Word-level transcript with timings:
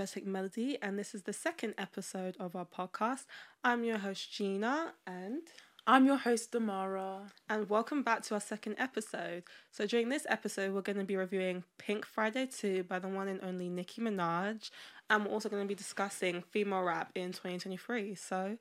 Majestic 0.00 0.26
Melody, 0.26 0.78
and 0.80 0.98
this 0.98 1.14
is 1.14 1.24
the 1.24 1.32
second 1.34 1.74
episode 1.76 2.34
of 2.40 2.56
our 2.56 2.64
podcast. 2.64 3.26
I'm 3.62 3.84
your 3.84 3.98
host, 3.98 4.32
Gina, 4.32 4.94
and 5.06 5.42
I'm 5.86 6.06
your 6.06 6.16
host, 6.16 6.52
Damara. 6.52 7.30
And 7.50 7.68
welcome 7.68 8.02
back 8.02 8.22
to 8.22 8.34
our 8.34 8.40
second 8.40 8.76
episode. 8.78 9.42
So, 9.70 9.84
during 9.84 10.08
this 10.08 10.24
episode, 10.30 10.72
we're 10.72 10.80
going 10.80 10.96
to 10.96 11.04
be 11.04 11.16
reviewing 11.16 11.64
Pink 11.76 12.06
Friday 12.06 12.46
2 12.46 12.84
by 12.84 12.98
the 12.98 13.08
one 13.08 13.28
and 13.28 13.44
only 13.44 13.68
Nicki 13.68 14.00
Minaj, 14.00 14.70
and 15.10 15.26
we're 15.26 15.32
also 15.32 15.50
going 15.50 15.64
to 15.64 15.68
be 15.68 15.74
discussing 15.74 16.44
female 16.48 16.80
rap 16.80 17.10
in 17.14 17.32
2023. 17.32 18.14
So, 18.14 18.56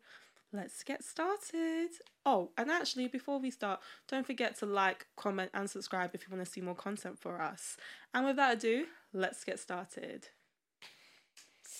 let's 0.52 0.84
get 0.84 1.06
started. 1.06 1.92
Oh, 2.26 2.50
and 2.58 2.70
actually, 2.70 3.08
before 3.08 3.40
we 3.40 3.50
start, 3.50 3.80
don't 4.10 4.28
forget 4.28 4.60
to 4.60 4.66
like, 4.66 5.08
comment, 5.16 5.52
and 5.54 5.70
subscribe 5.70 6.12
if 6.14 6.24
you 6.28 6.36
want 6.36 6.46
to 6.46 6.52
see 6.52 6.60
more 6.60 6.76
content 6.76 7.18
for 7.18 7.42
us. 7.42 7.78
And 8.14 8.26
without 8.26 8.56
ado, 8.56 8.88
let's 9.14 9.46
get 9.46 9.58
started. 9.58 10.28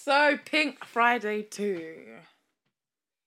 So, 0.04 0.38
Pink 0.46 0.86
Friday 0.86 1.44
2. 1.44 2.06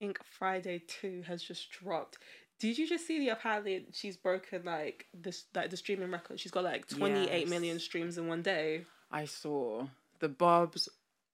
Pink 0.00 0.18
Friday 0.24 0.82
2 0.86 1.24
has 1.26 1.42
just 1.42 1.70
dropped. 1.70 2.18
Did 2.58 2.78
you 2.78 2.88
just 2.88 3.06
see 3.06 3.18
the 3.18 3.28
apparently 3.28 3.86
she's 3.92 4.16
broken 4.16 4.64
like 4.64 5.06
this 5.12 5.44
like 5.54 5.70
the 5.70 5.76
streaming 5.76 6.10
record? 6.10 6.38
She's 6.38 6.52
got 6.52 6.62
like 6.62 6.86
twenty 6.86 7.28
eight 7.28 7.42
yes. 7.42 7.50
million 7.50 7.80
streams 7.80 8.18
in 8.18 8.28
one 8.28 8.40
day. 8.40 8.84
I 9.10 9.24
saw. 9.24 9.88
The 10.20 10.28
Barbz 10.28 10.88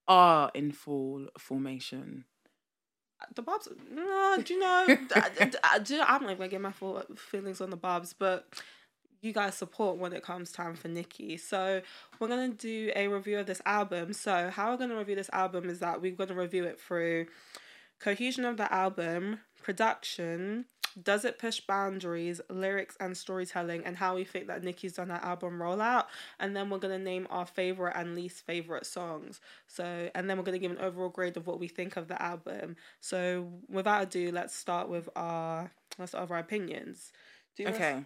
are 0.08 0.50
in 0.54 0.72
full 0.72 1.28
formation 1.38 2.24
the 3.34 3.42
Barbz, 3.42 3.68
No, 3.90 4.40
do 4.42 4.54
you 4.54 4.60
know? 4.60 4.86
Do, 5.84 6.02
I'm 6.06 6.24
not 6.24 6.38
gonna 6.38 6.48
get 6.48 6.60
my 6.60 6.72
full 6.72 7.02
feelings 7.16 7.60
on 7.60 7.70
the 7.70 7.76
Barbz, 7.76 8.14
but 8.18 8.46
you 9.20 9.32
guys 9.32 9.54
support 9.54 9.98
when 9.98 10.12
it 10.12 10.22
comes 10.22 10.52
time 10.52 10.74
for 10.74 10.88
Nicki. 10.88 11.36
So 11.36 11.82
we're 12.18 12.28
gonna 12.28 12.48
do 12.48 12.92
a 12.94 13.08
review 13.08 13.38
of 13.38 13.46
this 13.46 13.62
album. 13.66 14.12
So 14.12 14.50
how 14.50 14.70
we're 14.70 14.76
gonna 14.78 14.96
review 14.96 15.16
this 15.16 15.30
album 15.32 15.68
is 15.68 15.80
that 15.80 16.00
we're 16.00 16.12
gonna 16.12 16.34
review 16.34 16.64
it 16.64 16.80
through 16.80 17.26
cohesion 17.98 18.44
of 18.44 18.56
the 18.56 18.72
album, 18.72 19.40
production, 19.62 20.66
does 21.02 21.24
it 21.24 21.38
push 21.38 21.60
boundaries, 21.60 22.40
lyrics 22.48 22.96
and 23.00 23.16
storytelling, 23.16 23.84
and 23.84 23.96
how 23.96 24.14
we 24.14 24.24
think 24.24 24.46
that 24.46 24.64
Nicki's 24.64 24.94
done 24.94 25.10
her 25.10 25.20
album 25.22 25.58
rollout. 25.58 26.06
And 26.38 26.56
then 26.56 26.70
we're 26.70 26.78
gonna 26.78 26.98
name 26.98 27.26
our 27.30 27.46
favorite 27.46 27.94
and 27.96 28.14
least 28.14 28.44
favorite 28.46 28.86
songs. 28.86 29.40
So, 29.66 30.10
and 30.14 30.28
then 30.28 30.36
we're 30.36 30.44
gonna 30.44 30.58
give 30.58 30.72
an 30.72 30.78
overall 30.78 31.08
grade 31.08 31.36
of 31.36 31.46
what 31.46 31.60
we 31.60 31.68
think 31.68 31.96
of 31.96 32.08
the 32.08 32.20
album. 32.20 32.76
So, 33.00 33.52
without 33.68 34.04
ado, 34.04 34.32
let's 34.32 34.54
start 34.54 34.88
with 34.88 35.08
our 35.14 35.70
let's 35.98 36.12
start 36.12 36.24
with 36.24 36.30
our 36.32 36.38
opinions. 36.38 37.12
Okay. 37.60 38.04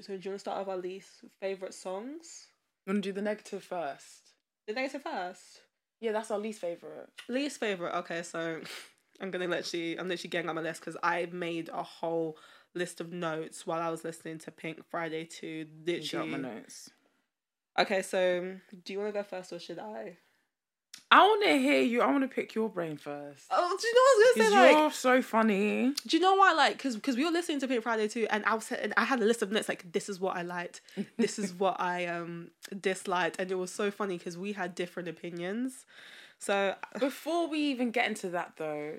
So, 0.00 0.16
do 0.16 0.20
you 0.22 0.30
want 0.30 0.36
to 0.36 0.38
start 0.38 0.58
with 0.58 0.68
our 0.68 0.76
least 0.76 1.24
favorite 1.40 1.74
songs? 1.74 2.46
You 2.86 2.92
want 2.92 3.04
to 3.04 3.08
do 3.08 3.12
the 3.12 3.22
negative 3.22 3.62
first? 3.62 4.34
The 4.66 4.74
negative 4.74 5.02
first. 5.02 5.60
Yeah, 6.00 6.12
that's 6.12 6.30
our 6.30 6.38
least 6.38 6.60
favorite. 6.60 7.08
Least 7.28 7.60
favorite. 7.60 7.94
Okay, 7.98 8.22
so 8.22 8.60
I'm 9.20 9.30
gonna 9.30 9.46
literally, 9.48 9.98
I'm 9.98 10.08
literally 10.08 10.30
getting 10.30 10.48
on 10.48 10.56
my 10.56 10.62
list 10.62 10.80
because 10.80 10.96
I 11.02 11.26
made 11.30 11.68
a 11.68 11.82
whole 11.82 12.38
list 12.74 13.00
of 13.00 13.12
notes 13.12 13.66
while 13.66 13.80
I 13.80 13.90
was 13.90 14.04
listening 14.04 14.38
to 14.38 14.50
Pink 14.50 14.80
Friday 14.90 15.24
to 15.24 15.66
literally. 15.84 16.30
got 16.30 16.40
my 16.40 16.48
notes. 16.54 16.90
Okay, 17.78 18.02
so 18.02 18.56
do 18.84 18.92
you 18.92 18.98
want 18.98 19.12
to 19.14 19.18
go 19.20 19.22
first 19.22 19.52
or 19.52 19.58
should 19.58 19.78
I? 19.78 20.16
I 21.12 21.22
want 21.22 21.42
to 21.44 21.58
hear 21.58 21.80
you. 21.82 22.02
I 22.02 22.10
want 22.10 22.22
to 22.22 22.28
pick 22.28 22.54
your 22.54 22.68
brain 22.68 22.96
first. 22.96 23.46
Oh, 23.50 23.76
do 23.80 23.86
you 23.86 23.94
know 23.94 24.00
what 24.00 24.10
I 24.10 24.16
was 24.16 24.36
gonna 24.36 24.50
say? 24.50 24.74
Like, 24.74 24.76
you're 24.82 24.90
so 24.92 25.22
funny. 25.22 25.92
Do 26.06 26.16
you 26.16 26.22
know 26.22 26.34
why? 26.36 26.52
Like, 26.52 26.76
because 26.76 26.94
because 26.94 27.16
we 27.16 27.24
were 27.24 27.32
listening 27.32 27.58
to 27.60 27.68
Pink 27.68 27.82
Friday 27.82 28.06
too, 28.06 28.26
and 28.30 28.44
I 28.44 28.54
was 28.54 28.70
and 28.70 28.94
I 28.96 29.04
had 29.04 29.20
a 29.20 29.24
list 29.24 29.42
of 29.42 29.50
notes 29.50 29.68
like 29.68 29.90
this 29.90 30.08
is 30.08 30.20
what 30.20 30.36
I 30.36 30.42
liked, 30.42 30.82
this 31.18 31.38
is 31.38 31.52
what 31.52 31.80
I 31.80 32.06
um 32.06 32.50
disliked, 32.80 33.40
and 33.40 33.50
it 33.50 33.56
was 33.56 33.72
so 33.72 33.90
funny 33.90 34.18
because 34.18 34.38
we 34.38 34.52
had 34.52 34.74
different 34.74 35.08
opinions. 35.08 35.84
So 36.38 36.74
before 36.98 37.48
we 37.48 37.58
even 37.58 37.90
get 37.90 38.06
into 38.06 38.30
that 38.30 38.52
though, 38.56 38.94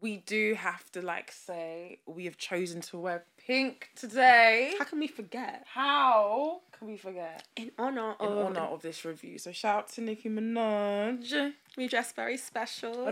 we 0.00 0.18
do 0.18 0.54
have 0.54 0.90
to 0.92 1.02
like 1.02 1.30
say 1.30 1.98
we 2.06 2.24
have 2.24 2.38
chosen 2.38 2.80
to 2.80 2.98
wear 2.98 3.24
pink 3.46 3.90
today. 3.96 4.74
How 4.78 4.84
can 4.84 4.98
we 4.98 5.06
forget? 5.06 5.64
How 5.72 6.60
can 6.72 6.88
we 6.88 6.96
forget? 6.96 7.44
In 7.56 7.70
honor 7.78 8.14
in 8.20 8.26
of 8.26 8.38
honor 8.38 8.60
of 8.60 8.82
this 8.82 9.04
review. 9.04 9.38
So 9.38 9.52
shout 9.52 9.76
out 9.76 9.88
to 9.90 10.00
Nicki 10.00 10.28
Minaj. 10.28 11.52
We 11.76 11.88
dress 11.88 12.12
very 12.12 12.36
special. 12.36 13.08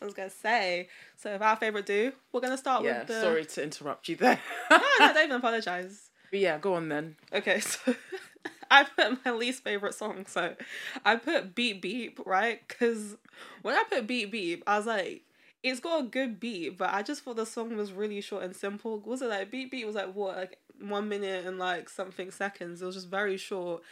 I 0.00 0.04
was 0.04 0.14
gonna 0.14 0.30
say. 0.30 0.88
So 1.16 1.34
if 1.34 1.42
our 1.42 1.56
favorite 1.56 1.86
do, 1.86 2.12
we're 2.32 2.40
gonna 2.40 2.58
start 2.58 2.84
yeah, 2.84 2.98
with 2.98 3.08
the. 3.08 3.20
Sorry 3.20 3.44
to 3.44 3.62
interrupt 3.62 4.08
you 4.08 4.16
there. 4.16 4.40
no, 4.70 4.78
no, 5.00 5.12
don't 5.12 5.24
even 5.24 5.36
apologize. 5.36 6.10
But 6.28 6.40
yeah, 6.40 6.58
go 6.58 6.74
on 6.74 6.88
then. 6.88 7.14
Okay, 7.32 7.60
so 7.60 7.94
I 8.70 8.82
put 8.82 9.24
my 9.24 9.30
least 9.30 9.62
favorite 9.62 9.94
song. 9.94 10.26
So 10.26 10.56
I 11.04 11.14
put 11.14 11.54
Beep 11.54 11.80
Beep, 11.80 12.18
right? 12.26 12.66
Because 12.66 13.16
when 13.62 13.76
I 13.76 13.84
put 13.88 14.08
Beep 14.08 14.32
Beep, 14.32 14.64
I 14.66 14.76
was 14.76 14.86
like, 14.86 15.22
it's 15.66 15.80
got 15.80 16.00
a 16.00 16.04
good 16.04 16.38
beat, 16.38 16.78
but 16.78 16.94
I 16.94 17.02
just 17.02 17.22
thought 17.22 17.36
the 17.36 17.44
song 17.44 17.76
was 17.76 17.92
really 17.92 18.20
short 18.20 18.44
and 18.44 18.54
simple. 18.54 19.00
Was 19.00 19.20
it 19.20 19.28
like 19.28 19.50
Beep 19.50 19.72
Beep 19.72 19.84
was 19.84 19.96
like 19.96 20.14
what, 20.14 20.36
like 20.36 20.58
one 20.80 21.08
minute 21.08 21.44
and 21.44 21.58
like 21.58 21.88
something 21.88 22.30
seconds? 22.30 22.80
It 22.80 22.86
was 22.86 22.94
just 22.94 23.08
very 23.08 23.36
short. 23.36 23.82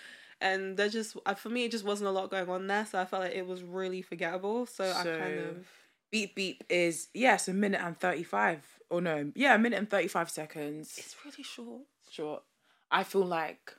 And 0.40 0.76
there 0.76 0.88
just, 0.88 1.16
for 1.36 1.48
me, 1.48 1.64
it 1.64 1.72
just 1.72 1.84
wasn't 1.84 2.08
a 2.08 2.12
lot 2.12 2.30
going 2.30 2.48
on 2.48 2.68
there. 2.68 2.86
So 2.86 3.00
I 3.00 3.04
felt 3.04 3.24
like 3.24 3.34
it 3.34 3.46
was 3.46 3.64
really 3.64 4.02
forgettable. 4.02 4.66
So, 4.66 4.84
so 4.84 4.98
I 4.98 5.18
kind 5.18 5.38
of. 5.40 5.66
Beep 6.12 6.36
Beep 6.36 6.62
is, 6.68 7.08
yes, 7.12 7.48
a 7.48 7.52
minute 7.52 7.80
and 7.82 7.98
35. 7.98 8.62
Or 8.90 9.00
no, 9.00 9.32
yeah, 9.34 9.56
a 9.56 9.58
minute 9.58 9.78
and 9.80 9.90
35 9.90 10.30
seconds. 10.30 10.94
It's 10.96 11.16
really 11.24 11.42
short. 11.42 11.82
Short. 12.08 12.44
I 12.88 13.02
feel 13.02 13.24
like 13.24 13.74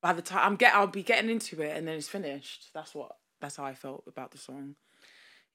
by 0.00 0.14
the 0.14 0.22
time 0.22 0.40
I'm 0.42 0.56
get 0.56 0.74
I'll 0.74 0.86
be 0.86 1.02
getting 1.02 1.28
into 1.28 1.60
it 1.60 1.76
and 1.76 1.86
then 1.86 1.96
it's 1.96 2.08
finished. 2.08 2.70
That's 2.72 2.94
what 2.94 3.16
that's 3.38 3.56
how 3.56 3.64
I 3.64 3.74
felt 3.74 4.04
about 4.06 4.30
the 4.30 4.38
song. 4.38 4.76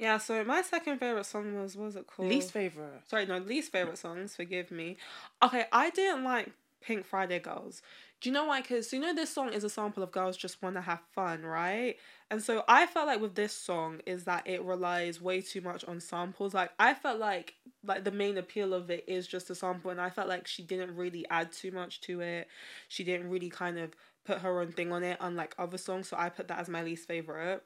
Yeah, 0.01 0.17
so 0.17 0.43
my 0.43 0.63
second 0.63 0.97
favorite 0.97 1.27
song 1.27 1.53
was 1.61 1.77
what 1.77 1.85
was 1.85 1.95
it 1.95 2.07
called? 2.07 2.27
Least 2.27 2.51
favorite. 2.51 3.03
Sorry, 3.07 3.27
no, 3.27 3.37
least 3.37 3.71
favorite 3.71 3.99
songs. 3.99 4.35
Forgive 4.35 4.71
me. 4.71 4.97
Okay, 5.43 5.65
I 5.71 5.91
didn't 5.91 6.23
like 6.23 6.51
Pink 6.81 7.05
Friday 7.05 7.37
Girls. 7.37 7.83
Do 8.19 8.27
you 8.27 8.33
know 8.33 8.45
why? 8.45 8.61
Because 8.61 8.91
you 8.91 8.99
know 8.99 9.13
this 9.13 9.31
song 9.31 9.53
is 9.53 9.63
a 9.63 9.69
sample 9.69 10.01
of 10.01 10.11
girls 10.11 10.37
just 10.37 10.59
want 10.63 10.73
to 10.73 10.81
have 10.81 11.01
fun, 11.13 11.43
right? 11.43 11.97
And 12.31 12.41
so 12.41 12.63
I 12.67 12.87
felt 12.87 13.05
like 13.05 13.21
with 13.21 13.35
this 13.35 13.53
song 13.53 13.99
is 14.07 14.23
that 14.23 14.47
it 14.47 14.63
relies 14.63 15.21
way 15.21 15.39
too 15.39 15.61
much 15.61 15.85
on 15.85 15.99
samples. 15.99 16.55
Like 16.55 16.71
I 16.79 16.95
felt 16.95 17.19
like 17.19 17.53
like 17.85 18.03
the 18.03 18.11
main 18.11 18.39
appeal 18.39 18.73
of 18.73 18.89
it 18.89 19.03
is 19.07 19.27
just 19.27 19.51
a 19.51 19.55
sample, 19.55 19.91
and 19.91 20.01
I 20.01 20.09
felt 20.09 20.27
like 20.27 20.47
she 20.47 20.63
didn't 20.63 20.95
really 20.95 21.27
add 21.29 21.51
too 21.51 21.69
much 21.69 22.01
to 22.01 22.21
it. 22.21 22.47
She 22.87 23.03
didn't 23.03 23.29
really 23.29 23.51
kind 23.51 23.77
of 23.77 23.91
put 24.25 24.39
her 24.39 24.61
own 24.61 24.71
thing 24.71 24.91
on 24.91 25.03
it, 25.03 25.17
unlike 25.21 25.53
other 25.59 25.77
songs. 25.77 26.07
So 26.07 26.17
I 26.17 26.29
put 26.29 26.47
that 26.47 26.57
as 26.57 26.69
my 26.69 26.81
least 26.81 27.07
favorite. 27.07 27.63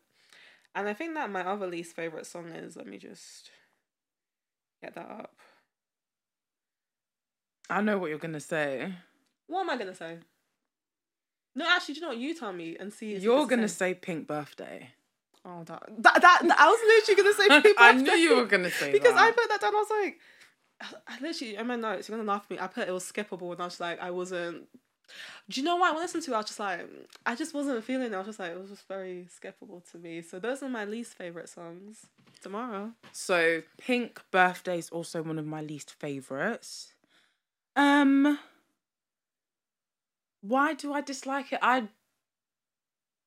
And 0.76 0.90
I 0.90 0.94
think 0.94 1.14
that 1.14 1.32
my 1.32 1.46
other 1.46 1.68
least 1.68 1.96
favorite 1.96 2.26
song 2.26 2.50
is. 2.50 2.76
Let 2.76 2.86
me 2.86 2.98
just 2.98 3.50
get 4.84 4.94
that 4.96 5.10
up. 5.10 5.34
I 7.70 7.82
know 7.82 7.98
what 7.98 8.10
you're 8.10 8.20
gonna 8.20 8.42
say. 8.42 8.94
What 9.48 9.62
am 9.62 9.70
I 9.70 9.78
gonna 9.78 9.96
say? 9.96 10.18
No, 11.56 11.66
actually, 11.68 11.96
do 11.96 12.00
you 12.00 12.02
know 12.02 12.10
what? 12.10 12.18
You 12.18 12.36
tell 12.36 12.52
me 12.52 12.76
and 12.78 12.92
see. 12.92 13.16
You're 13.16 13.48
gonna 13.48 13.70
say 13.70 13.94
Pink 13.94 14.28
Birthday. 14.28 14.90
Oh, 15.46 15.64
that, 15.64 15.84
that, 16.00 16.22
that, 16.22 16.42
that 16.44 16.60
I 16.60 16.68
was 16.68 16.80
literally 17.08 17.24
gonna 17.24 17.36
say 17.36 17.48
Pink 17.62 17.78
Birthday. 17.78 18.12
I 18.12 18.16
knew 18.16 18.22
you 18.22 18.36
were 18.36 18.46
gonna 18.46 18.70
say 18.70 18.92
because 18.92 19.14
that. 19.14 19.24
I 19.24 19.32
put 19.32 19.48
that 19.50 19.62
down. 19.62 19.74
I 19.74 19.78
was 19.78 19.88
like, 19.90 20.20
I 21.08 21.20
literally 21.22 21.56
in 21.56 21.68
my 21.68 21.78
notes. 21.78 22.10
You're 22.10 22.18
gonna 22.18 22.30
laugh 22.30 22.44
at 22.44 22.52
me. 22.52 22.60
I 22.60 22.68
put 22.68 22.88
it 22.88 22.92
was 22.92 23.10
skippable, 23.10 23.54
and 23.54 23.62
I 23.62 23.66
was 23.66 23.80
like, 23.80 24.00
I 24.02 24.12
wasn't. 24.12 24.68
Do 25.50 25.62
you 25.62 25.66
know 25.66 25.76
what? 25.76 25.94
When 25.94 26.00
I 26.00 26.04
listened 26.04 26.24
to 26.24 26.32
listen 26.32 26.32
to 26.32 26.32
it, 26.32 26.36
I 26.36 26.40
was 26.40 26.48
just 26.48 26.60
like, 26.60 27.10
I 27.26 27.36
just 27.36 27.54
wasn't 27.54 27.84
feeling 27.84 28.12
it. 28.12 28.16
I 28.16 28.18
was 28.18 28.28
just 28.28 28.40
like, 28.40 28.52
it 28.52 28.60
was 28.60 28.70
just 28.70 28.88
very 28.88 29.28
skippable 29.30 29.90
to 29.92 29.98
me. 29.98 30.22
So 30.22 30.40
those 30.40 30.64
are 30.64 30.70
my 30.70 30.86
least 30.86 31.14
favorite 31.14 31.50
songs. 31.50 32.08
Tomorrow. 32.42 32.92
So 33.12 33.62
Pink 33.78 34.22
Birthday 34.32 34.78
is 34.80 34.90
also 34.90 35.22
one 35.22 35.40
of 35.40 35.46
my 35.46 35.62
least 35.62 35.92
favorites. 35.92 36.94
Um, 37.76 38.40
why 40.42 40.74
do 40.74 40.94
I 40.94 41.02
dislike 41.02 41.52
it? 41.52 41.60
I 41.62 41.88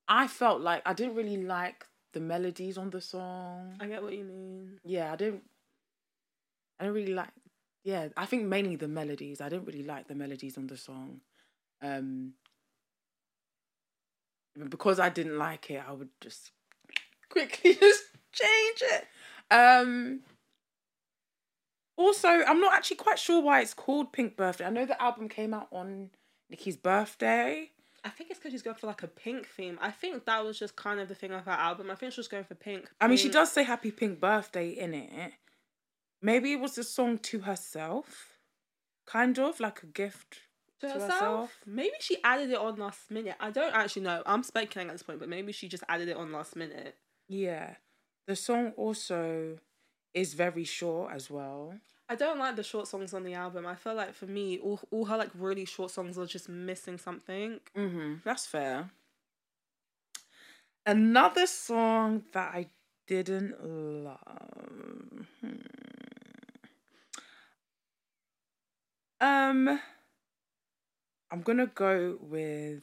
I 0.09 0.27
felt 0.27 0.63
like 0.63 0.83
I 0.87 0.95
didn't 0.95 1.17
really 1.17 1.37
like 1.37 1.87
the 2.13 2.21
melodies 2.21 2.79
on 2.79 2.91
the 2.91 3.01
song. 3.01 3.77
I 3.81 3.87
get 3.87 4.03
what 4.03 4.15
you 4.15 4.25
mean. 4.25 4.81
Yeah, 4.85 5.13
I 5.13 5.17
didn't. 5.17 5.43
I 6.81 6.85
don't 6.85 6.95
really 6.95 7.13
like. 7.13 7.29
Yeah, 7.85 8.09
I 8.17 8.27
think 8.27 8.45
mainly 8.45 8.77
the 8.77 8.89
melodies. 8.89 9.41
I 9.41 9.49
didn't 9.49 9.67
really 9.67 9.83
like 9.83 10.09
the 10.09 10.15
melodies 10.15 10.57
on 10.57 10.67
the 10.67 10.77
song. 10.77 11.21
Um, 11.83 12.33
because 14.69 14.99
I 14.99 15.09
didn't 15.09 15.39
like 15.39 15.71
it, 15.71 15.83
I 15.87 15.93
would 15.93 16.09
just 16.21 16.51
quickly 17.29 17.75
just 17.81 18.05
change 18.33 18.83
it. 18.83 19.07
Um, 19.51 20.21
also, 21.97 22.29
I'm 22.29 22.61
not 22.61 22.75
actually 22.75 22.97
quite 22.97 23.19
sure 23.19 23.43
why 23.43 23.61
it's 23.61 23.75
called 23.75 24.13
Pink 24.13 24.37
Birthday. 24.37 24.65
I 24.65 24.71
know 24.71 24.87
the 24.87 25.01
album 25.01 25.29
came 25.29 25.55
out 25.55 25.69
on 25.73 26.11
Nicki's 26.51 26.77
birthday. 26.77 27.71
I 28.05 28.11
think 28.11 28.31
it's 28.31 28.39
because 28.39 28.53
she's 28.53 28.63
going 28.63 28.77
for 28.77 28.87
like 28.87 29.03
a 29.03 29.09
pink 29.09 29.47
theme. 29.47 29.79
I 29.83 29.91
think 29.91 30.25
that 30.27 30.45
was 30.45 30.59
just 30.59 30.77
kind 30.77 31.01
of 31.01 31.09
the 31.09 31.15
thing 31.15 31.33
of 31.33 31.45
her 31.45 31.51
album. 31.51 31.91
I 31.91 31.95
think 31.95 32.13
she 32.13 32.21
was 32.21 32.29
going 32.29 32.45
for 32.45 32.55
pink. 32.55 32.83
pink. 32.83 32.91
I 33.01 33.09
mean, 33.09 33.19
she 33.19 33.29
does 33.29 33.53
say 33.53 33.65
Happy 33.65 33.91
Pink 33.91 34.21
Birthday 34.21 34.71
in 34.71 34.95
it. 34.95 35.33
Maybe 36.23 36.53
it 36.53 36.61
was 36.61 36.79
a 36.79 36.85
song 36.85 37.19
to 37.19 37.41
herself, 37.41 38.39
kind 39.07 39.39
of 39.39 39.61
like 39.61 39.83
a 39.83 39.87
gift 39.87 40.41
to 40.81 40.87
To 40.87 40.93
herself. 40.93 41.11
herself? 41.13 41.51
Maybe 41.67 41.95
she 42.01 42.19
added 42.23 42.51
it 42.51 42.59
on 42.59 42.77
last 42.77 43.11
minute. 43.11 43.37
I 43.41 43.51
don't 43.51 43.75
actually 43.75 44.03
know. 44.03 44.23
I'm 44.27 44.43
speculating 44.43 44.91
at 44.91 44.95
this 44.95 45.03
point, 45.03 45.19
but 45.19 45.29
maybe 45.29 45.53
she 45.53 45.69
just 45.69 45.85
added 45.89 46.09
it 46.09 46.17
on 46.17 46.33
last 46.33 46.57
minute. 46.57 46.97
Yeah. 47.29 47.75
The 48.27 48.37
song 48.37 48.73
also 48.77 49.59
is 50.15 50.35
very 50.35 50.65
short 50.65 51.13
as 51.15 51.31
well. 51.31 51.75
I 52.09 52.15
don't 52.15 52.39
like 52.39 52.57
the 52.57 52.63
short 52.63 52.89
songs 52.89 53.13
on 53.13 53.23
the 53.23 53.35
album. 53.35 53.67
I 53.67 53.75
feel 53.75 53.95
like 53.95 54.15
for 54.15 54.27
me, 54.27 54.59
all, 54.59 54.81
all 54.91 55.05
her 55.07 55.17
like 55.17 55.31
really 55.35 55.65
short 55.67 55.91
songs 55.91 56.17
are 56.19 56.27
just 56.27 56.49
missing 56.49 56.97
something. 56.99 57.61
Mm-hmm. 57.77 58.15
That's 58.25 58.47
fair. 58.47 58.91
Another 60.87 61.47
song 61.47 62.23
that 62.33 62.55
I 62.55 62.67
didn't 63.07 63.63
love. 63.63 65.27
Hmm. 65.41 65.57
Um, 69.21 69.81
I'm 71.31 71.43
gonna 71.43 71.67
go 71.67 72.19
with 72.21 72.83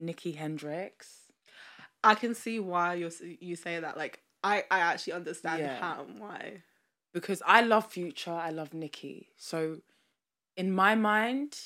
Nicki 0.00 0.32
Hendrix. 0.32 1.32
I 2.04 2.14
can 2.14 2.34
see 2.34 2.60
why 2.60 2.94
you 2.94 3.10
you 3.40 3.56
say 3.56 3.80
that. 3.80 3.96
Like 3.96 4.20
I 4.44 4.64
I 4.70 4.80
actually 4.80 5.14
understand 5.14 5.60
Yeah. 5.60 5.80
how 5.80 6.04
and 6.04 6.18
why. 6.20 6.62
because 7.12 7.42
I 7.46 7.62
love 7.62 7.90
Future, 7.90 8.32
I 8.32 8.50
love 8.50 8.74
Nicki. 8.74 9.30
So, 9.36 9.78
in 10.56 10.70
my 10.72 10.94
mind, 10.94 11.58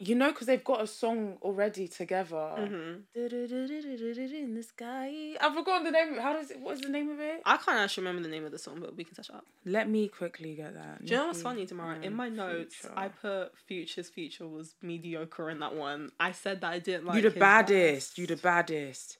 you 0.00 0.14
know, 0.14 0.30
because 0.30 0.46
they've 0.46 0.62
got 0.62 0.80
a 0.80 0.86
song 0.86 1.38
already 1.42 1.88
together. 1.88 2.50
hmm 2.56 3.00
In 3.16 4.54
the 4.54 4.62
sky. 4.62 5.34
I've 5.40 5.54
forgotten 5.54 5.84
the 5.84 5.90
name. 5.90 6.18
How 6.18 6.32
does 6.34 6.50
it? 6.50 6.60
What 6.60 6.74
is 6.76 6.82
the 6.82 6.88
name 6.88 7.10
of 7.10 7.18
it? 7.20 7.42
I 7.44 7.56
can't 7.56 7.78
actually 7.78 8.04
remember 8.04 8.22
the 8.22 8.32
name 8.32 8.44
of 8.44 8.52
the 8.52 8.58
song, 8.58 8.78
but 8.80 8.96
we 8.96 9.04
can 9.04 9.14
touch 9.14 9.30
up. 9.30 9.44
Let 9.64 9.88
me 9.88 10.08
quickly 10.08 10.54
get 10.54 10.74
that. 10.74 11.04
Do 11.04 11.12
you 11.12 11.18
know 11.18 11.26
what's 11.28 11.42
funny, 11.42 11.66
Tamara? 11.66 11.98
In 12.00 12.14
my 12.14 12.28
notes, 12.28 12.76
Future. 12.76 12.94
I 12.96 13.08
put 13.08 13.52
Future's 13.66 14.08
Future 14.08 14.46
was 14.46 14.76
mediocre 14.82 15.50
in 15.50 15.58
that 15.60 15.74
one. 15.74 16.10
I 16.20 16.32
said 16.32 16.60
that 16.60 16.72
I 16.72 16.78
didn't 16.78 17.06
like. 17.06 17.16
you 17.16 17.30
the 17.30 17.38
baddest. 17.38 18.18
You 18.18 18.26
the 18.26 18.36
baddest. 18.36 19.18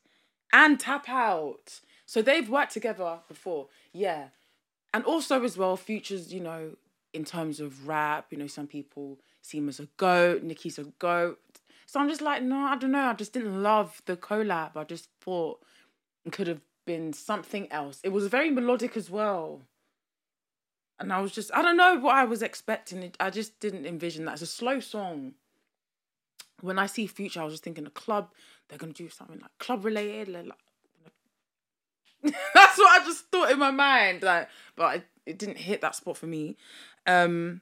And 0.53 0.79
tap 0.79 1.09
out. 1.09 1.81
So 2.07 2.23
they've 2.23 2.49
worked 2.49 2.73
together 2.73 3.19
before. 3.29 3.67
Yeah. 3.93 4.29
And 4.95 5.05
also 5.05 5.43
as 5.45 5.59
well, 5.59 5.77
Future's, 5.77 6.33
you 6.33 6.41
know, 6.41 6.77
in 7.13 7.25
terms 7.25 7.61
of 7.61 7.87
rap, 7.87 8.29
you 8.31 8.39
know, 8.39 8.47
some 8.47 8.67
people 8.67 9.19
see 9.43 9.59
him 9.59 9.69
as 9.69 9.81
a 9.81 9.89
goat, 9.97 10.43
Nicki's 10.43 10.79
a 10.79 10.85
goat. 10.99 11.39
So 11.87 12.01
I'm 12.01 12.09
just 12.09 12.21
like, 12.21 12.43
no, 12.43 12.57
I 12.57 12.77
don't 12.77 12.93
know. 12.93 13.07
I 13.07 13.15
just 13.15 13.33
didn't 13.33 13.63
love 13.63 14.03
the 14.05 14.17
collab. 14.17 14.77
I 14.77 14.85
just 14.85 15.09
thought 15.21 15.63
it 16.25 16.33
could 16.33 16.47
have 16.47 16.61
been 16.85 17.13
something 17.13 17.71
else. 17.73 18.01
It 18.05 18.11
was 18.11 18.27
very 18.27 18.51
melodic 18.51 18.97
as 18.97 19.11
well. 19.11 19.63
And 21.01 21.13
I 21.13 21.21
was 21.21 21.33
just, 21.33 21.51
I 21.55 21.63
don't 21.63 21.77
know 21.77 21.99
what 21.99 22.17
I 22.17 22.25
was 22.25 22.43
expecting. 22.43 23.13
I 23.19 23.31
just 23.31 23.59
didn't 23.61 23.87
envision 23.87 24.25
that. 24.27 24.33
It's 24.33 24.43
a 24.43 24.47
slow 24.47 24.81
song 24.81 25.35
when 26.61 26.79
I 26.79 26.87
see 26.87 27.07
Future, 27.07 27.41
I 27.41 27.45
was 27.45 27.55
just 27.55 27.65
thinking 27.65 27.87
a 27.87 27.91
club. 27.91 28.31
They're 28.69 28.79
gonna 28.79 28.93
do 28.93 29.09
something 29.09 29.39
like 29.41 29.57
club 29.59 29.85
related. 29.85 30.47
Like, 30.49 30.59
that's 32.55 32.79
what 32.79 33.01
I 33.01 33.05
just 33.05 33.27
thought 33.31 33.51
in 33.51 33.59
my 33.59 33.71
mind. 33.71 34.23
Like, 34.23 34.49
but 34.77 34.97
it, 34.97 35.07
it 35.27 35.39
didn't 35.39 35.59
hit 35.59 35.81
that 35.81 35.95
spot 35.95 36.17
for 36.17 36.27
me. 36.27 36.57
Um, 37.07 37.61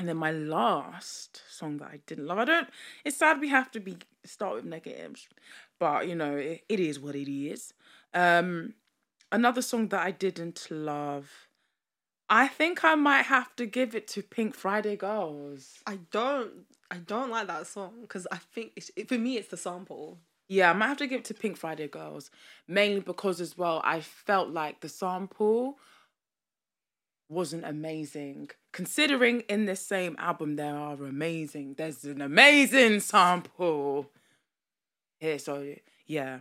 and 0.00 0.08
then 0.08 0.16
my 0.16 0.32
last 0.32 1.42
song 1.50 1.76
that 1.76 1.88
I 1.88 2.00
didn't 2.06 2.26
love. 2.26 2.38
I 2.38 2.46
don't. 2.46 2.68
It's 3.04 3.18
sad 3.18 3.38
we 3.38 3.48
have 3.48 3.70
to 3.72 3.80
be 3.80 3.98
start 4.24 4.54
with 4.54 4.64
negatives, 4.64 5.28
but 5.78 6.08
you 6.08 6.14
know 6.14 6.36
it, 6.36 6.64
it 6.70 6.80
is 6.80 6.98
what 6.98 7.14
it 7.14 7.30
is. 7.30 7.74
Um, 8.14 8.72
another 9.30 9.60
song 9.60 9.88
that 9.88 10.00
I 10.02 10.10
didn't 10.10 10.68
love. 10.70 11.48
I 12.30 12.48
think 12.48 12.82
I 12.82 12.94
might 12.94 13.26
have 13.26 13.54
to 13.56 13.66
give 13.66 13.94
it 13.94 14.08
to 14.08 14.22
Pink 14.22 14.54
Friday 14.54 14.96
Girls. 14.96 15.80
I 15.86 15.98
don't. 16.10 16.64
I 16.90 16.96
don't 16.96 17.30
like 17.30 17.48
that 17.48 17.66
song 17.66 17.98
because 18.00 18.26
I 18.32 18.38
think 18.38 18.72
it's, 18.76 18.90
it, 18.96 19.06
for 19.06 19.18
me 19.18 19.36
it's 19.36 19.48
the 19.48 19.58
sample. 19.58 20.16
Yeah, 20.48 20.70
I 20.70 20.72
might 20.72 20.88
have 20.88 20.96
to 20.96 21.06
give 21.06 21.20
it 21.20 21.24
to 21.26 21.34
Pink 21.34 21.58
Friday 21.58 21.88
Girls, 21.88 22.30
mainly 22.66 23.00
because 23.00 23.38
as 23.38 23.58
well 23.58 23.82
I 23.84 24.00
felt 24.00 24.48
like 24.48 24.80
the 24.80 24.88
sample 24.88 25.78
wasn't 27.30 27.64
amazing. 27.64 28.50
Considering 28.72 29.40
in 29.42 29.64
this 29.66 29.80
same 29.80 30.16
album 30.18 30.56
there 30.56 30.74
are 30.76 30.94
amazing, 30.94 31.74
there's 31.78 32.04
an 32.04 32.20
amazing 32.20 33.00
sample 33.00 34.10
here. 35.20 35.38
So 35.38 35.74
yeah, 36.06 36.40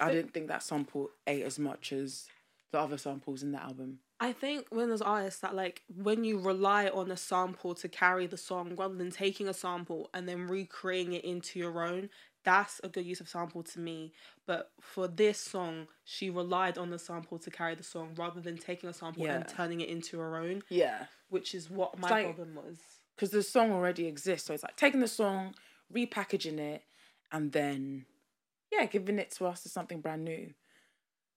I 0.00 0.10
it- 0.10 0.14
didn't 0.14 0.34
think 0.34 0.48
that 0.48 0.62
sample 0.62 1.10
ate 1.26 1.42
as 1.44 1.58
much 1.58 1.92
as 1.92 2.26
the 2.72 2.80
other 2.80 2.98
samples 2.98 3.42
in 3.42 3.52
the 3.52 3.62
album. 3.62 3.98
I 4.18 4.32
think 4.32 4.66
when 4.70 4.88
there's 4.88 5.02
artists 5.02 5.40
that 5.40 5.54
like 5.54 5.82
when 5.94 6.24
you 6.24 6.38
rely 6.38 6.86
on 6.88 7.10
a 7.10 7.16
sample 7.16 7.74
to 7.74 7.88
carry 7.88 8.26
the 8.26 8.36
song 8.36 8.74
rather 8.76 8.94
than 8.94 9.10
taking 9.10 9.48
a 9.48 9.52
sample 9.54 10.08
and 10.14 10.28
then 10.28 10.46
recreating 10.46 11.12
it 11.12 11.24
into 11.24 11.58
your 11.58 11.82
own, 11.84 12.08
that's 12.44 12.80
a 12.84 12.88
good 12.88 13.04
use 13.06 13.20
of 13.20 13.28
sample 13.28 13.62
to 13.62 13.78
me. 13.80 14.12
But 14.46 14.70
for 14.80 15.06
this 15.08 15.38
song, 15.38 15.86
she 16.04 16.30
relied 16.30 16.78
on 16.78 16.90
the 16.90 16.98
sample 16.98 17.38
to 17.38 17.50
carry 17.50 17.74
the 17.74 17.82
song 17.82 18.14
rather 18.16 18.40
than 18.40 18.56
taking 18.58 18.88
a 18.88 18.92
sample 18.92 19.26
and 19.26 19.46
turning 19.48 19.80
it 19.80 19.88
into 19.88 20.18
her 20.18 20.36
own, 20.36 20.62
Yeah, 20.68 21.06
which 21.28 21.54
is 21.54 21.70
what 21.70 21.98
my 21.98 22.08
like- 22.10 22.24
problem 22.34 22.54
was. 22.56 22.78
because 23.14 23.30
the 23.30 23.42
song 23.42 23.70
already 23.72 24.06
exists. 24.06 24.46
So 24.48 24.54
it's 24.54 24.62
like 24.62 24.76
taking 24.76 25.00
the 25.00 25.08
song, 25.08 25.54
repackaging 25.92 26.58
it, 26.58 26.82
and 27.30 27.52
then 27.52 28.06
yeah, 28.72 28.86
giving 28.86 29.18
it 29.18 29.30
to 29.32 29.46
us 29.46 29.66
as 29.66 29.72
something 29.72 30.00
brand 30.00 30.24
new. 30.24 30.54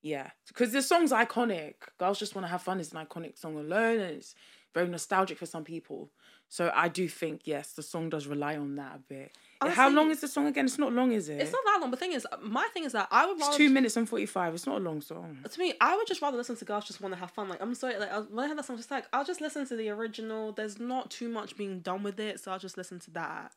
Yeah, 0.02 0.30
because 0.48 0.72
the 0.72 0.82
song's 0.82 1.12
iconic. 1.12 1.74
Girls 1.98 2.20
just 2.20 2.36
want 2.36 2.46
to 2.46 2.50
have 2.52 2.62
fun. 2.62 2.80
It's 2.80 2.92
an 2.94 3.04
iconic 3.06 3.38
song 3.38 3.58
alone, 3.58 4.00
and 4.00 4.16
it's 4.18 4.36
very 4.74 4.88
nostalgic 4.88 5.38
for 5.40 5.46
some 5.48 5.64
people. 5.64 6.12
So 6.48 6.72
I 6.76 6.90
do 6.90 7.10
think 7.10 7.42
yes, 7.46 7.72
the 7.74 7.82
song 7.82 8.10
does 8.10 8.28
rely 8.28 8.56
on 8.56 8.76
that 8.76 8.96
a 8.96 9.00
bit. 9.00 9.36
How 9.62 9.90
long 9.90 10.12
is 10.12 10.22
the 10.22 10.28
song 10.28 10.48
again? 10.48 10.66
It's 10.66 10.78
not 10.78 10.94
long, 10.94 11.12
is 11.12 11.30
it? 11.30 11.42
It's 11.42 11.52
not 11.52 11.62
that 11.66 11.80
long. 11.82 11.92
The 11.92 11.98
thing 11.98 12.12
is, 12.14 12.26
uh, 12.32 12.38
my 12.42 12.68
thing 12.74 12.84
is 12.84 12.92
that 12.92 13.08
I 13.12 13.26
would 13.26 13.38
It's 13.38 13.46
rather 13.48 13.58
two 13.58 13.70
minutes 13.70 13.98
and 13.98 14.08
forty 14.08 14.26
five. 14.26 14.54
It's 14.54 14.66
not 14.68 14.78
a 14.78 14.84
long 14.84 15.02
song. 15.02 15.38
to 15.50 15.60
me, 15.60 15.74
I 15.82 15.96
would 15.96 16.08
just 16.08 16.22
rather 16.22 16.38
listen 16.38 16.56
to 16.58 16.66
girls 16.66 16.86
just 16.86 17.02
want 17.02 17.14
to 17.14 17.20
have 17.20 17.32
fun. 17.32 17.50
Like 17.50 17.62
I'm 17.62 17.74
sorry, 17.76 17.98
like 17.98 18.12
I, 18.12 18.20
when 18.20 18.46
I 18.46 18.48
heard 18.50 18.58
that 18.58 18.66
song, 18.66 18.78
just 18.78 18.92
like 18.92 19.06
I'll 19.14 19.26
just 19.26 19.42
listen 19.42 19.66
to 19.68 19.76
the 19.76 19.90
original. 19.90 20.52
There's 20.52 20.80
not 20.80 21.10
too 21.10 21.30
much 21.30 21.58
being 21.58 21.80
done 21.80 22.04
with 22.04 22.20
it, 22.20 22.40
so 22.40 22.52
I'll 22.52 22.60
just 22.60 22.78
listen 22.78 23.00
to 23.02 23.12
that. 23.12 23.54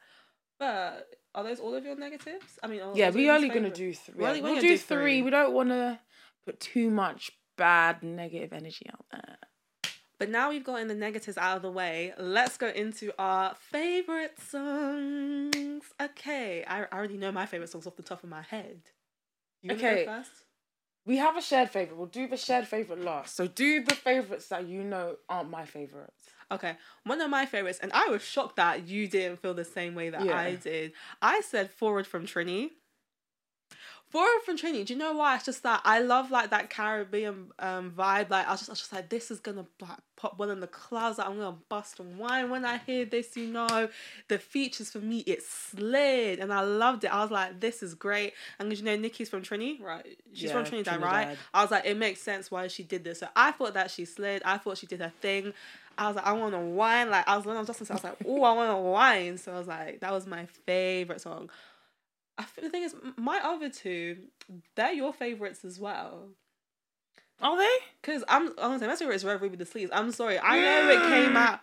But 0.58 1.08
are 1.34 1.44
those 1.44 1.60
all 1.60 1.74
of 1.74 1.84
your 1.84 1.96
negatives? 1.96 2.58
I 2.62 2.66
mean, 2.66 2.80
are- 2.80 2.96
Yeah, 2.96 3.08
are 3.08 3.12
we 3.12 3.26
those 3.26 3.36
only 3.36 3.48
gonna 3.48 3.60
favourite? 3.70 3.74
do 3.74 3.94
three. 3.94 4.14
We're 4.16 4.28
only- 4.28 4.40
we're 4.40 4.44
we'll 4.46 4.54
gonna 4.56 4.68
do 4.68 4.74
do 4.74 4.78
three. 4.78 4.96
three. 4.96 5.22
We 5.22 5.30
don't 5.30 5.52
want 5.52 5.68
to 5.70 6.00
put 6.44 6.58
too 6.60 6.90
much 6.90 7.32
bad 7.56 8.02
negative 8.02 8.52
energy 8.52 8.86
out 8.92 9.04
there. 9.12 9.36
But 10.18 10.30
now 10.30 10.50
we've 10.50 10.64
gotten 10.64 10.88
the 10.88 10.94
negatives 10.94 11.38
out 11.38 11.56
of 11.56 11.62
the 11.62 11.70
way. 11.70 12.12
Let's 12.18 12.56
go 12.56 12.68
into 12.68 13.12
our 13.18 13.54
favorite 13.54 14.38
songs. 14.40 15.84
Okay, 16.00 16.64
I, 16.64 16.82
I 16.82 16.86
already 16.92 17.16
know 17.16 17.30
my 17.30 17.46
favorite 17.46 17.70
songs 17.70 17.86
off 17.86 17.96
the 17.96 18.02
top 18.02 18.24
of 18.24 18.28
my 18.28 18.42
head. 18.42 18.80
You 19.62 19.72
Okay. 19.72 20.04
first? 20.04 20.30
We 21.06 21.16
have 21.16 21.36
a 21.36 21.40
shared 21.40 21.70
favorite. 21.70 21.96
We'll 21.96 22.06
do 22.06 22.28
the 22.28 22.36
shared 22.36 22.66
favorite 22.66 23.02
last. 23.02 23.34
So 23.34 23.46
do 23.46 23.82
the 23.82 23.94
favorites 23.94 24.48
that 24.48 24.66
you 24.66 24.82
know 24.82 25.16
aren't 25.28 25.48
my 25.50 25.64
favorites. 25.64 26.24
Okay, 26.50 26.76
one 27.04 27.20
of 27.20 27.30
my 27.30 27.46
favorites, 27.46 27.78
and 27.80 27.92
I 27.94 28.08
was 28.08 28.22
shocked 28.22 28.56
that 28.56 28.86
you 28.88 29.06
didn't 29.08 29.40
feel 29.40 29.54
the 29.54 29.64
same 29.64 29.94
way 29.94 30.10
that 30.10 30.22
Yeah. 30.22 30.36
I 30.36 30.56
did. 30.56 30.92
I 31.22 31.40
said 31.40 31.70
"Forward 31.70 32.06
from 32.06 32.26
Trini." 32.26 32.70
Forward 34.10 34.40
from 34.44 34.56
Trini. 34.56 34.86
Do 34.86 34.94
you 34.94 34.98
know 34.98 35.12
why? 35.12 35.36
It's 35.36 35.44
just 35.44 35.62
that 35.64 35.82
I 35.84 36.00
love 36.00 36.30
like 36.30 36.50
that 36.50 36.70
Caribbean 36.70 37.48
um 37.58 37.90
vibe. 37.90 38.30
Like 38.30 38.46
I 38.48 38.52
was 38.52 38.60
just, 38.60 38.70
I 38.70 38.72
was 38.72 38.78
just 38.80 38.92
like, 38.92 39.08
this 39.10 39.30
is 39.30 39.38
gonna 39.38 39.66
like 39.80 39.98
pop 40.16 40.38
well 40.38 40.50
in 40.50 40.60
the 40.60 40.66
clouds. 40.66 41.18
Like, 41.18 41.28
I'm 41.28 41.36
gonna 41.36 41.56
bust 41.68 42.00
and 42.00 42.18
wine 42.18 42.48
when 42.48 42.64
I 42.64 42.78
hear 42.78 43.04
this. 43.04 43.36
You 43.36 43.48
know, 43.48 43.88
the 44.28 44.38
features 44.38 44.90
for 44.90 44.98
me 44.98 45.18
it 45.20 45.42
slid, 45.42 46.38
and 46.38 46.52
I 46.52 46.62
loved 46.62 47.04
it. 47.04 47.12
I 47.12 47.20
was 47.22 47.30
like, 47.30 47.60
this 47.60 47.82
is 47.82 47.94
great. 47.94 48.32
And 48.58 48.76
you 48.76 48.82
know, 48.82 48.96
Nicki's 48.96 49.28
from 49.28 49.42
Trini, 49.42 49.80
right? 49.82 50.06
She's 50.32 50.50
from 50.52 50.64
Yeah, 50.64 50.70
Trinidad, 50.70 51.02
right? 51.02 51.36
I 51.52 51.62
was 51.62 51.70
like, 51.70 51.84
it 51.84 51.96
makes 51.96 52.20
sense 52.22 52.50
why 52.50 52.66
she 52.68 52.84
did 52.84 53.04
this. 53.04 53.20
So 53.20 53.28
I 53.36 53.50
thought 53.52 53.74
that 53.74 53.90
she 53.90 54.06
slid. 54.06 54.42
I 54.44 54.56
thought 54.58 54.78
she 54.78 54.86
did 54.86 55.00
her 55.00 55.12
thing. 55.20 55.52
I 55.98 56.06
was 56.06 56.16
like, 56.16 56.26
I 56.26 56.32
want 56.32 56.54
to 56.54 56.60
whine. 56.60 57.10
Like 57.10 57.28
I 57.28 57.36
was 57.36 57.44
when 57.44 57.56
I 57.56 57.58
was 57.58 57.66
just, 57.66 57.90
I 57.90 57.94
was 57.94 58.04
like, 58.04 58.16
oh, 58.24 58.42
I 58.44 58.52
want 58.52 58.70
to 58.70 58.76
whine. 58.76 59.36
So 59.36 59.52
I 59.52 59.58
was 59.58 59.66
like, 59.66 60.00
that 60.00 60.12
was 60.12 60.26
my 60.26 60.46
favorite 60.46 61.20
song. 61.20 61.50
I 62.38 62.44
think 62.44 62.66
the 62.66 62.70
thing 62.70 62.84
is, 62.84 62.94
my 63.16 63.40
other 63.42 63.68
two, 63.68 64.16
they're 64.76 64.92
your 64.92 65.12
favorites 65.12 65.64
as 65.64 65.78
well. 65.78 66.28
Are 67.40 67.56
they? 67.56 67.76
Cause 68.02 68.24
I'm 68.28 68.52
honestly, 68.58 68.88
my 68.88 68.96
favorite 68.96 69.14
is 69.14 69.24
Red 69.24 69.40
Ruby 69.40 69.56
the 69.56 69.64
Sleeze. 69.64 69.90
I'm 69.92 70.12
sorry, 70.12 70.38
I 70.38 70.60
know 70.60 70.90
it 70.90 70.98
mm. 70.98 71.08
came 71.08 71.36
out. 71.36 71.60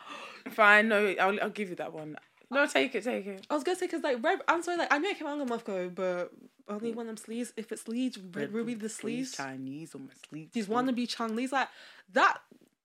Fine. 0.52 0.90
No, 0.90 1.16
I'll, 1.20 1.42
I'll 1.42 1.50
give 1.50 1.70
you 1.70 1.76
that 1.76 1.92
one. 1.94 2.16
No, 2.52 2.66
take 2.68 2.96
it, 2.96 3.04
take 3.04 3.26
it. 3.26 3.46
I 3.50 3.54
was 3.54 3.64
gonna 3.64 3.78
say 3.78 3.88
because 3.88 4.04
like 4.04 4.24
Red, 4.24 4.40
I'm 4.48 4.62
sorry, 4.64 4.78
like 4.78 4.94
I 4.94 5.00
know 5.00 5.10
it 5.10 5.18
came 5.18 5.28
out 5.28 5.42
a 5.42 5.46
month 5.46 5.64
ago, 5.64 5.92
but 5.94 6.32
only 6.70 6.92
mm. 6.92 6.96
one 6.96 7.06
of 7.06 7.16
them 7.16 7.18
sleeves. 7.18 7.54
If 7.58 7.72
it's 7.72 7.84
sleeves, 7.84 8.18
Red, 8.18 8.54
Ruby 8.54 8.76
the 8.76 8.90
sleeves. 8.90 9.36
Chinese 9.36 9.96
on 9.96 10.04
my 10.04 10.14
sleeves. 10.30 10.52
These 10.54 10.68
wannabe 10.68 11.10
Chun-Li's 11.10 11.52
like 11.52 11.70
that. 12.14 12.38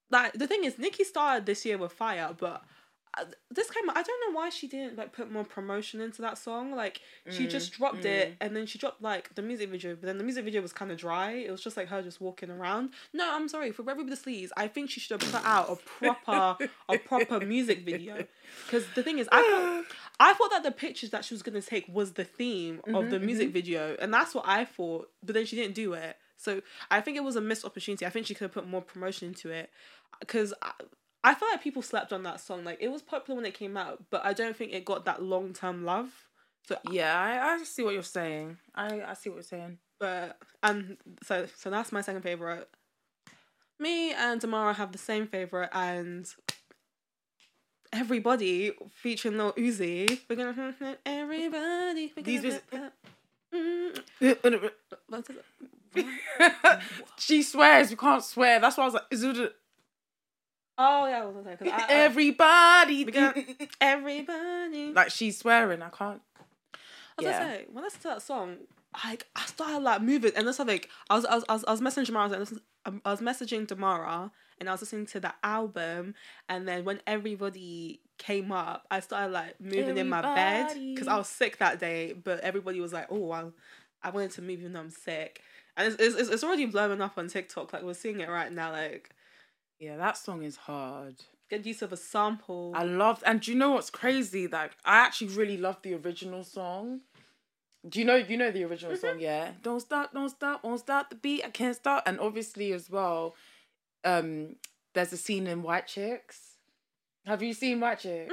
Like 0.09 0.33
the 0.33 0.47
thing 0.47 0.65
is, 0.65 0.77
Nicki 0.77 1.03
started 1.03 1.45
this 1.45 1.65
year 1.65 1.77
with 1.77 1.93
fire, 1.93 2.35
but 2.37 2.63
Uh, 3.17 3.25
this 3.49 3.69
came. 3.69 3.89
out, 3.89 3.97
I 3.97 4.03
don't 4.03 4.21
know 4.27 4.37
why 4.37 4.49
she 4.49 4.67
didn't 4.67 4.97
like 4.97 5.11
put 5.11 5.31
more 5.31 5.43
promotion 5.43 5.99
into 5.99 6.21
that 6.21 6.37
song. 6.37 6.73
Like 6.73 7.01
she 7.29 7.45
Mm, 7.45 7.49
just 7.49 7.73
dropped 7.73 8.05
it, 8.05 8.31
mm. 8.31 8.35
and 8.39 8.55
then 8.55 8.65
she 8.65 8.77
dropped 8.77 9.01
like 9.01 9.35
the 9.35 9.41
music 9.41 9.69
video. 9.69 9.95
But 9.95 10.03
then 10.03 10.17
the 10.17 10.23
music 10.23 10.45
video 10.45 10.61
was 10.61 10.71
kind 10.71 10.91
of 10.91 10.97
dry. 10.97 11.31
It 11.31 11.51
was 11.51 11.61
just 11.61 11.75
like 11.75 11.87
her 11.89 12.01
just 12.01 12.21
walking 12.21 12.49
around. 12.49 12.91
No, 13.13 13.29
I'm 13.33 13.49
sorry 13.49 13.71
for 13.71 13.83
with 13.83 14.09
the 14.09 14.15
Sleeze. 14.15 14.49
I 14.55 14.67
think 14.67 14.89
she 14.89 14.99
should 14.99 15.21
have 15.21 15.31
put 15.31 15.45
out 15.45 15.69
a 15.69 15.75
proper 15.75 16.69
a 16.89 16.97
proper 16.97 17.39
music 17.45 17.85
video. 17.85 18.25
Because 18.65 18.85
the 18.95 19.03
thing 19.03 19.19
is, 19.19 19.27
I 19.31 19.41
thought, 19.41 19.97
I 20.19 20.33
thought 20.33 20.51
that 20.51 20.63
the 20.63 20.71
pictures 20.71 21.09
that 21.09 21.25
she 21.25 21.33
was 21.33 21.43
gonna 21.43 21.61
take 21.61 21.85
was 21.89 22.13
the 22.13 22.23
theme 22.23 22.79
of 22.87 22.93
mm-hmm, 22.93 23.09
the 23.09 23.19
music 23.19 23.47
mm-hmm. 23.47 23.53
video, 23.53 23.97
and 23.99 24.13
that's 24.13 24.33
what 24.33 24.45
I 24.47 24.65
thought. 24.65 25.09
But 25.23 25.35
then 25.35 25.45
she 25.45 25.55
didn't 25.55 25.75
do 25.75 25.93
it. 25.93 26.17
So 26.37 26.61
I 26.89 27.01
think 27.01 27.17
it 27.17 27.23
was 27.23 27.35
a 27.35 27.41
missed 27.41 27.65
opportunity. 27.65 28.05
I 28.05 28.09
think 28.09 28.25
she 28.25 28.33
could 28.33 28.45
have 28.45 28.51
put 28.51 28.67
more 28.67 28.81
promotion 28.81 29.27
into 29.27 29.49
it. 29.49 29.69
Because 30.19 30.53
uh, 30.61 30.71
I, 31.23 31.33
feel 31.33 31.49
like 31.49 31.63
people 31.63 31.81
slept 31.81 32.13
on 32.13 32.23
that 32.23 32.39
song. 32.39 32.63
Like 32.63 32.77
it 32.81 32.89
was 32.89 33.01
popular 33.01 33.35
when 33.35 33.45
it 33.45 33.53
came 33.53 33.77
out, 33.77 34.03
but 34.09 34.25
I 34.25 34.33
don't 34.33 34.55
think 34.55 34.73
it 34.73 34.85
got 34.85 35.05
that 35.05 35.21
long 35.21 35.53
term 35.53 35.85
love. 35.85 36.09
So 36.67 36.77
Yeah, 36.89 37.19
I, 37.19 37.53
I 37.53 37.63
see 37.63 37.83
what 37.83 37.93
you're 37.93 38.03
saying. 38.03 38.57
I, 38.75 39.01
I 39.01 39.13
see 39.13 39.29
what 39.29 39.35
you're 39.35 39.43
saying. 39.43 39.77
but 39.99 40.37
and 40.63 40.97
so 41.23 41.47
so 41.55 41.69
that's 41.69 41.91
my 41.91 42.01
second 42.01 42.21
favorite. 42.21 42.69
Me 43.79 44.13
and 44.13 44.39
Damara 44.39 44.75
have 44.75 44.91
the 44.91 44.99
same 44.99 45.25
favorite, 45.25 45.69
and 45.73 46.27
everybody 47.91 48.73
featuring 48.91 49.37
Lil 49.37 49.53
Uzi. 49.53 50.19
We're 50.29 50.35
gonna 50.35 50.97
everybody. 51.05 52.13
We're 52.15 52.23
These 52.23 52.59
gonna, 52.71 52.91
she 57.17 57.43
swears 57.43 57.91
you 57.91 57.97
can't 57.97 58.23
swear. 58.23 58.59
That's 58.59 58.77
why 58.77 58.83
I 58.83 58.87
was 58.87 58.93
like, 58.93 59.03
is 59.11 59.23
it 59.23 59.55
Oh 60.83 61.07
yeah, 61.07 61.21
I 61.21 61.25
was 61.25 61.35
gonna 61.35 61.57
say 61.57 61.63
'cause 61.65 61.73
I- 61.73 61.85
I- 61.85 61.93
everybody? 62.05 63.03
Got- 63.05 63.37
everybody. 63.81 64.93
like 64.93 65.11
she's 65.11 65.37
swearing. 65.37 65.81
I 65.81 65.89
can't. 65.89 66.21
I 67.17 67.21
was 67.21 67.25
Yeah. 67.25 67.39
gonna 67.39 67.53
say 67.55 67.65
when 67.71 67.83
I 67.83 67.87
listened 67.87 68.01
to 68.03 68.07
that 68.09 68.21
song, 68.21 68.57
like 69.05 69.27
I 69.35 69.45
started 69.45 69.79
like 69.79 70.01
moving, 70.01 70.31
and 70.35 70.45
then 70.47 70.53
something 70.53 70.81
I 71.09 71.15
was 71.15 71.25
I 71.25 71.35
was 71.35 71.45
I 71.49 71.53
was, 71.53 71.65
I 71.67 71.71
was 71.71 71.81
messaging 71.81 72.07
Damara, 72.07 72.35
I 72.35 72.39
was, 72.39 72.59
um, 72.85 73.01
I 73.05 73.11
was 73.11 73.21
messaging 73.21 73.67
Damara, 73.67 74.31
and 74.59 74.69
I 74.69 74.71
was 74.71 74.81
listening 74.81 75.05
to 75.07 75.19
the 75.19 75.33
album, 75.43 76.15
and 76.49 76.67
then 76.67 76.83
when 76.85 76.99
everybody 77.07 78.01
came 78.17 78.51
up, 78.51 78.85
I 78.91 78.99
started 79.01 79.31
like 79.33 79.59
moving 79.61 79.97
in 79.97 80.09
my 80.09 80.21
bed 80.21 80.73
because 80.93 81.07
I 81.07 81.17
was 81.17 81.27
sick 81.27 81.57
that 81.57 81.79
day, 81.79 82.13
but 82.13 82.39
everybody 82.41 82.79
was 82.81 82.93
like, 82.93 83.07
"Oh, 83.09 83.31
I, 83.31 83.45
I 84.03 84.09
wanted 84.09 84.31
to 84.31 84.41
move 84.41 84.59
even 84.59 84.73
though 84.73 84.79
I'm 84.81 84.89
sick," 84.89 85.41
and 85.77 85.93
it's 85.93 86.01
it's, 86.17 86.29
it's 86.29 86.43
already 86.43 86.65
blowing 86.65 87.01
up 87.01 87.17
on 87.17 87.27
TikTok. 87.27 87.73
Like 87.73 87.83
we're 87.83 87.93
seeing 87.93 88.19
it 88.19 88.29
right 88.29 88.51
now. 88.51 88.71
Like 88.71 89.11
Yeah, 89.81 89.97
that 89.97 90.15
song 90.15 90.43
is 90.43 90.57
hard. 90.57 91.15
good 91.49 91.65
use 91.65 91.81
of 91.81 91.91
a 91.91 91.97
sample. 91.97 92.71
I 92.75 92.83
loved, 92.83 93.23
and 93.25 93.41
do 93.41 93.51
you 93.51 93.57
know 93.57 93.71
what's 93.71 93.89
crazy? 93.89 94.47
Like, 94.47 94.73
I 94.85 94.97
actually 94.99 95.29
really 95.29 95.57
loved 95.57 95.81
the 95.81 95.95
original 95.95 96.43
song. 96.43 97.01
Do 97.89 97.97
you 97.97 98.05
know? 98.05 98.15
You 98.15 98.37
know 98.37 98.51
the 98.51 98.63
original 98.63 98.95
song, 98.95 99.19
yeah. 99.19 99.53
Don't 99.63 99.79
stop, 99.79 100.13
don't 100.13 100.29
stop, 100.29 100.63
won't 100.63 100.81
stop 100.81 101.09
the 101.09 101.15
beat. 101.15 101.43
I 101.43 101.49
can't 101.49 101.75
stop. 101.75 102.03
And 102.05 102.19
obviously, 102.19 102.73
as 102.73 102.91
well, 102.91 103.33
um, 104.05 104.57
there's 104.93 105.13
a 105.13 105.17
scene 105.17 105.47
in 105.47 105.63
White 105.63 105.87
Chicks. 105.87 106.57
Have 107.25 107.41
you 107.41 107.53
seen 107.55 107.79
White 107.79 107.97
Chicks? 107.99 108.31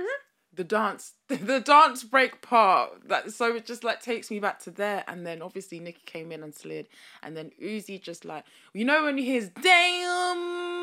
The 0.53 0.65
dance, 0.65 1.15
the 1.29 1.61
dance 1.61 2.05
break 2.05 2.43
part. 2.43 3.09
That 3.09 3.33
so 3.33 3.57
it 3.57 3.65
just 3.65 3.85
like 3.85 4.03
takes 4.03 4.31
me 4.31 4.39
back 4.39 4.59
to 4.65 4.71
there. 4.71 5.03
And 5.09 5.27
then 5.27 5.41
obviously 5.41 5.81
Nicki 5.81 6.03
came 6.05 6.31
in 6.31 6.43
and 6.43 6.55
slid, 6.55 6.89
and 7.23 7.35
then 7.35 7.53
Uzi 7.63 7.99
just 8.03 8.27
like 8.27 8.45
you 8.75 8.85
know 8.85 9.05
when 9.05 9.17
you 9.17 9.25
hear 9.25 9.51
damn. 9.63 10.78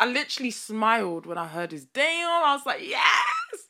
I 0.00 0.06
literally 0.06 0.50
smiled 0.50 1.26
when 1.26 1.38
I 1.38 1.46
heard 1.48 1.72
his 1.72 1.84
damn. 1.86 2.28
I 2.28 2.54
was 2.54 2.64
like, 2.66 2.80
yes! 2.86 3.68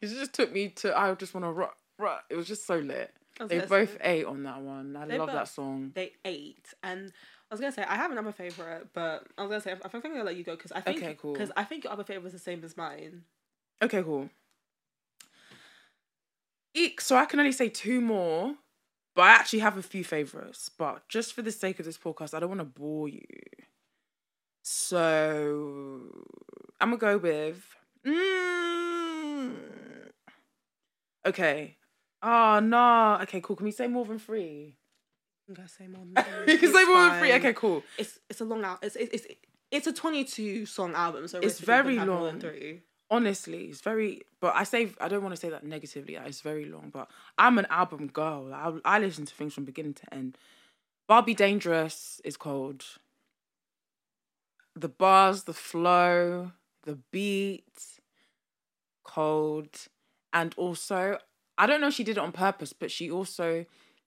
It 0.00 0.08
just 0.08 0.32
took 0.32 0.52
me 0.52 0.68
to, 0.68 0.98
I 0.98 1.14
just 1.14 1.34
want 1.34 1.44
to 1.44 1.50
rock, 1.50 1.76
rock. 1.98 2.24
It 2.30 2.36
was 2.36 2.46
just 2.46 2.66
so 2.66 2.76
lit. 2.78 3.12
They 3.46 3.60
both 3.60 3.92
say- 3.92 3.98
ate 4.02 4.26
on 4.26 4.42
that 4.42 4.60
one. 4.60 4.96
I 4.96 5.04
love 5.16 5.28
that 5.32 5.48
song. 5.48 5.92
they 5.94 6.12
ate 6.24 6.66
and 6.82 7.10
I 7.50 7.54
was 7.54 7.60
gonna 7.60 7.72
say 7.72 7.82
I 7.82 7.96
have 7.96 8.12
another 8.12 8.32
favorite, 8.32 8.88
but 8.92 9.26
I 9.38 9.42
was 9.42 9.48
gonna 9.48 9.60
say 9.60 9.72
I 9.72 9.88
think 9.88 10.04
I'm 10.04 10.12
gonna 10.12 10.24
let 10.24 10.36
you 10.36 10.44
go 10.44 10.54
because 10.56 10.72
I 10.72 10.80
think 10.82 10.98
Okay, 10.98 11.16
cool. 11.20 11.32
because 11.32 11.50
I 11.56 11.64
think 11.64 11.84
your 11.84 11.92
other 11.92 12.04
favorite 12.04 12.22
was 12.24 12.32
the 12.34 12.38
same 12.38 12.62
as 12.64 12.76
mine. 12.76 13.22
Okay, 13.82 14.02
cool. 14.02 14.28
Eek, 16.74 17.00
so 17.00 17.16
I 17.16 17.24
can 17.24 17.40
only 17.40 17.52
say 17.52 17.68
two 17.68 18.00
more, 18.00 18.54
but 19.16 19.22
I 19.22 19.30
actually 19.30 19.58
have 19.60 19.76
a 19.76 19.82
few 19.82 20.04
favorites. 20.04 20.68
But 20.68 21.08
just 21.08 21.32
for 21.32 21.42
the 21.42 21.50
sake 21.50 21.80
of 21.80 21.86
this 21.86 21.98
podcast, 21.98 22.34
I 22.34 22.40
don't 22.40 22.50
want 22.50 22.60
to 22.60 22.64
bore 22.64 23.08
you. 23.08 23.24
So 24.72 26.00
I'm 26.80 26.90
gonna 26.90 26.96
go 26.96 27.18
with. 27.18 27.60
Mm, 28.06 29.56
okay. 31.26 31.76
Oh 32.22 32.60
no. 32.60 33.18
Okay, 33.22 33.40
cool. 33.40 33.56
Can 33.56 33.64
we 33.64 33.72
say 33.72 33.88
more 33.88 34.04
than 34.04 34.20
three? 34.20 34.76
I'm 35.48 35.54
gonna 35.54 35.68
say 35.68 35.88
more. 35.88 36.04
Than 36.14 36.14
you 36.46 36.56
can 36.58 36.68
It's 36.68 36.78
say 36.78 36.84
more 36.84 37.08
than 37.08 37.18
three. 37.18 37.32
Okay, 37.32 37.52
cool. 37.52 37.82
It's 37.98 38.20
it's 38.30 38.40
a 38.40 38.44
long 38.44 38.62
out. 38.62 38.78
It's 38.82 38.94
it's 38.94 39.12
it's, 39.12 39.26
it's 39.72 39.86
a 39.88 39.92
22 39.92 40.66
song 40.66 40.94
album, 40.94 41.26
so 41.26 41.40
It's 41.40 41.58
very 41.58 41.96
have 41.96 42.06
more 42.06 42.26
than 42.26 42.34
long. 42.34 42.40
Three. 42.40 42.82
honestly, 43.10 43.64
it's 43.64 43.80
very. 43.80 44.22
But 44.40 44.54
I 44.54 44.62
say 44.62 44.92
I 45.00 45.08
don't 45.08 45.22
want 45.24 45.34
to 45.34 45.40
say 45.40 45.50
that 45.50 45.64
negatively. 45.64 46.14
It's 46.14 46.42
very 46.42 46.66
long, 46.66 46.90
but 46.92 47.10
I'm 47.36 47.58
an 47.58 47.66
album 47.70 48.06
girl. 48.06 48.54
I 48.54 48.72
I 48.84 49.00
listen 49.00 49.26
to 49.26 49.34
things 49.34 49.52
from 49.52 49.64
beginning 49.64 49.94
to 49.94 50.14
end. 50.14 50.38
Barbie 51.08 51.34
Dangerous 51.34 52.20
is 52.24 52.36
called. 52.36 52.84
The 54.76 54.88
bars, 54.88 55.44
the 55.44 55.52
flow, 55.52 56.52
the 56.84 56.98
beat, 57.10 58.00
cold, 59.04 59.88
and 60.32 60.54
also 60.56 61.18
I 61.58 61.66
don't 61.66 61.82
know 61.82 61.88
if 61.88 61.94
she 61.94 62.04
did 62.04 62.16
it 62.16 62.20
on 62.20 62.32
purpose, 62.32 62.72
but 62.72 62.90
she 62.90 63.10
also 63.10 63.66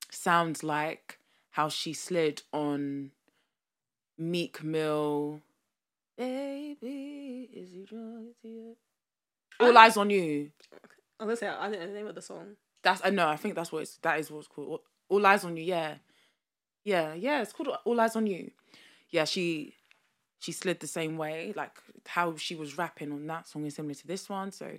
sounds 0.09 0.63
like 0.63 1.19
how 1.51 1.69
she 1.69 1.93
slid 1.93 2.41
on 2.51 3.11
Meek 4.17 4.63
Mill. 4.63 5.41
Baby, 6.17 7.49
is 7.53 7.71
you 7.71 7.85
drunk? 7.85 8.77
All 9.59 9.77
eyes 9.77 9.97
on 9.97 10.09
you. 10.09 10.49
I 11.19 11.25
was 11.25 11.39
gonna 11.39 11.53
say 11.53 11.57
I 11.59 11.69
didn't 11.69 11.81
know 11.81 11.87
the 11.87 11.93
name 11.93 12.07
of 12.07 12.15
the 12.15 12.21
song. 12.21 12.55
That's 12.81 13.01
uh, 13.01 13.07
I 13.07 13.09
know. 13.11 13.27
I 13.27 13.35
think 13.35 13.53
that's 13.55 13.71
what 13.71 13.83
it's. 13.83 13.97
That 13.97 14.19
is 14.19 14.31
what's 14.31 14.47
called. 14.47 14.67
All, 14.67 14.83
All 15.09 15.25
eyes 15.25 15.43
on 15.43 15.55
you. 15.55 15.63
Yeah, 15.63 15.95
yeah, 16.83 17.13
yeah. 17.13 17.41
It's 17.41 17.53
called 17.53 17.69
All 17.85 17.99
eyes 17.99 18.15
on 18.15 18.25
you. 18.25 18.51
Yeah, 19.09 19.25
she 19.25 19.75
she 20.43 20.51
slid 20.51 20.81
the 20.81 20.87
same 20.87 21.15
way. 21.17 21.53
Like 21.55 21.71
how 22.05 22.35
she 22.35 22.53
was 22.55 22.77
rapping 22.77 23.13
on 23.13 23.25
that 23.27 23.47
song 23.47 23.65
is 23.65 23.75
similar 23.75 23.93
to 23.93 24.07
this 24.07 24.27
one. 24.27 24.51
So 24.51 24.77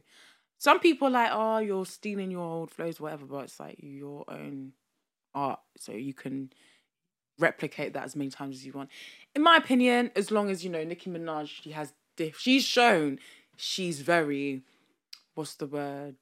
some 0.59 0.79
people 0.79 1.09
are 1.09 1.11
like, 1.11 1.31
oh, 1.33 1.59
you're 1.59 1.87
stealing 1.87 2.31
your 2.31 2.43
old 2.43 2.71
flows, 2.71 3.01
whatever. 3.01 3.25
But 3.25 3.45
it's 3.45 3.59
like 3.59 3.77
your 3.81 4.25
own 4.29 4.73
art, 5.35 5.61
so 5.79 5.93
you 5.93 6.13
can 6.13 6.53
replicate 7.39 7.95
that 7.95 8.05
as 8.05 8.15
many 8.15 8.31
times 8.31 8.57
as 8.57 8.67
you 8.67 8.73
want. 8.73 8.91
In 9.35 9.43
my 9.43 9.57
opinion, 9.57 10.11
as 10.15 10.31
long 10.31 10.51
as 10.51 10.63
you 10.63 10.71
know 10.71 10.85
Nicki 10.85 11.09
Minaj, 11.11 11.49
she 11.49 11.71
has 11.71 11.95
diff. 12.17 12.39
She's 12.39 12.65
shown 12.65 13.19
she's 13.57 14.01
very. 14.01 14.63
What's 15.35 15.55
the 15.55 15.67
word? 15.67 16.17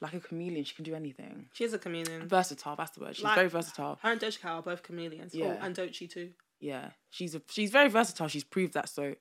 like 0.00 0.14
a 0.14 0.20
chameleon. 0.20 0.64
She 0.64 0.74
can 0.74 0.84
do 0.84 0.96
anything. 0.96 1.46
She's 1.52 1.72
a 1.72 1.78
chameleon. 1.78 2.26
Versatile. 2.28 2.74
That's 2.74 2.90
the 2.90 3.00
word. 3.02 3.14
She's 3.14 3.24
Like- 3.24 3.36
very 3.36 3.48
versatile. 3.48 4.00
Her 4.02 4.10
and 4.10 4.20
Doja 4.20 4.40
Cat 4.40 4.50
are 4.50 4.62
both 4.62 4.82
chameleons. 4.82 5.32
Oh, 5.32 5.38
yeah. 5.38 5.56
Oh, 5.60 5.64
and 5.64 5.76
Doechii 5.76 6.10
too. 6.10 6.32
Yeah, 6.62 6.90
she's 7.10 7.34
a, 7.34 7.42
she's 7.50 7.70
very 7.70 7.88
versatile. 7.88 8.28
She's 8.28 8.44
proved 8.44 8.74
that. 8.74 8.88
So, 8.88 9.16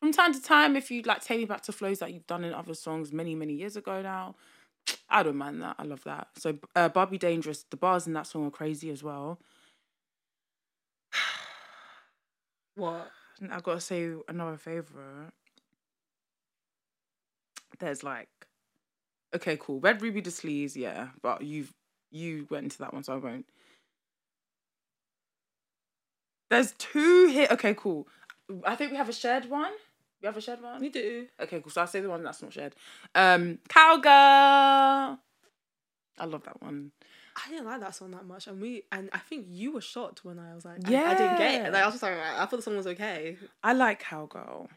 from 0.00 0.10
time 0.10 0.32
to 0.32 0.40
time, 0.42 0.74
if 0.74 0.90
you 0.90 1.02
like 1.02 1.22
take 1.22 1.38
me 1.38 1.44
back 1.44 1.60
to 1.64 1.72
flows 1.72 1.98
that 1.98 2.14
you've 2.14 2.26
done 2.26 2.44
in 2.44 2.54
other 2.54 2.72
songs 2.74 3.12
many 3.12 3.34
many 3.34 3.52
years 3.52 3.76
ago 3.76 4.00
now, 4.00 4.36
I 5.10 5.22
don't 5.22 5.36
mind 5.36 5.62
that. 5.62 5.76
I 5.78 5.84
love 5.84 6.02
that. 6.04 6.28
So, 6.38 6.58
uh, 6.74 6.88
Barbie 6.88 7.18
Dangerous. 7.18 7.64
The 7.70 7.76
bars 7.76 8.06
in 8.06 8.14
that 8.14 8.26
song 8.26 8.46
are 8.46 8.50
crazy 8.50 8.90
as 8.90 9.02
well. 9.02 9.38
What? 12.74 13.10
I've 13.50 13.62
got 13.62 13.74
to 13.74 13.80
say 13.80 14.10
another 14.28 14.56
favorite. 14.56 15.32
There's 17.78 18.02
like, 18.02 18.28
okay, 19.34 19.56
cool. 19.60 19.80
Red 19.80 20.02
Ruby 20.02 20.20
the 20.20 20.30
Sleeze, 20.30 20.76
yeah, 20.76 21.08
but 21.22 21.42
you've 21.42 21.72
you 22.10 22.46
went 22.50 22.64
into 22.64 22.78
that 22.78 22.94
one, 22.94 23.04
so 23.04 23.14
I 23.14 23.16
won't. 23.16 23.46
There's 26.50 26.72
two 26.72 27.28
here. 27.28 27.48
Okay, 27.50 27.74
cool. 27.74 28.08
I 28.64 28.74
think 28.76 28.92
we 28.92 28.96
have 28.96 29.08
a 29.08 29.12
shared 29.12 29.48
one. 29.50 29.72
We 30.22 30.26
have 30.26 30.36
a 30.36 30.40
shared 30.40 30.62
one. 30.62 30.80
We 30.80 30.88
do. 30.88 31.26
Okay, 31.40 31.60
cool. 31.60 31.70
So 31.70 31.80
I'll 31.82 31.86
say 31.86 32.00
the 32.00 32.08
one 32.08 32.22
that's 32.22 32.42
not 32.42 32.52
shared. 32.52 32.74
Um, 33.14 33.58
Cowgirl. 33.68 35.18
I 36.20 36.24
love 36.24 36.42
that 36.44 36.60
one. 36.60 36.92
I 37.36 37.50
didn't 37.50 37.66
like 37.66 37.80
that 37.80 37.94
song 37.94 38.10
that 38.12 38.26
much, 38.26 38.48
and 38.48 38.60
we 38.60 38.82
and 38.90 39.10
I 39.12 39.18
think 39.18 39.46
you 39.48 39.72
were 39.72 39.80
shocked 39.80 40.24
when 40.24 40.40
I 40.40 40.54
was 40.54 40.64
like, 40.64 40.78
I, 40.88 41.10
I 41.10 41.14
didn't 41.14 41.38
get 41.38 41.66
it. 41.66 41.72
Like 41.72 41.82
I 41.82 41.86
was 41.86 41.94
just 41.94 42.02
like, 42.02 42.14
I 42.14 42.44
thought 42.46 42.56
the 42.56 42.62
song 42.62 42.76
was 42.76 42.86
okay. 42.88 43.36
I 43.62 43.74
like 43.74 44.00
Cowgirl. 44.00 44.68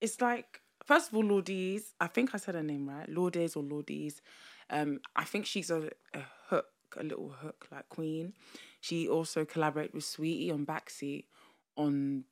It's 0.00 0.20
like, 0.20 0.62
first 0.86 1.10
of 1.10 1.16
all, 1.16 1.24
Lourdes. 1.24 1.92
I 2.00 2.06
think 2.06 2.34
I 2.34 2.38
said 2.38 2.54
her 2.54 2.62
name 2.62 2.88
right. 2.88 3.08
Lourdes 3.08 3.54
or 3.56 3.62
Lourdes. 3.62 4.22
Um, 4.70 5.00
I 5.14 5.24
think 5.24 5.44
she's 5.44 5.70
a, 5.70 5.90
a 6.14 6.20
hook, 6.48 6.66
a 6.96 7.02
little 7.02 7.28
hook 7.30 7.66
like 7.70 7.88
Queen. 7.88 8.32
She 8.80 9.08
also 9.08 9.44
collaborated 9.44 9.94
with 9.94 10.04
Saweetie 10.04 10.52
on 10.52 10.64
Backseat 10.66 11.24
on 11.76 12.24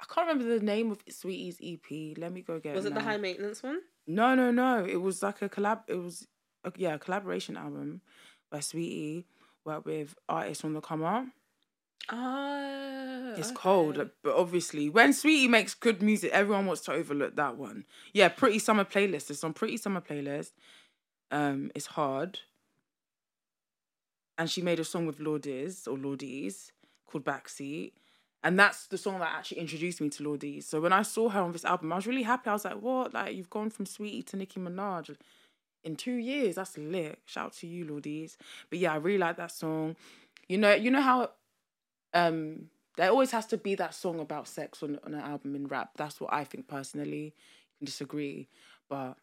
I 0.00 0.04
can't 0.12 0.28
remember 0.28 0.58
the 0.58 0.64
name 0.64 0.90
of 0.90 1.04
Saweetie's 1.06 1.58
EP. 1.62 2.18
Let 2.18 2.32
me 2.32 2.42
go 2.42 2.58
get 2.60 2.74
Was 2.76 2.84
it. 2.84 2.88
it 2.88 2.94
the 2.94 3.00
high 3.00 3.16
maintenance 3.16 3.62
one? 3.62 3.80
No, 4.06 4.34
no, 4.34 4.50
no. 4.50 4.84
It 4.84 5.00
was 5.00 5.22
like 5.22 5.40
a 5.40 5.48
collab. 5.48 5.80
It 5.88 5.94
was, 5.94 6.26
a, 6.64 6.72
yeah, 6.76 6.94
a 6.94 6.98
collaboration 6.98 7.56
album 7.56 8.02
by 8.50 8.58
Saweetie, 8.58 9.24
worked 9.64 9.86
with 9.86 10.14
artists 10.28 10.64
on 10.64 10.74
the 10.74 10.80
come 10.82 11.02
up. 11.02 11.24
Ah, 12.10 13.32
It's 13.36 13.48
okay. 13.48 13.56
cold, 13.56 14.10
but 14.22 14.34
obviously, 14.36 14.88
when 14.88 15.10
Saweetie 15.12 15.48
makes 15.48 15.74
good 15.74 16.02
music, 16.02 16.30
everyone 16.32 16.66
wants 16.66 16.82
to 16.82 16.92
overlook 16.92 17.34
that 17.36 17.56
one. 17.56 17.84
Yeah, 18.12 18.28
Pretty 18.28 18.58
Summer 18.58 18.84
playlist. 18.84 19.30
It's 19.30 19.42
on 19.42 19.54
Pretty 19.54 19.76
Summer 19.76 20.00
playlist. 20.00 20.52
Um, 21.30 21.72
it's 21.74 21.86
hard. 21.86 22.40
And 24.38 24.50
she 24.50 24.62
made 24.62 24.80
a 24.80 24.84
song 24.84 25.06
with 25.06 25.20
Lourdes 25.20 25.86
or 25.86 25.96
Lourdes 25.96 26.72
called 27.06 27.24
Backseat. 27.24 27.92
And 28.44 28.58
that's 28.58 28.86
the 28.86 28.98
song 28.98 29.18
that 29.20 29.32
actually 29.34 29.60
introduced 29.60 30.00
me 30.00 30.08
to 30.10 30.22
Lourdes. 30.22 30.66
So 30.66 30.80
when 30.80 30.92
I 30.92 31.02
saw 31.02 31.28
her 31.30 31.40
on 31.40 31.52
this 31.52 31.64
album, 31.64 31.92
I 31.92 31.96
was 31.96 32.06
really 32.06 32.22
happy. 32.22 32.50
I 32.50 32.52
was 32.52 32.64
like, 32.64 32.80
what? 32.80 33.14
Like, 33.14 33.34
you've 33.34 33.50
gone 33.50 33.70
from 33.70 33.86
Saweetie 33.86 34.26
to 34.26 34.36
Nicki 34.36 34.60
Minaj 34.60 35.16
in 35.82 35.96
two 35.96 36.14
years. 36.14 36.56
That's 36.56 36.76
lit. 36.76 37.18
Shout 37.24 37.46
out 37.46 37.52
to 37.54 37.66
you, 37.66 37.84
Lourdes. 37.86 38.36
But 38.68 38.78
yeah, 38.78 38.92
I 38.92 38.96
really 38.96 39.18
like 39.18 39.36
that 39.38 39.52
song. 39.52 39.96
You 40.48 40.58
know, 40.58 40.74
you 40.74 40.90
know 40.90 41.00
how 41.00 41.30
um 42.14 42.68
there 42.96 43.10
always 43.10 43.30
has 43.30 43.46
to 43.46 43.58
be 43.58 43.74
that 43.74 43.94
song 43.94 44.20
about 44.20 44.48
sex 44.48 44.82
on, 44.82 44.98
on 45.04 45.14
an 45.14 45.20
album 45.20 45.54
in 45.54 45.66
rap. 45.66 45.90
That's 45.96 46.20
what 46.20 46.32
I 46.32 46.44
think 46.44 46.66
personally. 46.66 47.24
You 47.24 47.78
can 47.78 47.86
disagree. 47.86 48.48
But 48.88 49.16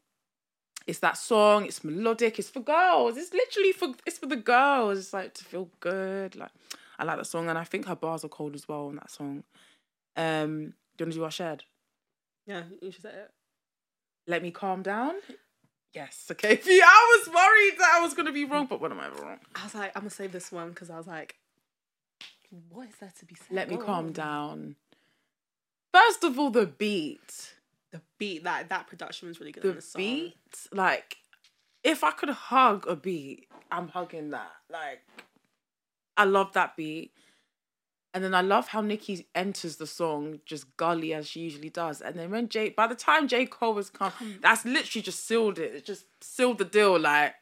it's 0.85 0.99
that 0.99 1.17
song, 1.17 1.65
it's 1.65 1.83
melodic, 1.83 2.39
it's 2.39 2.49
for 2.49 2.59
girls. 2.59 3.17
It's 3.17 3.33
literally 3.33 3.71
for 3.71 3.93
it's 4.05 4.17
for 4.17 4.25
the 4.25 4.35
girls. 4.35 4.99
It's 4.99 5.13
like 5.13 5.33
to 5.35 5.43
feel 5.43 5.69
good. 5.79 6.35
Like 6.35 6.51
I 6.99 7.05
like 7.05 7.17
that 7.17 7.25
song 7.25 7.49
and 7.49 7.57
I 7.57 7.63
think 7.63 7.85
her 7.87 7.95
bars 7.95 8.23
are 8.23 8.29
cold 8.29 8.55
as 8.55 8.67
well 8.67 8.87
on 8.87 8.95
that 8.95 9.11
song. 9.11 9.43
Um 10.15 10.73
do 10.97 11.03
you 11.03 11.05
wanna 11.05 11.13
do 11.15 11.23
our 11.23 11.31
shared? 11.31 11.63
Yeah, 12.45 12.63
you 12.81 12.91
should 12.91 13.03
say 13.03 13.09
it. 13.09 13.31
Let 14.27 14.43
me 14.43 14.51
calm 14.51 14.81
down. 14.83 15.15
Yes, 15.93 16.27
okay. 16.31 16.59
I 16.65 17.17
was 17.17 17.27
worried 17.27 17.79
that 17.79 17.97
I 17.99 18.01
was 18.01 18.13
gonna 18.13 18.31
be 18.31 18.45
wrong, 18.45 18.65
but 18.65 18.81
what 18.81 18.91
am 18.91 18.99
I 18.99 19.07
ever 19.07 19.21
wrong? 19.21 19.39
I 19.55 19.63
was 19.63 19.75
like, 19.75 19.91
I'm 19.95 20.01
gonna 20.01 20.09
save 20.09 20.31
this 20.31 20.51
one 20.51 20.69
because 20.69 20.89
I 20.89 20.97
was 20.97 21.07
like, 21.07 21.35
what 22.69 22.89
is 22.89 22.95
there 22.99 23.13
to 23.19 23.25
be 23.25 23.35
said? 23.35 23.47
Let 23.51 23.69
me 23.69 23.77
calm 23.77 24.11
down. 24.11 24.75
First 25.93 26.23
of 26.23 26.39
all, 26.39 26.49
the 26.49 26.65
beat. 26.65 27.53
The 27.93 28.01
beat 28.17 28.43
that 28.43 28.69
that 28.69 28.87
production 28.87 29.29
was 29.29 29.39
really 29.39 29.53
good. 29.53 29.63
the 29.63 29.69
in 29.69 29.75
the 29.75 29.81
song. 29.81 29.99
beat, 29.99 30.35
like, 30.73 31.17
if 31.83 32.03
I 32.03 32.11
could 32.11 32.29
hug 32.29 32.85
a 32.87 32.95
beat, 32.95 33.47
I'm 33.71 33.87
hugging 33.87 34.31
that. 34.31 34.51
Like, 34.69 35.03
I 36.17 36.25
love 36.25 36.53
that 36.53 36.75
beat. 36.75 37.13
And 38.15 38.23
then 38.23 38.35
I 38.35 38.41
love 38.41 38.67
how 38.67 38.81
Nicki 38.81 39.27
enters 39.33 39.77
the 39.77 39.87
song 39.87 40.39
just 40.45 40.75
gully 40.75 41.13
as 41.13 41.27
she 41.27 41.39
usually 41.39 41.69
does. 41.69 42.01
And 42.01 42.15
then 42.15 42.29
when 42.29 42.49
J, 42.49 42.69
by 42.69 42.87
the 42.87 42.95
time 42.95 43.27
J 43.27 43.45
Cole 43.45 43.73
was 43.73 43.89
come, 43.89 44.11
that's 44.41 44.65
literally 44.65 45.01
just 45.01 45.25
sealed 45.25 45.57
it. 45.57 45.73
It 45.75 45.85
just 45.85 46.05
sealed 46.21 46.57
the 46.57 46.65
deal. 46.65 46.99
Like, 46.99 47.35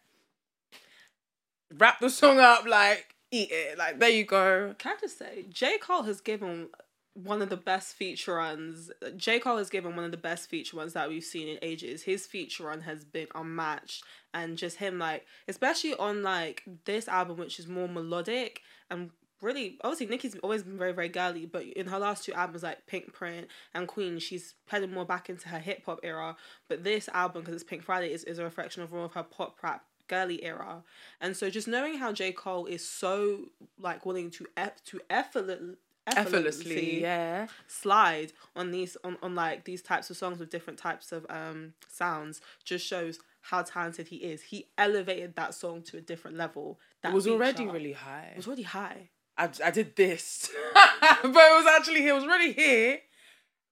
wrap 1.77 1.99
the 1.99 2.09
song 2.09 2.39
up, 2.39 2.65
like, 2.65 3.15
eat 3.31 3.49
it. 3.51 3.77
Like, 3.77 3.99
there 3.99 4.09
you 4.09 4.25
go. 4.25 4.75
Can 4.77 4.95
I 4.97 4.99
just 5.01 5.17
say, 5.17 5.45
J. 5.49 5.77
Cole 5.77 6.03
has 6.03 6.21
given 6.21 6.69
one 7.13 7.41
of 7.41 7.49
the 7.49 7.57
best 7.57 7.95
feature 7.95 8.35
runs. 8.35 8.91
J. 9.17 9.39
Cole 9.39 9.57
has 9.57 9.69
given 9.69 9.95
one 9.95 10.05
of 10.05 10.11
the 10.11 10.17
best 10.17 10.49
feature 10.49 10.77
runs 10.77 10.93
that 10.93 11.09
we've 11.09 11.23
seen 11.23 11.47
in 11.47 11.57
ages. 11.61 12.03
His 12.03 12.25
feature 12.25 12.65
run 12.65 12.81
has 12.81 13.03
been 13.03 13.27
unmatched, 13.35 14.03
and 14.33 14.57
just 14.57 14.77
him 14.77 14.97
like, 14.99 15.25
especially 15.47 15.93
on 15.95 16.23
like 16.23 16.63
this 16.85 17.07
album, 17.07 17.37
which 17.37 17.59
is 17.59 17.67
more 17.67 17.87
melodic 17.87 18.61
and 18.89 19.11
really 19.41 19.77
obviously 19.83 20.05
Nicki's 20.05 20.37
always 20.43 20.63
been 20.63 20.77
very 20.77 20.91
very 20.93 21.09
girly, 21.09 21.45
but 21.45 21.63
in 21.63 21.87
her 21.87 21.99
last 21.99 22.23
two 22.23 22.33
albums 22.33 22.63
like 22.63 22.85
Pink 22.87 23.11
Print 23.13 23.47
and 23.73 23.87
Queen, 23.87 24.19
she's 24.19 24.53
heading 24.67 24.91
more 24.91 25.05
back 25.05 25.29
into 25.29 25.49
her 25.49 25.59
hip 25.59 25.83
hop 25.85 25.99
era. 26.03 26.35
But 26.67 26.83
this 26.83 27.09
album, 27.09 27.41
because 27.41 27.55
it's 27.55 27.63
Pink 27.63 27.83
Friday, 27.83 28.13
is, 28.13 28.23
is 28.23 28.39
a 28.39 28.43
reflection 28.43 28.83
of 28.83 28.91
more 28.91 29.05
of 29.05 29.13
her 29.13 29.23
pop 29.23 29.57
rap 29.63 29.83
girly 30.07 30.43
era. 30.43 30.83
And 31.19 31.35
so 31.35 31.49
just 31.49 31.67
knowing 31.67 31.97
how 31.97 32.11
J 32.11 32.31
Cole 32.31 32.65
is 32.65 32.87
so 32.87 33.45
like 33.79 34.05
willing 34.05 34.29
to 34.31 34.45
eff- 34.55 34.83
to 34.85 35.01
effortless 35.09 35.75
Effortlessly, 36.07 37.01
yeah. 37.01 37.47
slide 37.67 38.33
on 38.55 38.71
these 38.71 38.97
on, 39.03 39.17
on 39.21 39.35
like 39.35 39.65
these 39.65 39.81
types 39.81 40.09
of 40.09 40.17
songs 40.17 40.39
with 40.39 40.49
different 40.49 40.79
types 40.79 41.11
of 41.11 41.25
um 41.29 41.73
sounds 41.87 42.41
just 42.63 42.85
shows 42.85 43.19
how 43.41 43.61
talented 43.61 44.07
he 44.07 44.17
is. 44.17 44.41
He 44.43 44.67
elevated 44.77 45.35
that 45.35 45.53
song 45.53 45.81
to 45.83 45.97
a 45.97 46.01
different 46.01 46.37
level. 46.37 46.79
That 47.03 47.11
It 47.11 47.15
was 47.15 47.27
already 47.27 47.65
really 47.65 47.93
high. 47.93 48.29
it 48.31 48.37
was 48.37 48.47
already 48.47 48.63
high. 48.63 49.09
I, 49.37 49.49
I 49.63 49.71
did 49.71 49.95
this, 49.95 50.49
but 50.73 51.13
it 51.23 51.29
was 51.33 51.65
actually 51.67 52.07
it 52.07 52.13
was 52.13 52.25
really 52.25 52.53
here, 52.53 52.99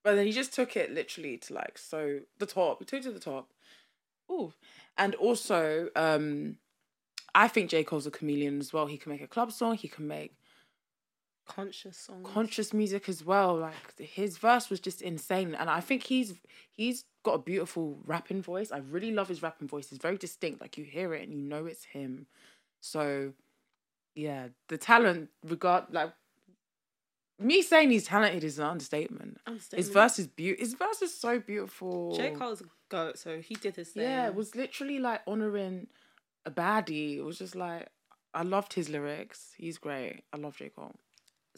but 0.04 0.15
then 0.15 0.26
he 0.26 0.32
just 0.32 0.54
took 0.54 0.78
it 0.78 0.94
literally 0.94 1.38
to 1.38 1.54
like 1.54 1.78
so 1.78 2.20
the 2.38 2.46
top. 2.46 2.80
He 2.80 2.86
took 2.86 3.00
it 3.00 3.04
to 3.04 3.12
the 3.12 3.20
top. 3.20 3.50
Ooh, 4.32 4.54
and 4.98 5.15
also 5.15 5.89
um, 5.96 6.58
I 7.34 7.48
think 7.48 7.70
J 7.70 7.84
Cole's 7.84 8.08
a 8.08 8.12
chameleon 8.12 8.60
as 8.60 8.74
well. 8.74 8.88
He 8.88 8.98
can 8.98 9.12
make 9.12 9.22
a 9.22 9.28
club 9.28 9.52
song. 9.52 9.76
He 9.76 9.88
can 9.88 10.08
make 10.08 10.34
Conscious 11.50 11.98
songs. 11.98 12.28
conscious 12.32 12.74
music 12.74 13.10
as 13.10 13.26
well. 13.26 13.58
Like 13.58 13.98
his 13.98 14.38
verse 14.38 14.70
was 14.70 14.80
just 14.80 15.02
insane, 15.02 15.56
and 15.56 15.70
I 15.70 15.80
think 15.80 16.04
he's 16.04 16.36
he's 16.72 17.06
got 17.24 17.34
a 17.34 17.40
beautiful 17.40 17.98
rapping 18.06 18.42
voice. 18.42 18.72
I 18.72 18.78
really 18.78 19.12
love 19.12 19.28
his 19.28 19.42
rapping 19.42 19.68
voice. 19.68 19.92
It's 19.92 20.02
very 20.02 20.18
distinct. 20.18 20.62
Like 20.62 20.78
you 20.78 20.86
hear 20.86 21.14
it 21.14 21.24
and 21.28 21.34
you 21.34 21.42
know 21.42 21.66
it's 21.66 21.86
him. 21.86 22.28
So, 22.82 23.34
yeah, 24.16 24.50
the 24.68 24.78
talent 24.78 25.30
regard 25.44 25.86
like 25.92 26.14
me 27.40 27.62
saying 27.62 27.92
he's 27.92 28.06
talented 28.06 28.44
is 28.44 28.60
an 28.60 28.66
understatement. 28.66 29.40
His 29.74 29.90
verse 29.90 30.20
is 30.20 30.28
beautiful. 30.28 30.66
His 30.66 30.74
verse 30.76 31.02
is 31.02 31.14
so 31.14 31.40
beautiful. 31.40 32.16
J. 32.16 32.32
Cole's 32.32 32.62
a 32.62 32.66
goat, 32.90 33.18
so 33.18 33.40
he 33.40 33.56
did 33.56 33.76
his 33.76 33.90
thing. 33.90 34.04
Yeah, 34.04 34.28
it 34.28 34.36
was 34.36 34.56
literally 34.56 35.00
like 35.00 35.22
honoring 35.26 35.88
a 36.46 36.52
baddie. 36.52 37.18
It 37.18 37.24
was 37.24 37.40
just 37.40 37.56
like 37.56 37.90
I 38.34 38.44
loved 38.44 38.74
his 38.74 38.90
lyrics. 38.90 39.54
He's 39.58 39.78
great. 39.78 40.22
I 40.32 40.38
love 40.38 40.58
J 40.58 40.70
Cole. 40.70 40.96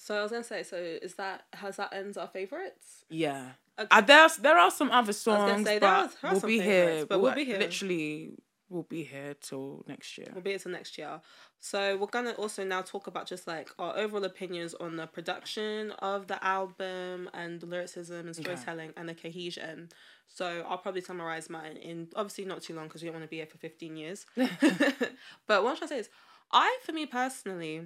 So 0.01 0.17
I 0.17 0.23
was 0.23 0.31
gonna 0.31 0.43
say, 0.43 0.63
so 0.63 0.77
is 0.77 1.13
that 1.15 1.43
has 1.53 1.75
that 1.75 1.93
ends 1.93 2.17
our 2.17 2.27
favorites? 2.27 3.05
Yeah. 3.07 3.49
Okay. 3.77 3.87
Uh, 3.91 4.01
there's 4.01 4.37
there 4.37 4.57
are 4.57 4.71
some 4.71 4.89
other 4.89 5.13
songs, 5.13 5.63
say, 5.67 5.77
but 5.77 6.09
there 6.21 6.31
are 6.31 6.33
we'll 6.33 6.41
be 6.41 6.59
here. 6.59 7.05
but 7.05 7.21
we'll 7.21 7.35
be 7.35 7.45
here. 7.45 7.59
Literally, 7.59 8.31
we'll 8.67 8.81
be 8.81 9.03
here 9.03 9.35
till 9.39 9.85
next 9.87 10.17
year. 10.17 10.25
We'll 10.33 10.41
be 10.41 10.49
here 10.49 10.57
till 10.59 10.71
next 10.71 10.97
year. 10.97 11.21
So 11.59 11.97
we're 11.97 12.07
gonna 12.07 12.31
also 12.31 12.63
now 12.63 12.81
talk 12.81 13.05
about 13.05 13.27
just 13.27 13.45
like 13.45 13.69
our 13.77 13.95
overall 13.95 14.23
opinions 14.23 14.73
on 14.73 14.95
the 14.95 15.05
production 15.05 15.91
of 15.99 16.25
the 16.25 16.43
album 16.43 17.29
and 17.35 17.61
the 17.61 17.67
lyricism 17.67 18.25
and 18.25 18.35
storytelling 18.35 18.93
and 18.97 19.07
the 19.07 19.13
cohesion. 19.13 19.89
So 20.25 20.65
I'll 20.67 20.79
probably 20.79 21.01
summarize 21.01 21.47
mine 21.47 21.77
in 21.77 22.07
obviously 22.15 22.45
not 22.45 22.63
too 22.63 22.73
long 22.73 22.87
because 22.87 23.03
we 23.03 23.09
don't 23.09 23.17
want 23.17 23.25
to 23.25 23.29
be 23.29 23.37
here 23.37 23.45
for 23.45 23.59
fifteen 23.59 23.97
years. 23.97 24.25
but 24.35 25.63
what 25.63 25.69
I'm 25.69 25.77
trying 25.77 25.77
to 25.77 25.87
say 25.89 25.99
is, 25.99 26.09
I 26.51 26.79
for 26.83 26.91
me 26.91 27.05
personally, 27.05 27.83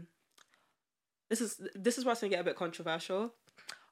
this 1.30 1.42
is 1.42 1.60
this 1.74 1.98
is 1.98 2.06
where 2.06 2.14
it's 2.14 2.22
gonna 2.22 2.32
get 2.32 2.42
a 2.42 2.44
bit 2.44 2.56
controversial. 2.56 3.34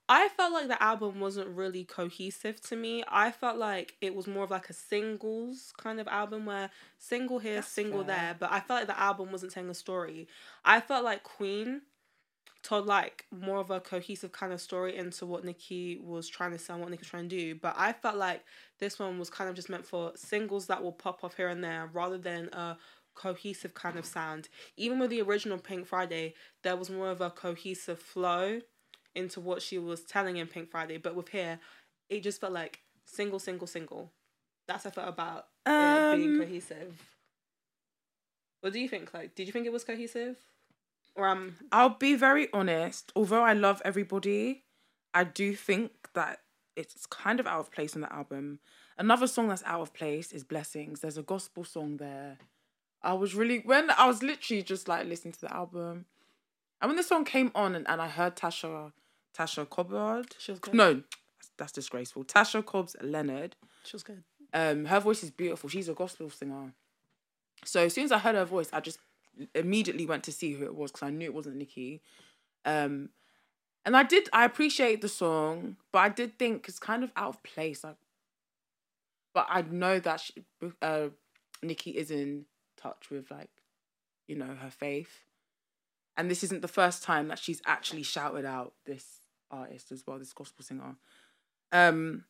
I 0.09 0.27
felt 0.27 0.51
like 0.51 0.67
the 0.67 0.81
album 0.83 1.21
wasn't 1.21 1.47
really 1.55 1.85
cohesive 1.85 2.59
to 2.63 2.75
me. 2.75 3.05
I 3.07 3.31
felt 3.31 3.57
like 3.57 3.95
it 4.01 4.13
was 4.13 4.27
more 4.27 4.43
of 4.43 4.51
like 4.51 4.69
a 4.69 4.73
singles 4.73 5.73
kind 5.77 5.99
of 5.99 6.09
album 6.09 6.45
where 6.45 6.69
single 6.99 7.39
here, 7.39 7.55
That's 7.55 7.67
single 7.69 8.03
fair. 8.03 8.15
there, 8.15 8.35
but 8.37 8.51
I 8.51 8.59
felt 8.59 8.81
like 8.81 8.87
the 8.87 8.99
album 8.99 9.31
wasn't 9.31 9.53
telling 9.53 9.69
a 9.69 9.73
story. 9.73 10.27
I 10.65 10.81
felt 10.81 11.05
like 11.05 11.23
Queen 11.23 11.83
told 12.63 12.85
like 12.85 13.25
more 13.31 13.59
of 13.59 13.71
a 13.71 13.79
cohesive 13.79 14.33
kind 14.33 14.51
of 14.51 14.59
story 14.59 14.95
into 14.97 15.25
what 15.25 15.45
Nicki 15.45 15.99
was 16.03 16.27
trying 16.27 16.51
to 16.51 16.57
sell, 16.59 16.79
what 16.79 16.89
Nicki 16.89 17.01
was 17.01 17.09
trying 17.09 17.29
to 17.29 17.35
do. 17.35 17.55
But 17.55 17.75
I 17.77 17.93
felt 17.93 18.17
like 18.17 18.43
this 18.79 18.99
one 18.99 19.19
was 19.19 19.29
kind 19.29 19.49
of 19.49 19.55
just 19.55 19.69
meant 19.69 19.85
for 19.85 20.11
singles 20.15 20.67
that 20.67 20.83
will 20.83 20.91
pop 20.91 21.23
off 21.23 21.35
here 21.37 21.49
and 21.49 21.63
there 21.63 21.89
rather 21.93 22.17
than 22.17 22.49
a 22.53 22.77
cohesive 23.15 23.73
kind 23.73 23.97
of 23.97 24.05
sound. 24.05 24.49
Even 24.77 24.99
with 24.99 25.09
the 25.09 25.21
original 25.21 25.57
Pink 25.57 25.87
Friday, 25.87 26.33
there 26.63 26.75
was 26.75 26.89
more 26.89 27.09
of 27.09 27.21
a 27.21 27.29
cohesive 27.29 27.99
flow 27.99 28.61
into 29.15 29.39
what 29.39 29.61
she 29.61 29.77
was 29.77 30.01
telling 30.01 30.37
in 30.37 30.47
Pink 30.47 30.69
Friday. 30.71 30.97
But 30.97 31.15
with 31.15 31.29
here, 31.29 31.59
it 32.09 32.23
just 32.23 32.41
felt 32.41 32.53
like 32.53 32.81
single, 33.05 33.39
single, 33.39 33.67
single. 33.67 34.11
That's 34.67 34.85
how 34.85 34.89
I 34.89 34.93
felt 34.93 35.09
about 35.09 35.47
it 35.65 36.15
being 36.15 36.35
Um, 36.35 36.39
cohesive. 36.39 37.01
What 38.61 38.73
do 38.73 38.79
you 38.79 38.87
think? 38.87 39.13
Like, 39.13 39.35
did 39.35 39.45
you 39.45 39.53
think 39.53 39.65
it 39.65 39.73
was 39.73 39.83
cohesive? 39.83 40.37
Or 41.15 41.27
um, 41.27 41.55
I'll 41.71 41.89
be 41.89 42.15
very 42.15 42.47
honest. 42.53 43.11
Although 43.15 43.43
I 43.43 43.53
love 43.53 43.81
everybody, 43.85 44.63
I 45.13 45.25
do 45.25 45.55
think 45.55 45.91
that 46.13 46.39
it's 46.75 47.05
kind 47.05 47.39
of 47.39 47.45
out 47.45 47.59
of 47.59 47.71
place 47.71 47.95
on 47.95 48.01
the 48.01 48.11
album. 48.11 48.59
Another 48.97 49.27
song 49.27 49.47
that's 49.47 49.63
out 49.65 49.81
of 49.81 49.93
place 49.93 50.31
is 50.31 50.43
Blessings. 50.43 51.01
There's 51.01 51.17
a 51.17 51.23
gospel 51.23 51.63
song 51.63 51.97
there. 51.97 52.37
I 53.03 53.13
was 53.13 53.35
really 53.35 53.59
when 53.59 53.89
I 53.91 54.05
was 54.07 54.23
literally 54.23 54.63
just 54.63 54.87
like 54.87 55.05
listening 55.07 55.33
to 55.33 55.41
the 55.41 55.53
album, 55.53 56.05
and 56.81 56.89
when 56.89 56.95
the 56.97 57.03
song 57.03 57.25
came 57.25 57.51
on 57.55 57.75
and, 57.75 57.87
and 57.87 58.01
I 58.01 58.07
heard 58.07 58.35
Tasha, 58.35 58.91
Tasha 59.37 59.69
Cobbard. 59.69 60.35
she 60.39 60.51
was 60.51 60.59
good. 60.59 60.73
No, 60.73 60.93
that's, 60.93 61.51
that's 61.57 61.71
disgraceful. 61.71 62.23
Tasha 62.23 62.65
Cobbs 62.65 62.95
Leonard. 63.01 63.55
she 63.83 63.95
was 63.95 64.03
good. 64.03 64.23
Um, 64.53 64.85
her 64.85 64.99
voice 64.99 65.23
is 65.23 65.31
beautiful. 65.31 65.69
She's 65.69 65.89
a 65.89 65.93
gospel 65.93 66.29
singer. 66.29 66.73
So 67.65 67.85
as 67.85 67.93
soon 67.93 68.05
as 68.05 68.11
I 68.11 68.19
heard 68.19 68.35
her 68.35 68.45
voice, 68.45 68.69
I 68.71 68.79
just 68.81 68.99
immediately 69.55 70.05
went 70.05 70.23
to 70.25 70.31
see 70.31 70.53
who 70.53 70.63
it 70.65 70.75
was 70.75 70.91
because 70.91 71.07
I 71.07 71.09
knew 71.09 71.25
it 71.25 71.33
wasn't 71.33 71.55
Nicki. 71.55 72.01
Um, 72.65 73.09
And 73.85 73.97
I 73.97 74.03
did 74.03 74.29
I 74.31 74.45
appreciate 74.45 75.01
the 75.01 75.09
song, 75.09 75.77
but 75.91 75.99
I 75.99 76.09
did 76.09 76.37
think 76.37 76.67
it's 76.69 76.79
kind 76.79 77.03
of 77.03 77.11
out 77.17 77.29
of 77.29 77.43
place. 77.43 77.83
Like, 77.83 77.95
but 79.33 79.47
I 79.49 79.63
know 79.63 79.99
that 79.99 80.19
she, 80.21 80.33
uh, 80.81 81.07
Nicki 81.63 81.91
is 81.91 82.11
in 82.11 82.45
touch 82.83 83.09
with 83.09 83.31
like, 83.31 83.49
you 84.27 84.35
know, 84.35 84.55
her 84.61 84.69
faith, 84.69 85.25
and 86.17 86.29
this 86.29 86.43
isn't 86.43 86.61
the 86.61 86.67
first 86.67 87.03
time 87.03 87.27
that 87.29 87.39
she's 87.39 87.61
actually 87.65 88.03
shouted 88.03 88.45
out 88.45 88.73
this 88.85 89.19
artist 89.49 89.91
as 89.91 90.03
well, 90.05 90.19
this 90.19 90.33
gospel 90.33 90.63
singer. 90.63 90.95
Um, 91.71 92.25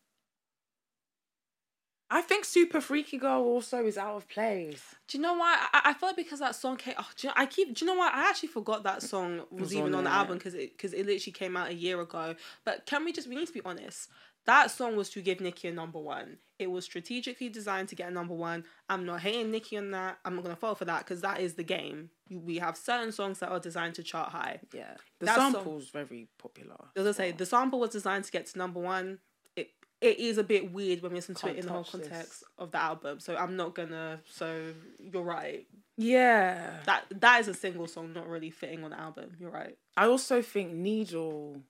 I 2.10 2.22
think 2.22 2.46
Super 2.46 2.80
Freaky 2.80 3.18
Girl 3.18 3.42
also 3.42 3.86
is 3.88 3.98
out 3.98 4.16
of 4.16 4.30
place. 4.30 4.96
Do 5.08 5.18
you 5.18 5.22
know 5.24 5.34
why? 5.34 5.58
I, 5.74 5.82
I 5.86 5.94
feel 5.94 6.10
like 6.10 6.16
because 6.16 6.40
that 6.40 6.56
song 6.56 6.78
came. 6.78 6.94
Oh, 6.98 7.10
do 7.18 7.28
you 7.28 7.30
know, 7.30 7.34
I 7.36 7.48
keep. 7.48 7.74
Do 7.74 7.84
you 7.84 7.92
know 7.92 7.98
why? 7.98 8.12
I 8.14 8.30
actually 8.30 8.50
forgot 8.50 8.84
that 8.84 9.02
song 9.02 9.42
was, 9.50 9.62
Was 9.62 9.76
even 9.76 9.96
on 9.96 10.00
on 10.00 10.04
the 10.04 10.12
album 10.12 10.38
because 10.38 10.54
it 10.54 10.78
because 10.78 10.94
it 10.94 11.08
literally 11.08 11.32
came 11.32 11.58
out 11.58 11.70
a 11.70 11.74
year 11.74 12.00
ago. 12.00 12.36
But 12.66 12.86
can 12.86 13.04
we 13.04 13.14
just? 13.14 13.28
We 13.28 13.36
need 13.36 13.48
to 13.48 13.54
be 13.54 13.62
honest. 13.66 14.10
That 14.46 14.72
song 14.72 14.96
was 14.98 15.10
to 15.12 15.22
give 15.22 15.40
Nicki 15.40 15.68
a 15.70 15.72
number 15.74 16.00
one. 16.00 16.38
It 16.60 16.70
was 16.70 16.86
strategically 16.86 17.50
designed 17.50 17.90
to 17.90 17.96
get 17.96 18.10
a 18.10 18.12
number 18.12 18.34
one. 18.34 18.66
I'm 18.90 19.06
not 19.06 19.22
hating 19.22 19.52
Nicki 19.52 19.78
on 19.78 19.92
that. 19.92 20.18
I'm 20.26 20.36
not 20.36 20.44
gonna 20.44 20.56
fall 20.56 20.76
for 20.76 20.86
that 20.86 21.00
because 21.00 21.22
that 21.22 21.40
is 21.40 21.54
the 21.56 21.64
game. 21.64 22.10
We 22.30 22.58
have 22.58 22.76
certain 22.78 23.12
songs 23.12 23.40
that 23.40 23.50
are 23.50 23.60
designed 23.60 23.96
to 23.96 24.04
chart 24.04 24.30
high. 24.32 24.60
Yeah, 24.74 24.96
the 25.20 25.26
That 25.28 25.36
song- 25.38 25.54
sample's 25.54 25.90
very 25.90 26.28
popular. 26.38 26.78
As 26.96 27.08
I 27.08 27.12
say, 27.12 27.32
the 27.32 27.46
sample 27.46 27.80
was 27.80 27.92
designed 27.92 28.26
to 28.26 28.32
get 28.32 28.46
to 28.48 28.58
number 28.58 28.80
one. 28.80 29.20
It 29.56 29.72
it 30.02 30.20
is 30.20 30.38
a 30.38 30.44
bit 30.44 30.72
weird 30.74 31.02
when 31.02 31.12
we 31.14 31.18
listen 31.18 31.36
to 31.36 31.42
Can't 31.42 31.56
it 31.56 31.60
in 31.62 31.66
the 31.68 31.72
whole 31.72 31.84
touch 31.86 32.02
this. 32.02 32.10
context 32.10 32.44
of 32.58 32.72
the 32.72 32.78
album. 32.82 33.20
So 33.22 33.36
I'm 33.38 33.56
not 33.56 33.76
gonna. 33.76 34.22
So 34.30 34.74
you're 35.00 35.24
right. 35.24 35.66
Yeah, 35.96 36.82
That 36.86 37.06
that 37.22 37.40
is 37.42 37.48
a 37.48 37.54
single 37.54 37.88
song, 37.88 38.14
not 38.14 38.28
really 38.28 38.50
fitting 38.50 38.84
on 38.84 38.90
the 38.92 39.00
album. 39.00 39.36
You're 39.40 39.52
right. 39.52 39.78
I 39.96 40.08
also 40.08 40.42
think 40.42 40.74
Needle 40.74 41.62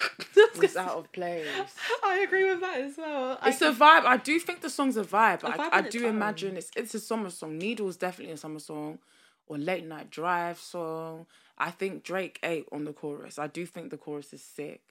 was 0.60 0.76
out 0.76 0.96
of 0.96 1.12
place. 1.12 1.46
I 2.04 2.18
agree 2.20 2.48
with 2.48 2.60
that 2.60 2.80
as 2.80 2.96
well. 2.96 3.38
I 3.40 3.50
It's 3.50 3.62
a 3.62 3.72
vibe. 3.72 4.04
I 4.04 4.16
do 4.16 4.38
think 4.38 4.60
the 4.60 4.70
song's 4.70 4.96
a 4.96 5.04
vibe. 5.04 5.42
A 5.42 5.48
I, 5.48 5.56
vibe 5.56 5.68
I 5.72 5.78
its 5.80 5.90
do 5.96 6.04
own. 6.04 6.10
imagine 6.14 6.56
it's 6.56 6.70
it's 6.76 6.94
a 6.94 7.00
summer 7.00 7.30
song. 7.30 7.58
Needle's 7.58 7.96
definitely 7.96 8.34
a 8.34 8.36
summer 8.36 8.58
song, 8.58 8.98
or 9.46 9.56
late 9.58 9.86
night 9.86 10.10
drive 10.10 10.58
song. 10.58 11.26
I 11.58 11.70
think 11.70 12.02
Drake 12.04 12.38
ate 12.42 12.66
on 12.72 12.84
the 12.84 12.92
chorus. 12.92 13.38
I 13.38 13.46
do 13.46 13.64
think 13.64 13.90
the 13.90 13.96
chorus 13.96 14.32
is 14.32 14.42
sick, 14.42 14.82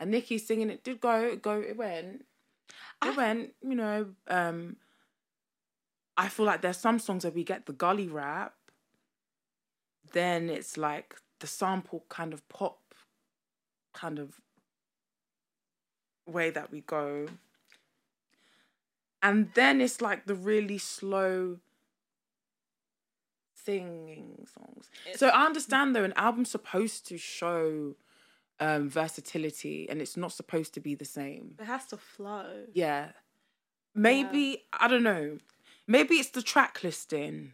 and 0.00 0.10
Nicki 0.10 0.38
singing 0.38 0.70
it 0.70 0.82
did 0.84 1.00
go 1.00 1.36
go. 1.36 1.60
It 1.60 1.76
went. 1.76 2.24
It 3.04 3.08
I- 3.08 3.10
went. 3.10 3.54
You 3.62 3.74
know. 3.74 4.06
Um. 4.28 4.76
I 6.16 6.28
feel 6.28 6.46
like 6.46 6.62
there's 6.62 6.76
some 6.78 6.98
songs 6.98 7.22
where 7.24 7.30
we 7.32 7.44
get 7.44 7.66
the 7.66 7.72
gully 7.72 8.08
rap. 8.08 8.54
Then 10.12 10.48
it's 10.48 10.76
like 10.76 11.16
the 11.38 11.46
sample 11.46 12.04
kind 12.08 12.32
of 12.32 12.46
pop, 12.48 12.80
kind 13.98 14.18
of 14.18 14.40
way 16.26 16.50
that 16.50 16.70
we 16.70 16.80
go. 16.82 17.26
And 19.22 19.50
then 19.54 19.80
it's 19.80 20.00
like 20.00 20.26
the 20.26 20.34
really 20.34 20.78
slow 20.78 21.58
singing 23.64 24.46
songs. 24.54 24.88
So 25.16 25.28
I 25.28 25.44
understand 25.44 25.94
though, 25.94 26.04
an 26.04 26.14
album's 26.16 26.50
supposed 26.50 27.06
to 27.08 27.18
show 27.18 27.96
um 28.60 28.88
versatility 28.90 29.88
and 29.88 30.00
it's 30.02 30.16
not 30.16 30.32
supposed 30.32 30.74
to 30.74 30.80
be 30.80 30.94
the 30.94 31.04
same. 31.04 31.54
it 31.60 31.66
has 31.66 31.86
to 31.86 31.96
flow. 31.96 32.64
Yeah. 32.72 33.12
Maybe 33.94 34.64
I 34.72 34.88
don't 34.88 35.02
know. 35.02 35.38
Maybe 35.86 36.14
it's 36.16 36.30
the 36.30 36.42
track 36.42 36.82
listing. 36.84 37.52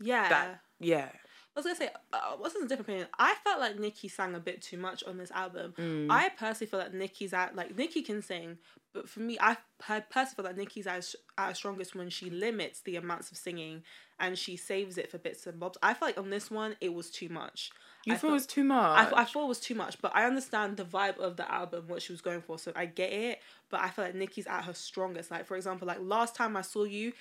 Yeah. 0.00 0.28
That 0.28 0.60
yeah. 0.80 1.10
I 1.56 1.60
was 1.60 1.66
gonna 1.66 1.76
say, 1.76 1.90
uh, 2.12 2.32
what's 2.36 2.54
a 2.56 2.60
different 2.62 2.80
opinion? 2.80 3.06
I 3.16 3.34
felt 3.44 3.60
like 3.60 3.78
Nicki 3.78 4.08
sang 4.08 4.34
a 4.34 4.40
bit 4.40 4.60
too 4.60 4.76
much 4.76 5.04
on 5.04 5.18
this 5.18 5.30
album. 5.30 5.72
Mm. 5.78 6.08
I 6.10 6.28
personally 6.30 6.68
feel 6.68 6.80
like 6.80 6.92
Nicki's 6.92 7.32
at 7.32 7.54
like 7.54 7.76
Nicki 7.76 8.02
can 8.02 8.22
sing, 8.22 8.58
but 8.92 9.08
for 9.08 9.20
me, 9.20 9.38
I 9.40 9.56
per- 9.78 10.04
personally 10.10 10.34
feel 10.34 10.44
like 10.46 10.56
Nicki's 10.56 10.88
at, 10.88 11.14
at 11.38 11.48
her 11.48 11.54
strongest 11.54 11.94
when 11.94 12.10
she 12.10 12.28
limits 12.28 12.80
the 12.80 12.96
amounts 12.96 13.30
of 13.30 13.36
singing 13.38 13.84
and 14.18 14.36
she 14.36 14.56
saves 14.56 14.98
it 14.98 15.10
for 15.10 15.18
bits 15.18 15.46
and 15.46 15.60
bobs. 15.60 15.78
I 15.80 15.94
feel 15.94 16.08
like 16.08 16.18
on 16.18 16.30
this 16.30 16.50
one 16.50 16.74
it 16.80 16.92
was 16.92 17.10
too 17.10 17.28
much. 17.28 17.70
You 18.04 18.14
I 18.14 18.16
thought- 18.16 18.34
it's 18.34 18.46
too 18.46 18.64
much. 18.64 19.12
I, 19.12 19.20
I 19.20 19.24
thought 19.24 19.44
it 19.44 19.48
was 19.48 19.60
too 19.60 19.76
much, 19.76 20.02
but 20.02 20.10
I 20.14 20.24
understand 20.24 20.76
the 20.76 20.84
vibe 20.84 21.18
of 21.18 21.36
the 21.36 21.50
album, 21.50 21.84
what 21.86 22.02
she 22.02 22.12
was 22.12 22.20
going 22.20 22.42
for, 22.42 22.58
so 22.58 22.72
I 22.74 22.86
get 22.86 23.12
it. 23.12 23.38
But 23.70 23.80
I 23.80 23.90
feel 23.90 24.04
like 24.04 24.16
Nicki's 24.16 24.48
at 24.48 24.64
her 24.64 24.74
strongest. 24.74 25.30
Like 25.30 25.46
for 25.46 25.56
example, 25.56 25.86
like 25.86 25.98
last 26.00 26.34
time 26.34 26.56
I 26.56 26.62
saw 26.62 26.82
you, 26.82 27.12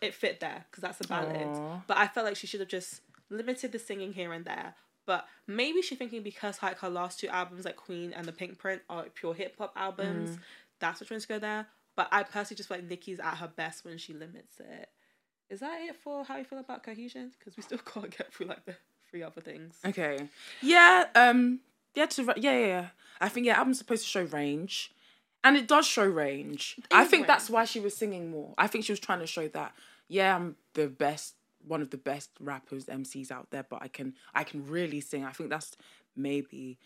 it 0.00 0.14
fit 0.14 0.40
there 0.40 0.64
because 0.68 0.82
that's 0.82 1.00
a 1.00 1.06
ballad. 1.06 1.46
Aw. 1.46 1.82
But 1.86 1.96
I 1.96 2.08
felt 2.08 2.26
like 2.26 2.34
she 2.36 2.48
should 2.48 2.58
have 2.58 2.68
just 2.68 3.02
limited 3.32 3.72
the 3.72 3.78
singing 3.78 4.12
here 4.12 4.32
and 4.32 4.44
there. 4.44 4.74
But 5.04 5.26
maybe 5.46 5.82
she's 5.82 5.98
thinking 5.98 6.22
because 6.22 6.62
like 6.62 6.78
her 6.78 6.88
last 6.88 7.18
two 7.18 7.28
albums, 7.28 7.64
like 7.64 7.76
Queen 7.76 8.12
and 8.12 8.26
the 8.26 8.32
Pink 8.32 8.58
Print, 8.58 8.82
are 8.88 9.02
like, 9.02 9.14
pure 9.14 9.34
hip 9.34 9.56
hop 9.58 9.72
albums. 9.76 10.38
That's 10.78 11.00
what 11.00 11.08
trying 11.08 11.20
to 11.20 11.28
go 11.28 11.38
there. 11.38 11.66
But 11.96 12.08
I 12.12 12.22
personally 12.22 12.56
just 12.56 12.68
feel 12.68 12.78
like 12.78 12.88
Nicki's 12.88 13.20
at 13.20 13.36
her 13.38 13.48
best 13.48 13.84
when 13.84 13.98
she 13.98 14.12
limits 14.12 14.60
it. 14.60 14.88
Is 15.50 15.60
that 15.60 15.80
it 15.82 15.96
for 15.96 16.24
how 16.24 16.36
you 16.36 16.44
feel 16.44 16.60
about 16.60 16.82
cohesion? 16.82 17.32
Because 17.38 17.56
we 17.56 17.62
still 17.62 17.78
can't 17.84 18.16
get 18.16 18.32
through 18.32 18.46
like 18.46 18.64
the 18.64 18.76
three 19.10 19.22
other 19.22 19.40
things. 19.40 19.78
Okay. 19.84 20.28
Yeah. 20.60 21.06
Um. 21.14 21.60
Yeah. 21.94 22.06
To 22.06 22.22
yeah, 22.22 22.32
yeah. 22.36 22.66
yeah. 22.66 22.86
I 23.20 23.28
think 23.28 23.46
yeah. 23.46 23.58
Album's 23.58 23.78
supposed 23.78 24.04
to 24.04 24.08
show 24.08 24.22
range, 24.22 24.92
and 25.42 25.56
it 25.56 25.66
does 25.66 25.86
show 25.86 26.06
range. 26.06 26.76
I 26.90 27.04
think 27.04 27.26
that's 27.26 27.50
why 27.50 27.64
she 27.64 27.80
was 27.80 27.96
singing 27.96 28.30
more. 28.30 28.54
I 28.56 28.68
think 28.68 28.84
she 28.84 28.92
was 28.92 29.00
trying 29.00 29.20
to 29.20 29.26
show 29.26 29.48
that 29.48 29.74
yeah, 30.12 30.36
I'm 30.36 30.56
the 30.74 30.88
best, 30.88 31.34
one 31.66 31.82
of 31.82 31.90
the 31.90 31.96
best 31.98 32.30
rappers, 32.40 32.86
MCs 32.86 33.30
out 33.30 33.50
there, 33.50 33.64
but 33.68 33.82
I 33.82 33.88
can 33.88 34.14
I 34.34 34.44
can 34.44 34.66
really 34.66 35.00
sing. 35.00 35.24
I 35.24 35.32
think 35.32 35.50
that's 35.50 35.76
maybe 36.16 36.78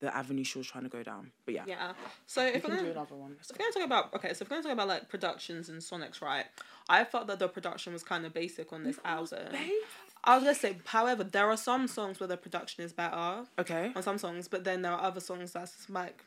the 0.00 0.14
avenue 0.16 0.42
she 0.42 0.58
was 0.58 0.66
trying 0.66 0.82
to 0.82 0.90
go 0.90 1.02
down. 1.04 1.30
But 1.44 1.54
yeah, 1.54 1.62
Yeah. 1.66 1.92
So 2.26 2.42
we 2.42 2.48
if 2.50 2.64
we're 2.64 2.76
gonna, 2.76 2.90
another 2.90 3.14
one. 3.14 3.36
if 3.40 3.46
we're 3.52 3.58
gonna 3.58 3.72
talk 3.72 3.84
about 3.84 4.14
okay, 4.14 4.34
so 4.34 4.42
if 4.42 4.50
we're 4.50 4.56
gonna 4.56 4.62
talk 4.64 4.72
about 4.72 4.88
like 4.88 5.08
productions 5.08 5.68
and 5.68 5.80
Sonics, 5.80 6.20
right? 6.20 6.46
I 6.88 7.04
felt 7.04 7.28
that 7.28 7.38
the 7.38 7.48
production 7.48 7.92
was 7.92 8.02
kind 8.02 8.26
of 8.26 8.34
basic 8.34 8.72
on 8.72 8.82
this 8.82 8.98
album. 9.04 9.48
I 10.24 10.34
was 10.36 10.42
gonna 10.44 10.54
say, 10.56 10.76
however, 10.86 11.22
there 11.24 11.48
are 11.50 11.56
some 11.56 11.86
songs 11.86 12.18
where 12.20 12.26
the 12.26 12.36
production 12.36 12.84
is 12.84 12.92
better 12.92 13.44
Okay. 13.58 13.92
on 13.94 14.02
some 14.02 14.18
songs, 14.18 14.48
but 14.48 14.64
then 14.64 14.82
there 14.82 14.92
are 14.92 15.00
other 15.02 15.20
songs 15.20 15.52
that's 15.52 15.88
like, 15.88 16.24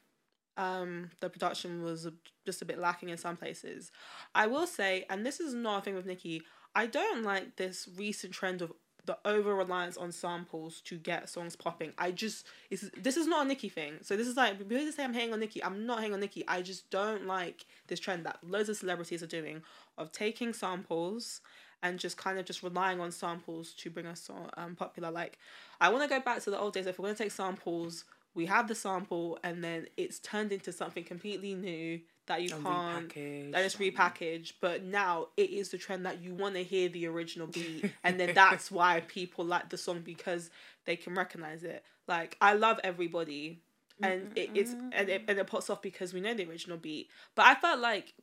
um, 0.58 1.10
the 1.20 1.30
production 1.30 1.84
was 1.84 2.08
just 2.46 2.62
a 2.62 2.66
bit 2.66 2.80
lacking 2.80 3.10
in 3.10 3.18
some 3.18 3.36
places. 3.36 3.92
I 4.34 4.48
will 4.48 4.68
say, 4.68 5.06
and 5.10 5.26
this 5.26 5.40
is 5.42 5.54
not 5.54 5.80
a 5.80 5.82
thing 5.82 5.96
with 5.96 6.06
Nicki. 6.06 6.44
I 6.76 6.88
don't 6.88 7.24
like 7.24 7.56
this 7.56 7.88
recent 7.96 8.34
trend 8.34 8.62
of 8.62 8.74
the 9.06 9.18
over 9.24 9.54
reliance 9.56 9.98
on 9.98 10.12
samples 10.12 10.82
to 10.82 10.98
get 10.98 11.30
songs 11.30 11.56
popping. 11.56 11.94
I 11.98 12.12
just 12.12 12.46
it's 12.70 12.90
this 12.98 13.18
is 13.18 13.28
not 13.28 13.46
a 13.46 13.48
Nicki 13.48 13.70
thing. 13.70 14.00
So 14.02 14.18
this 14.18 14.28
is 14.28 14.36
like 14.36 14.58
people 14.58 14.78
just 14.78 14.98
say 14.98 15.04
I'm 15.04 15.14
hating 15.14 15.34
on 15.34 15.40
Nicki. 15.40 15.64
I'm 15.64 15.86
not 15.86 16.00
hating 16.00 16.14
on 16.14 16.20
Nicki. 16.20 16.44
I 16.48 16.62
just 16.62 16.90
don't 16.90 17.26
like 17.26 17.66
this 17.88 18.00
trend 18.00 18.26
that 18.26 18.40
loads 18.44 18.70
of 18.70 18.78
celebrities 18.78 19.22
are 19.24 19.28
doing 19.28 19.62
of 19.98 20.12
taking 20.12 20.54
samples 20.54 21.42
and 21.84 22.00
just 22.00 22.18
kind 22.18 22.40
of 22.40 22.46
just 22.46 22.64
relying 22.64 23.00
on 23.00 23.12
samples 23.12 23.74
to 23.74 23.90
bring 23.90 24.08
us 24.08 24.30
on 24.30 24.50
um 24.58 24.76
popular. 24.76 25.12
Like 25.12 25.38
I 25.80 25.90
want 25.90 26.04
to 26.04 26.10
go 26.10 26.20
back 26.20 26.42
to 26.44 26.50
the 26.50 26.60
old 26.60 26.74
days. 26.74 26.88
If 26.88 26.98
we're 27.00 27.06
gonna 27.06 27.18
take 27.18 27.32
samples, 27.32 28.06
we 28.34 28.48
have 28.48 28.68
the 28.68 28.76
sample 28.76 29.38
and 29.44 29.64
then 29.64 29.88
it's 29.98 30.20
turned 30.20 30.52
into 30.52 30.72
something 30.72 31.04
completely 31.04 31.54
new 31.54 32.02
that 32.28 32.42
you 32.42 32.54
And 32.54 32.64
can't 32.64 33.10
repackaged 33.10 33.52
that 33.52 33.66
is 33.66 33.76
repackaged. 33.76 34.54
But 34.62 34.84
now 34.84 35.28
it 35.38 35.50
is 35.50 35.70
the 35.70 35.78
trend 35.78 36.06
that 36.06 36.22
you 36.22 36.34
want 36.34 36.56
to 36.56 36.64
hear 36.64 36.90
the 36.90 37.08
original 37.08 37.48
beat, 37.48 37.86
and 38.04 38.20
then 38.20 38.34
that's 38.34 38.72
why 38.72 39.02
people 39.02 39.46
like 39.46 39.70
the 39.70 39.78
song 39.78 40.02
because 40.04 40.50
they 40.86 40.96
can 40.96 41.14
recognize 41.16 41.64
it. 41.64 41.84
Like 42.08 42.38
I 42.42 42.54
love 42.54 42.80
everybody, 42.84 43.60
and 44.02 44.28
it, 44.36 44.50
it's 44.54 44.76
and 44.92 45.10
it, 45.10 45.24
and 45.28 45.38
it 45.40 45.48
pops 45.48 45.70
off 45.70 45.82
because 45.82 46.14
we 46.14 46.22
know 46.22 46.34
the 46.34 46.48
original 46.50 46.78
beat. 46.78 47.10
But 47.36 47.46
I 47.46 47.56
felt 47.56 47.80
like 47.80 48.14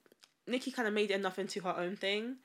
Nicki 0.47 0.71
kind 0.71 0.89
of 0.89 0.95
made 0.95 1.11
it 1.11 1.15
enough 1.15 1.39
into 1.39 1.61
her 1.61 1.77
own 1.77 1.97
thing, 1.97 2.37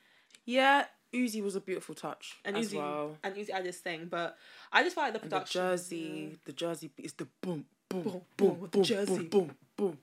Yeah, 0.44 0.84
Uzi 1.12 1.42
was 1.42 1.56
a 1.56 1.60
beautiful 1.60 1.94
touch 1.94 2.36
and 2.44 2.56
as 2.56 2.68
Uzi 2.70 2.76
well. 2.76 3.16
and 3.22 3.34
Uzi 3.34 3.50
had 3.50 3.64
this 3.64 3.78
thing. 3.78 4.06
But 4.10 4.36
I 4.72 4.82
just 4.82 4.94
felt 4.94 5.12
like 5.12 5.14
the 5.14 5.36
And 5.36 5.44
the 5.46 5.50
jersey, 5.50 6.38
the 6.44 6.52
jersey 6.52 6.90
is 6.98 7.12
the 7.14 7.26
boom, 7.40 7.64
boom, 7.88 8.02
Boom, 8.02 8.22
boom, 8.36 8.54
boom, 8.60 8.68
boom, 8.70 8.82
jersey. 8.82 9.12
boom, 9.12 9.28
boom, 9.28 9.56
boom. 9.76 9.98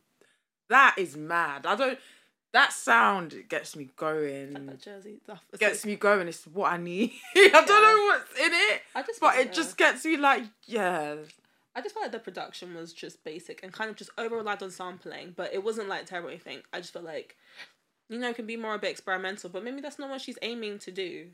That 0.70 0.96
is 0.98 1.16
mad. 1.16 1.66
I 1.66 1.76
don't. 1.76 2.00
That 2.54 2.72
sound 2.72 3.36
gets 3.50 3.76
me 3.76 3.90
going. 3.98 4.54
that 4.54 4.82
jersey 4.82 5.18
stuff. 5.24 5.44
Gets 5.60 5.86
me 5.86 5.98
going. 5.98 6.28
It's 6.30 6.48
what 6.48 6.72
I 6.72 6.78
need. 6.78 7.12
I 7.36 7.50
don't 7.52 7.68
know 7.68 8.06
what's 8.06 8.40
in 8.40 8.54
it, 8.54 8.82
I 8.96 9.02
just 9.02 9.20
but 9.20 9.36
it 9.38 9.52
just 9.52 9.78
gets 9.78 10.06
me 10.06 10.16
like, 10.16 10.44
yeah. 10.66 11.16
I 11.76 11.82
just 11.82 11.94
felt 11.94 12.06
like 12.06 12.14
the 12.14 12.20
production 12.20 12.74
was 12.74 12.94
just 12.94 13.22
basic 13.26 13.62
and 13.62 13.74
kind 13.74 13.90
of 13.90 13.98
just 13.98 14.10
over 14.18 14.38
relied 14.38 14.64
on 14.64 14.72
sampling, 14.72 15.34
but 15.36 15.54
it 15.54 15.62
wasn't 15.62 15.90
like 15.90 16.06
terrible 16.06 16.30
anything. 16.30 16.60
I 16.72 16.80
just 16.80 16.94
felt 16.94 17.04
like, 17.04 17.36
you 18.08 18.18
know, 18.18 18.30
it 18.30 18.38
can 18.38 18.46
be 18.46 18.56
more 18.56 18.76
a 18.76 18.80
bit 18.80 18.92
experimental, 18.92 19.50
but 19.50 19.62
maybe 19.62 19.82
that's 19.82 20.00
not 20.00 20.10
what 20.10 20.22
she's 20.22 20.40
aiming 20.42 20.80
to 20.80 20.92
do. 20.92 21.28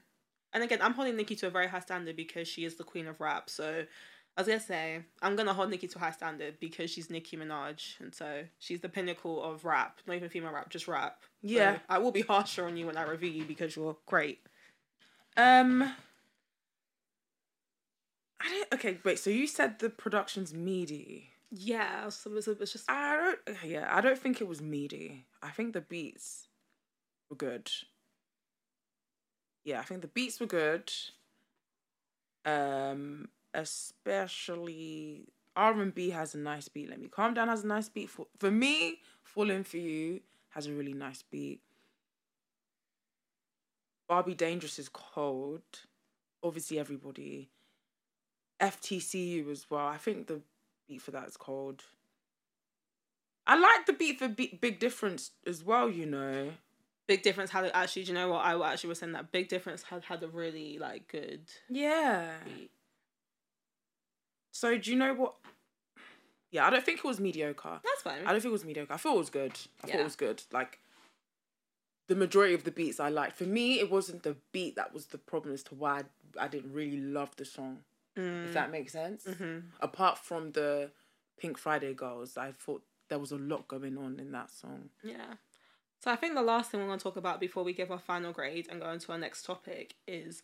And 0.54 0.63
again, 0.63 0.80
I'm 0.82 0.94
holding 0.94 1.15
Nicki 1.15 1.36
to 1.36 1.48
a 1.48 1.52
very 1.52 1.67
high 1.67 1.80
standard 1.80 2.15
because 2.15 2.48
she 2.48 2.65
is 2.65 2.76
the 2.76 2.84
queen 2.84 3.08
of 3.08 3.22
rap. 3.22 3.50
So 3.52 3.86
I 4.38 4.41
was 4.41 4.48
gonna 4.48 4.60
say 4.60 5.02
I'm 5.22 5.36
gonna 5.36 5.54
hold 5.54 5.70
Nicki 5.70 5.88
to 5.88 5.98
a 5.98 6.02
high 6.02 6.12
standard 6.12 6.60
because 6.60 6.89
she's 6.89 7.10
Nicki 7.10 7.36
Minaj, 7.38 8.00
and 8.00 8.15
so 8.15 8.44
she's 8.60 8.80
the 8.80 8.89
pinnacle 8.89 9.44
of 9.44 9.65
rap. 9.65 10.00
Not 10.08 10.15
even 10.15 10.30
female 10.30 10.52
rap, 10.54 10.70
just 10.70 10.88
rap. 10.88 11.17
So 11.22 11.28
Yeah. 11.41 11.80
I 11.89 11.98
will 11.98 12.12
be 12.12 12.22
harsher 12.22 12.65
on 12.65 12.78
you 12.78 12.86
when 12.88 12.98
I 12.98 13.04
review 13.04 13.30
you 13.30 13.44
because 13.46 13.76
you're 13.76 13.98
great. 14.06 14.39
Um. 15.38 15.84
I 18.39 18.50
don't. 18.50 18.74
Okay, 18.74 18.98
wait. 19.04 19.20
So 19.20 19.30
you 19.30 19.46
said 19.48 19.80
the 19.80 19.89
production's 19.89 20.54
meaty. 20.54 21.30
Yeah, 21.52 22.08
so 22.10 22.34
it's, 22.36 22.48
it's 22.48 22.72
just 22.72 22.89
I 22.89 23.15
don't. 23.46 23.58
Yeah, 23.65 23.88
I 23.94 24.02
don't 24.02 24.17
think 24.17 24.39
it 24.41 24.48
was 24.48 24.62
meaty. 24.62 25.26
I 25.44 25.50
think 25.50 25.74
the 25.74 25.82
beats 25.82 26.48
were 27.30 27.36
good. 27.36 27.70
Yeah, 29.63 29.80
I 29.80 29.84
think 29.84 30.02
the 30.02 30.08
beats 30.08 30.39
were 30.39 30.48
good. 30.48 30.91
Um, 32.46 33.28
especially 33.54 35.26
R 35.56 35.80
and 35.82 35.94
B 35.94 36.10
has 36.12 36.34
a 36.36 36.38
nice 36.38 36.68
beat. 36.68 36.90
Let 36.90 37.00
me 37.02 37.08
calm 37.08 37.34
down 37.34 37.48
has 37.48 37.64
a 37.64 37.68
nice 37.68 37.90
beat. 37.90 38.10
For 38.10 38.28
for 38.40 38.52
me, 38.52 39.00
falling 39.24 39.64
for 39.64 39.78
you 39.78 40.22
has 40.50 40.68
a 40.68 40.74
really 40.74 40.94
nice 40.94 41.22
beat. 41.24 41.62
Barbie 44.08 44.36
Dangerous 44.36 44.78
is 44.80 44.90
cold. 44.90 45.62
Obviously, 46.44 46.80
everybody. 46.80 47.50
FTCU 48.62 49.50
as 49.52 49.66
well. 49.70 49.86
I 49.88 49.98
think 49.98 50.28
the 50.28 50.42
beat 50.88 51.02
for 51.02 51.12
that 51.12 51.28
is 51.28 51.38
cold. 51.38 51.84
I 53.48 53.58
like 53.58 53.86
the 53.86 53.94
beat 53.94 54.20
for 54.20 54.28
B- 54.28 54.58
Big 54.62 54.80
Difference 54.80 55.32
as 55.48 55.64
well, 55.64 55.90
you 55.90 56.06
know. 56.06 56.52
big 57.08 57.24
difference. 57.24 57.50
Had 57.52 57.70
actually, 57.74 58.04
do 58.04 58.10
you 58.10 58.14
know 58.14 58.30
what 58.30 58.46
I 58.46 58.72
actually 58.72 58.90
was 58.90 59.00
saying 59.00 59.12
that 59.14 59.32
big 59.32 59.50
difference 59.50 59.84
had 59.84 60.04
had 60.06 60.24
a 60.24 60.28
really 60.28 60.78
like 60.78 61.08
good 61.10 61.42
Yeah. 61.70 62.36
beat. 62.46 62.72
So, 64.52 64.78
do 64.78 64.92
you 64.92 64.98
know 64.98 65.14
what? 65.14 65.36
Yeah, 66.52 66.68
I 66.68 66.70
don't 66.70 66.84
think 66.84 67.00
it 67.00 67.06
was 67.06 67.20
mediocre. 67.20 67.80
That's 67.84 68.02
fine. 68.04 68.26
I 68.26 68.32
don't 68.32 68.42
think 68.42 68.52
it 68.52 68.52
was 68.52 68.66
mediocre. 68.66 68.94
I 68.94 68.98
thought 68.98 69.16
it 69.16 69.20
was 69.20 69.30
good. 69.30 69.54
I 69.84 69.88
thought 69.88 70.00
it 70.00 70.04
was 70.04 70.16
good. 70.18 70.44
Like, 70.52 70.80
the 72.08 72.16
majority 72.16 72.54
of 72.54 72.66
the 72.66 72.72
beats 72.72 73.00
I 73.00 73.10
liked. 73.10 73.38
For 73.38 73.46
me, 73.46 73.80
it 73.80 73.90
wasn't 73.90 74.24
the 74.24 74.36
beat 74.52 74.76
that 74.76 74.94
was 74.94 75.08
the 75.08 75.18
problem 75.18 75.54
as 75.54 75.64
to 75.64 75.76
why 75.76 76.02
I, 76.40 76.46
I 76.46 76.48
didn't 76.50 76.74
really 76.74 77.00
love 77.00 77.34
the 77.38 77.46
song. 77.46 77.80
Mm. 78.18 78.48
If 78.48 78.54
that 78.54 78.70
makes 78.72 78.92
sense. 78.92 79.24
Mhm. 79.24 79.64
Apart 79.80 80.18
from 80.18 80.52
the 80.52 80.92
Pink 81.40 81.58
Friday 81.58 81.94
girls, 81.94 82.36
I 82.36 82.52
thought 82.52 82.84
there 83.08 83.20
was 83.20 83.32
a 83.32 83.38
lot 83.38 83.70
going 83.70 83.98
on 83.98 84.20
in 84.20 84.34
that 84.34 84.52
song. 84.52 84.90
Yeah. 85.04 85.36
So 86.04 86.12
I 86.12 86.16
think 86.16 86.34
the 86.34 86.42
last 86.42 86.72
thing 86.72 86.82
we're 86.82 86.88
going 86.88 87.00
to 87.00 87.04
talk 87.04 87.16
about 87.16 87.40
before 87.40 87.64
we 87.64 87.74
give 87.74 87.92
our 87.92 88.00
final 88.00 88.34
grade 88.34 88.68
and 88.70 88.82
go 88.82 88.90
into 88.90 89.12
our 89.12 89.18
next 89.18 89.46
topic 89.46 89.96
is 90.08 90.42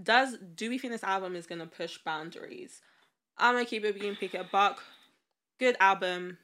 does 0.00 0.38
do 0.54 0.70
we 0.70 0.78
think 0.78 0.92
this 0.92 1.04
album 1.04 1.34
is 1.36 1.46
going 1.46 1.60
to 1.60 1.66
push 1.66 1.98
boundaries? 1.98 2.80
I'm 3.40 3.56
to 3.56 3.64
keep 3.64 3.84
it 3.84 3.98
being 3.98 4.16
pick 4.16 4.34
it 4.34 4.40
a 4.40 4.44
buck. 4.44 4.82
Good 5.58 5.76
album. 5.80 6.38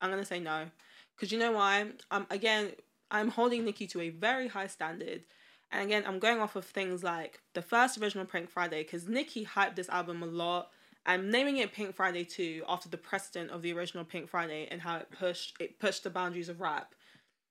I'm 0.00 0.10
to 0.10 0.24
say 0.24 0.40
no. 0.40 0.70
Cuz 1.16 1.32
you 1.32 1.38
know 1.38 1.52
why? 1.52 1.90
Um 2.10 2.26
again, 2.30 2.72
I'm 3.10 3.28
holding 3.28 3.64
Nicki 3.64 3.86
to 3.88 4.00
a 4.00 4.10
very 4.10 4.48
high 4.48 4.66
standard. 4.66 5.24
And 5.70 5.84
again, 5.84 6.04
I'm 6.06 6.18
going 6.18 6.40
off 6.40 6.56
of 6.56 6.64
things 6.64 7.02
like 7.02 7.40
the 7.54 7.62
first 7.62 7.98
original 7.98 8.24
Pink 8.24 8.50
Friday 8.50 8.84
cuz 8.84 9.08
Nicki 9.08 9.44
hyped 9.44 9.76
this 9.76 9.88
album 9.88 10.22
a 10.22 10.26
lot. 10.26 10.70
I'm 11.04 11.30
naming 11.30 11.58
it 11.58 11.72
Pink 11.72 11.94
Friday 11.94 12.24
2 12.24 12.64
after 12.68 12.88
the 12.88 12.96
precedent 12.96 13.50
of 13.50 13.62
the 13.62 13.72
original 13.72 14.04
Pink 14.04 14.28
Friday 14.28 14.66
and 14.70 14.80
how 14.82 14.96
it 14.96 15.10
pushed 15.10 15.56
it 15.60 15.78
pushed 15.78 16.04
the 16.04 16.10
boundaries 16.10 16.48
of 16.48 16.60
rap 16.60 16.94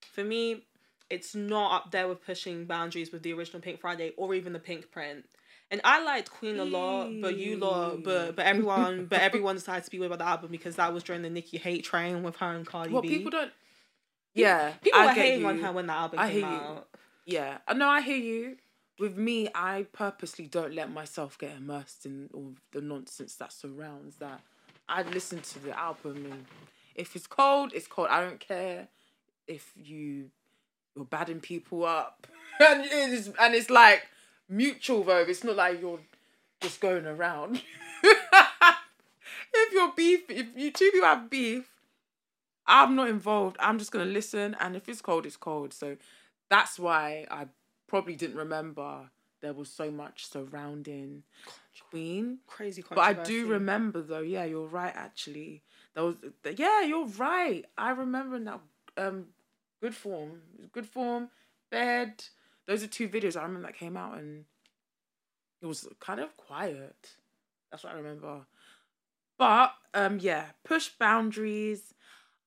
for 0.06 0.24
me, 0.24 0.66
it's 1.10 1.36
not 1.36 1.74
up 1.74 1.92
there 1.92 2.08
with 2.08 2.26
pushing 2.26 2.66
boundaries 2.66 3.12
with 3.12 3.24
the 3.24 3.34
original 3.34 3.62
Pink 3.62 3.80
Friday 3.80 4.14
or 4.18 4.34
even 4.34 4.54
the 4.54 4.60
Pink 4.60 4.92
Print. 4.92 5.26
And 5.72 5.82
I 5.84 6.04
liked 6.04 6.30
Queen 6.32 6.60
a 6.60 6.66
lot, 6.66 7.10
but 7.22 7.36
you 7.38 7.58
lot, 7.58 8.04
but 8.04 8.36
but 8.36 8.46
everyone, 8.46 9.06
but 9.08 9.20
everyone 9.30 9.56
decided 9.56 9.84
to 9.86 9.92
be 9.92 10.00
with 10.00 10.08
about 10.08 10.20
the 10.20 10.28
album 10.28 10.52
because 10.52 10.76
that 10.76 10.94
was 10.94 11.04
during 11.04 11.22
the 11.24 11.30
Nicki 11.30 11.58
hate 11.58 11.84
train 11.84 12.22
with 12.24 12.36
her 12.38 12.52
and 12.54 12.66
Cardi 12.66 12.94
Well, 12.94 13.02
B. 13.02 13.10
people 13.10 13.32
don't. 13.32 13.52
Yeah, 14.34 14.74
People 14.82 15.00
I 15.00 15.06
were 15.06 15.12
hating 15.14 15.46
on 15.46 15.60
her 15.60 15.72
when 15.72 15.88
the 15.88 15.94
album 15.94 16.20
I 16.20 16.28
came 16.28 16.42
hear 16.42 16.50
you. 16.50 16.56
out. 16.56 16.88
Yeah, 17.26 17.58
Uh, 17.68 17.74
no, 17.74 17.88
I 17.88 18.02
hear 18.02 18.18
you. 18.18 18.58
With 19.00 19.18
me, 19.18 19.50
I 19.56 19.88
purposely 19.92 20.48
don't 20.48 20.74
let 20.74 20.92
myself 20.92 21.38
get 21.38 21.52
immersed 21.58 22.06
in 22.06 22.30
all 22.34 22.54
the 22.72 22.82
nonsense 22.82 23.36
that 23.38 23.52
surrounds 23.52 24.18
that. 24.18 24.42
I 24.88 25.02
listen 25.02 25.42
to 25.42 25.60
the 25.60 25.78
album, 25.78 26.26
and 26.32 26.46
if 26.96 27.16
it's 27.16 27.28
cold, 27.28 27.72
it's 27.74 27.88
cold. 27.88 28.08
I 28.12 28.22
don't 28.22 28.40
care 28.40 28.88
if 29.48 29.72
you 29.76 30.30
you're 30.96 31.06
badding 31.06 31.40
people 31.42 31.84
up, 31.86 32.28
and 32.60 32.86
it's 32.86 33.30
and 33.40 33.56
it's 33.56 33.70
like 33.70 34.04
mutual 34.50 35.04
though. 35.04 35.20
It's 35.28 35.44
not 35.44 35.56
like 35.56 35.82
you're 35.82 36.00
just 36.62 36.82
going 36.82 37.06
around. 37.06 37.62
if 38.04 39.74
you're 39.74 39.94
beef, 39.96 40.30
if 40.30 40.48
you 40.56 40.72
two 40.72 40.92
people 40.92 41.08
have 41.08 41.30
beef, 41.30 41.70
I'm 42.68 42.96
not 42.96 43.10
involved. 43.10 43.58
I'm 43.60 43.78
just 43.80 43.92
gonna 43.92 44.06
listen, 44.06 44.56
and 44.60 44.76
if 44.76 44.90
it's 44.90 45.02
cold, 45.02 45.26
it's 45.26 45.38
cold. 45.38 45.74
So 45.74 45.98
that's 46.50 46.80
why 46.80 47.26
I 47.30 47.48
probably 47.88 48.16
didn't 48.16 48.38
remember 48.38 49.10
there 49.42 49.54
was 49.54 49.70
so 49.70 49.92
much 49.92 50.28
surrounding 50.28 51.24
Queen. 51.92 52.40
Crazy 52.48 52.84
But 52.90 53.00
I 53.00 53.14
do 53.14 53.48
remember 53.48 54.02
though. 54.02 54.22
Yeah, 54.22 54.46
you're 54.46 54.68
right. 54.68 54.94
Actually, 54.96 55.62
there 55.94 56.04
was. 56.04 56.16
Yeah, 56.58 56.82
you're 56.82 57.06
right. 57.06 57.64
I 57.78 57.92
remember 57.92 58.40
now. 58.40 58.62
Um, 58.98 59.28
good 59.82 59.94
form. 59.94 60.42
Good 60.72 60.88
form. 60.88 61.30
Bed. 61.70 62.24
Those 62.68 62.84
are 62.84 62.88
two 62.88 63.08
videos 63.08 63.38
I 63.40 63.44
remember 63.44 63.68
that 63.68 63.78
came 63.78 63.96
out, 63.98 64.18
and 64.18 64.46
it 65.62 65.66
was 65.66 65.88
kind 66.00 66.20
of 66.20 66.36
quiet. 66.38 67.12
That's 67.72 67.84
what 67.84 67.94
I 67.94 67.98
remember. 67.98 68.46
But 69.38 69.74
um, 69.94 70.20
yeah, 70.20 70.46
push 70.64 70.90
boundaries. 70.90 71.94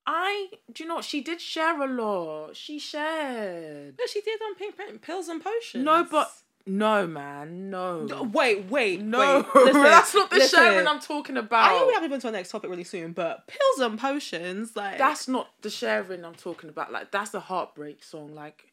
I 0.05 0.49
do 0.73 0.83
you 0.83 0.87
know 0.87 0.95
what 0.95 1.05
she 1.05 1.21
did 1.21 1.39
share 1.39 1.79
a 1.81 1.87
lot. 1.87 2.55
She 2.55 2.79
shared. 2.79 3.95
But 3.97 4.09
she 4.09 4.21
did 4.21 4.41
on 4.41 4.55
Pink 4.55 5.01
Pills 5.01 5.27
and 5.27 5.43
Potions. 5.43 5.85
No, 5.85 6.03
but 6.09 6.31
no, 6.65 7.07
man, 7.07 7.69
no. 7.69 8.03
No, 8.05 8.23
Wait, 8.23 8.65
wait, 8.69 9.01
No, 9.01 9.45
wait. 9.53 9.55
Listen, 9.65 9.83
that's 9.83 10.13
not 10.13 10.29
the 10.29 10.37
listen. 10.37 10.59
sharing 10.59 10.87
I'm 10.87 10.99
talking 10.99 11.37
about. 11.37 11.71
I 11.71 11.79
know 11.79 11.87
we 11.87 11.93
have 11.93 12.03
to 12.03 12.09
move 12.09 12.21
to 12.21 12.27
our 12.27 12.33
next 12.33 12.49
topic 12.49 12.69
really 12.69 12.83
soon, 12.83 13.11
but 13.13 13.47
Pills 13.47 13.79
and 13.91 13.99
Potions, 13.99 14.75
like 14.75 14.97
That's 14.97 15.27
not 15.27 15.49
the 15.61 15.69
sharing 15.69 16.25
I'm 16.25 16.35
talking 16.35 16.69
about. 16.69 16.91
Like 16.91 17.11
that's 17.11 17.33
a 17.33 17.39
heartbreak 17.39 18.03
song. 18.03 18.33
Like, 18.33 18.71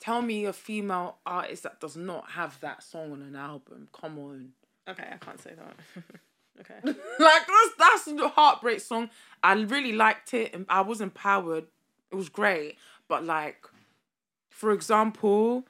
tell 0.00 0.22
me 0.22 0.44
a 0.44 0.52
female 0.52 1.16
artist 1.26 1.62
that 1.64 1.80
does 1.80 1.96
not 1.96 2.30
have 2.32 2.60
that 2.60 2.82
song 2.82 3.12
on 3.12 3.22
an 3.22 3.36
album. 3.36 3.88
Come 3.92 4.18
on. 4.18 4.50
okay. 4.88 5.08
I 5.12 5.16
can't 5.16 5.40
say 5.40 5.52
that. 5.54 6.02
okay. 6.60 6.80
like 7.18 7.42
that's 7.46 7.74
that's 7.78 8.04
the 8.04 8.28
heartbreak 8.28 8.80
song. 8.80 9.10
I 9.42 9.54
really 9.54 9.92
liked 9.92 10.34
it 10.34 10.54
and 10.54 10.66
I 10.68 10.80
was 10.82 11.00
empowered. 11.00 11.64
It 12.10 12.14
was 12.16 12.28
great. 12.28 12.76
But 13.08 13.24
like, 13.24 13.66
for 14.50 14.72
example, 14.72 15.64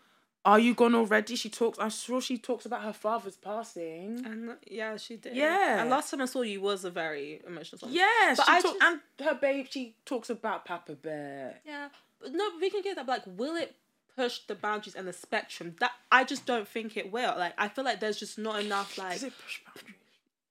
Are 0.44 0.58
You 0.58 0.74
Gone 0.74 0.94
Already? 0.94 1.36
She 1.36 1.48
talks 1.50 1.78
I'm 1.78 1.90
sure 1.90 2.20
she 2.20 2.38
talks 2.38 2.64
about 2.66 2.82
her 2.82 2.92
father's 2.92 3.36
passing. 3.36 4.22
And 4.24 4.56
yeah, 4.66 4.96
she 4.96 5.16
did. 5.16 5.36
Yeah. 5.36 5.80
And 5.80 5.90
last 5.90 6.10
time 6.10 6.20
I 6.22 6.26
saw 6.26 6.42
you 6.42 6.60
was 6.60 6.84
a 6.84 6.90
very 6.90 7.40
emotional 7.46 7.78
song. 7.78 7.90
Yeah, 7.92 8.34
But 8.36 8.46
she 8.46 8.52
I 8.52 8.60
talk- 8.60 8.72
just- 8.78 8.82
and 8.82 9.00
her 9.26 9.34
babe, 9.34 9.66
she 9.70 9.96
talks 10.04 10.30
about 10.30 10.64
Papa 10.64 10.94
Bear. 10.94 11.56
Yeah. 11.66 11.88
But 12.20 12.32
no, 12.32 12.50
we 12.60 12.70
can 12.70 12.82
get 12.82 12.96
that. 12.96 13.06
But 13.06 13.26
like, 13.26 13.38
will 13.38 13.56
it 13.56 13.74
push 14.18 14.40
the 14.46 14.54
boundaries 14.54 14.94
and 14.94 15.06
the 15.06 15.12
spectrum? 15.12 15.76
That 15.80 15.92
I 16.10 16.24
just 16.24 16.44
don't 16.46 16.66
think 16.68 16.96
it 16.96 17.12
will. 17.12 17.34
Like, 17.38 17.54
I 17.58 17.68
feel 17.68 17.84
like 17.84 18.00
there's 18.00 18.18
just 18.18 18.38
not 18.38 18.60
enough. 18.60 18.98
Like, 18.98 19.14
Does 19.14 19.24
it 19.24 19.32
push 19.44 19.60
boundaries? 19.64 19.94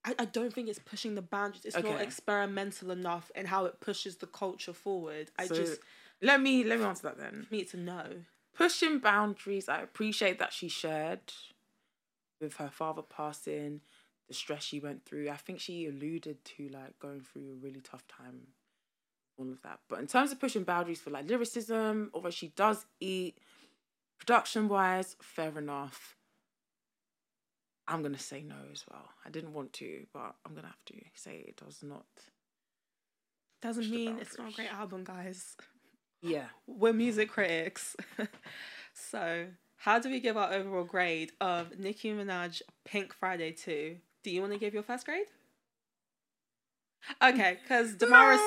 I, 0.06 0.15
I 0.19 0.25
don't 0.25 0.53
think 0.53 0.69
it's 0.69 0.80
pushing 0.80 1.15
the 1.15 1.21
boundaries. 1.21 1.65
It's 1.65 1.75
not 1.75 2.01
experimental 2.01 2.91
enough 2.91 3.30
in 3.36 3.45
how 3.47 3.65
it 3.65 3.80
pushes 3.82 4.17
the 4.17 4.27
culture 4.27 4.73
forward. 4.73 5.32
I 5.38 5.47
So, 5.47 5.56
just 5.56 5.82
let 6.21 6.39
me 6.41 6.63
let 6.63 6.80
me 6.80 6.86
answer 6.86 7.03
that 7.10 7.17
then. 7.17 7.47
need 7.51 7.69
to 7.71 7.77
know. 7.77 8.06
pushing 8.56 8.99
boundaries. 8.99 9.67
I 9.67 9.82
appreciate 9.82 10.39
that 10.39 10.53
she 10.53 10.69
shared 10.69 11.34
with 12.39 12.56
her 12.58 12.69
father 12.69 13.01
passing, 13.01 13.82
the 14.27 14.34
stress 14.34 14.63
she 14.63 14.80
went 14.80 15.03
through. 15.06 15.30
I 15.30 15.36
think 15.38 15.60
she 15.60 15.88
alluded 15.88 16.43
to 16.45 16.69
like 16.69 16.97
going 16.99 17.21
through 17.21 17.51
a 17.51 17.56
really 17.56 17.82
tough 17.82 18.08
time, 18.08 18.47
all 19.38 19.49
of 19.49 19.62
that. 19.63 19.80
But 19.89 19.99
in 19.99 20.08
terms 20.08 20.32
of 20.32 20.39
pushing 20.39 20.63
boundaries 20.63 21.01
for 21.01 21.10
like 21.10 21.27
lyricism, 21.30 22.12
although 22.13 22.30
she 22.30 22.49
does 22.49 22.86
eat, 22.99 23.38
production 24.19 24.67
wise, 24.67 25.15
fair 25.21 25.58
enough. 25.58 26.15
I'm 27.88 28.01
gonna 28.01 28.17
say 28.17 28.43
no 28.43 28.56
as 28.71 28.84
well. 28.91 29.10
I 29.25 29.30
didn't 29.30 29.53
want 29.53 29.73
to, 29.73 30.06
but 30.13 30.36
I'm 30.45 30.53
gonna 30.53 30.67
have 30.67 30.86
to 30.88 30.95
say 31.15 31.45
it 31.47 31.56
does 31.58 31.80
not. 31.82 32.06
Doesn't 33.62 33.89
mean 33.89 34.17
it's 34.19 34.38
not 34.38 34.51
a 34.51 34.56
great 34.56 34.73
album, 34.73 35.03
guys. 35.03 35.56
Yeah. 36.21 36.45
We're 36.67 36.93
music 36.93 37.30
critics. 37.30 37.95
so, 38.93 39.47
how 39.77 39.99
do 39.99 40.10
we 40.10 40.19
give 40.19 40.38
our 40.38 40.51
overall 40.53 40.84
grade 40.84 41.32
of 41.39 41.80
Nicki 41.80 42.12
Minaj 42.12 42.62
Pink 42.86 43.13
Friday 43.13 43.51
2? 43.51 43.95
Do 44.23 44.32
you 44.32 44.41
want 44.41 44.53
to 44.53 44.60
give 44.60 44.73
your 44.73 44.84
first 44.84 45.06
grade? 45.06 45.27
Okay, 47.22 47.58
because 47.63 47.93
Damara's 47.93 48.39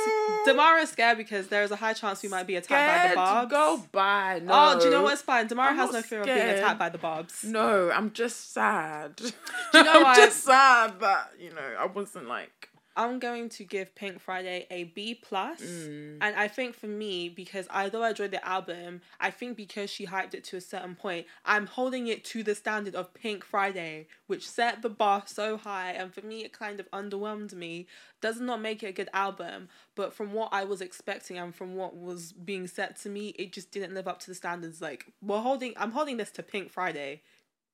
No. 0.47 0.85
Scared 0.85 1.19
because 1.19 1.49
there 1.49 1.63
is 1.63 1.71
a 1.71 1.77
high 1.77 1.93
chance 1.93 2.23
we 2.23 2.29
might 2.29 2.47
be 2.47 2.57
attacked 2.57 2.71
by 2.71 3.09
the 3.09 3.15
Scared 3.15 3.49
Barbz. 3.49 3.51
Go 3.51 3.85
by. 3.93 4.41
No. 4.43 4.53
Oh, 4.53 4.79
do 4.79 4.87
you 4.87 4.91
know 4.91 5.03
what's 5.03 5.23
fine? 5.23 5.49
Damara 5.49 5.69
I'm 5.69 5.77
has 5.77 5.93
no 5.93 6.03
fear 6.03 6.21
of 6.21 6.27
being 6.27 6.39
attacked 6.39 6.79
by 6.79 6.89
the 6.89 6.99
Barbz. 6.99 7.45
No, 7.45 7.91
I'm 7.91 8.13
just 8.13 8.53
sad. 8.53 9.21
you 9.21 9.31
know 9.75 9.93
I'm 9.97 10.03
what? 10.03 10.17
just 10.17 10.45
sad 10.45 11.01
that 11.01 11.33
you 11.39 11.51
know 11.51 11.75
I 11.79 11.87
wasn't 11.87 12.29
like 12.29 12.70
I'm 12.97 13.19
going 13.19 13.49
to 13.51 13.65
give 13.65 13.95
Pink 13.95 14.21
Friday 14.21 14.67
a 14.71 14.85
B 14.85 15.15
plus, 15.15 15.61
Mm. 15.63 16.19
and 16.21 16.37
I 16.37 16.49
think 16.49 16.75
for 16.75 16.87
me 16.89 17.29
because 17.29 17.67
although 17.73 18.03
I 18.03 18.11
enjoyed 18.11 18.33
the 18.33 18.45
album, 18.47 19.01
I 19.21 19.31
think 19.31 19.57
because 19.57 19.91
she 19.91 20.07
hyped 20.07 20.35
it 20.35 20.45
to 20.45 20.57
a 20.57 20.61
certain 20.61 20.97
point, 20.97 21.27
I'm 21.45 21.67
holding 21.67 22.09
it 22.09 22.25
to 22.27 22.43
the 22.43 22.55
standard 22.55 22.95
of 22.95 23.15
Pink 23.15 23.45
Friday, 23.45 24.09
which 24.27 24.49
set 24.49 24.83
the 24.83 24.89
bar 24.89 25.23
so 25.27 25.57
high, 25.57 25.93
and 25.93 26.13
for 26.13 26.23
me 26.23 26.45
it 26.45 26.53
kind 26.53 26.81
of 26.81 26.91
underwhelmed 26.91 27.53
me. 27.55 27.87
Does 28.21 28.39
not 28.41 28.61
make 28.61 28.83
it 28.83 28.89
a 28.89 28.93
good 28.93 29.09
album, 29.15 29.69
but 29.95 30.13
from 30.13 30.33
what 30.33 30.51
I 30.53 30.65
was 30.65 30.81
expecting 30.83 31.39
and 31.39 31.55
from 31.55 31.75
what 31.77 31.97
was 31.97 32.33
being 32.33 32.67
said 32.67 32.97
to 32.97 33.09
me, 33.09 33.29
it 33.39 33.53
just 33.53 33.71
didn't 33.71 33.95
live 33.95 34.07
up 34.09 34.19
to 34.21 34.27
the 34.27 34.35
standards. 34.35 34.83
Like 34.83 35.07
we're 35.23 35.41
holding, 35.41 35.73
I'm 35.77 35.93
holding 35.93 36.19
this 36.19 36.31
to 36.33 36.43
Pink 36.43 36.71
Friday, 36.71 37.23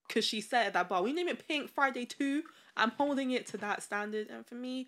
because 0.06 0.24
she 0.24 0.40
said 0.40 0.72
that 0.72 0.88
bar, 0.88 1.02
we 1.02 1.12
name 1.12 1.28
it 1.28 1.46
Pink 1.46 1.70
Friday 1.70 2.04
too. 2.04 2.42
I'm 2.76 2.90
holding 2.90 3.30
it 3.30 3.46
to 3.48 3.56
that 3.58 3.82
standard, 3.82 4.28
and 4.28 4.46
for 4.46 4.54
me, 4.54 4.86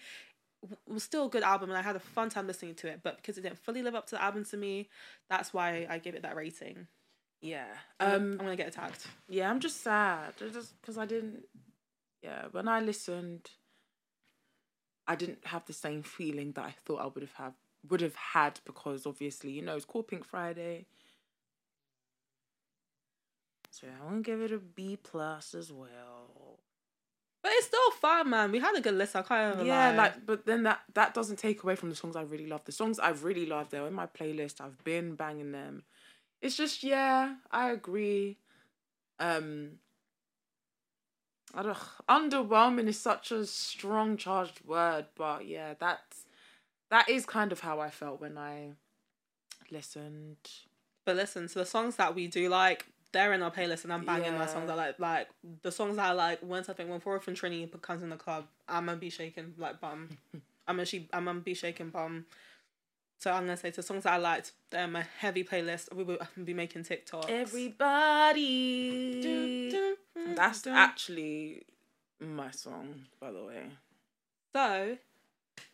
it 0.62 0.92
was 0.92 1.02
still 1.02 1.26
a 1.26 1.30
good 1.30 1.42
album, 1.42 1.70
and 1.70 1.78
I 1.78 1.82
had 1.82 1.96
a 1.96 2.00
fun 2.00 2.28
time 2.28 2.46
listening 2.46 2.74
to 2.76 2.88
it. 2.88 3.00
But 3.02 3.16
because 3.16 3.38
it 3.38 3.42
didn't 3.42 3.58
fully 3.58 3.82
live 3.82 3.94
up 3.94 4.06
to 4.08 4.16
the 4.16 4.22
album 4.22 4.44
to 4.46 4.56
me, 4.56 4.88
that's 5.30 5.54
why 5.54 5.86
I 5.88 5.98
gave 5.98 6.14
it 6.14 6.22
that 6.22 6.36
rating. 6.36 6.86
Yeah. 7.40 7.66
Um. 8.00 8.32
I'm 8.32 8.38
gonna 8.38 8.56
get 8.56 8.68
attacked. 8.68 9.06
Yeah, 9.28 9.50
I'm 9.50 9.60
just 9.60 9.82
sad. 9.82 10.34
I 10.44 10.48
Just 10.48 10.80
because 10.80 10.98
I 10.98 11.06
didn't. 11.06 11.44
Yeah, 12.22 12.46
when 12.50 12.66
I 12.66 12.80
listened, 12.80 13.50
I 15.06 15.14
didn't 15.14 15.46
have 15.46 15.64
the 15.66 15.72
same 15.72 16.02
feeling 16.02 16.52
that 16.52 16.64
I 16.64 16.74
thought 16.84 17.00
I 17.00 17.06
would 17.06 17.22
have 17.22 17.34
have 17.34 17.54
would 17.88 18.00
have 18.00 18.16
had 18.16 18.58
because 18.66 19.06
obviously 19.06 19.50
you 19.52 19.62
know 19.62 19.76
it's 19.76 19.84
called 19.84 20.08
Pink 20.08 20.24
Friday. 20.24 20.86
So 23.80 23.86
I'm 24.02 24.08
gonna 24.08 24.22
give 24.22 24.40
it 24.40 24.52
a 24.52 24.58
B 24.58 24.98
plus 25.00 25.54
as 25.54 25.72
well. 25.72 26.58
But 27.42 27.52
it's 27.54 27.66
still 27.66 27.90
fun, 27.92 28.30
man. 28.30 28.50
We 28.50 28.58
had 28.58 28.76
a 28.76 28.80
good 28.80 28.94
list. 28.94 29.14
I 29.14 29.22
can't 29.22 29.54
even 29.54 29.66
yeah, 29.66 29.90
lie. 29.90 29.96
like 29.96 30.26
but 30.26 30.46
then 30.46 30.64
that 30.64 30.80
that 30.94 31.14
doesn't 31.14 31.36
take 31.36 31.62
away 31.62 31.76
from 31.76 31.88
the 31.88 31.94
songs 31.94 32.16
I 32.16 32.22
really 32.22 32.46
love. 32.46 32.64
The 32.64 32.72
songs 32.72 32.98
I 32.98 33.10
really 33.10 33.46
love, 33.46 33.70
they're 33.70 33.86
in 33.86 33.94
my 33.94 34.06
playlist. 34.06 34.60
I've 34.60 34.82
been 34.82 35.14
banging 35.14 35.52
them. 35.52 35.84
It's 36.42 36.56
just 36.56 36.82
yeah, 36.82 37.36
I 37.52 37.70
agree. 37.70 38.38
Um 39.20 39.78
I 41.54 41.62
don't 41.62 41.78
underwhelming 42.08 42.88
is 42.88 42.98
such 43.00 43.30
a 43.30 43.46
strong 43.46 44.16
charged 44.16 44.64
word, 44.64 45.06
but 45.16 45.46
yeah, 45.46 45.74
that's 45.78 46.24
that 46.90 47.08
is 47.08 47.24
kind 47.24 47.52
of 47.52 47.60
how 47.60 47.78
I 47.78 47.90
felt 47.90 48.20
when 48.20 48.36
I 48.36 48.72
listened. 49.70 50.36
But 51.04 51.16
listen, 51.16 51.48
so 51.48 51.60
the 51.60 51.66
songs 51.66 51.96
that 51.96 52.14
we 52.14 52.26
do 52.26 52.48
like, 52.48 52.86
they're 53.12 53.32
in 53.32 53.42
our 53.42 53.50
playlist, 53.50 53.84
and 53.84 53.92
I'm 53.92 54.04
banging 54.04 54.36
my 54.38 54.46
songs 54.46 54.68
I 54.70 54.74
like. 54.74 54.98
Like 54.98 55.28
the 55.62 55.72
songs 55.72 55.98
I 55.98 56.12
like. 56.12 56.42
Once 56.42 56.68
I 56.68 56.72
think 56.74 56.90
when 56.90 57.00
Forward 57.00 57.22
From 57.22 57.34
Trini 57.34 57.70
comes 57.82 58.02
in 58.02 58.10
the 58.10 58.16
club, 58.16 58.46
I'm 58.68 58.86
gonna 58.86 58.98
be 58.98 59.10
shaking 59.10 59.54
like 59.58 59.80
bum. 59.80 60.08
I'm 60.66 60.76
gonna 60.76 60.84
she. 60.84 61.08
I'm 61.12 61.24
gonna 61.24 61.40
be 61.40 61.54
shaking 61.54 61.90
bum. 61.90 62.26
So 63.18 63.32
I'm 63.32 63.42
gonna 63.44 63.56
say 63.56 63.70
the 63.70 63.82
songs 63.82 64.04
that 64.04 64.12
I 64.12 64.18
liked. 64.18 64.52
They're 64.70 64.86
my 64.86 65.04
heavy 65.18 65.42
playlist. 65.42 65.92
We 65.94 66.04
will 66.04 66.18
be 66.44 66.54
making 66.54 66.84
TikToks. 66.84 67.28
Everybody. 67.28 68.82
That's 70.34 70.66
actually 70.66 71.64
my 72.20 72.50
song, 72.50 73.06
by 73.20 73.32
the 73.32 73.42
way. 73.42 73.70
So, 74.54 74.98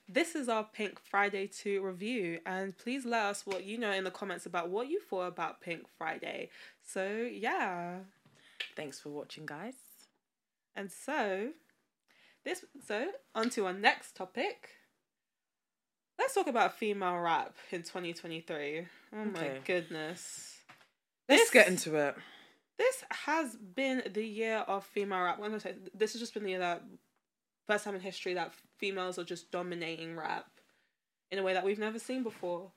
this 0.09 0.35
is 0.35 0.49
our 0.49 0.64
Pink 0.64 0.99
Friday 1.01 1.47
2 1.47 1.83
review, 1.85 2.40
and 2.47 2.77
please 2.77 3.05
let 3.05 3.25
us 3.27 3.47
what 3.47 3.64
you 3.64 3.79
know 3.79 3.93
in 3.93 4.05
the 4.05 4.11
comments 4.11 4.47
about 4.47 4.69
what 4.71 4.88
you 4.88 5.01
thought 5.01 5.27
about 5.29 5.61
Pink 5.61 5.83
Friday. 5.99 6.51
So, 6.83 7.29
yeah. 7.31 7.99
Thanks 8.77 9.01
for 9.01 9.09
watching, 9.11 9.47
guys. 9.47 9.75
And 10.77 10.90
so, 10.90 11.51
this 12.45 12.64
so 12.87 13.09
on 13.35 13.49
to 13.51 13.67
our 13.67 13.73
next 13.73 14.17
topic. 14.17 14.71
Let's 16.19 16.35
talk 16.35 16.47
about 16.47 16.77
female 16.79 17.19
rap 17.19 17.57
in 17.73 17.83
2023. 17.83 18.87
Oh 19.12 19.17
my 19.25 19.31
Okay. 19.31 19.61
goodness. 19.64 20.59
Let's 21.29 21.43
This- 21.43 21.51
get 21.51 21.69
into 21.69 21.97
it. 21.97 22.14
This 22.77 23.05
has 23.11 23.57
been 23.57 24.03
the 24.12 24.27
year 24.27 24.59
of 24.59 24.85
female 24.85 25.23
rap. 25.23 25.38
When 25.38 25.55
I 25.55 25.59
say 25.59 25.77
this 25.95 26.12
has 26.12 26.21
just 26.21 26.35
been 26.35 26.43
the 26.43 26.51
year 26.51 26.59
that 26.59 26.83
first 27.66 27.85
time 27.85 27.94
in 27.94 28.00
history 28.00 28.35
that 28.35 28.53
females 28.79 29.18
are 29.18 29.24
just 29.24 29.50
dominating 29.50 30.16
rap 30.16 30.46
in 31.31 31.38
a 31.38 31.42
way 31.42 31.53
that 31.55 31.64
we've 31.64 31.79
never 31.79 31.98
seen 31.98 32.22
before, 32.22 32.72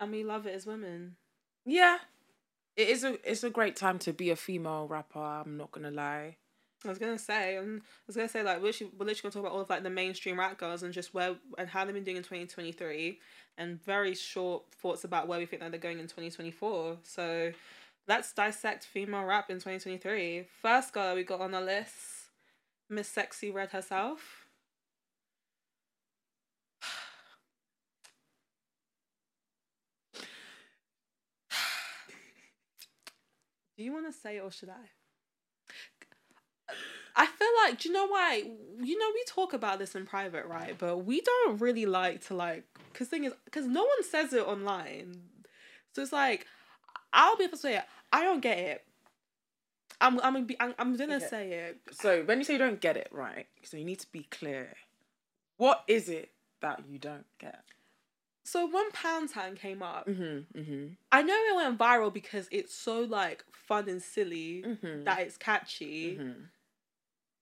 and 0.00 0.12
we 0.12 0.24
love 0.24 0.46
it 0.46 0.54
as 0.54 0.66
women. 0.66 1.16
Yeah. 1.64 1.98
It 2.76 2.88
is 2.88 3.02
a 3.02 3.18
it's 3.28 3.42
a 3.42 3.50
great 3.50 3.74
time 3.74 3.98
to 4.00 4.12
be 4.12 4.30
a 4.30 4.36
female 4.36 4.86
rapper, 4.86 5.18
I'm 5.18 5.56
not 5.56 5.72
gonna 5.72 5.90
lie. 5.90 6.36
I 6.84 6.88
was 6.88 6.98
gonna 6.98 7.18
say, 7.18 7.56
um, 7.56 7.82
I 7.82 8.04
was 8.06 8.14
gonna 8.14 8.28
say 8.28 8.44
like 8.44 8.58
we're 8.58 8.66
literally, 8.66 8.92
we're 8.96 9.06
literally 9.06 9.22
gonna 9.22 9.32
talk 9.32 9.40
about 9.40 9.52
all 9.52 9.62
of 9.62 9.68
like 9.68 9.82
the 9.82 9.90
mainstream 9.90 10.38
rap 10.38 10.56
girls 10.58 10.84
and 10.84 10.94
just 10.94 11.12
where 11.12 11.34
and 11.58 11.68
how 11.68 11.84
they've 11.84 11.92
been 11.92 12.04
doing 12.04 12.18
in 12.18 12.22
twenty 12.22 12.46
twenty 12.46 12.70
three, 12.70 13.18
and 13.56 13.82
very 13.82 14.14
short 14.14 14.62
thoughts 14.80 15.02
about 15.02 15.26
where 15.26 15.40
we 15.40 15.46
think 15.46 15.60
that 15.60 15.72
they're 15.72 15.80
going 15.80 15.98
in 15.98 16.06
twenty 16.06 16.30
twenty 16.30 16.52
four. 16.52 16.98
So, 17.02 17.52
let's 18.06 18.32
dissect 18.32 18.84
female 18.84 19.24
rap 19.24 19.50
in 19.50 19.58
twenty 19.58 19.80
twenty 19.80 19.98
three. 19.98 20.46
First 20.62 20.92
girl 20.92 21.16
we 21.16 21.24
got 21.24 21.40
on 21.40 21.50
the 21.50 21.60
list, 21.60 21.96
Miss 22.88 23.12
Sexyy 23.12 23.52
Red 23.52 23.70
herself. 23.70 24.46
Do 33.76 33.84
you 33.84 33.92
want 33.92 34.06
to 34.06 34.12
say 34.12 34.38
it 34.38 34.40
or 34.40 34.50
should 34.50 34.70
I? 34.70 34.90
I 37.14 37.26
feel 37.26 37.48
like, 37.64 37.78
do 37.78 37.88
you 37.88 37.94
know 37.94 38.06
why? 38.06 38.42
You 38.82 38.98
know, 38.98 39.10
we 39.14 39.24
talk 39.26 39.52
about 39.52 39.78
this 39.78 39.94
in 39.94 40.04
private, 40.04 40.46
right? 40.46 40.76
But 40.76 40.98
we 40.98 41.20
don't 41.20 41.60
really 41.60 41.86
like 41.86 42.26
to 42.26 42.34
like, 42.34 42.64
cause 42.94 43.08
thing 43.08 43.24
is, 43.24 43.32
cause 43.52 43.66
no 43.66 43.82
one 43.82 44.02
says 44.02 44.32
it 44.32 44.46
online, 44.46 45.20
so 45.92 46.02
it's 46.02 46.12
like, 46.12 46.46
I'll 47.12 47.36
be 47.36 47.44
able 47.44 47.52
to 47.52 47.58
say 47.58 47.76
it. 47.76 47.84
I 48.12 48.22
don't 48.22 48.40
get 48.40 48.58
it. 48.58 48.84
I'm, 50.00 50.20
I'm, 50.20 50.32
gonna 50.34 50.44
be, 50.44 50.56
I'm, 50.60 50.74
I'm 50.78 50.96
gonna 50.96 51.16
Okay. 51.16 51.26
say 51.26 51.52
it. 51.52 51.80
So 51.92 52.22
when 52.22 52.38
you 52.38 52.44
say 52.44 52.52
you 52.54 52.58
don't 52.58 52.80
get 52.80 52.96
it, 52.96 53.08
right? 53.10 53.46
So 53.64 53.76
you 53.76 53.84
need 53.84 53.98
to 54.00 54.10
be 54.12 54.22
clear. 54.30 54.74
What 55.56 55.82
is 55.88 56.08
it 56.08 56.30
that 56.62 56.82
you 56.88 56.98
don't 56.98 57.26
get? 57.38 57.62
So 58.44 58.66
when 58.66 58.90
Pound 58.92 59.30
Town 59.30 59.56
came 59.56 59.82
up, 59.82 60.06
Mm-hmm. 60.06 60.58
Mm-hmm. 60.58 60.86
I 61.12 61.22
know 61.22 61.34
it 61.34 61.56
went 61.56 61.78
viral 61.78 62.12
because 62.12 62.48
it's 62.50 62.74
so 62.74 63.00
like 63.00 63.44
fun 63.66 63.88
and 63.88 64.02
silly 64.02 64.62
Mm-hmm. 64.66 65.04
that 65.04 65.20
it's 65.20 65.36
catchy. 65.36 66.16
mm-hmm. 66.18 66.40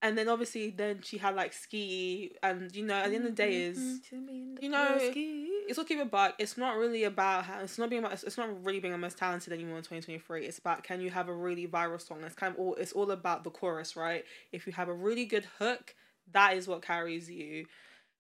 And 0.02 0.16
then 0.16 0.28
obviously 0.28 0.70
then 0.70 1.00
she 1.02 1.18
had 1.18 1.34
like 1.36 1.52
ski 1.52 2.32
and 2.42 2.74
you 2.74 2.84
know 2.84 2.94
at 2.94 3.10
the 3.10 3.16
end 3.16 3.24
of 3.26 3.30
the 3.32 3.42
day 3.42 3.64
is 3.66 4.00
you 4.60 4.68
know, 4.68 4.98
it's 5.68 5.78
okay 5.80 5.96
with 5.96 6.10
buck. 6.10 6.34
It's 6.38 6.56
not 6.56 6.76
really 6.76 7.04
about 7.04 7.44
how 7.44 7.60
it's 7.60 7.78
not 7.78 7.90
being 7.90 8.04
about, 8.04 8.22
it's 8.22 8.38
not 8.38 8.64
really 8.64 8.80
being 8.80 8.92
the 8.92 8.98
most 8.98 9.18
talented 9.18 9.52
anymore 9.52 9.78
in 9.78 9.84
twenty 9.84 10.02
twenty 10.02 10.20
three. 10.20 10.46
It's 10.46 10.58
about 10.58 10.82
can 10.82 11.00
you 11.00 11.10
have 11.10 11.28
a 11.28 11.34
really 11.34 11.66
viral 11.66 12.00
song? 12.00 12.22
It's 12.24 12.34
kind 12.34 12.54
of 12.54 12.58
all 12.60 12.74
it's 12.74 12.92
all 12.92 13.10
about 13.10 13.44
the 13.44 13.50
chorus, 13.50 13.96
right? 13.96 14.24
If 14.52 14.66
you 14.66 14.72
have 14.72 14.88
a 14.88 14.94
really 14.94 15.24
good 15.24 15.46
hook, 15.58 15.94
that 16.32 16.56
is 16.56 16.68
what 16.68 16.82
carries 16.82 17.30
you. 17.30 17.66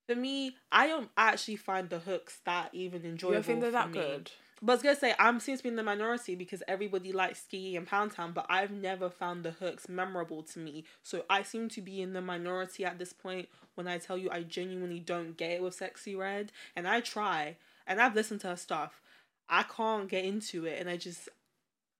For 0.08 0.14
me, 0.14 0.56
I 0.70 0.86
don't 0.86 1.10
actually 1.16 1.56
find 1.56 1.90
the 1.90 1.98
hooks 1.98 2.40
that 2.44 2.70
even 2.72 3.04
enjoyable. 3.04 3.30
you 3.30 3.34
don't 3.34 3.46
think 3.46 3.60
they're 3.60 3.70
that 3.72 3.90
me. 3.90 3.98
good? 3.98 4.30
But 4.62 4.72
I 4.72 4.74
was 4.76 4.82
gonna 4.82 4.96
say 4.96 5.14
I'm 5.18 5.40
seems 5.40 5.60
to 5.60 5.64
be 5.64 5.68
in 5.68 5.76
the 5.76 5.82
minority 5.82 6.34
because 6.34 6.62
everybody 6.66 7.12
likes 7.12 7.42
Ski 7.42 7.76
and 7.76 7.86
Pound 7.86 8.12
Town, 8.12 8.32
but 8.32 8.46
I've 8.48 8.70
never 8.70 9.10
found 9.10 9.44
the 9.44 9.50
hooks 9.50 9.88
memorable 9.88 10.42
to 10.44 10.58
me. 10.58 10.84
So 11.02 11.24
I 11.28 11.42
seem 11.42 11.68
to 11.70 11.82
be 11.82 12.00
in 12.00 12.12
the 12.12 12.22
minority 12.22 12.84
at 12.84 12.98
this 12.98 13.12
point 13.12 13.48
when 13.74 13.86
I 13.86 13.98
tell 13.98 14.16
you 14.16 14.30
I 14.30 14.42
genuinely 14.42 15.00
don't 15.00 15.36
get 15.36 15.50
it 15.50 15.62
with 15.62 15.78
Sexyy 15.78 16.16
Red. 16.16 16.52
And 16.74 16.88
I 16.88 17.00
try 17.00 17.56
and 17.86 18.00
I've 18.00 18.14
listened 18.14 18.40
to 18.40 18.48
her 18.48 18.56
stuff. 18.56 19.00
I 19.48 19.62
can't 19.62 20.08
get 20.08 20.24
into 20.24 20.64
it 20.64 20.80
and 20.80 20.88
I 20.88 20.96
just 20.96 21.28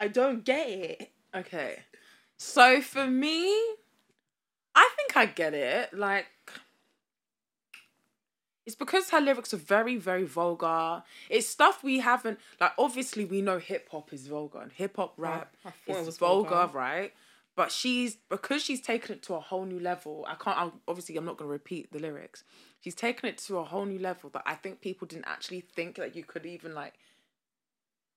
I 0.00 0.08
don't 0.08 0.44
get 0.44 0.68
it. 0.68 1.10
Okay. 1.34 1.80
So 2.38 2.80
for 2.80 3.06
me, 3.06 3.52
I 4.74 4.90
think 4.96 5.16
I 5.16 5.26
get 5.26 5.54
it. 5.54 5.94
Like, 5.94 6.26
it's 8.66 8.74
because 8.74 9.10
her 9.10 9.20
lyrics 9.20 9.54
are 9.54 9.58
very, 9.58 9.96
very 9.96 10.24
vulgar. 10.24 11.04
It's 11.30 11.46
stuff 11.46 11.84
we 11.84 12.00
haven't, 12.00 12.40
like, 12.60 12.72
obviously, 12.76 13.24
we 13.24 13.40
know 13.40 13.58
hip 13.58 13.88
hop 13.90 14.12
is 14.12 14.26
vulgar 14.26 14.60
and 14.60 14.72
hip 14.72 14.96
hop 14.96 15.14
rap 15.16 15.54
it 15.86 15.96
is 15.96 16.06
was 16.06 16.18
vulgar, 16.18 16.50
vulgar. 16.50 16.76
right? 16.76 17.14
But 17.54 17.70
she's, 17.70 18.16
because 18.28 18.62
she's 18.62 18.80
taken 18.82 19.14
it 19.14 19.22
to 19.22 19.34
a 19.34 19.40
whole 19.40 19.64
new 19.64 19.78
level, 19.78 20.26
I 20.28 20.34
can't, 20.34 20.58
I'm, 20.58 20.72
obviously, 20.88 21.16
I'm 21.16 21.24
not 21.24 21.36
going 21.38 21.48
to 21.48 21.52
repeat 21.52 21.92
the 21.92 22.00
lyrics. 22.00 22.42
She's 22.80 22.96
taken 22.96 23.28
it 23.28 23.38
to 23.38 23.58
a 23.58 23.64
whole 23.64 23.86
new 23.86 24.00
level 24.00 24.30
that 24.30 24.42
I 24.44 24.54
think 24.54 24.80
people 24.80 25.06
didn't 25.06 25.26
actually 25.26 25.60
think 25.60 25.96
that 25.96 26.16
you 26.16 26.24
could 26.24 26.44
even, 26.44 26.74
like, 26.74 26.94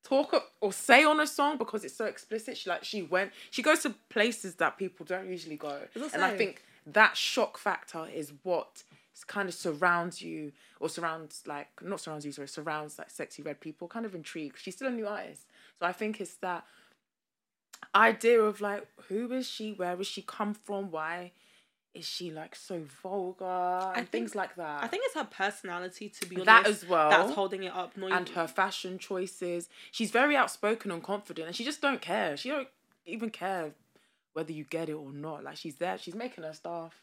talk 0.04 0.34
or 0.62 0.74
say 0.74 1.04
on 1.04 1.20
a 1.20 1.28
song 1.28 1.58
because 1.58 1.84
it's 1.84 1.96
so 1.96 2.06
explicit. 2.06 2.58
She 2.58 2.70
like 2.70 2.86
she 2.86 3.02
went 3.02 3.32
she 3.52 3.62
goes 3.62 3.80
to 3.80 3.94
places 4.10 4.56
that 4.56 4.78
people 4.78 5.06
don't 5.06 5.28
usually 5.28 5.58
go. 5.58 5.82
And 6.14 6.24
I 6.24 6.38
think 6.38 6.64
that 6.88 7.18
shock 7.18 7.58
factor 7.58 8.08
is 8.08 8.32
what 8.44 8.84
kind 9.24 9.48
of 9.50 9.56
surrounds 9.56 10.22
you 10.22 10.52
or 10.80 10.90
surrounds 10.90 11.44
like 11.46 11.68
not 11.82 12.00
surrounds 12.02 12.26
you, 12.26 12.32
sorry, 12.32 12.48
surrounds 12.48 12.98
like 12.98 13.10
sexy 13.10 13.42
red 13.42 13.60
people, 13.60 13.88
kind 13.88 14.06
of 14.06 14.16
intrigued. 14.16 14.58
She's 14.60 14.76
still 14.76 14.88
a 14.88 14.92
new 14.92 15.08
artist. 15.08 15.46
So 15.80 15.86
I 15.86 15.92
think 15.92 16.20
it's 16.22 16.36
that 16.36 16.66
idea 17.96 18.42
of 18.42 18.62
like 18.62 18.88
who 19.08 19.32
is 19.32 19.48
she, 19.48 19.74
where 19.74 19.96
has 19.96 20.08
she 20.08 20.22
come 20.22 20.54
from, 20.54 20.92
why 20.92 21.32
is 21.94 22.06
she 22.06 22.32
like 22.32 22.56
so 22.56 22.82
vulgar 23.02 23.92
and 23.96 24.08
things 24.10 24.36
like 24.36 24.56
that. 24.56 24.84
I 24.84 24.88
think 24.88 25.04
it's 25.06 25.16
her 25.16 25.26
personality 25.30 26.10
to 26.10 26.26
be 26.28 26.36
honest. 26.36 26.46
That 26.46 26.68
as 26.68 26.88
well. 26.88 27.10
That's 27.10 27.34
holding 27.34 27.64
it 27.64 27.74
up. 27.74 27.96
And 27.96 28.06
even- 28.06 28.26
her 28.36 28.48
fashion 28.48 29.00
choices. 29.00 29.70
She's 29.92 30.12
very 30.12 30.36
outspoken 30.36 30.92
and 30.92 31.04
confident, 31.04 31.48
and 31.48 31.56
she 31.56 31.64
just 31.64 31.82
don't 31.82 32.02
care. 32.02 32.38
She 32.38 32.50
don't 32.50 32.68
even 33.06 33.30
care 33.32 33.72
whether 34.34 34.52
you 34.52 34.64
get 34.64 34.90
it 34.90 34.94
or 34.94 35.12
not. 35.12 35.44
Like 35.44 35.58
she's 35.58 35.76
there. 35.76 35.98
She's 35.98 36.16
making 36.16 36.44
her 36.44 36.54
stuff. 36.54 36.94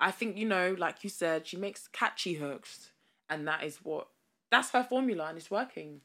I 0.00 0.10
think 0.10 0.36
you 0.36 0.46
know, 0.46 0.74
like 0.78 1.02
you 1.02 1.10
said, 1.10 1.46
she 1.46 1.56
makes 1.56 1.88
catchy 1.88 2.34
hooks, 2.34 2.92
and 3.28 3.46
that 3.48 3.64
is 3.64 3.78
what 3.82 4.08
that's 4.50 4.70
her 4.70 4.84
formula, 4.84 5.26
and 5.28 5.38
it's 5.38 5.50
working. 5.50 6.00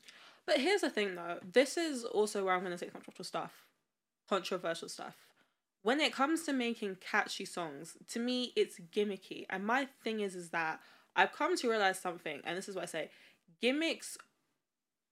But 0.45 0.59
here's 0.59 0.81
the 0.81 0.89
thing 0.89 1.15
though. 1.15 1.39
This 1.53 1.77
is 1.77 2.03
also 2.03 2.45
where 2.45 2.53
I'm 2.53 2.63
gonna 2.63 2.77
say 2.77 2.87
controversial 2.87 3.25
stuff. 3.25 3.53
Controversial 4.29 4.89
stuff. 4.89 5.15
When 5.83 5.99
it 5.99 6.13
comes 6.13 6.43
to 6.43 6.53
making 6.53 6.97
catchy 7.01 7.45
songs, 7.45 7.97
to 8.09 8.19
me 8.19 8.53
it's 8.55 8.79
gimmicky. 8.91 9.45
And 9.49 9.65
my 9.65 9.87
thing 10.03 10.21
is 10.21 10.35
is 10.35 10.49
that 10.49 10.79
I've 11.15 11.33
come 11.33 11.55
to 11.57 11.69
realize 11.69 11.99
something, 11.99 12.41
and 12.43 12.57
this 12.57 12.67
is 12.67 12.75
what 12.75 12.83
I 12.83 12.87
say. 12.87 13.09
Gimmicks 13.61 14.17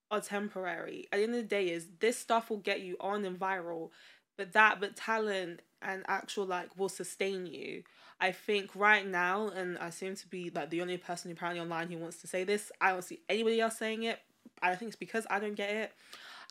are 0.10 0.22
temporary. 0.22 1.08
At 1.12 1.18
the 1.18 1.24
end 1.24 1.36
of 1.36 1.42
the 1.42 1.48
day, 1.48 1.70
is 1.70 1.88
this 2.00 2.18
stuff 2.18 2.50
will 2.50 2.58
get 2.58 2.82
you 2.82 2.98
on 3.00 3.24
and 3.26 3.40
viral, 3.40 3.92
but 4.38 4.52
that 4.54 4.80
but 4.80 4.96
talent 4.96 5.62
and 5.82 6.04
actual 6.08 6.46
like 6.46 6.78
will 6.78 6.90
sustain 6.90 7.46
you. 7.46 7.84
I 8.22 8.32
think 8.32 8.76
right 8.76 9.06
now, 9.06 9.48
and 9.50 9.80
I 9.80 9.90
seem 9.90 10.16
to 10.16 10.28
be 10.28 10.52
like 10.54 10.70
the 10.70 10.82
only 10.82 10.98
person 10.98 11.32
apparently 11.32 11.60
online 11.60 11.90
who 11.90 11.98
wants 11.98 12.22
to 12.22 12.28
say 12.28 12.44
this. 12.44 12.72
I 12.80 12.92
don't 12.92 13.04
see 13.04 13.20
anybody 13.28 13.60
else 13.60 13.78
saying 13.78 14.04
it. 14.04 14.20
I 14.62 14.76
think 14.76 14.90
it's 14.90 14.96
because 14.96 15.26
I 15.32 15.40
don't 15.40 15.56
get 15.56 15.72
it. 15.72 15.92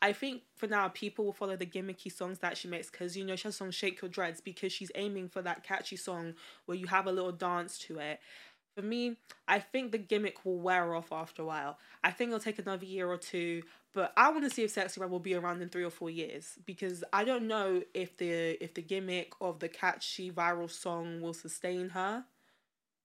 I 0.01 0.13
think 0.13 0.41
for 0.55 0.67
now 0.67 0.89
people 0.89 1.25
will 1.25 1.33
follow 1.33 1.55
the 1.55 1.65
gimmicky 1.65 2.11
songs 2.11 2.39
that 2.39 2.57
she 2.57 2.67
makes 2.67 2.89
because 2.89 3.15
you 3.15 3.23
know 3.23 3.35
she 3.35 3.43
has 3.43 3.55
song 3.55 3.71
"Shake 3.71 4.01
Your 4.01 4.09
Dreads" 4.09 4.41
because 4.41 4.73
she's 4.73 4.91
aiming 4.95 5.29
for 5.29 5.41
that 5.43 5.63
catchy 5.63 5.95
song 5.95 6.33
where 6.65 6.77
you 6.77 6.87
have 6.87 7.07
a 7.07 7.11
little 7.11 7.31
dance 7.31 7.77
to 7.79 7.99
it. 7.99 8.19
For 8.75 8.81
me, 8.81 9.17
I 9.47 9.59
think 9.59 9.91
the 9.91 9.97
gimmick 9.97 10.45
will 10.45 10.59
wear 10.59 10.95
off 10.95 11.11
after 11.11 11.41
a 11.41 11.45
while. 11.45 11.77
I 12.03 12.11
think 12.11 12.29
it'll 12.29 12.39
take 12.39 12.59
another 12.59 12.85
year 12.85 13.07
or 13.07 13.17
two, 13.17 13.63
but 13.93 14.13
I 14.15 14.29
want 14.29 14.45
to 14.45 14.49
see 14.49 14.63
if 14.63 14.73
Sexyy 14.73 14.99
Red 14.99 15.11
will 15.11 15.19
be 15.19 15.35
around 15.35 15.61
in 15.61 15.69
three 15.69 15.83
or 15.83 15.89
four 15.89 16.09
years 16.09 16.57
because 16.65 17.03
I 17.11 17.25
don't 17.25 17.47
know 17.47 17.81
if 17.93 18.15
the 18.17 18.63
if 18.63 18.73
the 18.73 18.81
gimmick 18.81 19.33
of 19.41 19.59
the 19.59 19.67
catchy 19.67 20.31
viral 20.31 20.71
song 20.71 21.21
will 21.21 21.33
sustain 21.33 21.89
her. 21.89 22.25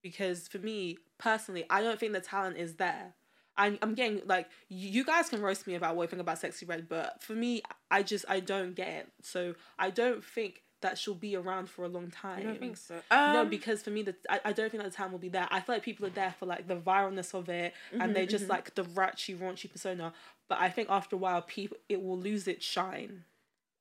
Because 0.02 0.46
for 0.46 0.58
me 0.58 0.98
personally, 1.18 1.64
I 1.68 1.82
don't 1.82 1.98
think 1.98 2.12
the 2.12 2.20
talent 2.20 2.58
is 2.58 2.76
there. 2.76 3.14
I, 3.56 3.78
I'm 3.82 3.94
getting 3.94 4.20
like 4.26 4.48
you 4.68 5.04
guys 5.04 5.30
can 5.30 5.40
roast 5.40 5.66
me 5.66 5.74
about 5.74 5.96
what 5.96 6.04
you 6.04 6.08
think 6.08 6.20
about 6.20 6.40
Sexyy 6.40 6.68
Red, 6.68 6.88
but 6.88 7.22
for 7.22 7.32
me, 7.32 7.62
I 7.90 8.02
just 8.02 8.24
I 8.28 8.38
don't 8.40 8.74
get 8.74 8.88
it. 8.88 9.08
So 9.22 9.54
I 9.78 9.90
don't 9.90 10.24
think 10.24 10.62
that 10.82 10.98
she'll 10.98 11.14
be 11.14 11.34
around 11.36 11.68
for 11.70 11.84
a 11.84 11.88
long 11.88 12.10
time. 12.10 12.40
I 12.40 12.42
don't 12.42 12.58
think 12.60 12.76
so. 12.76 13.00
no, 13.10 13.40
Um, 13.42 13.48
because 13.48 13.82
for 13.82 13.90
me, 13.90 14.02
the 14.02 14.14
I, 14.28 14.40
I 14.46 14.52
don't 14.52 14.70
think 14.70 14.82
that 14.82 14.90
the 14.90 14.96
time 14.96 15.10
will 15.10 15.18
be 15.18 15.28
there. 15.30 15.48
I 15.50 15.60
feel 15.60 15.74
like 15.74 15.82
people 15.82 16.06
are 16.06 16.10
there 16.10 16.34
for 16.38 16.46
like 16.46 16.68
the 16.68 16.76
viralness 16.76 17.34
of 17.34 17.48
it, 17.48 17.72
and 17.92 18.14
they 18.14 18.26
just 18.26 18.48
like 18.48 18.74
the 18.74 18.84
ratchy, 18.84 19.34
raunchy 19.34 19.70
persona. 19.70 20.12
But 20.48 20.58
I 20.60 20.68
think 20.68 20.88
after 20.90 21.16
a 21.16 21.18
while, 21.18 21.42
people 21.42 21.76
it 21.88 22.02
will 22.02 22.18
lose 22.18 22.46
its 22.46 22.64
shine. 22.64 23.24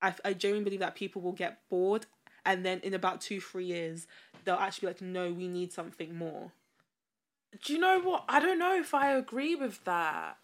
I 0.02 0.14
I 0.24 0.34
genuinely 0.34 0.66
believe 0.66 0.80
that 0.80 0.96
people 0.96 1.22
will 1.22 1.34
get 1.34 1.60
bored, 1.70 2.06
and 2.46 2.66
then 2.66 2.80
in 2.82 2.94
about 2.94 3.22
two 3.22 3.40
three 3.42 3.66
years, 3.66 4.08
they'll 4.44 4.56
actually 4.56 4.88
be 4.88 4.94
like, 4.94 5.02
no, 5.02 5.32
we 5.32 5.48
need 5.48 5.74
something 5.74 6.16
more. 6.16 6.52
do 7.64 7.74
you 7.74 7.80
know 7.80 8.00
what? 8.00 8.24
I 8.28 8.40
don't 8.40 8.60
know 8.60 8.76
if 8.78 8.94
I 8.94 9.12
agree 9.12 9.56
with 9.56 9.84
that. 9.86 10.38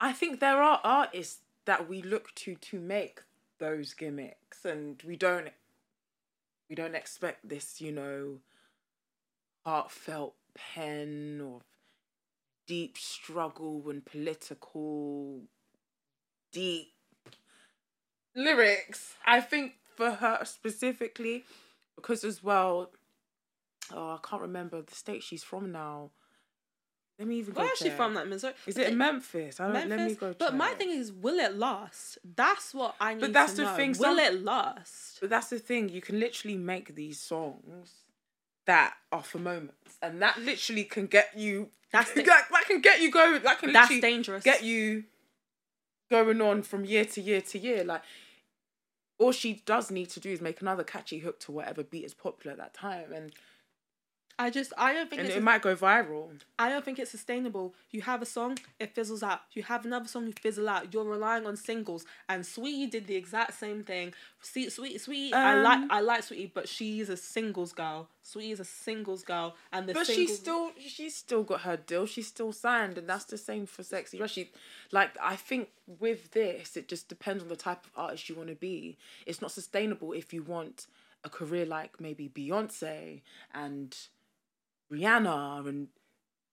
I 0.00 0.12
think 0.12 0.40
there 0.40 0.62
are 0.62 0.80
artists 0.84 1.40
that 1.66 1.88
we 1.88 2.00
look 2.02 2.34
to 2.36 2.54
to 2.54 2.78
make 2.78 3.22
those 3.58 3.92
gimmicks, 3.92 4.64
and 4.64 5.02
we 5.06 5.16
don't 5.16 5.50
we 6.70 6.76
don't 6.76 6.94
expect 6.94 7.46
this, 7.46 7.80
you 7.80 7.90
know, 7.90 8.36
heartfelt 9.66 10.36
pen 10.54 11.42
of 11.44 11.62
deep 12.66 12.96
struggle 12.96 13.82
and 13.90 14.06
political 14.06 15.40
deep 16.52 16.92
lyrics. 18.36 19.14
I 19.26 19.40
think 19.40 19.72
for 19.96 20.12
her 20.12 20.44
specifically, 20.44 21.44
because 21.96 22.22
as 22.22 22.42
well, 22.42 22.92
oh, 23.92 24.12
I 24.12 24.18
can't 24.22 24.42
remember 24.42 24.80
the 24.80 24.94
state 24.94 25.24
she's 25.24 25.42
from 25.42 25.72
now. 25.72 26.10
Let 27.20 27.28
me 27.28 27.36
even 27.36 27.52
go. 27.52 27.60
Where 27.60 27.70
is 27.72 27.78
she 27.78 27.84
check. 27.88 27.96
from? 27.98 28.14
That 28.14 28.26
Missouri? 28.28 28.54
Is 28.66 28.78
it 28.78 28.96
Memphis? 28.96 29.60
I 29.60 29.64
don't. 29.64 29.74
Let 29.74 29.88
me 29.90 29.96
Memphis? 29.96 30.16
go. 30.18 30.34
But 30.38 30.56
my 30.56 30.70
thing 30.70 30.88
is, 30.88 31.12
will 31.12 31.38
it 31.38 31.54
last? 31.54 32.16
That's 32.34 32.72
what 32.72 32.94
I 32.98 33.12
need. 33.12 33.20
But 33.20 33.34
that's 33.34 33.52
to 33.52 33.56
the 33.58 33.62
know. 33.64 33.76
thing, 33.76 33.90
Will 33.90 34.16
some- 34.16 34.18
it 34.18 34.42
last? 34.42 35.18
But 35.20 35.28
that's 35.28 35.48
the 35.50 35.58
thing. 35.58 35.90
You 35.90 36.00
can 36.00 36.18
literally 36.18 36.56
make 36.56 36.94
these 36.94 37.20
songs 37.20 37.90
that 38.66 38.94
are 39.12 39.22
for 39.22 39.38
moments, 39.38 39.98
and 40.00 40.22
that 40.22 40.40
literally 40.40 40.84
can 40.84 41.06
get 41.06 41.36
you. 41.36 41.68
That's 41.92 42.10
the- 42.14 42.22
that, 42.22 42.46
that 42.50 42.64
can 42.66 42.80
get 42.80 43.02
you 43.02 43.10
going. 43.10 43.42
That 43.42 43.58
can 43.58 43.74
That's 43.74 44.00
dangerous. 44.00 44.42
get 44.42 44.62
you 44.64 45.04
going 46.10 46.40
on 46.40 46.62
from 46.62 46.86
year 46.86 47.04
to 47.04 47.20
year 47.20 47.42
to 47.42 47.58
year. 47.58 47.84
Like 47.84 48.00
all 49.18 49.32
she 49.32 49.62
does 49.66 49.90
need 49.90 50.08
to 50.08 50.20
do 50.20 50.30
is 50.30 50.40
make 50.40 50.62
another 50.62 50.84
catchy 50.84 51.18
hook 51.18 51.38
to 51.40 51.52
whatever 51.52 51.82
beat 51.84 52.04
is 52.06 52.14
popular 52.14 52.52
at 52.52 52.58
that 52.58 52.72
time, 52.72 53.12
and 53.12 53.32
I 54.40 54.48
just 54.48 54.72
I 54.78 54.94
don't 54.94 55.10
think 55.10 55.20
and 55.20 55.28
it's 55.28 55.36
it 55.36 55.42
might 55.42 55.60
go 55.60 55.76
viral. 55.76 56.28
I 56.58 56.70
don't 56.70 56.82
think 56.82 56.98
it's 56.98 57.10
sustainable. 57.10 57.74
You 57.90 58.00
have 58.00 58.22
a 58.22 58.26
song, 58.26 58.58
it 58.78 58.94
fizzles 58.94 59.22
out. 59.22 59.40
You 59.52 59.62
have 59.64 59.84
another 59.84 60.08
song, 60.08 60.26
you 60.26 60.32
fizzle 60.32 60.66
out. 60.66 60.94
You're 60.94 61.04
relying 61.04 61.44
on 61.46 61.56
singles, 61.56 62.06
and 62.26 62.42
Saweetie 62.42 62.90
did 62.90 63.06
the 63.06 63.16
exact 63.16 63.52
same 63.60 63.84
thing. 63.84 64.14
See, 64.40 64.66
Saweetie, 64.68 64.96
Saweetie, 65.06 65.34
I 65.34 65.60
like 65.60 65.78
Um, 65.80 65.88
I 65.90 66.00
like 66.00 66.22
Saweetie, 66.22 66.52
but 66.54 66.70
she's 66.70 67.10
a 67.10 67.18
singles 67.18 67.74
girl. 67.74 68.08
Saweetie 68.24 68.52
is 68.52 68.60
a 68.60 68.64
singles 68.64 69.22
girl, 69.24 69.56
and 69.74 69.86
the 69.86 69.92
But 69.92 70.06
singles, 70.06 70.28
she's 70.28 70.38
still 70.38 70.70
she's 70.78 71.14
still 71.14 71.42
got 71.42 71.60
her 71.60 71.76
deal. 71.76 72.06
She's 72.06 72.28
still 72.28 72.52
signed, 72.52 72.96
and 72.96 73.06
that's 73.06 73.26
the 73.26 73.36
same 73.36 73.66
for 73.66 73.82
Sexyy 73.82 74.20
Red. 74.20 74.30
She 74.30 74.50
like 74.90 75.10
I 75.20 75.36
think 75.36 75.68
with 75.98 76.30
this, 76.30 76.78
it 76.78 76.88
just 76.88 77.10
depends 77.10 77.42
on 77.42 77.50
the 77.50 77.56
type 77.56 77.84
of 77.84 77.90
artist 77.94 78.30
you 78.30 78.36
want 78.36 78.48
to 78.48 78.54
be. 78.54 78.96
It's 79.26 79.42
not 79.42 79.50
sustainable 79.50 80.14
if 80.14 80.32
you 80.32 80.42
want 80.42 80.86
a 81.24 81.28
career 81.28 81.66
like 81.66 82.00
maybe 82.00 82.26
Beyonce 82.28 83.20
and 83.52 83.94
Rihanna 84.92 85.68
and 85.68 85.88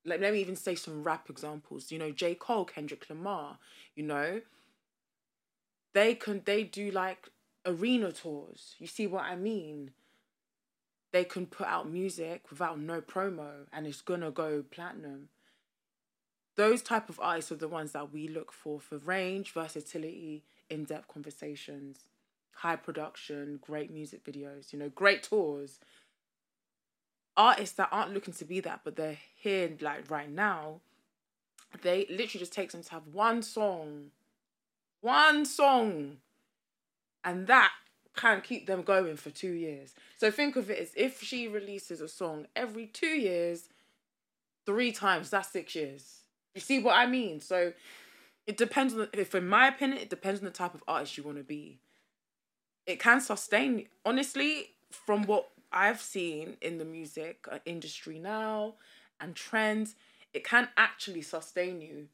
like 0.06 0.22
let 0.22 0.34
me 0.34 0.40
even 0.40 0.56
say 0.56 0.76
some 0.76 1.04
rap 1.04 1.30
examples. 1.30 1.92
You 1.92 2.00
know, 2.00 2.12
J. 2.12 2.36
Cole, 2.36 2.66
Kendrick 2.66 3.10
Lamar, 3.10 3.60
you 3.96 4.04
know. 4.04 4.42
They 5.94 6.16
can 6.16 6.42
they 6.46 6.64
do 6.64 6.92
like 6.92 7.30
arena 7.66 8.12
tours. 8.12 8.76
You 8.80 8.88
see 8.88 9.08
what 9.08 9.24
I 9.24 9.36
mean? 9.36 9.92
They 11.12 11.24
can 11.24 11.48
put 11.48 11.68
out 11.68 11.90
music 11.90 12.50
without 12.50 12.80
no 12.80 13.02
promo 13.02 13.66
and 13.74 13.88
it's 13.88 14.02
gonna 14.02 14.32
go 14.32 14.64
platinum. 14.70 15.30
Those 16.56 16.82
type 16.82 17.10
of 17.10 17.20
artists 17.20 17.52
are 17.52 17.56
the 17.56 17.68
ones 17.68 17.92
that 17.92 18.12
we 18.12 18.28
look 18.28 18.52
for 18.52 18.80
for 18.80 18.98
range, 18.98 19.54
versatility, 19.54 20.44
in-depth 20.70 21.08
conversations, 21.08 22.06
high 22.52 22.76
production, 22.76 23.60
great 23.62 23.92
music 23.92 24.24
videos, 24.24 24.74
you 24.74 24.80
know, 24.80 24.90
great 24.90 25.24
tours 25.24 25.80
artists 27.38 27.76
that 27.76 27.90
aren't 27.92 28.14
looking 28.14 28.34
to 28.34 28.46
be 28.46 28.60
that, 28.62 28.82
but 28.84 28.96
they're 28.96 29.18
here 29.36 29.72
like 29.80 30.10
right 30.10 30.30
now, 30.30 30.82
they 31.82 32.08
literally 32.10 32.40
just 32.40 32.54
takes 32.54 32.74
them 32.74 32.84
to 32.84 32.92
have 32.92 33.08
one 33.14 33.42
song, 33.42 34.12
one 35.02 35.46
song, 35.46 36.18
and 37.24 37.48
that 37.48 37.72
can 38.16 38.42
keep 38.42 38.66
them 38.66 38.82
going 38.82 39.16
for 39.16 39.30
two 39.30 39.52
years. 39.52 39.94
So 40.18 40.32
think 40.32 40.56
of 40.56 40.72
it 40.72 40.80
as 40.80 40.92
if 40.96 41.22
she 41.22 41.48
releases 41.48 42.02
a 42.02 42.08
song 42.08 42.48
every 42.56 42.88
two 42.88 43.06
years, 43.06 43.70
three 44.66 44.92
times, 44.92 45.30
that's 45.30 45.50
six 45.50 45.76
years. 45.76 46.22
You 46.56 46.62
see 46.62 46.80
what 46.80 46.96
I 46.96 47.06
mean? 47.06 47.40
So 47.40 47.74
it 48.48 48.58
depends 48.58 48.96
on, 48.96 49.08
if 49.14 49.36
in 49.36 49.48
my 49.48 49.68
opinion, 49.68 50.00
it 50.00 50.10
depends 50.10 50.40
on 50.40 50.46
the 50.46 50.52
type 50.52 50.74
of 50.74 50.84
artist 50.88 51.18
you 51.18 51.24
want 51.24 51.38
to 51.38 51.44
be. 51.44 51.80
It 52.88 53.00
can 53.00 53.22
sustain, 53.22 53.88
honestly, 54.06 54.70
from 54.90 55.24
what 55.24 55.50
I've 55.72 56.01
seen 56.01 56.57
in 56.61 56.78
the 56.78 56.86
music 56.86 57.45
uh, 57.51 57.59
industry 57.65 58.20
now 58.20 58.76
and 59.20 59.36
trends, 59.36 59.95
it 60.34 60.43
can 60.43 60.70
actually 60.78 61.22
sustain 61.22 61.82
you. 61.82 62.07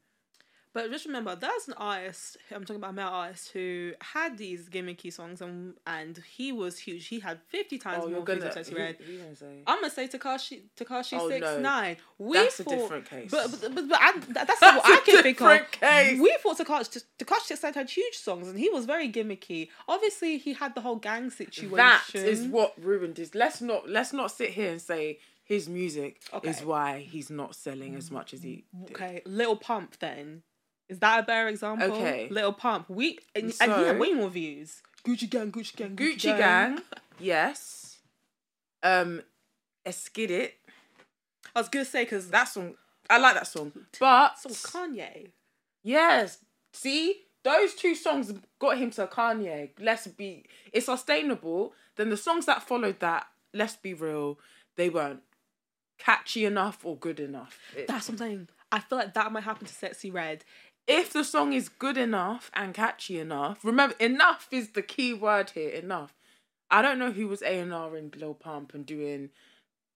But 0.74 0.90
just 0.90 1.06
remember, 1.06 1.36
there's 1.36 1.68
an 1.68 1.74
artist. 1.76 2.36
I'm 2.50 2.62
talking 2.62 2.76
about 2.82 2.90
a 2.90 2.94
male 2.94 3.06
artist 3.06 3.50
who 3.52 3.92
had 4.00 4.36
these 4.36 4.68
gimmicky 4.68 5.12
songs, 5.12 5.40
and 5.40 5.74
and 5.86 6.20
he 6.36 6.50
was 6.50 6.78
huge. 6.80 7.06
He 7.06 7.20
had 7.20 7.38
fifty 7.46 7.78
times 7.78 7.98
Oh, 8.04 8.08
more 8.08 8.16
views 8.16 8.26
gonna. 8.26 8.40
than 8.40 8.52
Sexy 8.52 8.72
who- 8.72 8.78
Red. 8.78 8.96
who 8.96 9.12
you 9.12 9.18
gonna 9.20 9.36
say? 9.36 9.62
I'm 9.68 9.76
gonna 9.80 9.90
say 9.90 10.08
Tekashi 10.08 10.62
Tekashi 10.76 11.16
Oh, 11.20 11.28
six 11.30 11.40
no. 11.42 11.60
nine. 11.60 11.96
We 12.18 12.38
That's 12.38 12.58
a 12.58 12.64
different 12.64 13.08
case. 13.08 13.30
But 13.30 13.52
but, 13.52 13.74
but, 13.74 13.88
but 13.88 13.98
I, 14.00 14.12
that's 14.30 14.48
That's 14.48 14.60
not 14.62 14.76
what 14.82 14.86
I 14.86 14.96
can 15.04 15.22
think 15.22 15.40
of. 15.40 15.48
different 15.48 15.70
case. 15.72 16.20
We 16.20 16.36
thought 16.42 16.58
Tekashi 16.58 17.04
Tekashi 17.20 17.40
six 17.42 17.62
nine 17.62 17.72
had 17.74 17.88
huge 17.88 18.16
songs, 18.16 18.48
and 18.48 18.58
he 18.58 18.68
was 18.68 18.84
very 18.84 19.08
gimmicky. 19.12 19.68
Obviously, 19.86 20.38
he 20.38 20.54
had 20.54 20.74
the 20.74 20.80
whole 20.80 20.96
gang 20.96 21.30
situation. 21.30 21.76
That 21.76 22.02
is 22.14 22.42
what 22.48 22.74
ruined 22.82 23.16
his. 23.18 23.32
Let's 23.36 23.60
not 23.60 23.88
let's 23.88 24.12
not 24.12 24.32
sit 24.32 24.50
here 24.50 24.72
and 24.72 24.82
say 24.82 25.20
his 25.44 25.68
music 25.68 26.20
is 26.42 26.64
why 26.64 26.98
he's 27.08 27.30
not 27.30 27.54
selling 27.54 27.94
as 27.94 28.10
much 28.10 28.34
as 28.34 28.42
he. 28.42 28.64
Did. 28.86 28.90
Okay, 28.96 29.22
Lil 29.24 29.54
Pump 29.54 29.98
then. 30.00 30.42
Is 30.88 30.98
that 31.00 31.20
a 31.20 31.22
better 31.22 31.48
example? 31.48 31.92
Okay. 31.92 32.28
Lil 32.30 32.52
Pump. 32.52 32.88
We 32.90 33.18
and, 33.34 33.52
and 33.60 33.72
he 33.72 33.82
had 33.84 33.98
way 33.98 34.12
more 34.12 34.28
views. 34.30 34.82
Gucci 35.06 35.28
gang, 35.28 35.50
Gucci 35.52 35.76
gang, 35.76 35.96
Gucci 35.96 36.36
Gang, 36.38 36.80
yes. 37.18 37.98
Um, 38.82 39.22
Esskeetit. 39.86 40.50
I 41.54 41.60
was 41.60 41.68
gonna 41.68 41.84
say 41.84 42.04
because 42.04 42.28
That 42.30 42.44
song, 42.44 42.74
I 43.08 43.18
like 43.18 43.34
that 43.34 43.46
song. 43.46 43.72
But 44.00 44.38
so 44.38 44.48
Kanye. 44.50 45.30
yes, 45.82 46.38
see, 46.72 47.16
those 47.42 47.74
two 47.74 47.94
songs 47.94 48.32
got 48.58 48.78
him 48.78 48.90
to 48.92 49.06
Kanye. 49.06 49.70
Let's 49.78 50.06
be, 50.06 50.46
it's 50.72 50.86
sustainable. 50.86 51.74
Then 51.96 52.10
the 52.10 52.16
songs 52.16 52.46
that 52.46 52.62
followed 52.62 53.00
that, 53.00 53.26
let's 53.52 53.76
be 53.76 53.94
real, 53.94 54.38
they 54.76 54.88
weren't 54.88 55.20
catchy 55.98 56.44
enough 56.46 56.84
or 56.84 56.96
good 56.96 57.20
enough. 57.20 57.58
It- 57.76 57.86
That's 57.88 58.08
what 58.08 58.14
I'm 58.14 58.18
saying. 58.18 58.48
I 58.72 58.80
feel 58.80 58.98
like 58.98 59.14
that 59.14 59.30
might 59.30 59.44
happen 59.44 59.66
to 59.68 59.72
Sexyy 59.72 60.12
Red. 60.12 60.44
If 60.86 61.12
the 61.12 61.24
song 61.24 61.52
is 61.52 61.68
good 61.68 61.96
enough 61.96 62.50
and 62.54 62.74
catchy 62.74 63.18
enough, 63.18 63.64
remember, 63.64 63.94
enough 63.98 64.48
is 64.50 64.70
the 64.70 64.82
key 64.82 65.14
word 65.14 65.50
here. 65.50 65.70
Enough. 65.70 66.14
I 66.70 66.82
don't 66.82 66.98
know 66.98 67.12
who 67.12 67.28
was 67.28 67.42
A 67.42 67.58
and 67.58 67.72
R 67.72 67.96
in 67.96 68.12
Lil 68.16 68.34
Pump 68.34 68.74
and 68.74 68.84
doing 68.84 69.30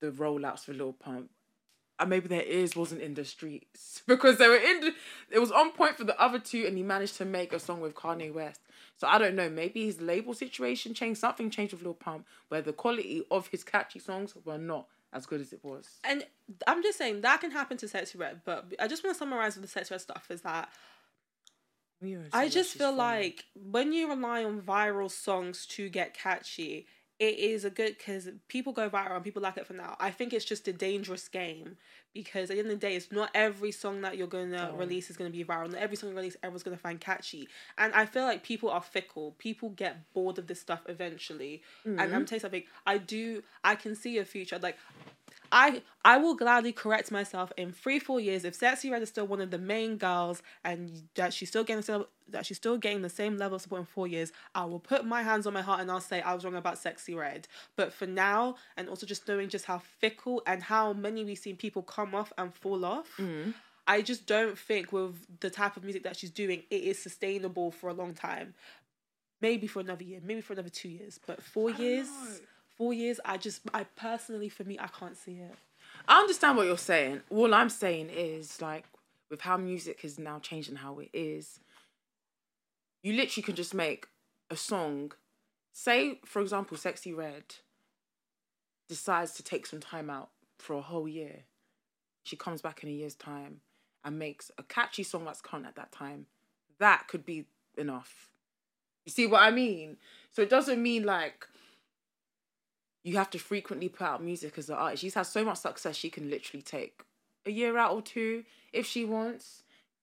the 0.01 0.11
rollouts 0.11 0.64
for 0.64 0.72
Lil 0.72 0.93
Pump. 0.93 1.30
And 2.01 2.11
maybe 2.11 2.28
their 2.28 2.45
ears 2.45 2.76
wasn't 2.76 3.03
in 3.03 3.14
the 3.14 3.24
streets 3.24 4.03
because 4.07 4.39
they 4.39 4.49
were 4.49 4.57
in. 4.57 4.80
The, 4.80 4.95
it 5.30 5.41
was 5.41 5.51
on 5.51 5.72
point 5.72 5.97
for 5.97 6.05
the 6.05 6.18
other 6.20 6.39
two, 6.39 6.64
and 6.66 6.76
he 6.76 6.82
managed 6.82 7.16
to 7.16 7.24
make 7.24 7.53
a 7.53 7.59
song 7.59 7.80
with 7.80 7.95
Kanye 7.95 8.32
West. 8.32 8.61
So 8.97 9.09
I 9.09 9.18
don't 9.18 9.34
know. 9.34 9.51
Maybe 9.51 9.84
his 9.84 10.01
label 10.01 10.32
situation 10.32 10.95
changed. 10.95 11.20
Something 11.20 11.51
changed 11.51 11.72
with 11.72 11.82
Lil 11.82 11.95
Pump, 11.95 12.26
where 12.49 12.62
the 12.62 12.72
quality 12.72 13.24
of 13.30 13.49
his 13.49 13.64
catchy 13.64 13.99
songs 13.99 14.34
were 14.45 14.59
not 14.59 14.86
as 15.12 15.26
good 15.26 15.40
as 15.40 15.52
it 15.52 15.61
was. 15.62 15.88
And 16.04 16.24
I'm 16.66 16.82
just 16.82 16.98
saying 16.98 17.22
that 17.22 17.40
can 17.40 17.50
happen 17.50 17.76
to 17.78 17.86
Sexyy 17.86 18.18
Red, 18.18 18.42
but 18.44 18.72
I 18.78 18.88
just 18.88 19.02
want 19.04 19.14
to 19.14 19.18
summarize 19.18 19.56
with 19.56 19.70
the 19.70 19.80
Sexyy 19.80 19.92
Red 19.92 20.00
stuff 20.00 20.26
is 20.30 20.42
that 20.42 20.68
I 22.32 22.48
just 22.48 22.74
feel 22.74 22.92
like 22.92 23.44
when 23.54 23.92
you 23.92 24.09
rely 24.09 24.44
on 24.44 24.61
viral 24.61 25.11
songs 25.11 25.66
to 25.66 25.88
get 25.88 26.14
catchy, 26.14 26.86
it 27.18 27.38
is 27.38 27.64
a 27.64 27.70
good 27.70 27.98
because 27.98 28.28
people 28.46 28.72
go 28.72 28.88
viral 28.88 29.16
and 29.16 29.24
people 29.24 29.42
like 29.42 29.56
it 29.56 29.66
for 29.66 29.72
now. 29.72 29.96
I 29.98 30.10
think 30.10 30.32
it's 30.32 30.44
just 30.44 30.68
a 30.68 30.72
dangerous 30.72 31.26
game 31.28 31.76
because 32.14 32.48
at 32.48 32.54
the 32.54 32.60
end 32.60 32.70
of 32.70 32.80
the 32.80 32.86
day, 32.86 32.94
it's 32.94 33.10
not 33.10 33.30
every 33.34 33.72
song 33.72 34.02
that 34.02 34.16
you're 34.16 34.28
gonna 34.28 34.70
Oh. 34.72 34.76
release 34.76 35.10
is 35.10 35.16
gonna 35.16 35.30
be 35.30 35.44
viral. 35.44 35.70
Not 35.70 35.80
every 35.80 35.96
song 35.96 36.10
you 36.10 36.16
release, 36.16 36.36
everyone's 36.42 36.62
gonna 36.62 36.76
find 36.76 37.00
catchy. 37.00 37.48
And 37.76 37.92
I 37.92 38.06
feel 38.06 38.22
like 38.22 38.44
people 38.44 38.70
are 38.70 38.82
fickle. 38.82 39.34
People 39.38 39.70
get 39.70 40.12
bored 40.12 40.38
of 40.38 40.46
this 40.46 40.60
stuff 40.60 40.82
eventually. 40.86 41.62
And 41.84 42.00
I'm 42.00 42.08
mm. 42.08 42.10
telling 42.10 42.26
you 42.30 42.38
something. 42.40 42.64
I 42.86 42.98
do. 42.98 43.42
I 43.64 43.74
can 43.74 43.96
see 43.96 44.18
a 44.18 44.24
future. 44.24 44.58
Like 44.58 44.78
I 45.51 45.82
I 46.05 46.18
will 46.18 46.34
gladly 46.34 46.72
correct 46.72 47.11
myself 47.11 47.53
in 47.57 47.72
three 47.72 47.99
four 47.99 48.20
years 48.20 48.44
if 48.44 48.59
Sexyy 48.59 48.90
Red 48.90 49.03
is 49.03 49.09
still 49.09 49.26
one 49.26 49.40
of 49.40 49.51
the 49.51 49.59
main 49.59 49.96
girls 49.96 50.42
and 50.64 51.03
that 51.14 51.32
she's 51.32 51.49
still 51.49 51.64
getting 51.64 51.82
the 51.82 52.07
that 52.30 52.44
she's 52.46 52.59
still 52.59 52.76
getting 52.76 53.03
the 53.03 53.09
same 53.09 53.36
level 53.36 53.57
of 53.57 53.62
support 53.62 53.80
in 53.80 53.86
four 53.86 54.07
years. 54.07 54.32
I 54.55 54.64
will 54.66 54.80
put 54.80 55.05
my 55.05 55.22
hands 55.22 55.46
on 55.46 55.53
my 55.55 55.62
heart 55.62 55.80
and 55.80 55.90
I'll 55.90 56.01
say 56.01 56.20
I 56.20 56.34
was 56.34 56.44
wrong 56.44 56.57
about 56.57 56.74
Sexyy 56.76 57.16
Red. 57.16 57.49
But 57.76 57.92
for 57.92 58.07
now, 58.07 58.57
and 58.76 58.88
also 58.88 59.07
just 59.07 59.26
knowing 59.26 59.49
just 59.49 59.64
how 59.64 59.78
fickle 59.78 60.42
and 60.46 60.62
how 60.62 60.92
many 60.92 61.24
we've 61.24 61.38
seen 61.38 61.57
people 61.57 61.82
come 61.82 62.14
off 62.14 62.32
and 62.36 62.55
fall 62.55 62.84
off. 62.84 63.18
I 63.86 64.03
just 64.03 64.26
don't 64.26 64.59
think 64.59 64.92
with 64.92 65.14
the 65.40 65.49
type 65.49 65.78
of 65.78 65.84
music 65.84 66.03
that 66.03 66.16
she's 66.16 66.30
doing, 66.30 66.62
it 66.70 66.82
is 66.82 67.03
sustainable 67.03 67.70
for 67.70 67.88
a 67.88 67.94
long 67.94 68.12
time. 68.12 68.53
Maybe 69.40 69.66
for 69.66 69.80
another 69.80 70.05
year, 70.05 70.20
maybe 70.22 70.42
for 70.42 70.53
another 70.53 70.68
two 70.68 70.90
years, 70.90 71.18
but 71.26 71.42
four 71.42 71.70
years, 71.70 72.09
four 72.79 72.95
years. 72.95 73.20
I 73.24 73.37
just, 73.37 73.61
I 73.74 73.85
personally, 73.85 74.49
for 74.49 74.64
me, 74.64 74.79
I 74.81 74.87
can't 74.87 75.16
see 75.16 75.33
it. 75.33 75.55
I 76.07 76.20
understand 76.20 76.57
what 76.57 76.66
you're 76.66 76.79
saying. 76.79 77.20
All 77.29 77.53
I'm 77.53 77.68
saying 77.68 78.09
is 78.11 78.62
like 78.62 78.85
with 79.31 79.43
how 79.43 79.57
music 79.57 80.05
is 80.05 80.18
now 80.18 80.39
changing 80.39 80.76
how 80.76 81.01
it 81.01 81.11
is, 81.12 81.61
you 83.03 83.12
literally 83.12 83.43
can 83.43 83.55
just 83.55 83.74
make 83.74 84.07
a 84.51 84.57
song. 84.57 85.12
Say, 85.72 86.20
for 86.24 86.41
example, 86.41 86.76
Sexyy 86.76 87.14
Red 87.14 87.45
decides 88.89 89.35
to 89.35 89.43
take 89.43 89.66
some 89.66 89.81
time 89.81 90.09
out 90.09 90.31
for 90.59 90.74
a 90.74 90.81
whole 90.81 91.07
year. 91.07 91.45
She 92.24 92.37
comes 92.37 92.62
back 92.62 92.83
in 92.83 92.89
a 92.89 92.93
year's 92.93 93.14
time 93.14 93.61
and 94.05 94.18
makes 94.18 94.51
a 94.59 94.62
catchy 94.62 95.03
song 95.03 95.24
that's 95.24 95.41
current 95.41 95.66
at 95.66 95.76
that 95.76 95.93
time. 95.93 96.26
That 96.79 97.07
could 97.09 97.24
be 97.24 97.47
enough. 97.76 98.29
You 99.05 99.12
see 99.12 99.26
what 99.26 99.43
I 99.43 99.51
mean? 99.51 99.97
So 100.31 100.43
it 100.43 100.51
doesn't 100.51 100.83
mean 100.83 101.05
like 101.05 101.47
you 103.09 103.16
have 103.16 103.30
to 103.30 103.38
frequently 103.38 103.88
put 103.88 104.06
out 104.06 104.22
music 104.22 104.59
as 104.59 104.68
an 104.68 104.76
artist. 104.76 105.00
She's 105.00 105.14
had 105.14 105.22
so 105.22 105.42
much 105.42 105.59
success, 105.59 105.96
she 105.96 106.11
can 106.11 106.28
literally 106.28 106.61
take 106.61 107.00
a 107.46 107.50
year 107.50 107.78
out 107.78 107.92
or 107.94 108.02
two 108.02 108.44
if 108.70 108.84
she 108.84 109.06
wants, 109.06 109.62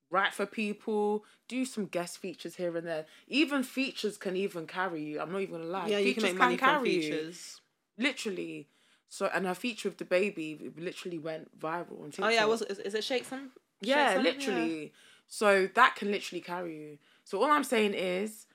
write 0.10 0.34
for 0.34 0.48
people, 0.48 1.24
do 1.48 1.66
some 1.66 1.86
guest 1.86 2.18
features 2.18 2.56
here 2.56 2.76
and 2.76 2.88
there. 2.88 3.06
Even 3.28 3.62
features 3.62 4.18
can 4.18 4.36
even 4.36 4.66
carry 4.66 5.04
you. 5.04 5.22
I'm 5.22 5.32
not 5.32 5.42
even 5.42 5.58
gonna 5.60 5.70
lie. 5.70 5.90
Yeah, 5.90 6.00
you 6.00 6.16
features 6.16 6.24
can 6.24 6.34
make 6.34 6.40
money 6.40 6.58
from 6.58 6.68
carry 6.78 6.96
you. 6.96 7.02
features. 7.02 7.62
Literally. 8.00 8.68
So 9.08 9.30
and 9.32 9.46
her 9.46 9.54
feature 9.54 9.90
with 9.90 10.00
the 10.00 10.06
baby 10.06 10.72
literally 10.76 11.20
went 11.20 11.60
viral 11.60 12.02
on 12.02 12.10
TikTok. 12.10 12.26
Oh 12.26 12.30
yeah, 12.30 12.46
was 12.46 12.64
is, 12.64 12.80
is 12.80 12.96
it 12.96 13.04
Shake 13.04 13.26
Some? 13.26 13.52
Shake 13.84 13.90
Yeah, 13.90 14.16
Some? 14.16 14.24
literally. 14.24 14.94
So 15.28 15.70
that 15.76 15.96
can 15.96 16.10
literally 16.12 16.42
carry 16.42 16.76
you. 16.76 16.98
So 17.24 17.40
all 17.44 17.52
I'm 17.52 17.64
saying 17.64 17.94
is, 17.94 18.48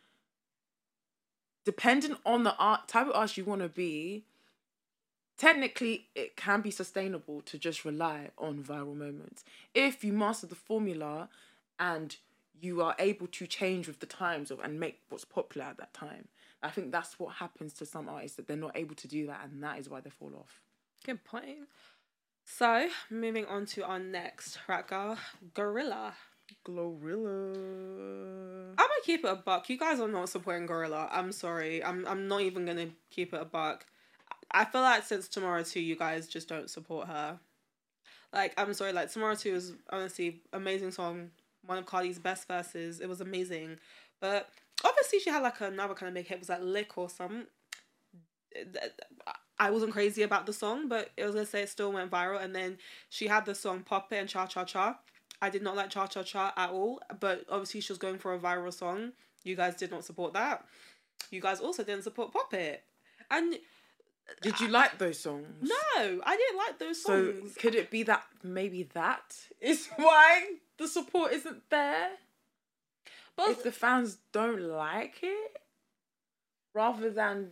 depending 1.64 2.16
on 2.26 2.42
the 2.42 2.56
art 2.56 2.88
type 2.88 3.06
of 3.06 3.14
artist 3.14 3.36
you 3.36 3.44
want 3.44 3.62
to 3.62 3.68
be, 3.68 4.24
technically 5.40 6.06
it 6.14 6.36
can 6.36 6.60
be 6.60 6.70
sustainable 6.70 7.40
to 7.40 7.58
just 7.58 7.82
rely 7.84 8.28
on 8.36 8.62
viral 8.62 8.94
moments 8.94 9.42
if 9.74 10.04
you 10.04 10.12
master 10.12 10.46
the 10.46 10.54
formula 10.54 11.30
and 11.78 12.16
you 12.60 12.82
are 12.82 12.94
able 12.98 13.26
to 13.26 13.46
change 13.46 13.86
with 13.86 14.00
the 14.00 14.06
times 14.06 14.50
of, 14.50 14.60
and 14.60 14.78
make 14.78 15.00
what's 15.08 15.24
popular 15.24 15.66
at 15.66 15.78
that 15.78 15.94
time. 15.94 16.28
I 16.62 16.68
think 16.68 16.92
that's 16.92 17.18
what 17.18 17.36
happens 17.36 17.72
to 17.74 17.86
some 17.86 18.06
artists 18.06 18.36
that 18.36 18.46
they're 18.46 18.56
not 18.56 18.76
able 18.76 18.94
to 18.96 19.08
do 19.08 19.26
that, 19.28 19.40
and 19.44 19.62
that 19.62 19.78
is 19.78 19.88
why 19.88 20.00
they 20.00 20.10
fall 20.10 20.32
off. 20.38 20.60
Good 21.06 21.24
point. 21.24 21.60
So 22.44 22.90
moving 23.08 23.46
on 23.46 23.64
to 23.66 23.84
our 23.86 23.98
next 23.98 24.58
rap 24.68 24.88
girl, 24.88 25.16
Gorilla. 25.54 26.12
Glorilla. 26.66 27.54
I'm 28.72 28.76
gonna 28.76 29.06
keep 29.06 29.24
it 29.24 29.30
a 29.30 29.36
buck. 29.36 29.70
You 29.70 29.78
guys 29.78 30.00
are 30.00 30.08
not 30.08 30.28
supporting 30.28 30.66
Gorilla. 30.66 31.08
I'm 31.10 31.32
sorry. 31.32 31.82
I'm 31.82 32.04
I'm 32.06 32.28
not 32.28 32.42
even 32.42 32.66
gonna 32.66 32.88
keep 33.10 33.32
it 33.32 33.40
a 33.40 33.46
buck. 33.46 33.86
I 34.52 34.64
feel 34.64 34.82
like 34.82 35.04
since 35.04 35.28
Tomorrow 35.28 35.62
2, 35.62 35.80
you 35.80 35.96
guys 35.96 36.26
just 36.26 36.48
don't 36.48 36.68
support 36.70 37.06
her. 37.08 37.38
Like, 38.32 38.54
I'm 38.56 38.72
sorry, 38.74 38.92
like 38.92 39.10
Tomorrow 39.12 39.34
2 39.34 39.54
is 39.54 39.72
honestly 39.90 40.40
amazing 40.52 40.90
song. 40.92 41.30
One 41.66 41.78
of 41.78 41.86
Cardi's 41.86 42.18
best 42.18 42.48
verses. 42.48 43.00
It 43.00 43.08
was 43.08 43.20
amazing. 43.20 43.78
But 44.20 44.48
obviously 44.84 45.20
she 45.20 45.30
had 45.30 45.42
like 45.42 45.60
another 45.60 45.94
kind 45.94 46.08
of 46.08 46.14
big 46.14 46.26
hit, 46.26 46.36
it 46.36 46.40
was 46.40 46.48
like 46.48 46.62
Lick 46.62 46.96
or 46.96 47.08
something. 47.08 47.46
I 49.58 49.70
wasn't 49.70 49.92
crazy 49.92 50.22
about 50.22 50.46
the 50.46 50.52
song, 50.52 50.88
but 50.88 51.10
it 51.16 51.24
was 51.24 51.34
gonna 51.34 51.46
say 51.46 51.62
it 51.62 51.68
still 51.68 51.92
went 51.92 52.10
viral. 52.10 52.42
And 52.42 52.54
then 52.54 52.78
she 53.08 53.26
had 53.26 53.44
the 53.44 53.54
song 53.54 53.82
Pop 53.82 54.12
It 54.12 54.16
and 54.16 54.28
Cha 54.28 54.46
Cha 54.46 54.64
Cha. 54.64 54.98
I 55.42 55.50
did 55.50 55.62
not 55.62 55.76
like 55.76 55.90
Cha 55.90 56.06
Cha 56.06 56.22
Cha 56.22 56.52
at 56.56 56.70
all, 56.70 57.00
but 57.20 57.44
obviously 57.48 57.80
she 57.80 57.92
was 57.92 57.98
going 57.98 58.18
for 58.18 58.34
a 58.34 58.38
viral 58.38 58.72
song. 58.72 59.12
You 59.44 59.56
guys 59.56 59.76
did 59.76 59.90
not 59.90 60.04
support 60.04 60.32
that. 60.34 60.64
You 61.30 61.40
guys 61.40 61.60
also 61.60 61.82
didn't 61.84 62.04
support 62.04 62.32
Pop 62.32 62.52
It. 62.54 62.82
And 63.30 63.58
Did 64.42 64.60
you 64.60 64.68
like 64.68 64.98
those 64.98 65.18
songs? 65.18 65.46
no, 65.62 66.20
I 66.24 66.36
didn't 66.36 66.56
like 66.58 66.78
those 66.78 67.02
songs. 67.02 67.54
So 67.54 67.60
could 67.60 67.74
it 67.74 67.90
be 67.90 68.02
that 68.04 68.24
maybe 68.42 68.84
that 68.94 69.36
is 69.60 69.88
why 69.96 70.54
the 70.78 70.88
support 70.88 71.32
isn't 71.32 71.62
there? 71.70 72.10
but 73.36 73.50
If 73.50 73.62
the 73.62 73.72
fans 73.72 74.18
don't 74.32 74.60
like 74.62 75.18
it, 75.22 75.56
rather 76.74 77.10
than 77.10 77.50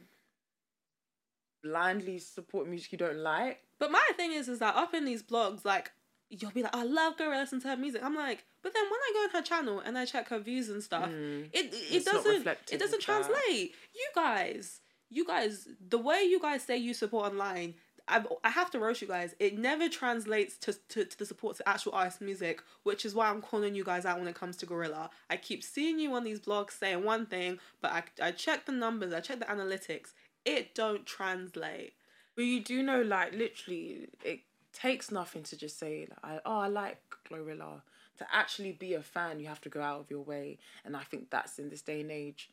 blindly 1.62 2.18
support 2.18 2.68
music 2.68 2.92
you 2.92 2.98
don't 2.98 3.18
like. 3.18 3.60
But 3.78 3.90
my 3.90 4.06
thing 4.16 4.32
is, 4.32 4.48
is 4.48 4.58
that 4.58 4.74
up 4.76 4.94
in 4.94 5.04
these 5.04 5.22
blogs, 5.22 5.64
like 5.64 5.92
you'll 6.30 6.50
be 6.50 6.62
like, 6.62 6.74
I 6.76 6.84
love 6.84 7.16
Gorilla, 7.16 7.40
listen 7.40 7.60
to 7.62 7.68
her 7.68 7.76
music. 7.76 8.02
I'm 8.04 8.14
like, 8.16 8.44
but 8.62 8.74
then 8.74 8.84
when 8.84 8.92
I 9.00 9.10
go 9.14 9.20
on 9.24 9.30
her 9.30 9.46
channel 9.46 9.80
and 9.80 9.96
I 9.96 10.04
check 10.04 10.28
her 10.28 10.38
views 10.38 10.68
and 10.68 10.82
stuff, 10.82 11.08
Mm. 11.08 11.48
it 11.52 11.72
it 11.72 12.04
doesn't 12.04 12.46
it 12.46 12.78
doesn't 12.78 12.84
of 12.84 12.90
that. 12.90 13.00
translate. 13.00 13.74
You 13.94 14.08
guys, 14.14 14.80
you 15.10 15.24
guys, 15.24 15.68
the 15.88 15.98
way 15.98 16.22
you 16.22 16.40
guys 16.40 16.62
say 16.62 16.76
you 16.76 16.94
support 16.94 17.26
online. 17.26 17.74
I, 18.10 18.24
I 18.42 18.48
have 18.48 18.70
to 18.70 18.78
roast 18.78 19.02
you 19.02 19.08
guys. 19.08 19.34
It 19.38 19.58
never 19.58 19.86
translates 19.88 20.56
to, 20.58 20.72
to, 20.88 21.04
to 21.04 21.18
the 21.18 21.26
support 21.26 21.58
to 21.58 21.68
actual 21.68 21.92
artist 21.92 22.22
music, 22.22 22.62
which 22.82 23.04
is 23.04 23.14
why 23.14 23.28
I'm 23.28 23.42
calling 23.42 23.74
you 23.74 23.84
guys 23.84 24.06
out 24.06 24.18
when 24.18 24.28
it 24.28 24.34
comes 24.34 24.56
to 24.58 24.66
Gorilla. 24.66 25.10
I 25.28 25.36
keep 25.36 25.62
seeing 25.62 25.98
you 25.98 26.14
on 26.14 26.24
these 26.24 26.40
blogs 26.40 26.70
saying 26.70 27.04
one 27.04 27.26
thing, 27.26 27.58
but 27.82 27.92
I, 27.92 28.02
I 28.22 28.30
check 28.30 28.64
the 28.64 28.72
numbers, 28.72 29.12
I 29.12 29.20
check 29.20 29.40
the 29.40 29.44
analytics. 29.44 30.12
It 30.46 30.74
don't 30.74 31.04
translate. 31.04 31.92
But 32.34 32.46
you 32.46 32.60
do 32.60 32.82
know, 32.82 33.02
like, 33.02 33.34
literally, 33.34 34.08
it 34.24 34.40
takes 34.72 35.10
nothing 35.10 35.42
to 35.42 35.56
just 35.56 35.78
say, 35.78 36.08
like, 36.22 36.40
oh, 36.46 36.60
I 36.60 36.68
like 36.68 36.98
Glorilla. 37.28 37.82
To 38.18 38.26
actually 38.32 38.72
be 38.72 38.94
a 38.94 39.02
fan, 39.02 39.38
you 39.38 39.48
have 39.48 39.60
to 39.60 39.68
go 39.68 39.82
out 39.82 40.00
of 40.00 40.10
your 40.10 40.22
way. 40.22 40.58
And 40.84 40.96
I 40.96 41.02
think 41.02 41.30
that's 41.30 41.58
in 41.58 41.68
this 41.68 41.82
day 41.82 42.00
and 42.00 42.10
age. 42.10 42.50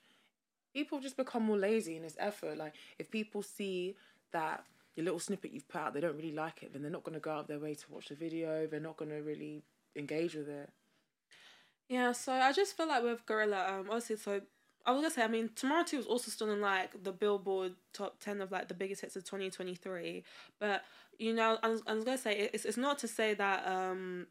People 0.75 0.99
just 0.99 1.17
become 1.17 1.43
more 1.43 1.57
lazy 1.57 1.95
in 1.95 2.03
this 2.03 2.17
effort. 2.19 2.57
Like, 2.57 2.73
if 2.99 3.09
people 3.09 3.41
see 3.41 3.95
that 4.31 4.63
your 4.95 5.05
little 5.05 5.19
snippet 5.19 5.51
you've 5.51 5.67
put 5.67 5.81
out, 5.81 5.93
they 5.93 6.01
don't 6.01 6.15
really 6.15 6.33
like 6.33 6.61
it, 6.61 6.73
then 6.73 6.83
they're 6.83 6.91
not 6.91 7.03
going 7.03 7.15
to 7.15 7.19
go 7.19 7.31
out 7.31 7.47
their 7.47 7.59
way 7.59 7.73
to 7.73 7.85
watch 7.89 8.09
the 8.09 8.15
video. 8.15 8.67
They're 8.67 8.79
not 8.79 8.97
going 8.97 9.11
to 9.11 9.21
really 9.21 9.63
engage 9.95 10.35
with 10.35 10.49
it. 10.49 10.69
Yeah, 11.87 12.11
so 12.11 12.33
I 12.33 12.51
just 12.51 12.75
feel 12.75 12.87
like 12.87 13.03
with 13.03 13.25
Gorilla, 13.25 13.65
um, 13.69 13.87
obviously, 13.89 14.17
so 14.17 14.41
I 14.85 14.91
was 14.91 15.01
gonna 15.01 15.13
say, 15.13 15.23
I 15.23 15.27
mean, 15.27 15.49
Tomorrow 15.55 15.83
Too 15.83 15.97
was 15.97 16.05
also 16.05 16.29
still 16.29 16.51
in 16.51 16.61
like 16.61 17.03
the 17.03 17.11
Billboard 17.11 17.73
top 17.93 18.19
ten 18.19 18.41
of 18.41 18.51
like 18.51 18.67
the 18.67 18.73
biggest 18.73 19.01
hits 19.01 19.15
of 19.15 19.23
twenty 19.23 19.49
twenty 19.49 19.75
three. 19.75 20.23
But 20.59 20.83
you 21.17 21.33
know, 21.33 21.57
I 21.63 21.69
was, 21.69 21.81
I 21.87 21.93
was 21.93 22.03
gonna 22.03 22.17
say 22.17 22.49
it's 22.53 22.65
it's 22.65 22.77
not 22.77 22.99
to 22.99 23.07
say 23.07 23.33
that 23.35 23.67
um 23.67 24.27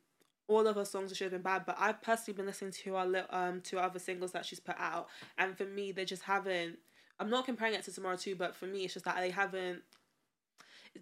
all 0.46 0.66
of 0.66 0.76
her 0.76 0.84
songs 0.84 1.16
should 1.16 1.24
have 1.24 1.32
been 1.32 1.42
bad, 1.42 1.64
but 1.66 1.76
I've 1.78 2.02
personally 2.02 2.36
been 2.36 2.46
listening 2.46 2.72
to 2.72 2.94
her 2.94 3.26
um 3.30 3.60
to 3.62 3.78
other 3.78 3.98
singles 3.98 4.32
that 4.32 4.44
she's 4.46 4.60
put 4.60 4.76
out, 4.78 5.08
and 5.38 5.56
for 5.56 5.64
me, 5.64 5.92
they 5.92 6.04
just 6.04 6.22
haven't. 6.22 6.78
I'm 7.20 7.30
not 7.30 7.46
comparing 7.46 7.74
it 7.74 7.84
to 7.84 7.92
Tomorrow 7.92 8.16
too, 8.16 8.36
but 8.36 8.56
for 8.56 8.66
me, 8.66 8.84
it's 8.84 8.94
just 8.94 9.04
that 9.04 9.16
they 9.16 9.30
haven't. 9.30 9.82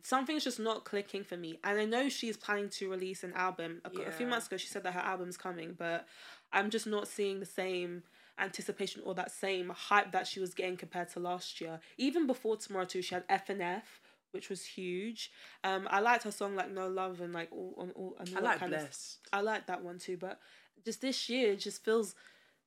Something's 0.03 0.45
just 0.45 0.59
not 0.59 0.85
clicking 0.85 1.23
for 1.23 1.37
me, 1.37 1.59
and 1.65 1.79
I 1.79 1.85
know 1.85 2.09
she's 2.09 2.37
planning 2.37 2.71
to 2.71 2.91
release 2.91 3.25
an 3.25 3.33
album. 3.35 3.83
A, 3.85 4.09
a 4.09 4.13
few 4.13 4.27
months 4.27 4.47
ago, 4.47 4.57
she 4.57 4.69
said 4.69 4.85
that 4.85 4.95
her 4.95 5.01
album's 5.01 5.37
coming, 5.37 5.75
but 5.77 6.07
I'm 6.53 6.71
just 6.71 6.87
not 6.87 7.09
seeing 7.09 7.41
the 7.41 7.47
same 7.47 8.03
anticipation 8.39 9.03
or 9.05 9.15
that 9.15 9.31
same 9.31 9.71
hype 9.71 10.13
that 10.13 10.27
she 10.27 10.41
was 10.41 10.55
getting 10.55 10.77
compared 10.77 11.11
to 11.11 11.21
last 11.21 11.61
year. 11.61 11.81
Even 11.99 12.27
before 12.27 12.57
Tomorrow 12.57 12.87
too, 12.87 13.03
she 13.03 13.15
had 13.15 13.25
F 13.29 13.49
and 13.49 13.63
F, 13.63 14.01
which 14.33 14.49
was 14.49 14.65
huge. 14.65 15.31
Um, 15.63 15.87
I 15.91 16.01
liked 16.01 16.25
her 16.25 16.33
song 16.33 16.57
like 16.57 16.71
No 16.71 16.89
Love 16.89 17.21
and 17.21 17.33
like 17.33 17.51
all 17.53 17.75
on 17.79 17.93
all. 17.95 18.17
And 18.19 18.29
I 18.31 18.33
all 18.37 18.43
that 18.43 18.49
like 18.49 18.59
kind 18.59 18.75
of 18.75 18.89
I 19.33 19.41
like 19.41 19.67
that 19.67 19.83
one 19.83 19.99
too, 19.99 20.17
but 20.17 20.41
just 20.85 21.01
this 21.01 21.29
year, 21.29 21.53
it 21.53 21.61
just 21.61 21.85
feels 21.85 22.15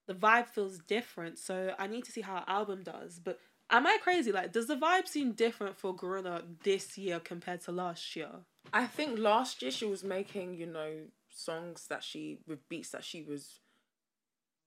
the 0.07 0.13
vibe 0.13 0.47
feels 0.47 0.79
different. 0.79 1.37
So 1.37 1.73
I 1.77 1.87
need 1.87 2.05
to 2.05 2.11
see 2.11 2.21
how 2.21 2.37
her 2.37 2.45
album 2.47 2.83
does. 2.83 3.19
But 3.19 3.39
am 3.69 3.85
I 3.85 3.97
crazy? 4.01 4.31
Like, 4.31 4.51
does 4.51 4.67
the 4.67 4.75
vibe 4.75 5.07
seem 5.07 5.33
different 5.33 5.77
for 5.77 5.95
Gorilla 5.95 6.43
this 6.63 6.97
year 6.97 7.19
compared 7.19 7.61
to 7.61 7.71
last 7.71 8.15
year? 8.15 8.29
I 8.73 8.85
think 8.85 9.19
last 9.19 9.61
year 9.61 9.71
she 9.71 9.85
was 9.85 10.03
making, 10.03 10.55
you 10.55 10.65
know, 10.65 10.91
songs 11.29 11.87
that 11.87 12.03
she 12.03 12.39
with 12.47 12.67
beats 12.69 12.89
that 12.89 13.03
she 13.03 13.21
was 13.21 13.59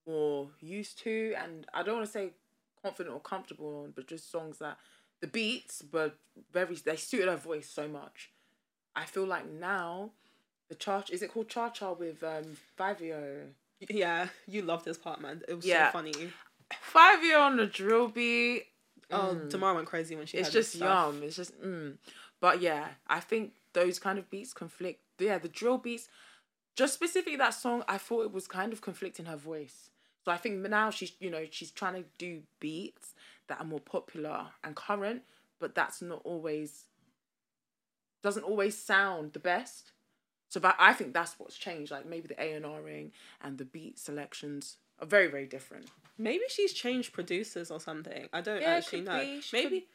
more 0.07 0.49
used 0.59 0.99
to, 0.99 1.33
and 1.41 1.65
I 1.73 1.83
don't 1.83 1.95
want 1.97 2.07
to 2.07 2.11
say 2.11 2.31
confident 2.81 3.13
or 3.13 3.19
comfortable 3.19 3.83
on, 3.83 3.93
but 3.95 4.07
just 4.07 4.31
songs 4.31 4.59
that 4.59 4.77
the 5.21 5.27
beats 5.27 5.83
were 5.91 6.11
very 6.51 6.75
they 6.75 6.95
suited 6.95 7.27
her 7.27 7.35
voice 7.37 7.69
so 7.69 7.87
much. 7.87 8.31
I 8.95 9.05
feel 9.05 9.25
like 9.25 9.49
now 9.49 10.11
the 10.69 10.75
cha 10.75 11.03
is 11.09 11.21
it 11.21 11.31
called 11.31 11.49
cha 11.49 11.69
cha 11.69 11.93
with 11.93 12.23
um 12.23 12.57
Fivio. 12.77 13.47
Yeah, 13.89 14.27
you 14.47 14.61
love 14.61 14.83
this 14.83 14.97
part, 14.97 15.21
man. 15.21 15.41
It 15.47 15.53
was 15.53 15.65
Yeah. 15.65 15.87
so 15.87 15.93
funny. 15.93 16.31
Fivio 16.93 17.41
on 17.41 17.57
the 17.57 17.65
drill 17.65 18.09
beat. 18.09 18.65
Oh, 19.11 19.35
mm. 19.35 19.49
tomorrow 19.49 19.73
went 19.75 19.87
crazy 19.87 20.15
when 20.15 20.25
she. 20.25 20.37
it's 20.37 20.51
just 20.51 20.75
yum. 20.75 21.23
It's 21.23 21.35
just 21.35 21.59
mm. 21.61 21.97
But 22.41 22.61
yeah, 22.61 22.89
I 23.07 23.19
think 23.19 23.53
those 23.73 23.99
kind 23.99 24.19
of 24.19 24.29
beats 24.29 24.53
conflict. 24.53 25.01
Yeah, 25.17 25.37
the 25.37 25.49
drill 25.49 25.77
beats, 25.77 26.07
just 26.75 26.93
specifically 26.93 27.35
that 27.37 27.53
song, 27.53 27.83
I 27.87 27.97
thought 27.97 28.23
it 28.23 28.31
was 28.31 28.47
kind 28.47 28.71
of 28.71 28.81
conflicting 28.81 29.25
her 29.25 29.35
voice. 29.35 29.89
So 30.23 30.31
I 30.31 30.37
think 30.37 30.57
now 30.69 30.89
she's 30.91 31.13
you 31.19 31.29
know 31.29 31.45
she's 31.49 31.71
trying 31.71 31.95
to 31.95 32.03
do 32.17 32.41
beats 32.59 33.13
that 33.49 33.59
are 33.59 33.65
more 33.65 33.79
popular 33.81 34.47
and 34.63 34.75
current, 34.75 35.23
but 35.59 35.75
that's 35.75 36.01
not 36.01 36.21
always 36.23 36.85
doesn't 38.23 38.43
always 38.43 38.77
sound 38.77 39.33
the 39.33 39.39
best. 39.39 39.91
So 40.49 40.59
that 40.61 40.75
I 40.79 40.93
think 40.93 41.13
that's 41.13 41.37
what's 41.37 41.57
changed. 41.57 41.91
Like 41.91 42.05
maybe 42.07 42.27
the 42.27 42.41
A 42.41 42.53
and 42.53 42.65
R 42.65 42.81
Ring 42.81 43.11
and 43.41 43.57
the 43.57 43.65
beat 43.65 43.99
selections 43.99 44.77
are 44.99 45.05
very 45.07 45.27
very 45.27 45.45
different. 45.45 45.87
Maybe 46.17 46.43
she's 46.49 46.73
changed 46.73 47.13
producers 47.13 47.71
or 47.71 47.79
something. 47.79 48.27
I 48.33 48.41
don't 48.41 48.61
Yeah, 48.61 48.71
actually 48.71 49.01
know. 49.01 49.19
be. 49.19 49.41
Maybe. 49.53 49.79
could- 49.81 49.89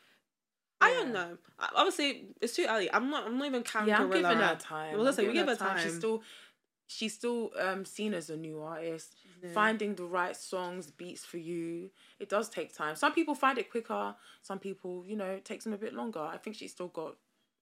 I 0.81 0.91
don't 0.93 1.13
know. 1.13 1.39
Obviously, 1.75 2.27
it's 2.43 2.55
too 2.57 2.67
early. 2.69 2.93
I'm 2.93 3.09
not. 3.09 3.27
I'm 3.27 3.39
not 3.39 3.47
even 3.47 3.63
counting 3.63 3.89
Yeah, 3.91 4.01
I'm 4.03 4.09
Gorilla 4.09 4.31
giving 4.35 4.45
her 4.47 4.57
time. 4.57 4.95
Well, 4.95 5.05
listen, 5.05 5.27
we 5.27 5.33
give 5.33 5.47
her 5.47 5.57
time. 5.57 5.79
She's 5.79 5.97
still, 5.97 6.23
she's 6.87 7.15
still 7.15 7.51
um 7.59 7.85
seen 7.85 8.15
as 8.15 8.31
a 8.31 8.37
new 8.37 8.61
artist. 8.63 9.17
Yeah. 9.43 9.51
Finding 9.53 9.95
the 9.95 10.05
right 10.05 10.37
songs, 10.37 10.91
beats 10.91 11.25
for 11.25 11.39
you. 11.39 11.91
It 12.19 12.29
does 12.29 12.49
take 12.49 12.75
time. 12.75 12.97
Some 12.97 13.13
people 13.13 13.35
find 13.35 13.59
it 13.59 13.71
quicker. 13.71 14.15
Some 14.43 14.59
people, 14.59 15.05
you 15.07 15.17
know, 15.17 15.27
it 15.27 15.45
takes 15.45 15.65
them 15.65 15.73
a 15.73 15.79
bit 15.79 15.93
longer. 15.95 16.21
I 16.21 16.37
think 16.39 16.57
she's 16.57 16.73
still 16.73 16.89
got 16.89 17.17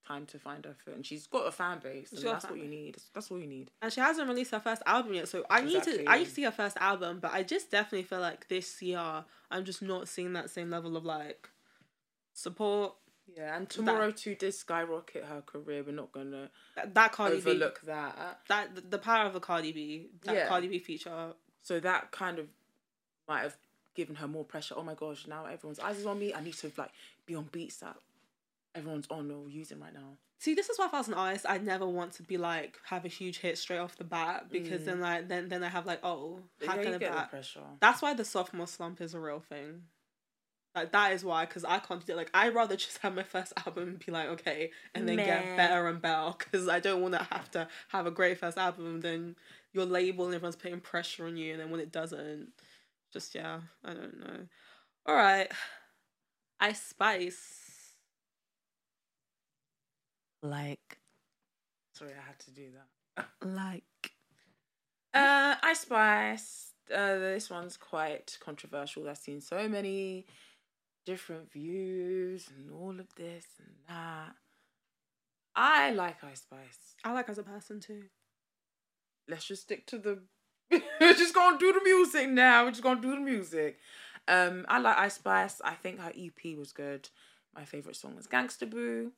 time 0.06 0.26
to 0.26 0.38
find 0.38 0.64
her 0.64 0.74
foot, 0.84 0.94
and 0.96 1.06
she's 1.06 1.26
got 1.28 1.46
a 1.46 1.52
fan 1.52 1.78
base, 1.78 2.12
and 2.12 2.22
that's 2.22 2.44
what 2.44 2.58
you 2.58 2.66
need. 2.66 2.96
That's 3.14 3.30
all 3.30 3.38
you 3.38 3.46
need. 3.46 3.70
and 3.80 3.92
she 3.92 4.00
hasn't 4.00 4.28
released 4.28 4.50
her 4.50 4.60
first 4.60 4.82
album 4.86 5.14
yet. 5.14 5.28
So 5.28 5.44
I 5.48 5.60
need 5.62 5.82
to. 5.84 6.04
I 6.08 6.18
need 6.18 6.24
to 6.26 6.30
see 6.30 6.42
her 6.42 6.50
first 6.50 6.76
album, 6.78 7.18
but 7.20 7.32
I 7.32 7.42
just 7.42 7.70
definitely 7.70 8.02
feel 8.04 8.20
like 8.20 8.48
this 8.48 8.82
year 8.82 9.24
I'm 9.50 9.64
just 9.64 9.80
not 9.82 10.08
seeing 10.08 10.32
that 10.34 10.50
same 10.50 10.70
level 10.70 10.96
of 10.96 11.04
like 11.04 11.48
support. 12.32 12.94
Yeah, 13.36 13.56
and 13.56 13.68
tomorrow 13.68 14.10
too 14.10 14.34
did 14.34 14.54
skyrocket 14.54 15.24
her 15.24 15.42
career. 15.42 15.82
We're 15.82 15.92
not 15.92 16.12
gonna 16.12 16.50
That, 16.76 16.94
that 16.94 17.12
Cardi 17.12 17.36
B. 17.36 17.40
overlook 17.50 17.80
that. 17.82 18.40
That 18.48 18.90
the, 18.90 18.98
power 18.98 19.26
of 19.26 19.34
a 19.34 19.40
Cardi 19.40 19.72
B. 19.72 20.08
That 20.24 20.34
Yeah. 20.34 20.48
Cardi 20.48 20.68
B 20.68 20.78
feature. 20.78 21.32
So 21.62 21.80
that 21.80 22.10
kind 22.10 22.38
of 22.38 22.48
might 23.28 23.42
have 23.42 23.56
given 23.94 24.16
her 24.16 24.28
more 24.28 24.44
pressure. 24.44 24.74
Oh 24.76 24.82
my 24.82 24.94
gosh, 24.94 25.26
now 25.26 25.46
everyone's 25.46 25.78
eyes 25.78 25.98
is 25.98 26.06
on 26.06 26.18
me. 26.18 26.34
I 26.34 26.40
need 26.42 26.54
to 26.54 26.72
like 26.76 26.90
be 27.26 27.34
on 27.34 27.44
beats 27.52 27.78
that 27.78 27.96
everyone's 28.74 29.06
on 29.10 29.30
or 29.30 29.48
using 29.48 29.80
right 29.80 29.94
now. 29.94 30.16
See, 30.38 30.54
this 30.54 30.68
is 30.68 30.76
why 30.78 30.86
if 30.86 30.94
I 30.94 30.98
was 30.98 31.06
an 31.08 31.14
artist, 31.14 31.46
I 31.48 31.58
never 31.58 31.86
want 31.86 32.14
to 32.14 32.22
be 32.24 32.36
like 32.36 32.78
have 32.86 33.04
a 33.04 33.08
huge 33.08 33.38
hit 33.38 33.56
straight 33.58 33.78
off 33.78 33.96
the 33.96 34.04
bat 34.04 34.46
because 34.50 34.84
then 34.84 35.00
like 35.00 35.28
then 35.28 35.48
then 35.48 35.62
I 35.62 35.68
have 35.68 35.86
like 35.86 36.00
oh 36.02 36.40
how 36.66 36.74
Mm. 36.74 36.76
yeah, 36.76 36.82
can 36.82 36.88
you 36.90 36.94
I 36.94 36.98
get 36.98 37.12
the 37.14 37.22
pressure. 37.30 37.60
That's 37.80 38.02
why 38.02 38.14
the 38.14 38.24
sophomore 38.24 38.66
slump 38.66 39.00
is 39.00 39.14
a 39.14 39.20
real 39.20 39.40
thing. 39.40 39.82
Like 40.74 40.92
that 40.92 41.12
is 41.12 41.22
why, 41.24 41.44
because 41.44 41.64
I 41.64 41.78
can't 41.78 42.04
do 42.04 42.12
it. 42.14 42.16
Like 42.16 42.30
I'd 42.32 42.54
rather 42.54 42.76
just 42.76 42.98
have 42.98 43.14
my 43.14 43.22
first 43.22 43.52
album 43.66 43.88
and 43.88 43.98
be 44.04 44.10
like, 44.10 44.28
okay, 44.28 44.70
and 44.94 45.06
then 45.08 45.16
Meh. 45.16 45.24
get 45.26 45.56
better 45.56 45.86
and 45.86 46.00
better. 46.00 46.32
Because 46.38 46.68
I 46.68 46.80
don't 46.80 47.02
want 47.02 47.14
to 47.14 47.22
have 47.30 47.50
to 47.52 47.68
have 47.88 48.06
a 48.06 48.10
great 48.10 48.38
first 48.38 48.56
album 48.58 49.00
then 49.00 49.36
your 49.74 49.86
label 49.86 50.26
and 50.26 50.34
everyone's 50.34 50.56
putting 50.56 50.80
pressure 50.80 51.26
on 51.26 51.36
you, 51.36 51.52
and 51.52 51.60
then 51.60 51.70
when 51.70 51.80
it 51.80 51.92
doesn't, 51.92 52.48
just 53.12 53.34
yeah, 53.34 53.60
I 53.84 53.92
don't 53.92 54.18
know. 54.20 54.46
All 55.06 55.14
right, 55.14 55.50
Ice 56.60 56.82
Spice. 56.82 57.58
Like, 60.42 60.98
Sorry, 61.94 62.12
I 62.12 62.26
had 62.26 62.38
to 62.40 62.50
do 62.50 62.68
that. 63.16 63.28
like. 63.46 63.84
Uh, 65.14 65.56
Ice 65.62 65.80
Spice. 65.80 66.70
Uh, 66.90 67.18
this 67.18 67.50
one's 67.50 67.76
quite 67.76 68.38
controversial. 68.40 69.06
I've 69.06 69.18
seen 69.18 69.42
so 69.42 69.68
many 69.68 70.24
different 71.04 71.52
views 71.52 72.48
and 72.56 72.70
all 72.70 72.98
of 72.98 73.14
this 73.16 73.44
and 73.58 73.74
that. 73.88 74.34
I 75.54 75.90
like 75.90 76.22
Ice 76.24 76.42
Spice. 76.42 76.94
I 77.04 77.12
like 77.12 77.26
her 77.26 77.32
as 77.32 77.38
a 77.38 77.42
person 77.42 77.80
too. 77.80 78.04
Let's 79.28 79.44
just 79.44 79.62
stick 79.62 79.86
to 79.88 79.98
the. 79.98 80.18
We're 81.00 81.14
just 81.14 81.34
gonna 81.34 81.58
do 81.58 81.72
the 81.72 81.82
music 81.84 82.28
now. 82.30 82.64
We're 82.64 82.70
just 82.70 82.82
gonna 82.82 83.00
do 83.00 83.10
the 83.10 83.20
music. 83.20 83.78
Um, 84.28 84.64
I 84.68 84.78
like 84.78 84.96
Ice 84.98 85.14
Spice. 85.14 85.60
I 85.64 85.74
think 85.74 86.00
her 86.00 86.12
EP 86.16 86.56
was 86.56 86.72
good. 86.72 87.08
My 87.54 87.64
favorite 87.64 87.96
song 87.96 88.16
was 88.16 88.26
Gangsta 88.26 88.68
Boo. 88.68 89.12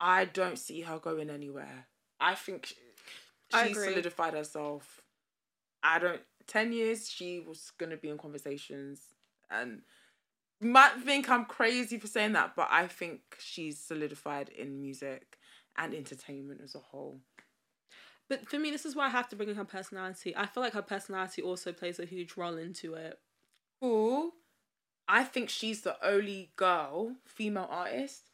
I 0.00 0.24
don't 0.24 0.58
see 0.58 0.80
her 0.82 0.98
going 0.98 1.30
anywhere. 1.30 1.86
I 2.20 2.34
think 2.34 2.66
she, 2.66 2.74
I 3.52 3.68
she 3.68 3.74
solidified 3.74 4.34
herself. 4.34 5.02
I 5.82 5.98
don't. 5.98 6.22
Ten 6.46 6.72
years, 6.72 7.10
she 7.10 7.40
was 7.40 7.72
gonna 7.78 7.96
be 7.96 8.08
in 8.08 8.18
conversations, 8.18 9.00
and 9.50 9.82
might 10.64 10.92
think 11.04 11.28
I'm 11.28 11.44
crazy 11.44 11.98
for 11.98 12.06
saying 12.06 12.32
that, 12.32 12.54
but 12.56 12.68
I 12.70 12.86
think 12.86 13.20
she's 13.38 13.78
solidified 13.78 14.48
in 14.48 14.80
music 14.80 15.38
and 15.76 15.94
entertainment 15.94 16.60
as 16.62 16.74
a 16.74 16.78
whole. 16.78 17.20
But 18.28 18.48
for 18.48 18.58
me, 18.58 18.70
this 18.70 18.86
is 18.86 18.96
why 18.96 19.06
I 19.06 19.10
have 19.10 19.28
to 19.28 19.36
bring 19.36 19.50
in 19.50 19.56
her 19.56 19.64
personality. 19.64 20.34
I 20.36 20.46
feel 20.46 20.62
like 20.62 20.72
her 20.72 20.82
personality 20.82 21.42
also 21.42 21.72
plays 21.72 21.98
a 21.98 22.06
huge 22.06 22.36
role 22.36 22.56
into 22.56 22.94
it. 22.94 23.18
Cool. 23.80 24.32
I 25.06 25.24
think 25.24 25.50
she's 25.50 25.82
the 25.82 25.96
only 26.06 26.50
girl, 26.56 27.16
female 27.26 27.68
artist, 27.70 28.30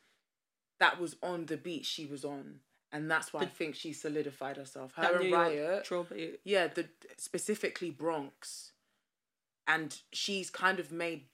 that 0.79 1.01
was 1.01 1.17
on 1.23 1.47
the 1.47 1.57
beat 1.57 1.85
she 1.85 2.07
was 2.07 2.25
on. 2.25 2.61
And 2.93 3.11
that's 3.11 3.33
why 3.33 3.43
I 3.43 3.47
think 3.47 3.75
she 3.75 3.93
solidified 3.93 4.57
herself. 4.57 4.95
Her 4.95 5.21
and 5.21 5.33
Riot. 5.33 5.89
yeah, 6.45 6.67
the 6.69 6.87
specifically 7.17 7.91
Bronx. 7.91 8.73
And 9.67 9.97
she's 10.13 10.51
kind 10.51 10.81
of 10.81 10.91
made 10.91 11.25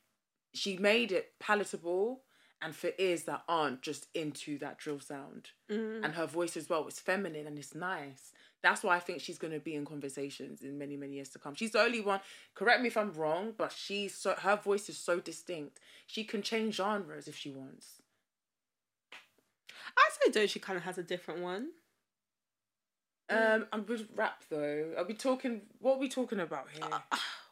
she 0.57 0.77
made 0.77 1.13
it 1.13 1.33
palatable 1.39 2.23
and 2.63 2.75
for 2.75 2.91
ears 2.99 3.25
that 3.25 3.43
aren't 3.49 3.83
just 3.83 4.07
into 4.15 4.59
that 4.59 4.79
drill 4.79 5.01
sound. 5.01 5.51
Mm. 5.71 6.05
And 6.05 6.15
her 6.15 6.27
voice 6.27 6.57
as 6.57 6.69
well 6.69 6.87
is 6.87 6.99
feminine 6.99 7.47
and 7.47 7.59
it's 7.59 7.75
nice. 7.75 8.33
That's 8.63 8.83
why 8.83 8.97
I 8.97 9.01
think 9.01 9.21
she's 9.21 9.39
gonna 9.39 9.61
be 9.61 9.75
in 9.75 9.85
conversations 9.85 10.63
in 10.63 10.79
many, 10.79 10.97
many 10.97 11.15
years 11.15 11.29
to 11.31 11.39
come. 11.39 11.55
She's 11.55 11.73
the 11.73 11.81
only 11.81 12.01
one, 12.01 12.21
correct 12.55 12.81
me 12.81 12.89
if 12.89 12.97
I'm 12.97 13.13
wrong, 13.13 13.53
but 13.57 13.73
she's 13.73 14.15
so 14.15 14.35
her 14.39 14.57
voice 14.57 14.89
is 14.89 14.99
so 14.99 15.21
distinct. 15.21 15.79
She 16.07 16.25
can 16.25 16.43
change 16.43 16.77
genres 16.77 17.29
if 17.29 17.37
she 17.37 17.51
wants. 17.51 18.03
I'd 19.97 20.33
say 20.33 20.41
Doechii 20.41 20.63
kind 20.63 20.77
of 20.77 20.85
has 20.85 20.99
a 20.99 21.03
different 21.03 21.41
one. 21.41 21.69
Um, 23.29 23.67
I'm 23.73 23.85
with 23.87 24.07
rap 24.15 24.45
though. 24.49 24.95
Are 24.97 25.05
we 25.05 25.15
talking? 25.15 25.63
What 25.81 25.97
are 25.97 26.01
we 26.01 26.09
talking 26.09 26.41
about 26.41 26.69
here? 26.73 26.89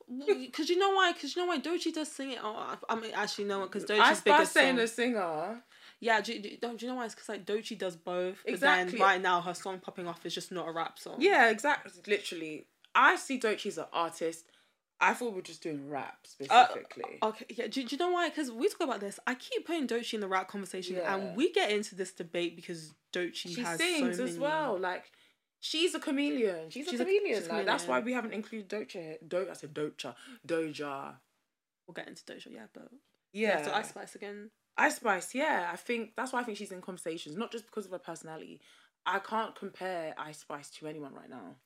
Because 0.09 0.69
you 0.69 0.79
know 0.79 0.91
why? 0.91 1.13
Because 1.13 1.35
you 1.35 1.43
know 1.43 1.49
why 1.49 1.59
Doechii 1.61 1.93
does 1.95 2.11
sing 2.11 2.33
it. 2.33 2.39
Oh, 2.43 2.55
I- 2.57 2.93
I 2.93 2.97
mean, 3.01 3.13
actually, 3.15 3.45
no, 3.45 3.63
because 3.63 3.85
I 3.91 3.97
Doechii's 3.97 4.19
start 4.19 4.49
saying 4.49 4.79
a 4.79 4.87
singer. 4.87 5.63
Yeah, 6.01 6.21
do, 6.21 6.39
do, 6.39 6.51
don't 6.61 6.79
do 6.79 6.85
you 6.87 6.93
know 6.93 6.97
why? 6.99 7.07
It's 7.07 7.15
because 7.15 7.29
like 7.29 7.47
Doechii 7.47 7.79
does 7.79 7.97
both. 7.97 8.39
But 8.45 8.55
Exactly. 8.55 8.99
then 8.99 9.01
right 9.07 9.21
now 9.23 9.41
her 9.41 9.55
song 9.55 9.79
popping 9.79 10.07
off 10.07 10.27
is 10.27 10.35
just 10.35 10.53
not 10.53 10.69
a 10.69 10.73
rap 10.73 10.99
song. 10.99 11.17
Yeah, 11.19 11.49
exactly. 11.51 11.93
Literally, 12.07 12.67
I 12.95 13.17
see 13.17 13.39
Doechii 13.39 13.67
as 13.67 13.79
an 13.79 13.87
artist 13.93 14.45
I 15.01 15.13
thought 15.13 15.31
we 15.31 15.37
were 15.37 15.43
just 15.43 15.63
doing 15.63 15.91
rap 15.91 16.19
Uh, 16.49 16.67
specifically. 16.67 17.19
Okay, 17.23 17.47
yeah. 17.51 17.67
Do, 17.67 17.83
do 17.85 17.89
you 17.95 17.99
know 17.99 18.11
why? 18.13 18.29
Because 18.29 18.51
we 18.51 18.69
talk 18.69 18.81
about 18.83 19.01
this. 19.01 19.19
I 19.27 19.35
keep 19.35 19.67
putting 19.67 19.87
Doechii 19.89 20.15
in 20.15 20.21
the 20.21 20.29
rap 20.29 20.49
conversation, 20.49 20.97
Yeah. 20.97 21.15
and 21.15 21.37
we 21.37 21.51
get 21.53 21.71
into 21.71 21.95
this 21.97 22.13
debate 22.13 22.55
because 22.57 22.93
Doechii 23.13 23.55
she 23.57 23.61
has 23.63 23.79
sings 23.79 24.19
so 24.19 24.25
as 24.25 24.39
well. 24.39 24.79
Like 24.79 25.11
she's 25.71 25.95
a 25.95 25.99
chameleon. 26.01 26.69
She's, 26.71 26.87
She's 26.89 27.01
a 27.01 27.03
a- 27.03 27.07
chameleon. 27.07 27.41
she's 27.41 27.49
a 27.49 27.53
like 27.55 27.67
that's 27.67 27.87
why 27.87 28.01
we 28.01 28.13
haven't 28.13 28.35
included 28.35 28.69
Doja. 28.69 28.91
here. 28.93 29.17
Do 29.27 29.47
I 29.51 29.55
said 29.55 29.73
Doja. 29.75 30.15
Doja. 30.47 31.15
We'll 31.87 31.95
get 31.95 32.09
into 32.09 32.23
Doja, 32.25 32.49
yeah, 32.51 32.67
but 32.75 32.89
Yeah. 33.33 33.63
So 33.65 33.73
Ice 33.73 33.89
Spice 33.89 34.15
again. 34.15 34.51
Ice 34.77 34.97
Spice, 34.97 35.35
yeah. 35.35 35.71
I 35.73 35.77
think 35.77 36.11
that's 36.17 36.33
why 36.33 36.41
I 36.41 36.45
think 36.45 36.59
she's 36.59 36.73
in 36.73 36.81
conversations, 36.83 37.37
not 37.37 37.51
just 37.53 37.65
because 37.67 37.87
of 37.87 37.93
her 37.93 37.99
personality. 37.99 38.61
I 39.07 39.19
can't 39.21 39.55
compare 39.55 40.15
Ice 40.19 40.39
Spice 40.41 40.71
to 40.77 40.87
anyone 40.87 41.15
right 41.15 41.31
now. 41.31 41.57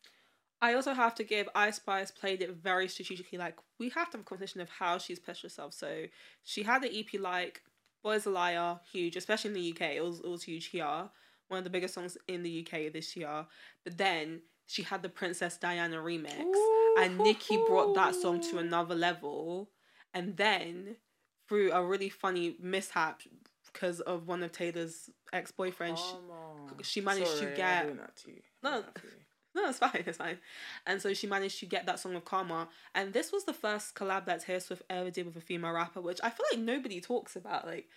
I 0.61 0.75
also 0.75 0.93
have 0.93 1.15
to 1.17 1.25
give 1.25 1.49
Ice 1.55 1.77
Spice 1.77 2.11
played 2.11 2.43
it 2.43 2.51
very 2.51 2.89
strategically. 2.89 3.39
Like 3.39 3.57
we 3.79 3.89
have 3.91 4.11
to 4.11 4.17
have 4.19 4.23
a 4.27 4.29
conversation 4.29 4.61
of 4.61 4.69
how 4.69 4.99
she's 4.99 5.19
pushed 5.21 5.43
herself. 5.43 5.73
So 5.75 6.05
she 6.45 6.63
had 6.65 6.83
the 6.83 6.91
EP 6.99 7.21
like 7.21 7.63
Boys 8.03 8.27
a 8.27 8.31
Liar, 8.31 8.79
huge, 8.93 9.17
especially 9.17 9.51
in 9.51 9.55
the 9.55 9.71
UK. 9.73 9.83
It 9.97 10.05
was 10.05 10.19
it 10.21 10.29
was 10.29 10.43
huge 10.43 10.67
here. 10.67 11.09
One 11.49 11.59
of 11.59 11.65
the 11.65 11.71
biggest 11.71 11.95
songs 11.95 12.17
in 12.27 12.43
the 12.43 12.67
UK 12.67 12.93
this 12.93 13.17
year. 13.17 13.47
But 13.85 13.99
then 13.99 14.43
she 14.67 14.83
had 14.83 15.03
the 15.03 15.09
Princess 15.09 15.57
Diana 15.57 15.97
remix. 15.97 16.45
and 16.99 17.19
Nicki 17.19 17.57
brought 17.67 17.95
that 17.95 18.15
song 18.15 18.41
to 18.51 18.59
another 18.59 18.95
level. 18.95 19.71
And 20.15 20.37
then 20.37 20.97
through 21.49 21.73
a 21.73 21.83
really 21.85 22.09
funny 22.11 22.57
mishap 22.61 23.23
because 23.73 24.01
of 24.01 24.27
one 24.27 24.43
of 24.43 24.53
Taylor's 24.53 25.09
ex 25.33 25.53
boyfriends, 25.53 25.99
on. 25.99 26.73
she 26.83 27.01
managed 27.01 27.31
to 27.33 27.37
Sorry, 27.39 27.51
I'm 27.51 27.57
get- 27.57 28.17
to 28.17 28.31
you. 28.31 28.41
No. 28.63 28.71
I'm 28.71 28.75
doing 28.75 28.83
that 28.85 28.95
to 29.01 29.07
you. 29.07 29.13
No, 29.55 29.71
it's 29.71 29.79
fine, 29.79 30.05
it's 30.07 30.19
fine. 30.19 30.39
And 30.87 31.01
so 31.03 31.13
she 31.15 31.27
managed 31.27 31.59
to 31.61 31.67
get 31.67 31.87
that 31.87 31.99
song 31.99 32.15
of 32.15 32.25
Karma. 32.25 32.69
And 32.95 33.13
this 33.13 33.33
was 33.33 33.45
the 33.45 33.55
first 33.55 33.95
collab 33.97 34.27
that 34.27 34.43
Taylor 34.45 34.61
Swift 34.61 34.83
ever 34.89 35.11
did 35.11 35.25
with 35.27 35.37
a 35.37 35.41
female 35.41 35.73
rapper, 35.73 36.01
which 36.01 36.21
I 36.23 36.31
feel 36.31 36.45
like 36.53 36.61
nobody 36.61 37.01
talks 37.01 37.35
about. 37.35 37.67
Like, 37.67 37.89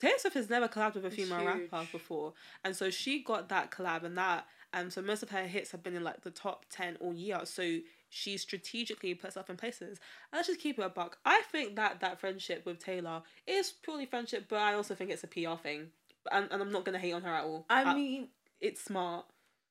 Taylor 0.00 0.18
Swift 0.18 0.36
has 0.36 0.50
never 0.50 0.68
collabed 0.68 0.94
with 0.94 1.06
a 1.06 1.10
female 1.10 1.44
rapper 1.44 1.86
before. 1.90 2.34
And 2.64 2.76
so 2.76 2.90
she 2.90 3.22
got 3.22 3.48
that 3.48 3.70
collab 3.70 4.04
and 4.04 4.16
that. 4.18 4.46
And 4.72 4.92
so 4.92 5.00
most 5.00 5.22
of 5.22 5.30
her 5.30 5.46
hits 5.46 5.70
have 5.72 5.82
been 5.82 5.96
in 5.96 6.04
like 6.04 6.22
the 6.22 6.30
top 6.30 6.66
10 6.70 6.96
all 7.00 7.14
year. 7.14 7.40
So 7.44 7.78
she 8.10 8.36
strategically 8.36 9.14
puts 9.14 9.34
herself 9.34 9.48
in 9.48 9.56
places. 9.56 9.98
And 10.32 10.38
let's 10.38 10.48
just 10.48 10.60
keep 10.60 10.78
it 10.78 10.82
a 10.82 10.88
buck. 10.88 11.18
I 11.24 11.42
think 11.50 11.76
that 11.76 12.00
that 12.00 12.20
friendship 12.20 12.66
with 12.66 12.78
Taylor 12.78 13.22
is 13.46 13.72
purely 13.82 14.06
friendship, 14.06 14.46
but 14.48 14.58
I 14.58 14.74
also 14.74 14.94
think 14.94 15.10
it's 15.10 15.24
a 15.24 15.28
PR 15.28 15.60
thing. 15.62 15.88
And, 16.30 16.48
and 16.50 16.60
I'm 16.60 16.72
not 16.72 16.84
going 16.84 16.94
to 16.94 16.98
hate 16.98 17.12
on 17.12 17.22
her 17.22 17.32
at 17.32 17.44
all. 17.44 17.64
I 17.70 17.84
uh, 17.84 17.94
mean, 17.94 18.28
it's 18.60 18.82
smart. 18.82 19.26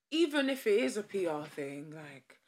even 0.09 0.49
if 0.49 0.65
it 0.65 0.79
is 0.79 0.97
a 0.97 1.03
PR 1.03 1.43
thing, 1.47 1.93
like, 1.93 2.39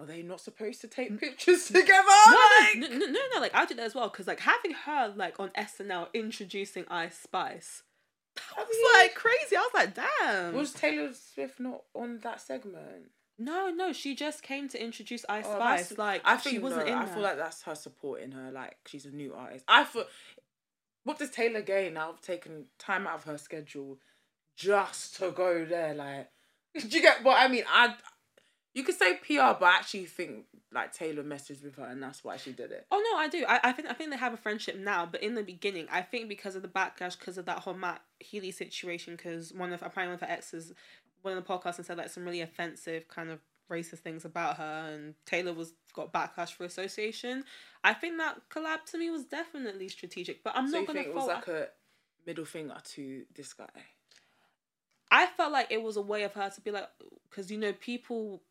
are 0.00 0.06
they 0.06 0.22
not 0.22 0.40
supposed 0.40 0.80
to 0.80 0.88
take 0.88 1.18
pictures 1.20 1.66
together? 1.66 1.88
No, 2.30 2.48
Like- 2.60 2.78
no, 2.78 2.88
no, 2.88 3.06
no, 3.06 3.20
no, 3.34 3.40
like 3.40 3.54
I 3.54 3.64
did 3.66 3.76
that 3.78 3.84
as 3.86 3.94
well 3.94 4.08
because 4.08 4.26
like 4.26 4.40
having 4.40 4.72
her 4.72 5.12
like 5.16 5.38
on 5.38 5.50
SNL 5.50 6.08
introducing 6.14 6.84
Ice 6.88 7.18
Spice, 7.18 7.82
that 8.36 8.66
was 8.66 8.76
Yeah. 8.82 8.98
like 9.02 9.14
crazy. 9.14 9.56
I 9.56 9.60
was 9.60 9.70
like, 9.74 9.94
damn. 9.94 10.54
Was 10.54 10.72
Taylor 10.72 11.12
Swift 11.12 11.60
not 11.60 11.82
on 11.94 12.18
that 12.22 12.40
segment? 12.40 13.10
no, 13.38 13.70
no, 13.70 13.90
she 13.90 14.14
just 14.14 14.42
came 14.42 14.68
to 14.68 14.82
introduce 14.82 15.24
Ice 15.28 15.46
Oh, 15.48 15.54
Spice. 15.56 15.96
Like 15.96 16.20
I 16.24 16.36
think 16.36 16.54
she 16.56 16.58
wasn't 16.58 16.86
no, 16.86 16.92
in 16.92 16.98
I 16.98 17.06
feel 17.06 17.22
like 17.22 17.36
that's 17.38 17.62
her 17.62 17.74
supporting 17.74 18.32
her. 18.32 18.50
Like 18.52 18.76
she's 18.86 19.06
a 19.06 19.10
new 19.10 19.32
artist. 19.34 19.64
I 19.68 19.84
thought, 19.84 20.08
what 21.04 21.18
does 21.18 21.30
Taylor 21.30 21.62
gain 21.62 21.94
now? 21.94 22.10
of 22.10 22.20
taking 22.20 22.66
time 22.78 23.06
out 23.06 23.14
of 23.14 23.24
her 23.24 23.38
schedule 23.38 23.98
just 24.56 25.16
to 25.16 25.30
go 25.30 25.64
there. 25.64 25.94
Like, 25.94 26.28
do 26.78 26.86
you 26.88 27.00
get 27.02 27.24
what 27.24 27.40
I 27.40 27.48
mean? 27.48 27.64
I, 27.68 27.94
you 28.74 28.84
could 28.84 28.94
say 28.94 29.14
PR, 29.14 29.58
but 29.58 29.64
I 29.64 29.76
actually 29.76 30.06
think 30.06 30.44
like 30.72 30.92
Taylor 30.92 31.24
messaged 31.24 31.64
with 31.64 31.76
her, 31.76 31.84
and 31.84 32.02
that's 32.02 32.22
why 32.22 32.36
she 32.36 32.52
did 32.52 32.70
it. 32.70 32.86
Oh 32.90 33.02
no, 33.12 33.18
I 33.18 33.28
do. 33.28 33.44
I, 33.48 33.60
I 33.64 33.72
think 33.72 33.88
I 33.90 33.94
think 33.94 34.10
they 34.10 34.16
have 34.16 34.32
a 34.32 34.38
friendship 34.38 34.78
now, 34.78 35.06
but 35.06 35.22
in 35.22 35.34
the 35.34 35.42
beginning, 35.42 35.86
I 35.90 36.02
think 36.02 36.28
because 36.28 36.54
of 36.54 36.62
the 36.62 36.68
backlash, 36.68 37.18
because 37.18 37.38
of 37.38 37.46
that 37.46 37.60
whole 37.60 37.74
Matt 37.74 38.02
Healy 38.20 38.52
situation, 38.52 39.16
because 39.16 39.52
one 39.52 39.72
of 39.72 39.82
apparently 39.82 40.14
one 40.14 40.14
of 40.14 40.20
her 40.20 40.30
exes, 40.30 40.72
one 41.22 41.36
of 41.36 41.44
the 41.44 41.52
podcasts 41.52 41.78
and 41.78 41.86
said 41.86 41.98
like 41.98 42.10
some 42.10 42.24
really 42.24 42.40
offensive 42.42 43.08
kind 43.08 43.30
of 43.30 43.40
racist 43.70 43.98
things 43.98 44.24
about 44.24 44.56
her, 44.56 44.90
and 44.92 45.14
Taylor 45.26 45.52
was 45.52 45.72
got 45.94 46.12
backlash 46.12 46.52
for 46.52 46.64
association. 46.64 47.44
I 47.82 47.92
think 47.94 48.18
that 48.18 48.40
collab 48.50 48.84
to 48.92 48.98
me 48.98 49.10
was 49.10 49.24
definitely 49.24 49.88
strategic, 49.88 50.44
but 50.44 50.56
I'm 50.56 50.68
so 50.68 50.74
not 50.74 50.80
you 50.82 50.86
gonna 50.86 50.98
think 51.00 51.08
it 51.08 51.14
was 51.14 51.24
fault. 51.24 51.34
like 51.34 51.48
a 51.48 51.68
middle 52.26 52.44
finger 52.44 52.76
to 52.92 53.22
this 53.34 53.52
guy? 53.52 53.66
I 55.20 55.26
felt 55.26 55.52
like 55.52 55.66
it 55.70 55.82
was 55.82 55.96
a 55.96 56.00
way 56.00 56.22
of 56.22 56.32
her 56.34 56.48
to 56.48 56.60
be 56.62 56.70
like, 56.70 56.88
because 57.28 57.50
you 57.50 57.58
know 57.58 57.72
people 57.74 58.42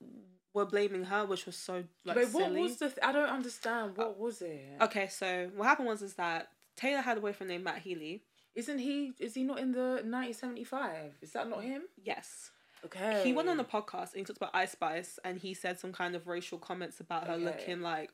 were 0.54 0.66
blaming 0.66 1.04
her, 1.06 1.26
which 1.26 1.46
was 1.48 1.56
so 1.56 1.84
like 2.06 2.16
Wait, 2.16 2.30
what 2.32 2.46
silly. 2.46 2.62
was 2.62 2.78
the? 2.78 2.88
Th- 2.90 3.00
I 3.02 3.12
don't 3.12 3.30
understand. 3.30 3.98
What 3.98 4.08
uh, 4.08 4.12
was 4.18 4.42
it? 4.42 4.78
Okay, 4.82 5.08
so 5.08 5.50
what 5.56 5.66
happened 5.68 5.88
was 5.88 6.02
is 6.02 6.14
that 6.16 6.50
Taylor 6.76 7.02
had 7.02 7.18
a 7.18 7.22
boyfriend 7.22 7.50
named 7.50 7.64
Matt 7.64 7.80
Healy. 7.80 8.24
Isn't 8.54 8.80
he? 8.80 9.14
Is 9.20 9.34
he 9.34 9.44
not 9.44 9.60
in 9.60 9.72
the 9.72 10.02
nineteen 10.06 10.34
seventy 10.34 10.64
five? 10.64 11.18
Is 11.22 11.32
that 11.34 11.50
not 11.50 11.64
him? 11.64 11.84
Yes. 12.04 12.52
Okay. 12.86 13.22
He 13.26 13.34
went 13.34 13.50
on 13.50 13.60
a 13.60 13.64
podcast 13.64 14.14
and 14.14 14.20
he 14.20 14.24
talked 14.24 14.38
about 14.38 14.52
Ice 14.56 14.72
Spice 14.72 15.20
and 15.26 15.38
he 15.38 15.54
said 15.54 15.80
some 15.80 15.92
kind 15.92 16.16
of 16.16 16.28
racial 16.28 16.58
comments 16.58 17.00
about 17.00 17.28
her 17.28 17.34
Okay. 17.34 17.44
looking 17.44 17.82
like, 17.82 18.10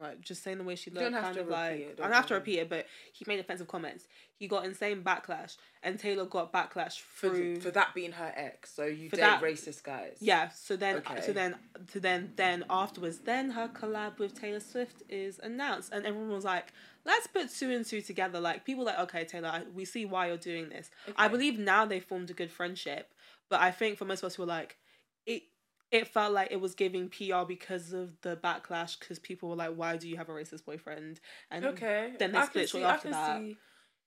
like 0.00 0.20
just 0.20 0.42
saying 0.42 0.58
the 0.58 0.64
way 0.64 0.74
she 0.74 0.90
You 0.90 0.94
looked, 0.96 1.04
don't 1.04 1.12
have 1.14 1.22
kind 1.22 1.34
to 1.36 1.40
of 1.42 1.48
like. 1.48 1.80
it, 1.80 1.98
I 2.00 2.02
don't 2.04 2.12
have 2.12 2.26
to 2.26 2.34
repeat 2.34 2.58
it, 2.58 2.68
but 2.68 2.86
he 3.12 3.24
made 3.28 3.38
offensive 3.40 3.68
comments. 3.68 4.06
He 4.34 4.48
got 4.48 4.64
insane 4.64 5.02
backlash, 5.02 5.56
and 5.82 5.98
Taylor 5.98 6.24
got 6.24 6.50
backlash 6.52 6.98
for, 6.98 7.28
through. 7.28 7.60
for 7.60 7.70
that 7.72 7.94
being 7.94 8.12
her 8.12 8.32
ex. 8.34 8.72
So 8.74 8.84
you 8.86 9.10
For 9.10 9.16
date 9.16 9.22
that- 9.22 9.42
racist 9.42 9.82
guys. 9.82 10.16
yeah, 10.20 10.48
so 10.48 10.76
then, 10.76 10.96
Okay. 10.96 11.20
so 11.20 11.32
then, 11.32 11.56
so 11.92 11.98
then, 11.98 12.32
then 12.36 12.64
afterwards, 12.70 13.18
then 13.18 13.50
her 13.50 13.68
collab 13.68 14.18
with 14.18 14.40
Taylor 14.40 14.60
Swift 14.60 15.02
is 15.08 15.38
announced, 15.40 15.92
and 15.92 16.06
everyone 16.06 16.30
was 16.30 16.44
like, 16.44 16.72
"Let's 17.04 17.26
put 17.26 17.52
two 17.52 17.70
and 17.70 17.84
two 17.84 18.00
together." 18.00 18.40
Like 18.40 18.64
people 18.64 18.84
like, 18.84 18.98
okay, 19.00 19.24
Taylor, 19.24 19.48
I- 19.48 19.64
we 19.74 19.84
see 19.84 20.04
why 20.06 20.28
you're 20.28 20.36
doing 20.38 20.68
this. 20.70 20.90
I 21.16 21.28
believe 21.28 21.58
now 21.58 21.84
they 21.84 22.00
formed 22.00 22.30
a 22.30 22.34
good 22.34 22.50
friendship, 22.50 23.12
but 23.50 23.60
I 23.60 23.70
think 23.70 23.98
for 23.98 24.04
most 24.06 24.20
of 24.22 24.28
us 24.28 24.36
who 24.36 24.42
were 24.42 24.48
like, 24.48 24.78
it, 25.26 25.42
it 25.90 26.08
felt 26.08 26.32
like 26.32 26.52
it 26.52 26.60
was 26.60 26.74
giving 26.74 27.08
PR 27.08 27.44
because 27.46 27.92
of 27.92 28.20
the 28.22 28.36
backlash, 28.36 28.98
because 28.98 29.18
people 29.18 29.50
were 29.50 29.56
like, 29.56 29.74
"Why 29.74 29.96
do 29.96 30.08
you 30.08 30.16
have 30.16 30.28
a 30.28 30.32
racist 30.32 30.64
boyfriend?" 30.64 31.20
And 31.50 31.64
Okay. 31.64 32.14
then 32.18 32.32
they 32.32 32.42
split 32.42 32.68
shortly 32.68 32.88
after 32.88 33.10
that. 33.10 33.40
See, 33.40 33.56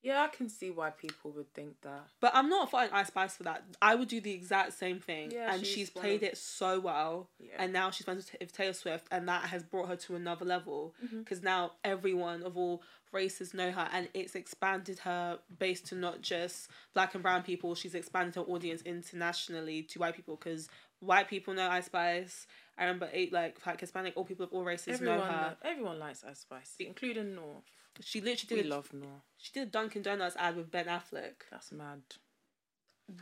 yeah, 0.02 0.22
I 0.22 0.28
can 0.28 0.50
see 0.50 0.70
why 0.70 0.90
people 0.90 1.30
would 1.32 1.52
think 1.54 1.80
that. 1.82 2.08
But 2.20 2.32
I'm 2.34 2.50
not 2.50 2.70
fighting 2.70 2.94
Ice 2.94 3.06
Spice 3.06 3.36
for 3.36 3.44
that. 3.44 3.64
I 3.80 3.94
would 3.94 4.08
do 4.08 4.20
the 4.20 4.32
exact 4.32 4.74
same 4.74 5.00
thing, 5.00 5.30
Yeah, 5.30 5.52
and 5.54 5.64
she's 5.64 5.74
she's 5.74 5.90
played 5.90 6.22
it 6.22 6.36
so 6.36 6.78
well. 6.78 7.30
Yeah. 7.38 7.52
and 7.58 7.72
now 7.72 7.90
she's 7.90 8.04
friends 8.04 8.30
with- 8.38 8.52
Taylor 8.52 8.74
Swift, 8.74 9.06
and 9.10 9.26
that 9.28 9.44
has 9.46 9.62
brought 9.62 9.88
her 9.88 9.96
to 9.96 10.14
another 10.14 10.44
level 10.44 10.94
mm-hmm. 11.02 11.20
because 11.20 11.42
now 11.42 11.72
everyone 11.84 12.42
of 12.42 12.56
all 12.58 12.82
races 13.14 13.54
know 13.54 13.70
her, 13.70 13.88
and 13.92 14.08
it's 14.12 14.34
expanded 14.34 14.98
her 15.00 15.38
base 15.58 15.80
to 15.82 15.94
not 15.94 16.20
just 16.20 16.68
black 16.92 17.14
and 17.14 17.22
brown 17.22 17.42
people. 17.42 17.74
She's 17.74 17.94
expanded 17.94 18.34
her 18.34 18.42
audience 18.42 18.82
internationally 18.82 19.82
to 19.84 19.98
white 20.00 20.16
people 20.16 20.36
because 20.36 20.68
white 21.00 21.28
people 21.28 21.54
know 21.54 21.68
Ice 21.70 21.86
Spice. 21.86 22.46
I 22.76 22.84
remember 22.84 23.08
eight 23.12 23.32
like 23.32 23.64
like 23.66 23.80
Hispanic, 23.80 24.14
all 24.16 24.24
people 24.24 24.44
of 24.44 24.52
all 24.52 24.64
races 24.64 24.94
everyone, 24.94 25.18
know 25.18 25.24
her. 25.24 25.56
everyone 25.64 25.98
likes 25.98 26.24
Ice 26.28 26.40
Spice, 26.40 26.74
including 26.80 27.34
North. 27.34 27.64
She 28.00 28.20
literally 28.20 28.56
We 28.56 28.62
did. 28.64 28.72
A, 28.72 28.74
love 28.74 28.92
North. 28.92 29.22
she 29.38 29.52
did 29.52 29.68
a 29.68 29.70
Dunkin' 29.70 30.02
Donuts 30.02 30.34
ad 30.36 30.56
with 30.56 30.70
Ben 30.70 30.86
Affleck. 30.86 31.34
That's 31.50 31.70
mad. 31.70 32.02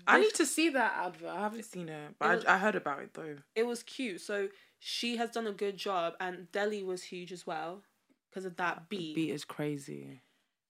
I 0.07 0.21
need 0.21 0.35
to 0.35 0.47
see 0.47 0.69
that 0.71 0.93
advert. 0.97 1.29
I 1.29 1.41
haven't 1.41 1.65
seen 1.65 1.89
it, 1.89 2.15
but 2.19 2.31
It 2.31 2.35
was- 2.37 2.45
I, 2.47 2.55
I 2.55 2.59
heard 2.59 2.77
about 2.77 3.01
it 3.03 3.15
though. 3.15 3.37
it 3.55 3.67
was 3.67 3.83
cute. 3.83 4.21
So 4.21 4.49
she 4.79 5.17
has 5.17 5.31
done 5.31 5.47
a 5.47 5.53
good 5.53 5.77
job, 5.77 6.15
and 6.21 6.51
Deli 6.53 6.83
was 6.83 7.03
huge 7.05 7.33
as 7.33 7.47
well 7.47 7.83
because 8.33 8.45
of 8.45 8.57
that 8.57 8.89
beat. 8.89 9.15
Beat 9.15 9.31
is 9.31 9.45
crazy. 9.45 10.21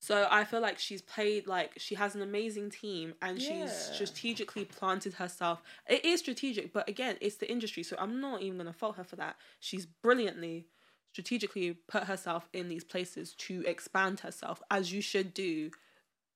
So 0.01 0.27
I 0.29 0.43
feel 0.43 0.61
like 0.61 0.81
she's 0.81 1.01
played 1.01 1.47
like 1.47 1.75
she 1.77 1.95
has 1.95 2.17
an 2.17 2.23
amazing 2.23 2.71
team 2.71 3.15
and 3.23 3.41
Yeah. 3.41 3.67
she's 3.67 3.73
strategically 3.73 4.65
planted 4.65 5.15
herself. 5.15 5.63
It 5.89 6.05
is 6.05 6.19
strategic, 6.19 6.73
but 6.73 6.89
again, 6.89 7.19
it's 7.21 7.37
the 7.37 7.51
industry, 7.51 7.85
so 7.85 7.95
I'm 7.99 8.21
not 8.21 8.43
even 8.43 8.59
gonna 8.59 8.73
fault 8.73 8.97
her 8.97 9.05
for 9.05 9.17
that. 9.17 9.37
She's 9.61 9.87
brilliantly 9.87 10.67
strategically 11.13 11.75
put 11.89 12.05
herself 12.05 12.49
in 12.55 12.69
these 12.69 12.85
places 12.85 13.35
to 13.35 13.63
expand 13.67 14.21
herself, 14.21 14.63
as 14.71 14.93
you 14.93 15.03
should 15.03 15.35
do. 15.35 15.71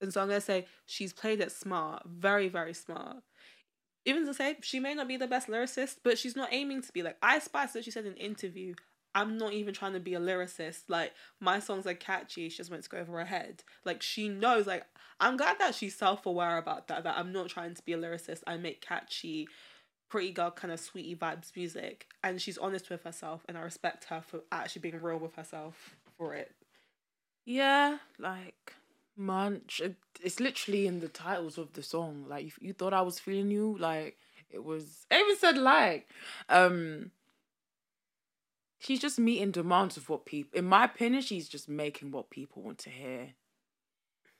And 0.00 0.12
so 0.12 0.20
I'm 0.20 0.28
gonna 0.28 0.40
say 0.40 0.66
she's 0.84 1.12
played 1.12 1.40
it 1.40 1.50
smart, 1.50 2.02
very, 2.06 2.48
very 2.48 2.74
smart. 2.74 3.16
Even 4.04 4.26
to 4.26 4.34
say 4.34 4.58
she 4.62 4.78
may 4.78 4.94
not 4.94 5.08
be 5.08 5.16
the 5.16 5.26
best 5.26 5.48
lyricist, 5.48 5.96
but 6.04 6.18
she's 6.18 6.36
not 6.36 6.52
aiming 6.52 6.82
to 6.82 6.92
be 6.92 7.02
like 7.02 7.16
Ice 7.22 7.44
Spice 7.44 7.72
that 7.72 7.84
she 7.84 7.90
said 7.90 8.04
in 8.04 8.12
an 8.12 8.18
interview. 8.18 8.74
I'm 9.16 9.38
not 9.38 9.54
even 9.54 9.72
trying 9.72 9.94
to 9.94 10.00
be 10.00 10.12
a 10.12 10.20
lyricist. 10.20 10.82
Like 10.88 11.14
my 11.40 11.58
songs 11.58 11.86
are 11.86 11.94
catchy. 11.94 12.50
She 12.50 12.58
just 12.58 12.70
went 12.70 12.82
to 12.84 12.90
go 12.90 12.98
over 12.98 13.18
her 13.18 13.24
head. 13.24 13.64
Like 13.84 14.02
she 14.02 14.28
knows. 14.28 14.66
Like 14.66 14.84
I'm 15.18 15.38
glad 15.38 15.58
that 15.58 15.74
she's 15.74 15.96
self 15.96 16.26
aware 16.26 16.58
about 16.58 16.86
that. 16.88 17.02
That 17.04 17.16
I'm 17.16 17.32
not 17.32 17.48
trying 17.48 17.74
to 17.74 17.82
be 17.82 17.94
a 17.94 17.98
lyricist. 17.98 18.42
I 18.46 18.58
make 18.58 18.82
catchy, 18.82 19.48
pretty 20.10 20.32
girl 20.32 20.50
kind 20.50 20.70
of 20.70 20.78
sweetie 20.78 21.16
vibes 21.16 21.56
music, 21.56 22.06
and 22.22 22.42
she's 22.42 22.58
honest 22.58 22.90
with 22.90 23.04
herself, 23.04 23.42
and 23.48 23.56
I 23.56 23.62
respect 23.62 24.04
her 24.04 24.20
for 24.20 24.40
actually 24.52 24.82
being 24.82 25.00
real 25.00 25.18
with 25.18 25.34
herself 25.34 25.96
for 26.18 26.34
it. 26.34 26.52
Yeah, 27.46 27.98
like 28.18 28.74
Munch. 29.16 29.80
It, 29.82 29.96
it's 30.22 30.40
literally 30.40 30.86
in 30.86 31.00
the 31.00 31.08
titles 31.08 31.56
of 31.56 31.72
the 31.72 31.82
song. 31.82 32.26
Like, 32.28 32.46
if 32.46 32.58
you 32.60 32.74
thought 32.74 32.92
I 32.92 33.00
was 33.00 33.18
feeling 33.18 33.50
you, 33.50 33.78
like 33.80 34.18
it 34.50 34.62
was. 34.62 35.06
I 35.10 35.20
even 35.20 35.36
said 35.38 35.56
like, 35.56 36.06
um. 36.50 37.12
She's 38.78 39.00
just 39.00 39.18
meeting 39.18 39.50
demands 39.50 39.96
of 39.96 40.08
what 40.08 40.26
people. 40.26 40.58
In 40.58 40.66
my 40.66 40.84
opinion, 40.84 41.22
she's 41.22 41.48
just 41.48 41.68
making 41.68 42.10
what 42.10 42.30
people 42.30 42.62
want 42.62 42.78
to 42.78 42.90
hear, 42.90 43.34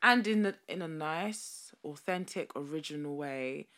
and 0.02 0.26
in 0.26 0.46
a, 0.46 0.54
in 0.68 0.82
a 0.82 0.88
nice, 0.88 1.72
authentic, 1.84 2.50
original 2.54 3.16
way. 3.16 3.68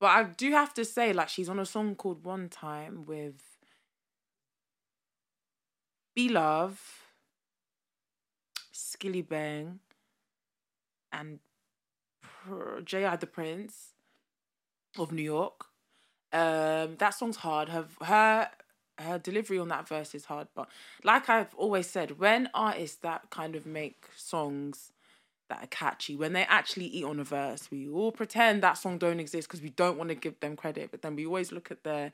But 0.00 0.06
I 0.06 0.24
do 0.24 0.50
have 0.50 0.74
to 0.74 0.84
say, 0.84 1.12
like, 1.12 1.28
she's 1.28 1.48
on 1.48 1.60
a 1.60 1.66
song 1.66 1.94
called 1.94 2.24
One 2.24 2.48
Time 2.48 3.04
with 3.06 3.40
Be 6.16 6.28
Love, 6.28 6.80
Skillibeng, 8.74 9.78
and 11.12 11.38
J.I. 12.84 13.16
the 13.16 13.26
Prince 13.26 13.92
of 14.98 15.12
New 15.12 15.22
York. 15.22 15.66
Um, 16.32 16.96
that 16.96 17.10
song's 17.10 17.36
hard. 17.36 17.68
Her 17.68 17.86
her 18.02 18.50
her 19.02 19.18
delivery 19.18 19.58
on 19.58 19.68
that 19.68 19.88
verse 19.88 20.14
is 20.14 20.26
hard, 20.26 20.48
but 20.54 20.68
like 21.04 21.28
I've 21.28 21.54
always 21.54 21.88
said, 21.88 22.18
when 22.18 22.48
artists 22.54 22.96
that 22.98 23.30
kind 23.30 23.56
of 23.56 23.66
make 23.66 24.06
songs 24.16 24.92
that 25.48 25.62
are 25.62 25.68
catchy, 25.68 26.16
when 26.16 26.32
they 26.32 26.44
actually 26.44 26.86
eat 26.86 27.04
on 27.04 27.20
a 27.20 27.24
verse, 27.24 27.70
we 27.70 27.88
all 27.88 28.12
pretend 28.12 28.62
that 28.62 28.78
song 28.78 28.98
don't 28.98 29.20
exist 29.20 29.48
because 29.48 29.62
we 29.62 29.70
don't 29.70 29.98
want 29.98 30.08
to 30.08 30.14
give 30.14 30.38
them 30.40 30.56
credit, 30.56 30.90
but 30.90 31.02
then 31.02 31.16
we 31.16 31.26
always 31.26 31.52
look 31.52 31.70
at 31.70 31.84
their 31.84 32.12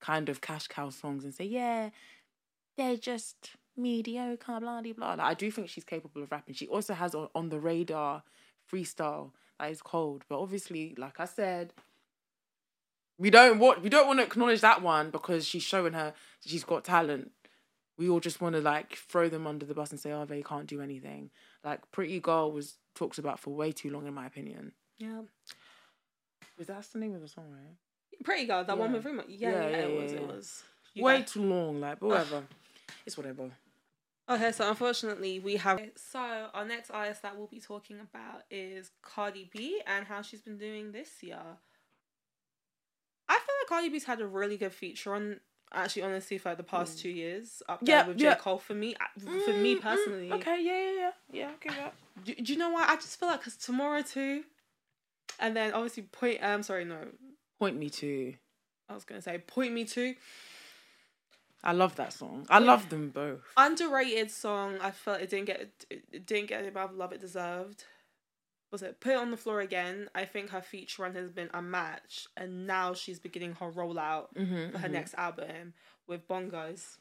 kind 0.00 0.28
of 0.28 0.40
cash 0.40 0.68
cow 0.68 0.90
songs 0.90 1.24
and 1.24 1.34
say, 1.34 1.44
yeah, 1.44 1.90
they're 2.76 2.96
just 2.96 3.50
mediocre, 3.76 4.60
blah 4.60 4.82
blah 4.82 4.92
blah. 4.92 5.14
Like, 5.14 5.20
I 5.20 5.34
do 5.34 5.50
think 5.50 5.68
she's 5.68 5.84
capable 5.84 6.22
of 6.22 6.30
rapping. 6.30 6.54
She 6.54 6.66
also 6.66 6.94
has 6.94 7.14
on, 7.14 7.28
on 7.34 7.48
the 7.48 7.58
radar 7.58 8.22
freestyle 8.70 9.30
that 9.58 9.70
is 9.70 9.82
cold, 9.82 10.24
but 10.28 10.40
obviously, 10.40 10.94
like 10.98 11.20
I 11.20 11.24
said, 11.24 11.72
we 13.18 13.30
don't 13.30 13.58
want 13.58 13.82
we 13.82 13.88
don't 13.88 14.06
want 14.06 14.18
to 14.18 14.24
acknowledge 14.24 14.60
that 14.60 14.82
one 14.82 15.10
because 15.10 15.46
she's 15.46 15.62
showing 15.62 15.92
her 15.92 16.14
she's 16.44 16.64
got 16.64 16.84
talent. 16.84 17.30
We 17.96 18.08
all 18.08 18.20
just 18.20 18.40
want 18.40 18.56
to 18.56 18.60
like 18.60 18.96
throw 18.96 19.28
them 19.28 19.46
under 19.46 19.64
the 19.64 19.74
bus 19.74 19.90
and 19.92 20.00
say, 20.00 20.10
"Oh, 20.12 20.24
they 20.24 20.42
can't 20.42 20.66
do 20.66 20.80
anything." 20.80 21.30
Like 21.62 21.80
"Pretty 21.92 22.18
Girl" 22.18 22.50
was 22.50 22.76
talked 22.94 23.18
about 23.18 23.38
for 23.38 23.54
way 23.54 23.70
too 23.72 23.90
long, 23.90 24.06
in 24.06 24.14
my 24.14 24.26
opinion. 24.26 24.72
Yeah. 24.98 25.22
Was 26.58 26.66
that 26.68 26.84
the 26.92 26.98
name 26.98 27.14
of 27.14 27.20
the 27.20 27.28
song, 27.28 27.50
right? 27.50 27.76
Pretty 28.24 28.46
girl, 28.46 28.64
that 28.64 28.78
one 28.78 28.92
with 28.92 29.04
Rema. 29.04 29.24
Yeah, 29.28 29.50
yeah, 29.50 29.54
Yeah, 29.54 29.68
yeah, 29.68 29.76
it 29.84 30.00
was. 30.02 30.12
It 30.12 30.26
was. 30.26 30.62
You 30.94 31.04
way 31.04 31.18
guys- 31.18 31.32
too 31.32 31.42
long, 31.42 31.80
like 31.80 32.00
but 32.00 32.08
whatever. 32.08 32.42
it's 33.06 33.16
whatever. 33.16 33.50
Okay, 34.28 34.52
so 34.52 34.68
unfortunately, 34.70 35.38
we 35.38 35.56
have. 35.56 35.80
So 35.96 36.48
our 36.54 36.64
next 36.64 36.90
artist 36.90 37.22
that 37.22 37.36
we'll 37.36 37.46
be 37.46 37.60
talking 37.60 38.00
about 38.00 38.42
is 38.50 38.90
Cardi 39.02 39.50
B 39.52 39.82
and 39.86 40.06
how 40.06 40.22
she's 40.22 40.40
been 40.40 40.56
doing 40.56 40.92
this 40.92 41.22
year. 41.22 41.42
Feel 43.68 43.76
like 43.76 43.82
Cardi 43.82 43.88
B's 43.90 44.04
had 44.04 44.20
a 44.20 44.26
really 44.26 44.56
good 44.56 44.72
feature 44.72 45.14
on. 45.14 45.40
Actually, 45.72 46.02
honestly, 46.02 46.38
for 46.38 46.50
like 46.50 46.58
the 46.58 46.62
past 46.62 47.00
two 47.00 47.08
years, 47.08 47.60
up 47.68 47.84
there 47.84 47.96
Yeah, 47.96 48.06
with 48.06 48.20
yeah. 48.20 48.34
J 48.34 48.40
Cole 48.40 48.58
for 48.58 48.74
me. 48.74 48.94
uh, 48.94 49.04
For 49.18 49.52
me 49.52 49.74
Mm, 49.74 49.78
mm, 49.78 49.80
personally, 49.80 50.32
okay, 50.32 50.62
yeah, 50.62 50.80
yeah, 50.80 50.92
yeah, 50.92 51.10
yeah. 51.32 51.50
Okay, 51.54 51.70
that. 51.74 51.94
Do, 52.24 52.34
do 52.34 52.52
you 52.52 52.58
know 52.58 52.70
why? 52.70 52.86
I 52.88 52.94
just 52.94 53.18
feel 53.18 53.28
like 53.28 53.40
because 53.40 53.56
tomorrow 53.56 54.02
too, 54.02 54.44
and 55.40 55.56
then 55.56 55.72
obviously 55.72 56.04
point. 56.04 56.42
Um, 56.42 56.62
sorry, 56.62 56.84
no, 56.84 57.08
Point 57.58 57.76
me 57.76 57.90
to. 57.90 58.34
I 58.88 58.94
was 58.94 59.04
gonna 59.04 59.22
say 59.22 59.38
point 59.38 59.72
me 59.72 59.84
to 59.84 60.14
I 61.64 61.72
love 61.72 61.96
that 61.96 62.12
song. 62.12 62.46
I 62.50 62.58
love 62.58 62.90
them 62.90 63.08
both. 63.08 63.40
underrated 63.56 64.30
song. 64.30 64.76
I 64.82 64.90
felt 64.90 65.22
it 65.22 65.30
didn't 65.30 65.46
get 65.46 65.70
it, 65.90 66.26
didn't 66.26 66.48
get 66.48 66.72
the 66.72 66.86
love 66.94 67.12
it 67.12 67.20
deserved. 67.20 67.84
Was 68.70 68.82
it 68.82 69.00
put 69.00 69.12
it 69.12 69.18
on 69.18 69.30
the 69.30 69.36
floor 69.36 69.60
again? 69.60 70.08
I 70.14 70.24
think 70.24 70.50
her 70.50 70.60
feature 70.60 71.02
run 71.02 71.14
has 71.14 71.30
been 71.30 71.50
unmatched, 71.54 72.28
and 72.36 72.66
now 72.66 72.94
she's 72.94 73.20
beginning 73.20 73.54
her 73.60 73.70
rollout 73.70 74.26
Mm-hmm, 74.36 74.72
for 74.72 74.78
her 74.78 74.88
next 74.88 75.14
album 75.14 75.74
with 76.08 76.26
bongos. 76.26 76.96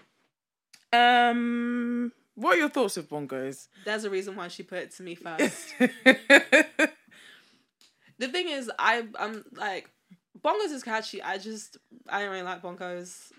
Um, 0.91 2.11
what 2.35 2.55
are 2.55 2.59
your 2.59 2.69
thoughts 2.69 2.97
of 2.97 3.09
bongos? 3.09 3.67
There's 3.85 4.03
a 4.03 4.09
reason 4.09 4.35
why 4.35 4.49
she 4.49 4.63
put 4.63 4.79
it 4.79 4.91
to 4.97 5.03
me 5.03 5.15
first. 5.25 5.73
the 5.79 6.89
thing 8.27 8.49
is, 8.49 8.69
I 8.77 9.07
I'm 9.17 9.43
like 9.53 9.89
bongos 10.39 10.71
is 10.71 10.83
catchy. 10.83 11.21
I 11.21 11.37
just 11.37 11.77
I 12.07 12.21
don't 12.21 12.31
really 12.31 12.43
like 12.43 12.61
bongos. 12.61 13.31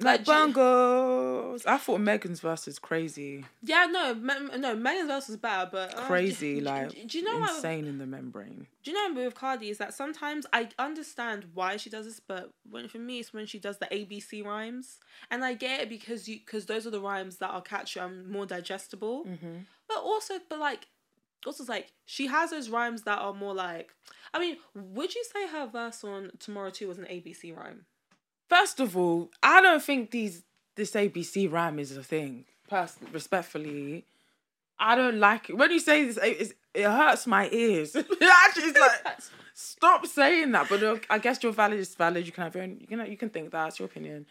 Like 0.00 0.26
Like, 0.26 0.54
bongos. 0.54 1.66
I 1.66 1.78
thought 1.78 2.00
Megan's 2.00 2.40
verse 2.40 2.66
is 2.68 2.78
crazy, 2.78 3.44
Yeah, 3.62 3.86
no, 3.90 4.14
Me- 4.14 4.56
no. 4.58 4.74
Megan's 4.74 5.08
verse 5.08 5.28
was 5.28 5.36
bad, 5.36 5.70
but 5.70 5.96
uh, 5.96 6.02
crazy, 6.02 6.54
do- 6.54 6.60
do- 6.60 6.66
like 6.66 7.08
do, 7.08 7.18
you 7.18 7.24
know 7.24 7.38
what? 7.38 7.56
insane 7.56 7.86
in 7.86 7.98
the 7.98 8.06
membrane. 8.06 8.66
Do 8.82 8.90
you 8.90 8.96
know 8.96 9.14
with 9.24 9.34
Cardi 9.34 9.68
is 9.68 9.78
that 9.78 9.92
sometimes 9.94 10.46
I 10.52 10.68
understand 10.78 11.46
why 11.54 11.76
she 11.76 11.90
does 11.90 12.06
this, 12.06 12.20
but 12.20 12.50
when 12.68 12.88
for 12.88 12.98
me 12.98 13.18
it's 13.20 13.32
when 13.32 13.46
she 13.46 13.58
does 13.58 13.78
the 13.78 13.86
ABC 13.86 14.44
rhymes, 14.44 14.98
and 15.30 15.44
I 15.44 15.54
get 15.54 15.80
it 15.80 15.88
because 15.88 16.28
you 16.28 16.38
because 16.38 16.66
those 16.66 16.86
are 16.86 16.90
the 16.90 17.00
rhymes 17.00 17.36
that 17.38 17.50
are 17.50 17.62
catchy 17.62 18.00
and 18.00 18.26
more 18.28 18.46
digestible. 18.46 19.24
Mm-hmm. 19.24 19.58
But 19.88 19.98
also, 19.98 20.34
but 20.48 20.58
like, 20.60 20.86
also 21.44 21.64
like 21.64 21.92
she 22.06 22.26
has 22.28 22.50
those 22.50 22.68
rhymes 22.70 23.02
that 23.02 23.18
are 23.18 23.34
more 23.34 23.54
like. 23.54 23.92
I 24.32 24.38
mean, 24.38 24.58
would 24.74 25.14
you 25.14 25.24
say 25.24 25.48
her 25.48 25.66
verse 25.66 26.04
on 26.04 26.30
Tomorrow 26.38 26.70
Two 26.70 26.86
was 26.88 26.98
an 26.98 27.04
ABC 27.06 27.54
rhyme? 27.56 27.84
First 28.50 28.80
of 28.80 28.96
all, 28.96 29.30
I 29.44 29.62
don't 29.62 29.82
think 29.82 30.10
these 30.10 30.42
this 30.74 30.92
ABC 30.92 31.50
rhyme 31.50 31.78
is 31.78 31.96
a 31.96 32.02
thing. 32.02 32.44
Pers- 32.68 32.98
respectfully, 33.12 34.04
I 34.76 34.96
don't 34.96 35.20
like 35.20 35.50
it. 35.50 35.56
When 35.56 35.70
you 35.70 35.78
say 35.78 36.04
this, 36.04 36.18
it's, 36.20 36.54
it 36.74 36.84
hurts 36.84 37.28
my 37.28 37.48
ears. 37.50 37.94
Actually, 38.46 38.72
like 38.72 39.18
stop 39.54 40.04
saying 40.04 40.50
that. 40.50 40.68
But 40.68 40.80
look, 40.80 41.06
I 41.08 41.18
guess 41.18 41.40
your 41.44 41.52
valid 41.52 41.78
is 41.78 41.94
valid. 41.94 42.26
You 42.26 42.32
can 42.32 42.42
have 42.42 42.54
your 42.56 42.64
own. 42.64 42.78
You 42.80 42.88
can 42.88 43.06
you 43.08 43.16
can 43.16 43.30
think 43.30 43.52
that. 43.52 43.68
It's 43.68 43.78
your 43.78 43.86
opinion. 43.86 44.26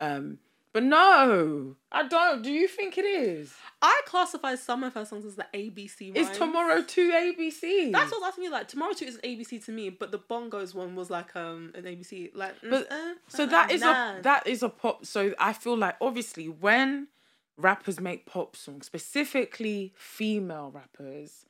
Um, 0.00 0.38
but 0.72 0.82
no, 0.82 1.76
I 1.90 2.08
don't. 2.08 2.42
Do 2.42 2.50
you 2.50 2.66
think 2.66 2.96
it 2.96 3.04
is? 3.04 3.52
I 3.82 4.00
classify 4.06 4.54
some 4.54 4.82
of 4.84 4.94
her 4.94 5.04
songs 5.04 5.24
as 5.26 5.36
the 5.36 5.46
ABC 5.52 6.14
rhymes. 6.14 6.30
Is 6.30 6.38
tomorrow 6.38 6.82
two 6.82 7.10
ABC? 7.10 7.92
That's 7.92 8.10
what 8.10 8.18
I 8.18 8.20
was 8.20 8.28
asking 8.28 8.44
you. 8.44 8.50
Like 8.50 8.68
tomorrow 8.68 8.92
two 8.94 9.04
is 9.04 9.16
an 9.16 9.20
ABC 9.22 9.64
to 9.66 9.72
me, 9.72 9.90
but 9.90 10.12
the 10.12 10.18
bongos 10.18 10.74
one 10.74 10.94
was 10.94 11.10
like 11.10 11.34
um 11.36 11.72
an 11.74 11.84
ABC. 11.84 12.30
Like, 12.34 12.60
mm, 12.62 12.70
But- 12.70 12.90
uh, 12.90 13.14
So 13.28 13.44
uh, 13.44 13.46
that 13.46 13.70
is 13.70 13.80
nah. 13.82 14.18
a 14.18 14.22
that 14.22 14.46
is 14.46 14.62
a 14.62 14.68
pop. 14.68 15.04
So 15.04 15.34
I 15.38 15.52
feel 15.52 15.76
like 15.76 15.96
obviously 16.00 16.48
when 16.48 17.08
rappers 17.58 18.00
make 18.00 18.24
pop 18.24 18.56
songs, 18.56 18.86
specifically 18.86 19.92
female 19.96 20.70
rappers, 20.74 21.44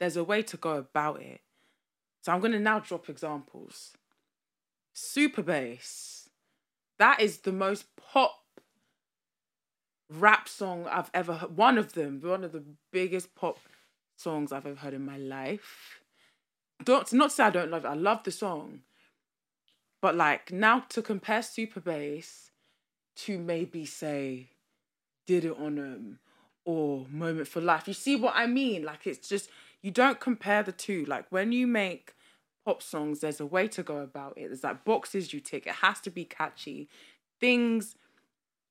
there's 0.00 0.16
a 0.16 0.24
way 0.24 0.42
to 0.42 0.56
go 0.56 0.76
about 0.78 1.20
it. 1.22 1.40
So 2.22 2.32
I'm 2.32 2.40
gonna 2.40 2.58
now 2.58 2.80
drop 2.80 3.08
examples. 3.08 3.92
Super 4.92 5.42
bass. 5.42 6.28
That 6.98 7.20
is 7.20 7.38
the 7.38 7.52
most 7.52 7.84
pop 7.96 8.43
rap 10.10 10.48
song 10.48 10.86
I've 10.90 11.10
ever 11.14 11.34
heard. 11.34 11.56
One 11.56 11.78
of 11.78 11.92
them, 11.92 12.20
one 12.22 12.44
of 12.44 12.52
the 12.52 12.64
biggest 12.92 13.34
pop 13.34 13.58
songs 14.16 14.52
I've 14.52 14.66
ever 14.66 14.78
heard 14.78 14.94
in 14.94 15.04
my 15.04 15.16
life. 15.16 16.00
Don't 16.84 17.10
not 17.12 17.32
say 17.32 17.44
I 17.44 17.50
don't 17.50 17.70
love 17.70 17.84
it. 17.84 17.88
I 17.88 17.94
love 17.94 18.24
the 18.24 18.30
song. 18.30 18.80
But 20.02 20.16
like 20.16 20.52
now 20.52 20.80
to 20.90 21.02
compare 21.02 21.42
Super 21.42 21.80
Bass 21.80 22.50
to 23.16 23.38
maybe 23.38 23.86
say 23.86 24.48
Did 25.26 25.44
It 25.44 25.56
on 25.58 25.78
um 25.78 26.18
or 26.64 27.06
Moment 27.10 27.48
for 27.48 27.60
Life. 27.60 27.88
You 27.88 27.94
see 27.94 28.16
what 28.16 28.34
I 28.36 28.46
mean? 28.46 28.84
Like 28.84 29.06
it's 29.06 29.28
just 29.28 29.48
you 29.82 29.90
don't 29.90 30.20
compare 30.20 30.62
the 30.62 30.72
two. 30.72 31.04
Like 31.06 31.26
when 31.30 31.52
you 31.52 31.66
make 31.66 32.14
pop 32.64 32.82
songs, 32.82 33.20
there's 33.20 33.40
a 33.40 33.46
way 33.46 33.68
to 33.68 33.82
go 33.82 33.98
about 33.98 34.34
it. 34.36 34.48
There's 34.48 34.64
like 34.64 34.84
boxes 34.84 35.32
you 35.32 35.40
tick. 35.40 35.66
It 35.66 35.76
has 35.76 36.00
to 36.00 36.10
be 36.10 36.24
catchy. 36.24 36.88
Things 37.40 37.96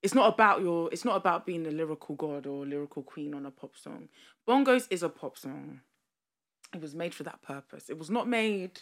it's 0.03 0.13
not 0.13 0.33
about 0.33 0.61
your 0.61 0.89
it's 0.91 1.05
not 1.05 1.15
about 1.15 1.45
being 1.45 1.65
a 1.65 1.71
lyrical 1.71 2.15
god 2.15 2.45
or 2.45 2.65
lyrical 2.65 3.01
queen 3.03 3.33
on 3.33 3.45
a 3.45 3.51
pop 3.51 3.75
song. 3.75 4.09
Bongos 4.47 4.85
is 4.89 5.01
a 5.01 5.09
pop 5.09 5.37
song. 5.37 5.81
It 6.73 6.81
was 6.81 6.93
made 6.93 7.13
for 7.13 7.23
that 7.23 7.41
purpose. 7.41 7.89
It 7.89 7.97
was 7.97 8.09
not 8.09 8.27
made 8.27 8.81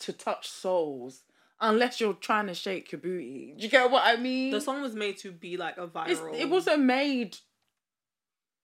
to 0.00 0.12
touch 0.12 0.48
souls 0.48 1.24
unless 1.60 2.00
you're 2.00 2.14
trying 2.14 2.46
to 2.46 2.54
shake 2.54 2.90
your 2.90 3.00
booty. 3.00 3.54
Do 3.56 3.62
you 3.64 3.68
get 3.70 3.90
what 3.90 4.02
I 4.06 4.16
mean? 4.16 4.50
The 4.50 4.60
song 4.60 4.80
was 4.80 4.94
made 4.94 5.18
to 5.18 5.30
be 5.30 5.56
like 5.56 5.76
a 5.76 5.84
It's, 6.06 6.20
viral. 6.20 6.34
it 6.38 6.48
wasn't 6.48 6.82
made. 6.84 7.36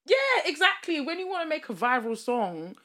Yeah, 0.07 0.17
exactly. 0.47 1.01
When 1.01 1.19
you 1.19 1.29
want 1.29 1.43
to 1.43 1.49
make 1.49 1.69
a 1.69 1.75
viral 1.75 2.17
song, 2.17 2.77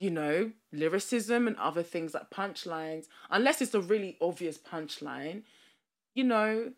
you 0.00 0.10
know, 0.10 0.50
lyricism 0.72 1.46
and 1.46 1.56
other 1.56 1.82
things 1.82 2.14
like 2.14 2.30
punchlines, 2.30 3.04
unless 3.30 3.62
it's 3.62 3.74
a 3.74 3.80
really 3.80 4.18
obvious 4.20 4.58
punchline, 4.58 5.42
you 6.14 6.24
know, 6.24 6.72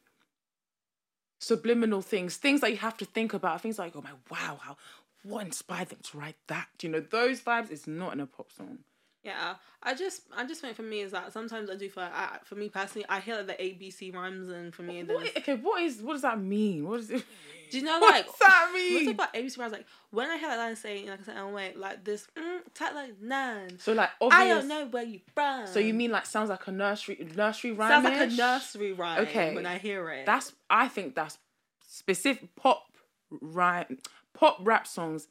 subliminal 1.43 2.01
things, 2.03 2.36
things 2.36 2.61
that 2.61 2.70
you 2.70 2.76
have 2.78 2.97
to 2.99 3.05
think 3.05 3.34
about, 3.34 3.61
things 3.61 3.78
like, 3.78 3.95
oh 3.97 4.03
my, 4.03 4.11
wow, 4.30 4.61
how, 4.62 4.76
what 5.24 5.45
inspired 5.45 5.88
them 5.88 5.99
to 6.03 6.18
write 6.18 6.36
that? 6.47 6.68
You 6.80 6.88
know, 6.88 7.01
those 7.01 7.40
vibes 7.40 7.70
is 7.70 7.86
not 7.86 8.12
in 8.12 8.20
a 8.20 8.26
pop 8.26 8.53
song. 8.53 8.78
Yeah, 9.24 9.54
I 9.82 9.94
just 9.94 10.22
I 10.36 10.44
just 10.44 10.60
think 10.60 10.74
for 10.76 10.82
me 10.82 11.00
is 11.00 11.12
that 11.12 11.32
sometimes 11.32 11.70
I 11.70 11.76
do 11.76 11.88
feel 11.88 12.02
like 12.04 12.12
I, 12.14 12.38
for 12.44 12.56
me 12.56 12.68
personally 12.68 13.06
I 13.08 13.20
hear 13.20 13.36
like 13.36 13.46
the 13.46 13.52
ABC 13.54 14.12
rhymes 14.12 14.48
and 14.48 14.74
for 14.74 14.82
me 14.82 15.02
What, 15.04 15.36
okay, 15.38 15.54
what 15.54 15.80
is 15.82 16.02
what 16.02 16.14
does 16.14 16.22
that 16.22 16.40
mean? 16.40 16.88
What 16.88 16.98
does 16.98 17.10
it? 17.10 17.24
do 17.70 17.78
you 17.78 17.84
know 17.84 18.00
What 18.00 18.10
like 18.14 18.26
does 18.26 18.34
that 18.40 18.70
we 18.74 18.80
mean? 18.80 19.04
talk 19.04 19.14
about 19.14 19.34
ABC 19.34 19.58
rhymes 19.58 19.72
like 19.72 19.86
when 20.10 20.28
I 20.28 20.38
hear 20.38 20.48
that 20.48 20.58
line 20.58 20.74
saying 20.76 21.08
like 21.08 21.20
I 21.20 21.22
said 21.22 21.36
oh 21.38 21.50
wait 21.50 21.78
like 21.78 22.04
this 22.04 22.26
mm, 22.36 22.60
tight 22.74 22.94
like 22.94 23.20
none 23.20 23.78
So 23.78 23.92
like 23.92 24.10
I 24.30 24.48
don't 24.48 24.66
know 24.68 24.86
where 24.86 25.04
you 25.04 25.20
from 25.34 25.66
So 25.68 25.78
you 25.78 25.94
mean 25.94 26.10
like 26.10 26.26
sounds 26.26 26.50
like 26.50 26.66
a 26.66 26.72
nursery 26.72 27.24
nursery 27.36 27.70
rhyme? 27.72 27.90
sounds 27.90 28.04
like 28.04 28.20
a 28.20 28.34
nursery 28.36 28.92
rhyme 28.92 29.20
Okay. 29.20 29.54
when 29.54 29.66
I 29.66 29.78
hear 29.78 30.10
it 30.10 30.26
That's 30.26 30.52
I 30.68 30.88
think 30.88 31.14
that's 31.14 31.38
specific 31.86 32.56
pop 32.56 32.86
rhyme 33.30 33.98
pop 34.34 34.58
rap 34.62 34.86
songs. 34.86 35.28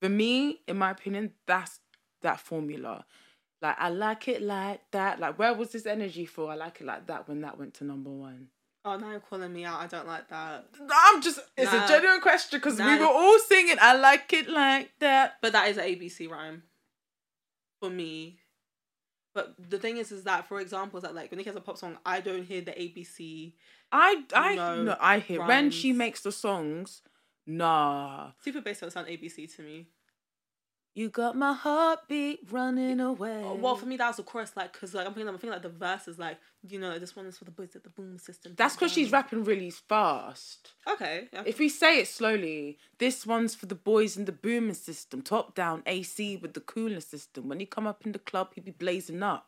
For 0.00 0.08
me, 0.10 0.60
in 0.68 0.76
my 0.76 0.90
opinion, 0.90 1.32
that's 1.46 1.80
that 2.22 2.40
formula. 2.40 3.04
Like 3.62 3.76
I 3.78 3.88
like 3.88 4.28
it 4.28 4.42
like 4.42 4.80
that. 4.92 5.18
Like 5.20 5.38
where 5.38 5.54
was 5.54 5.70
this 5.72 5.86
energy 5.86 6.26
for? 6.26 6.50
I 6.50 6.54
like 6.56 6.80
it 6.80 6.86
like 6.86 7.06
that 7.06 7.28
when 7.28 7.40
that 7.40 7.58
went 7.58 7.74
to 7.74 7.84
number 7.84 8.10
one. 8.10 8.48
oh 8.84 8.96
now 8.96 9.10
you're 9.10 9.20
calling 9.20 9.52
me 9.52 9.64
out 9.64 9.80
I 9.80 9.86
don't 9.88 10.06
like 10.06 10.28
that 10.28 10.66
I'm 10.90 11.20
just 11.20 11.40
it's 11.56 11.72
Nah. 11.72 11.84
a 11.84 11.88
genuine 11.88 12.20
question 12.20 12.58
because 12.60 12.78
we 12.78 12.98
were 12.98 13.04
all 13.06 13.38
singing 13.40 13.76
I 13.80 13.96
like 13.96 14.32
it 14.32 14.48
like 14.48 14.90
that. 15.00 15.38
but 15.42 15.52
that 15.54 15.68
is 15.70 15.76
an 15.76 15.84
ABC 15.84 16.30
rhyme 16.30 16.62
for 17.80 17.90
me 17.90 18.38
but 19.34 19.54
the 19.58 19.78
thing 19.78 19.96
is 19.96 20.12
is 20.12 20.22
that 20.24 20.46
for 20.46 20.60
example 20.60 20.98
is 20.98 21.02
that 21.02 21.14
like 21.16 21.30
when 21.32 21.40
he 21.40 21.44
has 21.46 21.56
a 21.56 21.60
pop 21.60 21.76
song 21.78 21.98
I 22.06 22.20
don't 22.20 22.44
hear 22.44 22.60
the 22.60 22.70
ABC 22.72 23.54
I 23.90 24.22
I 24.32 24.54
No 24.54 24.82
no, 24.84 24.96
I 25.00 25.18
hear 25.18 25.44
when 25.44 25.70
she 25.72 25.92
makes 25.92 26.20
the 26.22 26.30
songs. 26.32 27.02
Nah, 27.48 28.32
Super 28.44 28.60
Bass 28.60 28.80
don't 28.80 28.92
sound 28.92 29.06
ABC 29.08 29.54
to 29.56 29.62
me. 29.62 29.86
You 30.96 31.10
got 31.10 31.36
my 31.36 31.52
heartbeat 31.52 32.40
running 32.50 33.00
away. 33.00 33.42
Oh, 33.44 33.54
Well, 33.54 33.76
for 33.76 33.84
me, 33.84 33.98
that 33.98 34.06
was 34.08 34.16
the 34.16 34.22
chorus, 34.22 34.52
like, 34.56 34.72
because 34.72 34.94
like 34.94 35.06
I'm 35.06 35.12
thinking, 35.12 35.28
I'm 35.28 35.34
thinking 35.34 35.50
like 35.50 35.60
the 35.62 35.68
verse 35.68 36.08
is 36.08 36.18
like, 36.18 36.38
you 36.66 36.78
know, 36.80 36.98
this 36.98 37.14
one 37.14 37.26
is 37.26 37.36
for 37.36 37.44
the 37.44 37.50
boys 37.50 37.76
at 37.76 37.84
the 37.84 37.90
boom 37.90 38.16
system. 38.18 38.54
that's 38.56 38.74
because 38.76 38.92
she's 38.92 39.12
rapping 39.12 39.44
really 39.44 39.68
fast. 39.70 40.72
Okay. 40.88 41.28
Yeah. 41.34 41.42
If 41.44 41.58
we 41.58 41.68
say 41.68 42.00
it 42.00 42.08
slowly, 42.08 42.78
this 42.98 43.26
one's 43.26 43.54
for 43.54 43.66
the 43.66 43.74
boys 43.74 44.16
in 44.16 44.24
the 44.24 44.32
booming 44.32 44.72
system, 44.74 45.20
top 45.20 45.54
down 45.54 45.82
AC 45.86 46.38
with 46.38 46.54
the 46.54 46.60
cooling 46.60 47.00
system. 47.02 47.48
When 47.50 47.60
he 47.60 47.66
come 47.66 47.86
up 47.86 48.06
in 48.06 48.12
the 48.12 48.18
club, 48.18 48.52
he 48.54 48.62
be 48.62 48.70
blazing 48.70 49.22
up. 49.22 49.46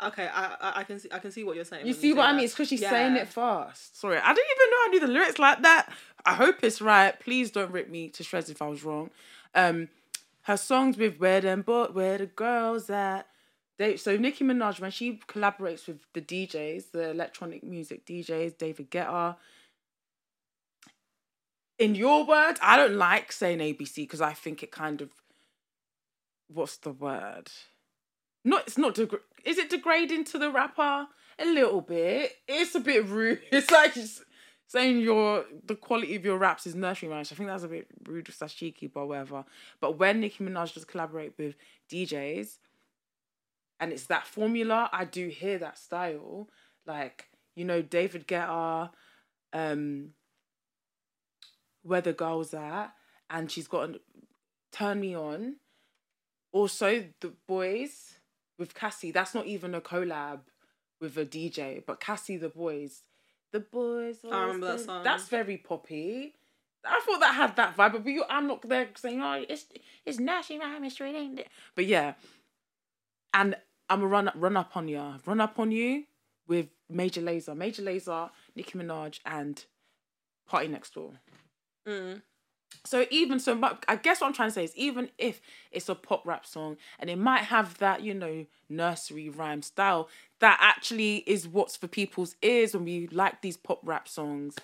Okay, 0.00 0.28
I, 0.32 0.44
I 0.60 0.80
I 0.80 0.84
can 0.84 1.00
see 1.00 1.08
I 1.10 1.18
can 1.18 1.32
see 1.32 1.42
what 1.42 1.56
you're 1.56 1.64
saying. 1.64 1.84
You 1.84 1.92
see 1.92 2.10
say 2.10 2.12
what 2.12 2.26
I 2.26 2.30
that. 2.30 2.36
mean? 2.36 2.44
It's 2.44 2.54
because 2.54 2.68
she's 2.68 2.80
saying 2.88 3.16
it 3.16 3.26
fast. 3.26 3.98
Sorry, 3.98 4.16
I 4.16 4.32
didn't 4.32 4.46
even 4.56 4.70
know 4.70 4.76
I 4.84 4.88
knew 4.90 5.00
the 5.00 5.12
lyrics 5.12 5.38
like 5.40 5.62
that. 5.62 5.92
I 6.24 6.34
hope 6.34 6.62
it's 6.62 6.80
right. 6.80 7.18
Please 7.18 7.50
don't 7.50 7.72
rip 7.72 7.90
me 7.90 8.08
to 8.10 8.22
shreds 8.22 8.48
if 8.48 8.62
I 8.62 8.68
was 8.68 8.84
wrong. 8.84 9.10
Um, 9.54 9.88
her 10.42 10.56
songs 10.56 10.96
with 10.96 11.18
where 11.18 11.40
them 11.40 11.62
but 11.62 11.94
where 11.94 12.18
the 12.18 12.26
girls 12.26 12.88
at. 12.90 13.26
They 13.78 13.96
so 13.96 14.16
Nicki 14.16 14.44
Minaj 14.44 14.80
when 14.80 14.90
she 14.90 15.20
collaborates 15.28 15.86
with 15.86 16.00
the 16.12 16.20
DJs, 16.20 16.90
the 16.92 17.10
electronic 17.10 17.62
music 17.62 18.04
DJs, 18.06 18.58
David 18.58 18.90
Guetta. 18.90 19.36
In 21.78 21.94
your 21.94 22.26
words, 22.26 22.58
I 22.60 22.76
don't 22.76 22.96
like 22.96 23.30
saying 23.30 23.60
ABC 23.60 23.96
because 23.96 24.20
I 24.20 24.32
think 24.32 24.64
it 24.64 24.72
kind 24.72 25.00
of, 25.00 25.10
what's 26.48 26.76
the 26.78 26.90
word? 26.90 27.50
Not 28.44 28.66
it's 28.66 28.78
not 28.78 28.94
deg- 28.94 29.20
is 29.44 29.58
it 29.58 29.70
degrading 29.70 30.24
to 30.24 30.38
the 30.38 30.50
rapper 30.50 31.06
a 31.38 31.44
little 31.44 31.80
bit? 31.80 32.32
It's 32.48 32.74
a 32.74 32.80
bit 32.80 33.06
rude. 33.06 33.40
It's 33.52 33.70
like 33.70 33.96
s- 33.96 34.22
saying 34.68 35.00
your 35.00 35.46
the 35.66 35.74
quality 35.74 36.14
of 36.14 36.24
your 36.24 36.38
raps 36.38 36.66
is 36.66 36.74
nursery 36.74 37.08
rhymes. 37.08 37.32
I 37.32 37.34
think 37.34 37.48
that's 37.48 37.64
a 37.64 37.68
bit 37.68 37.88
rude 38.06 38.32
slash 38.32 38.54
cheeky, 38.54 38.86
but 38.86 39.06
whatever. 39.06 39.44
But 39.80 39.98
when 39.98 40.20
Nicki 40.20 40.44
Minaj 40.44 40.74
does 40.74 40.84
collaborate 40.84 41.32
with 41.36 41.56
DJs, 41.90 42.58
and 43.80 43.92
it's 43.92 44.06
that 44.06 44.26
formula, 44.26 44.88
I 44.92 45.04
do 45.04 45.28
hear 45.28 45.58
that 45.58 45.78
style. 45.78 46.48
Like 46.86 47.30
you 47.56 47.64
know, 47.64 47.82
David 47.82 48.28
Guetta, 48.28 48.90
um, 49.52 50.10
where 51.82 52.02
the 52.02 52.12
girls 52.12 52.52
at, 52.54 52.92
and 53.30 53.50
she's 53.50 53.66
got 53.66 53.88
an, 53.88 54.00
turn 54.70 55.00
me 55.00 55.16
on. 55.16 55.56
Also, 56.52 57.04
the 57.20 57.32
boys 57.46 58.18
with 58.58 58.74
Cassie. 58.74 59.12
That's 59.12 59.34
not 59.34 59.46
even 59.46 59.74
a 59.74 59.80
collab 59.80 60.40
with 61.00 61.16
a 61.16 61.24
DJ, 61.24 61.82
but 61.86 62.00
Cassie 62.00 62.36
the 62.36 62.48
boys. 62.48 63.02
The 63.52 63.60
boys. 63.60 64.18
I 64.30 64.42
remember 64.42 64.76
that 64.76 64.80
song. 64.80 65.04
That's 65.04 65.28
very 65.28 65.56
poppy. 65.56 66.34
I 66.84 67.00
thought 67.04 67.20
that 67.20 67.34
had 67.34 67.56
that 67.56 67.76
vibe, 67.76 67.92
but 67.92 68.06
you, 68.06 68.24
I'm 68.28 68.46
not 68.46 68.62
there 68.62 68.88
saying, 68.96 69.20
oh, 69.20 69.44
it's 69.48 69.66
it's 70.06 70.18
nursery 70.18 70.58
rhyme, 70.58 70.84
it's 70.84 70.94
straight 70.94 71.14
ain't 71.14 71.40
it? 71.40 71.48
But 71.74 71.86
yeah, 71.86 72.14
and 73.34 73.56
I'm 73.88 74.02
a 74.02 74.06
run 74.06 74.30
run 74.34 74.56
up 74.56 74.76
on 74.76 74.88
you, 74.88 75.14
run 75.26 75.40
up 75.40 75.58
on 75.58 75.72
you 75.72 76.04
with 76.46 76.68
Major 76.88 77.20
Lazer, 77.20 77.56
Major 77.56 77.82
Lazer, 77.82 78.30
Nicki 78.54 78.78
Minaj, 78.78 79.20
and 79.26 79.64
PartyNextDoor. 80.50 81.12
Mm. 81.86 82.22
So 82.84 83.06
even 83.10 83.40
so, 83.40 83.54
but 83.54 83.84
I 83.88 83.96
guess 83.96 84.20
what 84.20 84.28
I'm 84.28 84.32
trying 84.32 84.48
to 84.50 84.54
say 84.54 84.64
is 84.64 84.76
even 84.76 85.10
if 85.18 85.40
it's 85.70 85.88
a 85.88 85.94
pop 85.94 86.26
rap 86.26 86.46
song 86.46 86.76
and 86.98 87.10
it 87.10 87.16
might 87.16 87.44
have 87.44 87.78
that 87.78 88.02
you 88.02 88.14
know 88.14 88.46
nursery 88.68 89.28
rhyme 89.28 89.62
style, 89.62 90.08
that 90.40 90.58
actually 90.60 91.16
is 91.26 91.48
what's 91.48 91.76
for 91.76 91.88
people's 91.88 92.36
ears 92.42 92.74
when 92.74 92.84
we 92.84 93.08
like 93.08 93.42
these 93.42 93.56
pop 93.56 93.80
rap 93.82 94.08
songs. 94.08 94.54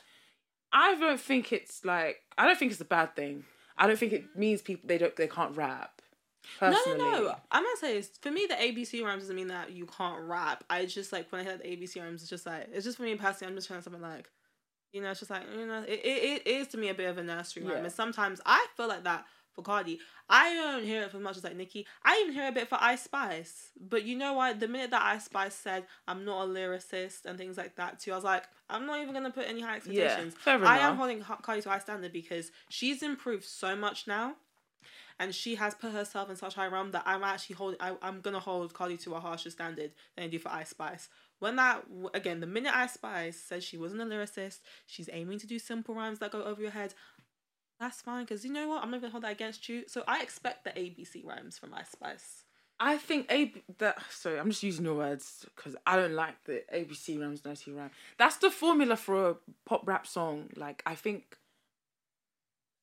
I 0.73 0.95
don't 0.97 1.21
think 1.21 1.53
it's 1.53 1.85
like 1.85 2.23
I 2.39 2.47
don't 2.47 2.59
think 2.59 2.73
it's 2.73 2.81
a 2.81 2.85
bad 2.85 3.15
thing. 3.17 3.45
I 3.77 3.87
don't 3.87 3.99
think 3.99 4.13
it 4.13 4.25
means 4.37 4.63
people 4.63 4.87
they 4.89 4.99
don't 4.99 5.15
they 5.17 5.29
can't 5.29 5.57
rap. 5.57 6.01
Personally. 6.59 6.99
No, 6.99 7.11
no, 7.11 7.23
no. 7.23 7.37
I'm 7.51 7.63
gonna 7.63 7.77
say 7.79 7.97
is 7.97 8.11
for 8.21 8.31
me 8.31 8.47
the 8.47 8.55
ABC 8.55 9.03
rhymes 9.05 9.23
doesn't 9.23 9.37
mean 9.37 9.49
that 9.49 9.73
you 9.73 9.87
can't 9.87 10.23
rap. 10.23 10.63
I 10.69 10.85
just 10.87 11.13
like 11.13 11.31
when 11.33 11.41
I 11.41 11.45
hear 11.45 11.57
the 11.57 11.65
ABC 11.65 12.01
rhymes, 12.03 12.21
it's 12.23 12.31
just 12.31 12.47
like 12.47 12.69
it's 12.73 12.85
just 12.85 12.99
for 12.99 13.03
me 13.05 13.15
personally. 13.17 13.51
I'm 13.51 13.57
just 13.57 13.69
trying 13.69 13.83
something 13.83 14.03
like, 14.03 14.29
you 14.93 15.01
know, 15.01 15.11
it's 15.11 15.21
just 15.21 15.31
like 15.31 15.43
you 15.59 15.67
know, 15.67 15.83
it, 15.83 16.01
it, 16.05 16.43
it 16.43 16.47
is 16.47 16.69
to 16.69 16.77
me 16.77 16.89
a 16.91 16.95
bit 16.95 17.09
of 17.09 17.19
a 17.19 17.23
nursery 17.23 17.63
rhyme, 17.63 17.73
Yeah. 17.79 17.85
and 17.85 17.93
sometimes 17.93 18.41
I 18.45 18.67
feel 18.77 18.89
like 18.89 19.05
that 19.05 19.25
for 19.55 19.63
Cardi. 19.63 20.01
I 20.29 20.55
don't 20.55 20.85
hear 20.85 21.03
it 21.03 21.11
for 21.11 21.19
as 21.19 21.23
much 21.23 21.37
as 21.37 21.45
like 21.45 21.57
Nicki. 21.57 21.87
I 22.03 22.21
even 22.23 22.35
hear 22.35 22.49
a 22.49 22.53
bit 22.53 22.69
for 22.69 22.79
Ice 22.81 23.03
Spice, 23.03 23.71
but 23.81 24.05
you 24.05 24.17
know 24.17 24.35
what? 24.35 24.61
The 24.61 24.69
minute 24.69 24.91
that 24.91 25.03
Ice 25.03 25.25
Spice 25.25 25.55
said 25.55 25.85
I'm 26.09 26.25
not 26.25 26.45
a 26.45 26.49
lyricist 26.49 27.25
and 27.25 27.39
things 27.39 27.57
like 27.57 27.77
that 27.77 28.01
too, 28.01 28.13
I 28.13 28.17
was 28.17 28.25
like, 28.25 28.45
I'm 28.69 28.87
not 28.87 29.01
even 29.01 29.15
gonna 29.15 29.31
put 29.31 29.49
any 29.49 29.61
high 29.61 29.77
Yeah, 29.77 29.77
expectations. 29.77 30.35
fair 30.35 30.65
I 30.65 30.79
am 30.79 30.97
holding 30.97 31.21
Ca- 31.21 31.37
Cardi 31.37 31.63
to 31.63 31.69
a 31.69 31.73
high 31.73 31.79
standard 31.79 32.13
because 32.13 32.51
she's 32.69 33.03
improved 33.03 33.45
so 33.45 33.77
much 33.77 34.07
now 34.07 34.37
and 35.19 35.35
she 35.35 35.55
has 35.55 35.75
put 35.75 35.93
herself 35.93 36.31
in 36.31 36.37
such 36.37 36.55
high 36.55 36.67
realm 36.67 36.91
that 36.93 37.03
I'm 37.07 37.23
actually 37.23 37.57
holding. 37.57 37.81
I, 37.81 37.95
I'm 38.03 38.21
gonna 38.21 38.41
hold 38.41 38.75
Cardi 38.75 38.97
to 38.99 39.15
a 39.15 39.21
harsher 39.21 39.51
standard 39.51 39.93
than 40.17 40.25
I 40.25 40.29
do 40.29 40.39
for 40.39 40.51
Ice 40.51 40.71
Spice. 40.71 41.09
When 41.39 41.57
that 41.57 41.85
again, 42.15 42.41
the 42.41 42.47
minute 42.47 42.75
Ice 42.75 42.95
Spice 42.95 43.37
says 43.39 43.63
she 43.65 43.77
wasn't 43.77 44.03
a 44.03 44.05
lyricist, 44.05 44.61
she's 44.87 45.09
aiming 45.13 45.39
to 45.41 45.47
do 45.47 45.59
simple 45.59 45.95
rhymes 45.95 46.19
that 46.21 46.33
go 46.33 46.43
over 46.43 46.61
your 46.61 46.71
head. 46.71 46.95
That's 47.85 48.01
fine, 48.01 48.25
because 48.25 48.47
you 48.47 48.51
know 48.51 48.67
what? 48.67 48.83
I'm 48.83 48.91
not 48.91 49.03
gonna 49.03 49.11
hold 49.11 49.25
that 49.25 49.33
against 49.33 49.69
you. 49.69 49.85
So 49.89 50.05
I 50.09 50.23
expect 50.23 50.65
the 50.65 50.71
ABC 50.71 51.23
rhymes 51.23 51.59
from 51.59 51.75
Ice 51.75 51.91
Spice. 51.91 52.45
I 52.81 52.97
think 52.97 53.31
A 53.31 53.53
that 53.77 53.99
sorry, 54.11 54.39
I'm 54.41 54.49
just 54.49 54.63
using 54.63 54.87
your 54.87 54.95
words 54.95 55.45
because 55.55 55.77
I 55.87 55.97
don't 55.97 56.15
like 56.15 56.43
the 56.45 56.63
ABC 56.75 57.21
rhymes, 57.21 57.45
nursery 57.45 57.75
rhyme. 57.75 57.91
That's 58.17 58.37
the 58.37 58.51
formula 58.51 58.97
for 58.97 59.29
a 59.29 59.37
pop 59.67 59.87
rap 59.87 60.07
song. 60.07 60.49
Like 60.57 60.83
I 60.87 60.95
think 60.95 61.37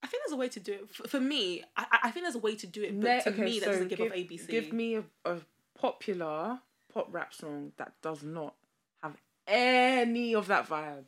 I 0.04 0.08
think 0.08 0.22
there's 0.24 0.34
a 0.34 0.38
way 0.38 0.50
to 0.50 0.60
do 0.60 0.74
it. 0.74 0.90
For, 0.94 1.08
for 1.08 1.20
me, 1.20 1.64
I, 1.76 1.86
I- 2.04 2.12
think 2.12 2.26
there's 2.26 2.36
a 2.36 2.40
way 2.40 2.56
to 2.58 2.68
do 2.68 2.84
it, 2.84 3.00
but 3.00 3.08
Ne- 3.08 3.22
to 3.24 3.30
okay, 3.32 3.44
me, 3.44 3.60
that 3.60 3.66
so 3.66 3.72
doesn't 3.72 3.88
give, 3.88 3.98
give, 3.98 4.12
off 4.12 4.18
ABC. 4.18 4.48
Give 4.48 4.72
me 4.72 4.96
a, 4.98 5.04
a 5.26 5.38
popular 5.80 6.60
pop 6.94 7.08
rap 7.12 7.34
song 7.34 7.72
that 7.78 7.94
does 8.04 8.22
not 8.22 8.54
have 9.02 9.18
any 9.48 10.36
of 10.36 10.46
that 10.48 10.70
vibe. 10.70 11.06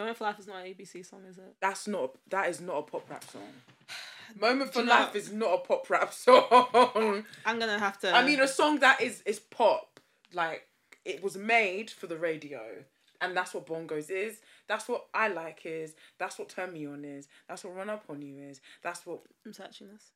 Moment 0.00 0.16
for 0.16 0.24
Life 0.24 0.38
is 0.38 0.46
not 0.46 0.64
an 0.64 0.66
ABC 0.74 1.04
song, 1.04 1.20
is 1.28 1.36
it? 1.36 1.56
That's 1.60 1.86
not 1.86 2.12
that 2.30 2.48
is 2.48 2.60
not 2.60 2.78
a 2.78 2.82
pop 2.82 3.08
rap 3.10 3.22
song. 3.24 3.42
Moment 4.40 4.72
for 4.72 4.82
Life 4.82 5.14
is 5.14 5.30
not 5.32 5.52
a 5.54 5.58
pop 5.58 5.90
rap 5.90 6.12
song. 6.14 7.24
I'm 7.44 7.58
gonna 7.58 7.78
have 7.78 7.98
to. 8.00 8.14
I 8.14 8.24
mean, 8.24 8.40
a 8.40 8.48
song 8.48 8.78
that 8.80 9.00
is 9.02 9.22
is 9.26 9.38
pop. 9.38 10.00
Like 10.32 10.66
it 11.04 11.22
was 11.22 11.36
made 11.36 11.90
for 11.90 12.06
the 12.06 12.16
radio, 12.16 12.62
and 13.20 13.36
that's 13.36 13.52
what 13.52 13.66
bongos 13.66 14.08
is. 14.10 14.38
That's 14.68 14.88
what 14.88 15.06
I 15.12 15.28
like 15.28 15.62
is. 15.64 15.94
That's 16.18 16.38
what 16.38 16.48
turn 16.48 16.72
me 16.72 16.86
on 16.86 17.04
is. 17.04 17.28
That's 17.48 17.64
what 17.64 17.76
run 17.76 17.90
up 17.90 18.04
on 18.08 18.22
you 18.22 18.38
is. 18.38 18.60
That's 18.82 19.04
what 19.04 19.20
I'm 19.44 19.52
searching 19.52 19.88
this. 19.92 20.12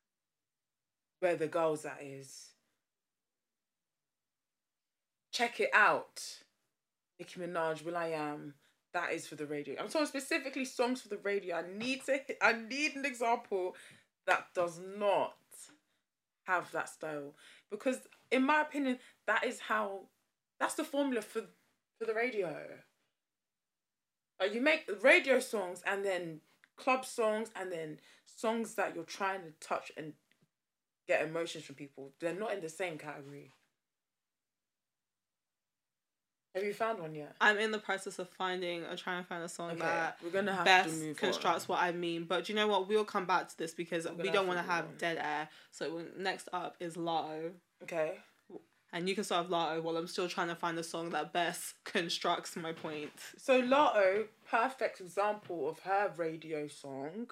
where 1.20 1.36
the 1.36 1.46
girls 1.46 1.82
that 1.82 1.98
is. 2.02 2.50
Check 5.32 5.60
it 5.60 5.70
out. 5.74 6.22
Nicki 7.18 7.40
Minaj, 7.40 7.84
will.i.am. 7.84 8.54
That 8.94 9.12
is 9.12 9.26
for 9.26 9.34
the 9.34 9.46
radio. 9.46 9.80
I'm 9.80 9.88
talking 9.88 10.06
specifically 10.06 10.64
songs 10.64 11.02
for 11.02 11.08
the 11.08 11.18
radio. 11.18 11.56
I 11.56 11.64
need 11.76 12.06
to. 12.06 12.20
I 12.42 12.52
need 12.52 12.94
an 12.94 13.04
example 13.04 13.74
that 14.26 14.46
does 14.54 14.80
not 14.96 15.34
have 16.44 16.70
that 16.72 16.88
style 16.88 17.34
because, 17.70 17.98
in 18.30 18.44
my 18.46 18.62
opinion, 18.62 18.98
that 19.26 19.44
is 19.44 19.60
how. 19.60 20.02
That's 20.60 20.74
the 20.74 20.84
formula 20.84 21.22
for 21.22 21.42
for 21.98 22.06
the 22.06 22.14
radio. 22.14 22.56
Like 24.40 24.54
you 24.54 24.60
make 24.60 24.88
radio 25.02 25.40
songs 25.40 25.82
and 25.84 26.04
then 26.04 26.40
club 26.76 27.04
songs 27.04 27.50
and 27.56 27.72
then 27.72 27.98
songs 28.26 28.74
that 28.74 28.94
you're 28.94 29.04
trying 29.04 29.42
to 29.42 29.52
touch 29.60 29.90
and 29.96 30.12
get 31.08 31.22
emotions 31.22 31.64
from 31.64 31.74
people. 31.74 32.12
They're 32.20 32.34
not 32.34 32.52
in 32.52 32.60
the 32.60 32.68
same 32.68 32.98
category. 32.98 33.50
Have 36.54 36.62
you 36.64 36.72
found 36.72 37.00
one 37.00 37.14
yet? 37.14 37.34
I'm 37.40 37.58
in 37.58 37.72
the 37.72 37.78
process 37.78 38.18
of 38.20 38.28
finding 38.28 38.84
or 38.84 38.94
trying 38.96 39.22
to 39.22 39.28
find 39.28 39.42
a 39.42 39.48
song 39.48 39.72
Okay, 39.72 39.80
that 39.80 40.18
we're 40.22 40.30
gonna 40.30 40.54
have 40.54 40.64
best 40.64 40.88
to 41.00 41.04
move 41.04 41.16
constructs 41.16 41.64
on. 41.68 41.74
what 41.74 41.82
I 41.82 41.90
mean. 41.90 42.24
But 42.24 42.44
do 42.44 42.52
you 42.52 42.56
know 42.56 42.68
what? 42.68 42.88
We'll 42.88 43.04
come 43.04 43.26
back 43.26 43.48
to 43.48 43.58
this 43.58 43.74
because 43.74 44.06
we 44.18 44.30
don't 44.30 44.46
want 44.46 44.60
to 44.60 44.64
have 44.64 44.96
dead 44.98 45.18
air. 45.20 45.48
So 45.72 46.02
next 46.16 46.48
up 46.52 46.76
is 46.78 46.94
Latto. 46.96 47.50
Okay. 47.82 48.18
And 48.92 49.08
you 49.08 49.16
can 49.16 49.24
start 49.24 49.46
with 49.48 49.52
Latto 49.52 49.82
while 49.82 49.96
I'm 49.96 50.06
still 50.06 50.28
trying 50.28 50.46
to 50.48 50.54
find 50.54 50.78
a 50.78 50.84
song 50.84 51.10
that 51.10 51.32
best 51.32 51.74
constructs 51.84 52.54
my 52.54 52.72
point. 52.72 53.10
So 53.36 53.60
Latto, 53.60 54.26
perfect 54.48 55.00
example 55.00 55.68
of 55.68 55.80
her 55.80 56.12
radio 56.16 56.68
song, 56.68 57.30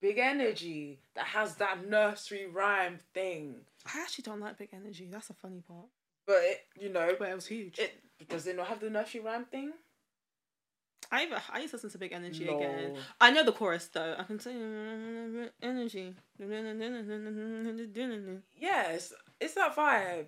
Big 0.00 0.18
Energy, 0.18 1.00
that 1.16 1.26
has 1.26 1.56
that 1.56 1.88
nursery 1.88 2.46
rhyme 2.46 3.00
thing. 3.12 3.56
I 3.92 4.00
actually 4.00 4.22
don't 4.22 4.38
like 4.38 4.58
Big 4.58 4.68
Energy. 4.72 5.08
That's 5.10 5.30
a 5.30 5.34
funny 5.34 5.60
part. 5.66 5.86
But 6.24 6.36
it, 6.42 6.60
you 6.78 6.90
know, 6.90 7.16
But 7.18 7.30
it 7.30 7.34
was 7.34 7.46
huge. 7.46 7.80
it 7.80 7.98
does 8.28 8.46
it 8.46 8.56
not 8.56 8.66
have 8.68 8.80
the 8.80 8.90
nursery 8.90 9.20
rhyme 9.20 9.44
thing? 9.44 9.72
I 11.10 11.26
I 11.50 11.60
used 11.60 11.70
to 11.70 11.76
listen 11.76 11.90
to 11.90 11.98
Big 11.98 12.12
Energy 12.12 12.44
No. 12.44 12.56
again. 12.56 12.96
I 13.20 13.30
know 13.30 13.44
the 13.44 13.52
chorus 13.52 13.86
though. 13.86 14.14
I 14.18 14.24
can 14.24 14.38
say 14.40 14.52
energy. 15.62 16.14
Yes, 18.56 19.12
it's 19.40 19.54
that 19.54 19.74
vibe. 19.74 20.26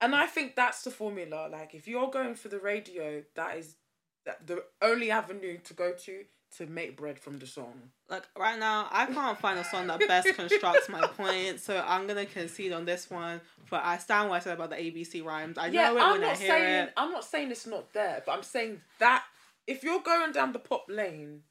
And 0.00 0.14
I 0.14 0.26
think 0.26 0.54
that's 0.54 0.82
the 0.84 0.90
formula. 0.90 1.48
Like, 1.50 1.74
if 1.74 1.88
you're 1.88 2.08
going 2.10 2.34
for 2.36 2.48
the 2.48 2.60
radio, 2.60 3.24
that 3.34 3.56
is 3.58 3.76
that 4.24 4.46
the 4.46 4.64
only 4.80 5.10
avenue 5.10 5.58
to 5.64 5.74
go 5.74 5.92
to 5.92 6.24
to 6.56 6.66
make 6.66 6.96
bread 6.96 7.18
from 7.18 7.38
the 7.38 7.46
song. 7.46 7.74
Like 8.08 8.24
right 8.38 8.58
now, 8.58 8.88
I 8.90 9.06
can't 9.06 9.38
find 9.38 9.58
a 9.58 9.64
song 9.64 9.86
that 9.88 10.00
best 10.08 10.34
constructs 10.34 10.88
my 10.88 11.06
point, 11.06 11.60
so 11.60 11.82
I'm 11.86 12.06
gonna 12.06 12.26
concede 12.26 12.72
on 12.72 12.84
this 12.84 13.10
one. 13.10 13.40
But 13.70 13.84
I 13.84 13.98
stand 13.98 14.30
what 14.30 14.36
I 14.36 14.38
said 14.40 14.54
about 14.54 14.70
the 14.70 14.76
ABC 14.76 15.24
rhymes. 15.24 15.58
I 15.58 15.66
yeah, 15.66 15.90
know 15.90 15.98
it 15.98 16.02
I'm 16.02 16.12
when 16.12 16.24
I 16.24 16.26
not 16.28 16.38
hear 16.38 16.48
saying 16.48 16.84
it. 16.84 16.92
I'm 16.96 17.12
not 17.12 17.24
saying 17.24 17.50
it's 17.50 17.66
not 17.66 17.92
there, 17.92 18.22
but 18.24 18.32
I'm 18.32 18.42
saying 18.42 18.80
that 18.98 19.24
if 19.66 19.82
you're 19.84 20.00
going 20.00 20.32
down 20.32 20.52
the 20.52 20.58
pop 20.58 20.86
lane, 20.88 21.42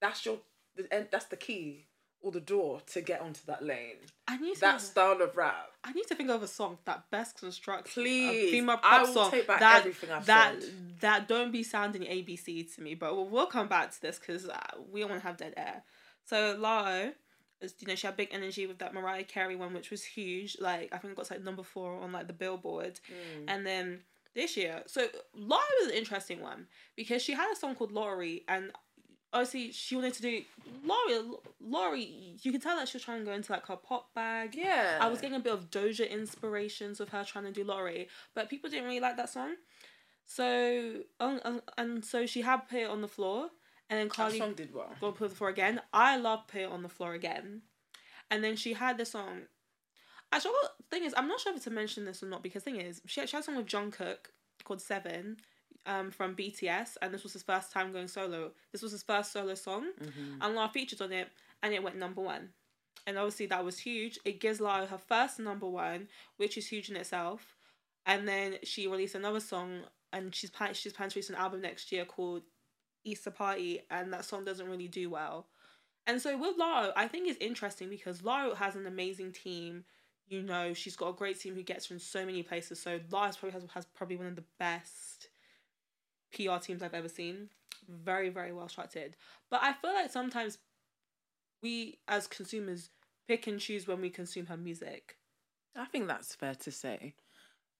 that's 0.00 0.26
your 0.26 0.38
the- 0.76 1.06
that's 1.10 1.26
the 1.26 1.36
key 1.36 1.86
or 2.20 2.32
the 2.32 2.40
door 2.40 2.80
to 2.86 3.00
get 3.00 3.20
onto 3.20 3.44
that 3.46 3.62
lane. 3.62 3.98
I 4.26 4.36
need. 4.38 4.56
That 4.56 4.80
style 4.80 5.22
of 5.22 5.36
rap. 5.36 5.70
I 5.86 5.92
need 5.92 6.06
to 6.08 6.14
think 6.14 6.30
of 6.30 6.42
a 6.42 6.48
song 6.48 6.78
that 6.86 7.10
best 7.10 7.38
constructs 7.38 7.92
Please, 7.94 8.48
a 8.48 8.50
female 8.50 8.80
I 8.82 8.98
pop 8.98 9.06
will 9.06 9.14
song 9.14 9.30
take 9.30 9.46
back 9.46 9.60
that 9.60 9.80
everything 9.80 10.10
I've 10.10 10.24
that 10.26 10.62
said. 10.62 10.72
that 11.00 11.28
don't 11.28 11.52
be 11.52 11.62
sounding 11.62 12.02
ABC 12.02 12.74
to 12.74 12.80
me. 12.82 12.94
But 12.94 13.14
we'll, 13.14 13.28
we'll 13.28 13.46
come 13.46 13.68
back 13.68 13.90
to 13.92 14.00
this 14.00 14.18
because 14.18 14.48
uh, 14.48 14.58
we 14.90 15.00
don't 15.00 15.10
want 15.10 15.22
to 15.22 15.26
have 15.28 15.36
dead 15.36 15.54
air. 15.56 15.82
So 16.24 16.56
Latto, 16.56 17.12
is 17.60 17.74
you 17.80 17.86
know 17.86 17.94
she 17.94 18.06
had 18.06 18.16
big 18.16 18.28
energy 18.32 18.66
with 18.66 18.78
that 18.78 18.94
Mariah 18.94 19.24
Carey 19.24 19.56
one, 19.56 19.74
which 19.74 19.90
was 19.90 20.02
huge. 20.04 20.56
Like 20.60 20.88
I 20.92 20.98
think 20.98 21.12
it 21.12 21.16
got 21.16 21.26
to, 21.26 21.34
like 21.34 21.44
number 21.44 21.62
four 21.62 22.00
on 22.00 22.12
like 22.12 22.26
the 22.28 22.32
Billboard, 22.32 22.98
Mm. 23.10 23.44
and 23.48 23.66
then 23.66 24.00
this 24.34 24.56
year, 24.56 24.82
so 24.86 25.06
Laurie 25.32 25.62
was 25.82 25.92
an 25.92 25.96
interesting 25.96 26.40
one 26.40 26.66
because 26.96 27.22
she 27.22 27.34
had 27.34 27.52
a 27.52 27.56
song 27.56 27.74
called 27.76 27.92
Laurie, 27.92 28.42
and 28.48 28.72
obviously 29.34 29.72
she 29.72 29.96
wanted 29.96 30.14
to 30.14 30.22
do 30.22 30.42
Laurie. 30.84 31.20
Laurie, 31.60 32.36
you 32.42 32.52
can 32.52 32.60
tell 32.60 32.76
that 32.76 32.88
she 32.88 32.96
was 32.96 33.04
trying 33.04 33.18
to 33.18 33.24
go 33.24 33.32
into 33.32 33.52
like 33.52 33.66
her 33.66 33.76
pop 33.76 34.14
bag. 34.14 34.54
Yeah. 34.54 34.98
I 35.00 35.08
was 35.08 35.20
getting 35.20 35.36
a 35.36 35.40
bit 35.40 35.52
of 35.52 35.70
Doja 35.70 36.08
inspirations 36.08 37.00
with 37.00 37.10
her 37.10 37.24
trying 37.24 37.44
to 37.44 37.52
do 37.52 37.64
Laurie, 37.64 38.08
but 38.34 38.48
people 38.48 38.70
didn't 38.70 38.84
really 38.84 39.00
like 39.00 39.16
that 39.16 39.28
song. 39.28 39.56
So, 40.24 41.00
um, 41.20 41.40
um, 41.44 41.62
and 41.76 42.04
so 42.04 42.24
she 42.24 42.40
had 42.40 42.68
Put 42.68 42.78
It 42.78 42.88
on 42.88 43.02
the 43.02 43.08
Floor, 43.08 43.50
and 43.90 43.98
then 43.98 44.06
that 44.06 44.14
Cardi 44.14 44.38
song 44.38 44.54
did 44.54 44.72
well. 44.72 44.92
go 45.00 45.12
Put 45.12 45.24
It 45.24 45.26
on 45.26 45.30
the 45.30 45.36
Floor 45.36 45.50
again. 45.50 45.80
I 45.92 46.16
love 46.16 46.46
Put 46.46 46.62
It 46.62 46.70
on 46.70 46.82
the 46.82 46.88
Floor 46.88 47.12
again. 47.12 47.62
And 48.30 48.42
then 48.42 48.56
she 48.56 48.72
had 48.72 48.96
the 48.96 49.04
song. 49.04 49.42
Actually. 50.32 50.52
Thing 50.90 51.04
is, 51.04 51.14
I'm 51.16 51.28
not 51.28 51.40
sure 51.40 51.50
if 51.50 51.56
it's 51.56 51.64
to 51.64 51.70
mention 51.70 52.04
this 52.04 52.22
or 52.22 52.26
not 52.26 52.42
because 52.42 52.62
thing 52.62 52.80
is, 52.80 53.02
she 53.06 53.20
had, 53.20 53.28
she 53.28 53.36
had 53.36 53.42
a 53.42 53.44
song 53.44 53.56
with 53.56 53.72
Jung 53.72 53.90
Kook 53.90 54.30
called 54.62 54.80
Seven, 54.80 55.38
um, 55.86 56.10
from 56.10 56.34
BTS, 56.34 56.96
and 57.02 57.12
this 57.12 57.22
was 57.22 57.32
his 57.32 57.42
first 57.42 57.72
time 57.72 57.92
going 57.92 58.08
solo. 58.08 58.52
This 58.72 58.82
was 58.82 58.92
his 58.92 59.02
first 59.02 59.32
solo 59.32 59.54
song, 59.54 59.90
Mm-hmm. 60.00 60.42
and 60.42 60.56
Latto 60.56 60.72
featured 60.72 61.00
on 61.02 61.12
it, 61.12 61.28
and 61.62 61.72
it 61.74 61.82
went 61.82 61.96
number 61.96 62.20
one. 62.22 62.50
And 63.06 63.18
obviously 63.18 63.46
that 63.46 63.64
was 63.64 63.78
huge. 63.78 64.18
It 64.24 64.40
gives 64.40 64.60
Latto 64.60 64.86
her 64.88 64.98
first 64.98 65.38
number 65.38 65.66
one, 65.68 66.08
which 66.38 66.56
is 66.56 66.66
huge 66.66 66.88
in 66.88 66.96
itself. 66.96 67.56
And 68.06 68.26
then 68.26 68.56
she 68.62 68.86
released 68.86 69.14
another 69.14 69.40
song, 69.40 69.80
and 70.12 70.34
she's 70.34 70.50
planning 70.50 70.74
she's 70.74 70.92
planning 70.92 71.10
to 71.10 71.16
release 71.18 71.30
an 71.30 71.36
album 71.36 71.60
next 71.60 71.90
year 71.92 72.04
called 72.04 72.42
Easter 73.04 73.30
Party, 73.30 73.80
and 73.90 74.12
that 74.12 74.24
song 74.24 74.44
doesn't 74.44 74.68
really 74.68 74.88
do 74.88 75.10
well. 75.10 75.46
And 76.06 76.20
so 76.20 76.36
with 76.36 76.58
Latto, 76.58 76.92
I 76.96 77.08
think 77.08 77.28
it's 77.28 77.38
interesting 77.40 77.88
because 77.88 78.20
Latto 78.22 78.56
has 78.56 78.74
an 78.76 78.86
amazing 78.86 79.32
team. 79.32 79.84
You 80.28 80.42
know, 80.42 80.72
she's 80.74 80.96
got 80.96 81.08
a 81.08 81.12
great 81.12 81.38
team 81.40 81.54
who 81.54 81.62
gets 81.62 81.90
in 81.90 81.98
so 81.98 82.24
many 82.24 82.42
places. 82.42 82.80
So 82.80 82.98
Latto 83.10 83.38
probably 83.38 83.50
has, 83.52 83.64
has 83.74 83.84
probably 83.86 84.16
one 84.16 84.26
of 84.26 84.36
the 84.36 84.44
best 84.58 85.28
PR 86.34 86.58
teams 86.58 86.82
I've 86.82 86.94
ever 86.94 87.08
seen. 87.08 87.48
Very, 87.88 88.28
very 88.28 88.52
well 88.52 88.68
structured. 88.68 89.16
But 89.50 89.62
I 89.62 89.72
feel 89.72 89.92
like 89.92 90.10
sometimes 90.10 90.58
we 91.62 91.98
as 92.08 92.26
consumers 92.26 92.90
pick 93.26 93.46
and 93.46 93.58
choose 93.58 93.86
when 93.86 94.00
we 94.00 94.10
consume 94.10 94.46
her 94.46 94.56
music. 94.56 95.16
I 95.76 95.86
think 95.86 96.06
that's 96.06 96.34
fair 96.34 96.54
to 96.54 96.70
say. 96.70 97.14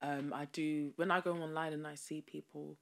Um, 0.01 0.33
I 0.33 0.45
do 0.51 0.91
when 0.97 1.11
I 1.11 1.21
go 1.21 1.33
online 1.33 1.73
and 1.73 1.87
I 1.87 1.95
see 1.95 2.21
people 2.21 2.77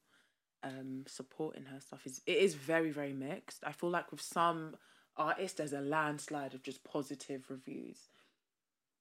um 0.63 1.03
supporting 1.07 1.65
her 1.65 1.80
stuff 1.82 2.05
is 2.05 2.21
it 2.26 2.38
is 2.38 2.55
very 2.55 2.89
very 2.89 3.13
mixed. 3.13 3.63
I 3.65 3.71
feel 3.71 3.89
like 3.89 4.11
with 4.11 4.21
some 4.21 4.76
artists 5.15 5.57
there's 5.57 5.74
a 5.74 5.82
landslide 5.82 6.53
of 6.53 6.63
just 6.63 6.84
positive 6.84 7.45
reviews, 7.49 8.09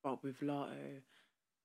but 0.03 0.23
with 0.23 0.41
Latto, 0.41 1.01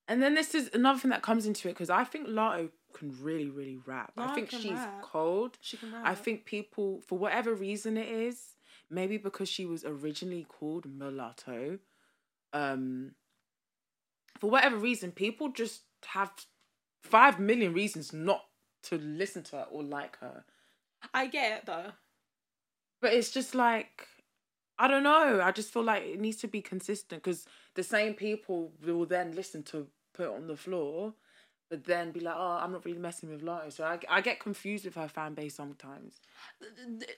and 0.07 0.21
then 0.21 0.35
this 0.35 0.55
is 0.55 0.69
another 0.73 0.99
thing 0.99 1.11
that 1.11 1.21
comes 1.21 1.45
into 1.45 1.67
it 1.67 1.73
because 1.73 1.89
I 1.89 2.03
think 2.03 2.27
Latto 2.27 2.69
can 2.93 3.15
really 3.21 3.49
really 3.49 3.77
rap. 3.85 4.13
I 4.17 4.33
think 4.33 4.49
she's 4.49 4.71
rap. 4.71 5.01
cold. 5.01 5.57
She 5.61 5.77
can 5.77 5.91
rap. 5.93 6.03
I 6.05 6.15
think 6.15 6.45
people, 6.45 7.01
for 7.05 7.17
whatever 7.17 7.53
reason 7.53 7.97
it 7.97 8.07
is, 8.07 8.55
maybe 8.89 9.17
because 9.17 9.49
she 9.49 9.65
was 9.65 9.83
originally 9.83 10.45
called 10.47 10.85
Mulatto, 10.85 11.79
um, 12.53 13.11
for 14.39 14.49
whatever 14.49 14.77
reason, 14.77 15.11
people 15.11 15.49
just 15.49 15.81
have 16.05 16.31
five 17.03 17.39
million 17.39 17.73
reasons 17.73 18.13
not 18.13 18.45
to 18.83 18.97
listen 18.97 19.43
to 19.43 19.57
her 19.57 19.67
or 19.71 19.83
like 19.83 20.17
her. 20.19 20.45
I 21.13 21.27
get 21.27 21.57
it 21.59 21.65
though. 21.65 21.91
But 23.01 23.13
it's 23.13 23.31
just 23.31 23.53
like, 23.53 24.07
I 24.79 24.87
don't 24.87 25.03
know. 25.03 25.41
I 25.43 25.51
just 25.51 25.71
feel 25.71 25.83
like 25.83 26.03
it 26.03 26.19
needs 26.19 26.37
to 26.37 26.47
be 26.47 26.61
consistent 26.61 27.23
because 27.23 27.45
the 27.75 27.83
same 27.83 28.13
people 28.13 28.71
will 28.83 29.05
then 29.05 29.35
listen 29.35 29.63
to 29.63 29.87
put 30.17 30.33
on 30.33 30.47
the 30.47 30.57
floor, 30.57 31.13
but 31.69 31.85
then 31.85 32.11
be 32.11 32.19
like, 32.19 32.35
oh, 32.37 32.59
I'm 32.61 32.71
not 32.71 32.85
really 32.85 32.97
messing 32.97 33.29
with 33.29 33.43
Latto. 33.43 33.71
So 33.71 33.83
I, 33.83 33.99
I 34.09 34.21
get 34.21 34.39
confused 34.39 34.85
with 34.85 34.95
her 34.95 35.07
fan 35.07 35.33
base 35.33 35.55
sometimes. 35.55 36.19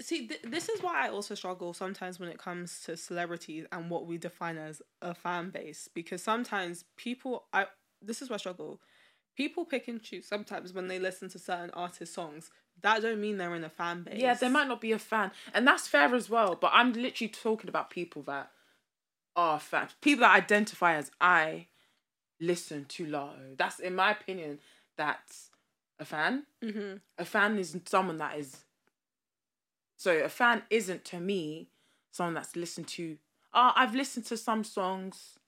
See, 0.02 0.28
th- 0.28 0.42
this 0.44 0.70
is 0.70 0.82
why 0.82 1.06
I 1.06 1.10
also 1.10 1.36
struggle 1.36 1.74
sometimes 1.74 2.20
when 2.20 2.30
it 2.30 2.38
comes 2.38 2.82
to 2.82 2.98
celebrities 2.98 3.66
and 3.72 3.90
what 3.90 4.06
we 4.06 4.18
define 4.18 4.58
as 4.58 4.82
a 5.02 5.14
fan 5.14 5.50
base 5.52 5.88
because 5.94 6.22
sometimes 6.22 6.84
people 6.98 7.46
I 7.54 7.68
this 8.02 8.22
is 8.22 8.30
where 8.30 8.36
I 8.36 8.40
struggle. 8.40 8.82
People 9.38 9.64
pick 9.64 9.88
and 9.88 10.02
choose 10.02 10.28
sometimes 10.28 10.74
when 10.74 10.88
they 10.88 11.00
listen 11.00 11.30
to 11.30 11.40
certain 11.40 11.70
artist 11.72 12.14
songs. 12.14 12.50
That 12.82 13.02
don't 13.02 13.22
mean 13.22 13.38
they're 13.38 13.56
in 13.56 13.64
a 13.64 13.70
fan 13.70 14.04
base. 14.04 14.20
Yeah, 14.20 14.34
they 14.34 14.50
might 14.50 14.68
not 14.68 14.82
be 14.82 14.92
a 14.92 15.00
fan, 15.00 15.32
and 15.54 15.68
that's 15.68 15.88
fair 15.88 16.14
as 16.16 16.30
well. 16.30 16.58
But 16.60 16.72
I'm 16.74 16.92
literally 16.94 17.30
talking 17.30 17.70
about 17.70 17.90
people 17.90 18.24
that 18.24 18.52
are 19.36 19.60
fans, 19.60 19.92
people 20.02 20.22
that 20.22 20.36
identify 20.36 20.96
as 20.96 21.12
I 21.22 21.68
listen 22.40 22.86
to 22.86 23.06
Latto. 23.06 23.58
That's 23.58 23.80
in 23.80 23.96
my 23.96 24.12
opinion. 24.12 24.60
That's 24.98 25.50
a 26.00 26.06
fan. 26.06 26.46
hmm 26.64 26.96
A 27.18 27.26
fan 27.26 27.58
is 27.58 27.78
someone 27.86 28.18
that 28.18 28.38
is. 28.38 28.64
So 29.98 30.18
a 30.20 30.30
fan 30.30 30.64
isn't 30.70 31.06
to 31.06 31.20
me 31.20 31.70
someone 32.12 32.34
that's 32.36 32.56
listened 32.56 32.88
to. 32.90 33.18
Oh, 33.54 33.72
I've 33.76 33.96
listened 33.96 34.26
to 34.28 34.38
some 34.38 34.64
songs. 34.64 35.39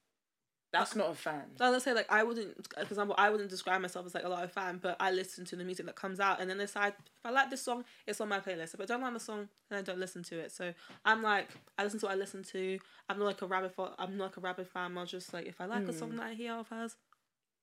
That's 0.72 0.96
not 0.96 1.10
a 1.10 1.14
fan. 1.14 1.44
So 1.58 1.70
let's 1.70 1.84
say 1.84 1.94
like 1.94 2.06
I 2.10 2.24
wouldn't, 2.24 2.68
for 2.74 2.82
example, 2.82 3.16
I 3.18 3.30
wouldn't 3.30 3.50
describe 3.50 3.82
myself 3.82 4.06
as 4.06 4.16
like 4.16 4.24
a 4.24 4.30
lot 4.30 4.44
of 4.44 4.52
fan, 4.54 4.80
but 4.82 4.96
I 5.00 5.12
listen 5.12 5.44
to 5.46 5.56
the 5.58 5.66
music 5.66 5.86
that 5.86 5.96
comes 5.96 6.20
out 6.20 6.40
and 6.40 6.50
then 6.50 6.58
decide 6.58 6.94
if 6.98 7.26
I 7.26 7.30
like 7.30 7.50
this 7.50 7.62
song, 7.62 7.84
it's 8.08 8.22
on 8.22 8.30
my 8.30 8.40
playlist. 8.40 8.74
If 8.74 8.80
I 8.80 8.86
don't 8.86 9.02
like 9.02 9.14
the 9.14 9.20
song, 9.20 9.50
then 9.70 9.80
I 9.80 9.82
don't 9.82 10.00
listen 10.00 10.24
to 10.24 10.40
it. 10.40 10.52
So 10.52 10.74
I'm 11.04 11.22
like, 11.22 11.50
I 11.78 11.84
listen 11.84 12.00
to 12.00 12.06
what 12.06 12.14
I 12.14 12.16
listen 12.16 12.44
to. 12.44 12.80
I'm 13.10 13.20
not 13.20 13.26
like 13.26 13.42
a 13.42 13.48
rabbit. 13.48 13.74
Fo- 13.76 13.94
I'm 14.00 14.18
not 14.18 14.26
like 14.26 14.38
a 14.38 14.42
rabbit 14.42 14.68
fan. 14.68 14.98
I'm 14.98 15.06
just 15.06 15.34
like, 15.34 15.46
if 15.46 15.60
I 15.60 15.66
like 15.66 15.88
a 15.88 15.94
song 15.94 16.16
that 16.16 16.28
I 16.28 16.34
hear 16.34 16.54
of 16.54 16.70
hers, 16.70 16.96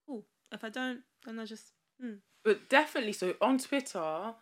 cool. 0.06 0.24
If 0.52 0.62
I 0.62 0.68
don't, 0.68 1.00
then 1.24 1.38
I 1.38 1.46
just. 1.46 1.72
Hmm. 2.00 2.14
But 2.44 2.68
definitely, 2.68 3.12
so 3.12 3.34
on 3.40 3.58
Twitter, 3.58 4.34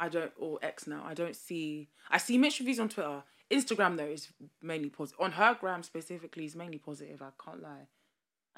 I 0.00 0.08
don't 0.08 0.32
or 0.36 0.58
X 0.60 0.86
now. 0.88 1.04
I 1.06 1.14
don't 1.14 1.36
see. 1.36 1.88
I 2.10 2.18
see 2.18 2.36
mixed 2.36 2.58
reviews 2.58 2.80
on 2.80 2.88
Twitter. 2.88 3.22
Instagram 3.50 3.96
though 3.96 4.06
is 4.06 4.28
mainly 4.60 4.90
positive. 4.90 5.20
On 5.20 5.32
her 5.32 5.56
gram 5.58 5.82
specifically 5.82 6.44
is 6.44 6.56
mainly 6.56 6.78
positive. 6.78 7.22
I 7.22 7.30
can't 7.42 7.62
lie. 7.62 7.86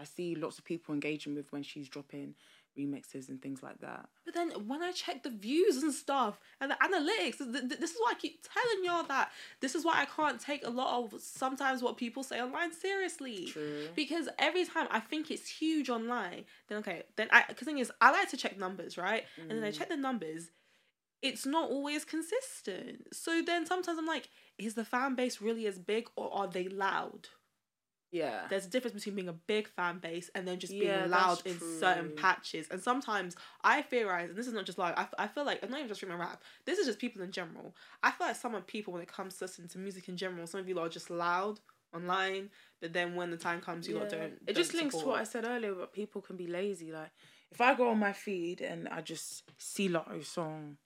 I 0.01 0.05
see 0.05 0.35
lots 0.35 0.59
of 0.59 0.64
people 0.64 0.94
engaging 0.94 1.35
with 1.35 1.52
when 1.52 1.62
she's 1.62 1.89
dropping 1.89 2.35
remixes 2.78 3.28
and 3.28 3.43
things 3.43 3.62
like 3.62 3.81
that. 3.81 4.09
But 4.24 4.35
then 4.35 4.51
when 4.66 4.82
I 4.82 4.93
check 4.93 5.22
the 5.22 5.31
views 5.31 5.82
and 5.82 5.93
stuff 5.93 6.39
and 6.60 6.70
the 6.70 6.77
analytics, 6.77 7.39
th- 7.39 7.68
th- 7.68 7.81
this 7.81 7.90
is 7.90 7.97
why 7.98 8.12
I 8.12 8.14
keep 8.14 8.43
telling 8.43 8.85
y'all 8.85 9.02
that 9.09 9.31
this 9.60 9.74
is 9.74 9.85
why 9.85 10.01
I 10.01 10.06
can't 10.06 10.40
take 10.40 10.64
a 10.66 10.70
lot 10.70 11.02
of 11.02 11.20
sometimes 11.20 11.82
what 11.82 11.97
people 11.97 12.22
say 12.22 12.40
online 12.40 12.72
seriously. 12.72 13.47
True. 13.47 13.89
Because 13.94 14.28
every 14.39 14.64
time 14.64 14.86
I 14.90 15.01
think 15.01 15.31
it's 15.31 15.48
huge 15.48 15.90
online, 15.90 16.44
then 16.68 16.78
okay, 16.78 17.02
then 17.16 17.28
I 17.31 17.44
because 17.48 17.66
thing 17.66 17.78
is 17.78 17.93
I 18.01 18.10
like 18.10 18.31
to 18.31 18.36
check 18.36 18.59
numbers, 18.59 18.97
right? 18.97 19.24
And 19.48 19.59
then 19.59 19.64
I 19.64 19.70
Mm. 19.70 19.78
check 19.78 19.89
the 19.89 19.97
numbers, 19.97 20.51
it's 21.22 21.44
not 21.44 21.70
always 21.70 22.05
consistent. 22.05 23.14
So 23.14 23.43
then 23.43 23.66
sometimes 23.66 23.98
I'm 23.98 24.06
like, 24.06 24.28
is 24.56 24.74
the 24.74 24.85
fan 24.85 25.14
base 25.14 25.43
really 25.43 25.66
as 25.66 25.78
big 25.78 26.09
or 26.16 26.32
are 26.32 26.47
they 26.48 26.68
loud? 26.68 27.28
Yeah. 28.12 28.49
There's 28.49 28.66
a 28.66 28.70
difference 28.70 28.95
between 28.95 29.15
being 29.15 29.28
a 29.28 29.32
big 29.32 29.69
fan 29.69 29.99
base 29.99 30.31
and 30.35 30.47
then 30.47 30.59
just 30.59 30.78
being 30.78 30.91
Yeah, 30.91 31.07
loud 31.07 31.43
in 31.47 31.59
certain 31.61 32.11
patches. 32.16 32.69
And 32.70 32.82
sometimes 32.82 33.37
I 33.62 33.82
theorize, 33.82 34.31
and 34.31 34.39
this 34.39 34.47
is 34.49 34.53
not 34.53 34.66
just 34.66 34.78
like 34.78 34.99
I, 34.99 35.07
I 35.19 35.27
feel 35.28 35.45
like 35.45 35.62
I'm 35.62 35.70
not 35.70 35.78
even 35.78 35.89
just 35.89 36.01
from 36.01 36.11
rap. 36.12 36.43
This 36.65 36.78
is 36.78 36.87
just 36.87 36.99
people 36.99 37.23
in 37.23 37.31
general. 37.31 37.74
I 38.03 38.11
feel 38.11 38.27
like 38.27 38.37
some 38.37 38.55
of 38.55 38.66
people 38.66 38.93
when 38.93 39.03
it 39.03 39.09
comes 39.12 39.37
to 39.37 39.45
listening 39.45 39.69
to 39.69 39.78
music 39.78 40.09
in 40.09 40.16
general, 40.16 40.47
some 40.47 40.61
of 40.61 40.69
you 40.69 40.78
are 40.81 40.89
just 40.89 41.11
loud 41.11 41.61
online, 41.95 42.51
but 42.81 42.93
then 42.93 43.15
when 43.15 43.31
the 43.31 43.37
time 43.37 43.61
comes, 43.61 43.89
you 43.89 43.95
lot 43.95 44.09
Yeah. 44.09 44.19
don't. 44.19 44.35
It 44.47 44.57
just 44.57 44.73
don't 44.73 44.81
links 44.82 44.97
to 44.97 45.07
what 45.07 45.20
I 45.20 45.24
said 45.24 45.45
earlier, 45.45 45.74
but 45.74 45.93
people 45.93 46.20
can 46.20 46.37
be 46.37 46.47
lazy. 46.49 46.93
Like 46.93 47.11
if 47.53 47.61
I 47.61 47.74
go 47.74 47.89
on 47.91 47.99
my 47.99 48.12
feed 48.12 48.61
and 48.61 48.89
I 48.89 49.01
just 49.03 49.45
see 49.59 49.89
Latto's 49.89 50.09
oh, 50.16 50.23
song, 50.23 50.78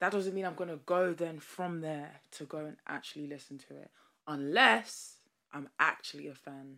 that 0.00 0.12
doesn't 0.12 0.34
mean 0.34 0.44
I'm 0.44 0.54
gonna 0.54 0.76
go 0.86 1.12
then 1.12 1.38
from 1.40 1.80
there 1.80 2.22
to 2.32 2.44
go 2.44 2.58
and 2.58 2.76
actually 2.88 3.26
listen 3.26 3.58
to 3.68 3.76
it, 3.76 3.90
unless 4.26 5.19
I'm 5.52 5.68
actually 5.78 6.28
a 6.28 6.34
fan. 6.34 6.76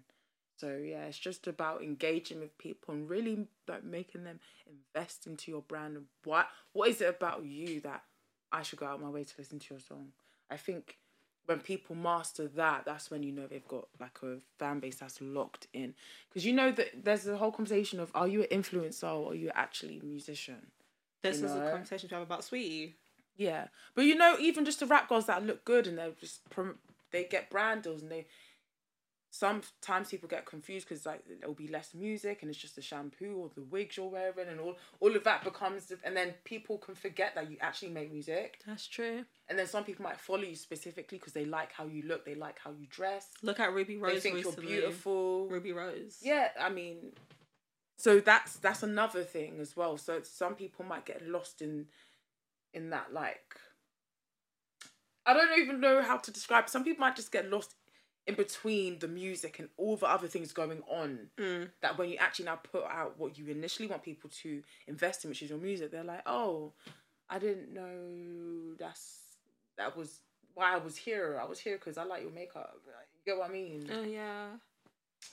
So 0.56 0.76
yeah, 0.76 1.06
it's 1.06 1.18
just 1.18 1.46
about 1.46 1.82
engaging 1.82 2.40
with 2.40 2.56
people 2.58 2.94
and 2.94 3.08
really 3.08 3.48
like 3.66 3.84
making 3.84 4.24
them 4.24 4.38
invest 4.66 5.26
into 5.26 5.50
your 5.50 5.62
brand. 5.62 5.96
And 5.96 6.06
what 6.24 6.48
what 6.72 6.88
is 6.88 7.00
it 7.00 7.08
about 7.08 7.44
you 7.44 7.80
that 7.80 8.02
I 8.52 8.62
should 8.62 8.78
go 8.78 8.86
out 8.86 8.96
of 8.96 9.00
my 9.00 9.10
way 9.10 9.24
to 9.24 9.34
listen 9.38 9.58
to 9.58 9.74
your 9.74 9.80
song? 9.80 10.12
I 10.50 10.56
think 10.56 10.98
when 11.46 11.58
people 11.58 11.96
master 11.96 12.46
that, 12.46 12.84
that's 12.84 13.10
when 13.10 13.22
you 13.22 13.32
know 13.32 13.46
they've 13.46 13.66
got 13.66 13.88
like 14.00 14.18
a 14.22 14.38
fan 14.58 14.78
base 14.78 14.96
that's 14.96 15.20
locked 15.20 15.66
in. 15.72 15.94
Because 16.28 16.46
you 16.46 16.52
know 16.52 16.70
that 16.70 17.04
there's 17.04 17.26
a 17.26 17.36
whole 17.36 17.50
conversation 17.50 17.98
of 17.98 18.10
are 18.14 18.28
you 18.28 18.42
an 18.42 18.62
influencer 18.62 19.12
or 19.12 19.32
are 19.32 19.34
you 19.34 19.50
actually 19.54 19.98
a 19.98 20.04
musician? 20.04 20.66
This 21.22 21.40
you 21.40 21.46
is 21.46 21.52
a 21.52 21.70
conversation 21.70 22.08
we 22.10 22.14
have 22.14 22.22
about 22.22 22.42
Saweetie. 22.42 22.94
Yeah, 23.36 23.68
but 23.94 24.04
you 24.04 24.14
know, 24.14 24.36
even 24.38 24.64
just 24.64 24.80
the 24.80 24.86
rap 24.86 25.08
girls 25.08 25.26
that 25.26 25.44
look 25.44 25.64
good 25.64 25.86
and 25.86 25.98
they're 25.98 26.12
just 26.20 26.48
prom- 26.50 26.78
they 27.10 27.24
get 27.24 27.50
brand 27.50 27.82
deals 27.82 28.02
and 28.02 28.10
they 28.10 28.26
sometimes 29.34 30.10
people 30.10 30.28
get 30.28 30.44
confused 30.44 30.86
because 30.86 31.06
like 31.06 31.24
there'll 31.40 31.54
be 31.54 31.66
less 31.66 31.94
music 31.94 32.42
and 32.42 32.50
it's 32.50 32.58
just 32.60 32.76
the 32.76 32.82
shampoo 32.82 33.34
or 33.38 33.50
the 33.54 33.62
wigs 33.62 33.96
you're 33.96 34.06
wearing 34.06 34.46
and 34.50 34.60
all 34.60 34.76
all 35.00 35.16
of 35.16 35.24
that 35.24 35.42
becomes 35.42 35.90
and 36.04 36.14
then 36.14 36.34
people 36.44 36.76
can 36.76 36.94
forget 36.94 37.34
that 37.34 37.50
you 37.50 37.56
actually 37.62 37.90
make 37.90 38.12
music 38.12 38.58
That's 38.66 38.86
true. 38.86 39.24
and 39.48 39.58
then 39.58 39.66
some 39.66 39.84
people 39.84 40.02
might 40.04 40.20
follow 40.20 40.42
you 40.42 40.54
specifically 40.54 41.16
because 41.16 41.32
they 41.32 41.46
like 41.46 41.72
how 41.72 41.86
you 41.86 42.02
look 42.02 42.26
they 42.26 42.34
like 42.34 42.58
how 42.62 42.72
you 42.72 42.86
dress 42.90 43.28
Look 43.42 43.58
at 43.58 43.72
Rubi 43.72 43.96
Rose 43.96 44.12
they 44.12 44.20
think 44.20 44.36
recently. 44.36 44.70
you're 44.70 44.80
beautiful 44.82 45.48
Rubi 45.48 45.72
Rose. 45.72 46.18
yeah 46.22 46.48
i 46.60 46.68
mean 46.68 46.98
so 47.96 48.20
that's 48.20 48.56
that's 48.56 48.82
another 48.82 49.24
thing 49.24 49.60
as 49.62 49.74
well 49.74 49.96
so 49.96 50.20
some 50.22 50.54
people 50.56 50.84
might 50.84 51.06
get 51.06 51.26
lost 51.26 51.62
in 51.62 51.86
in 52.74 52.90
that 52.90 53.14
like 53.14 53.56
i 55.24 55.32
don't 55.32 55.58
even 55.58 55.80
know 55.80 56.02
how 56.02 56.18
to 56.18 56.30
describe 56.30 56.68
some 56.68 56.84
people 56.84 57.00
might 57.00 57.16
just 57.16 57.32
get 57.32 57.48
lost 57.50 57.74
in 58.26 58.34
between 58.36 58.98
the 59.00 59.08
music 59.08 59.58
and 59.58 59.68
all 59.76 59.96
the 59.96 60.06
other 60.06 60.28
things 60.28 60.52
going 60.52 60.82
on 60.88 61.28
Mm. 61.38 61.70
that 61.80 61.98
when 61.98 62.08
you 62.08 62.16
actually 62.18 62.44
now 62.44 62.56
put 62.56 62.84
out 62.84 63.18
what 63.18 63.36
you 63.36 63.46
initially 63.48 63.88
want 63.88 64.02
people 64.02 64.30
to 64.42 64.62
invest 64.86 65.24
in 65.24 65.30
which 65.30 65.42
is 65.42 65.50
your 65.50 65.58
music 65.58 65.90
they're 65.90 66.04
like 66.04 66.22
oh 66.26 66.72
i 67.28 67.38
didn't 67.38 67.72
know 67.74 68.74
that's 68.78 69.20
that 69.76 69.96
was 69.96 70.20
why 70.54 70.72
i 70.74 70.78
was 70.78 70.96
here 70.96 71.38
i 71.42 71.44
was 71.44 71.58
here 71.58 71.76
because 71.78 71.98
i 71.98 72.04
like 72.04 72.22
your 72.22 72.30
makeup 72.30 72.74
you 72.86 73.20
get 73.32 73.36
what 73.38 73.50
i 73.50 73.52
mean 73.52 73.88
Oh 73.92 74.02
yeah. 74.02 74.48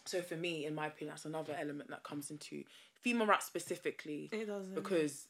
so 0.06 0.22
for 0.22 0.36
me, 0.36 0.66
in 0.66 0.74
my 0.76 0.88
opinion, 0.88 1.14
that's 1.14 1.26
another 1.26 1.56
element 1.60 1.90
that 1.90 2.04
comes 2.04 2.30
into 2.32 2.64
female 3.02 3.28
rap 3.28 3.42
specifically 3.42 4.30
It 4.32 4.46
doesn't. 4.46 4.74
because 4.76 5.28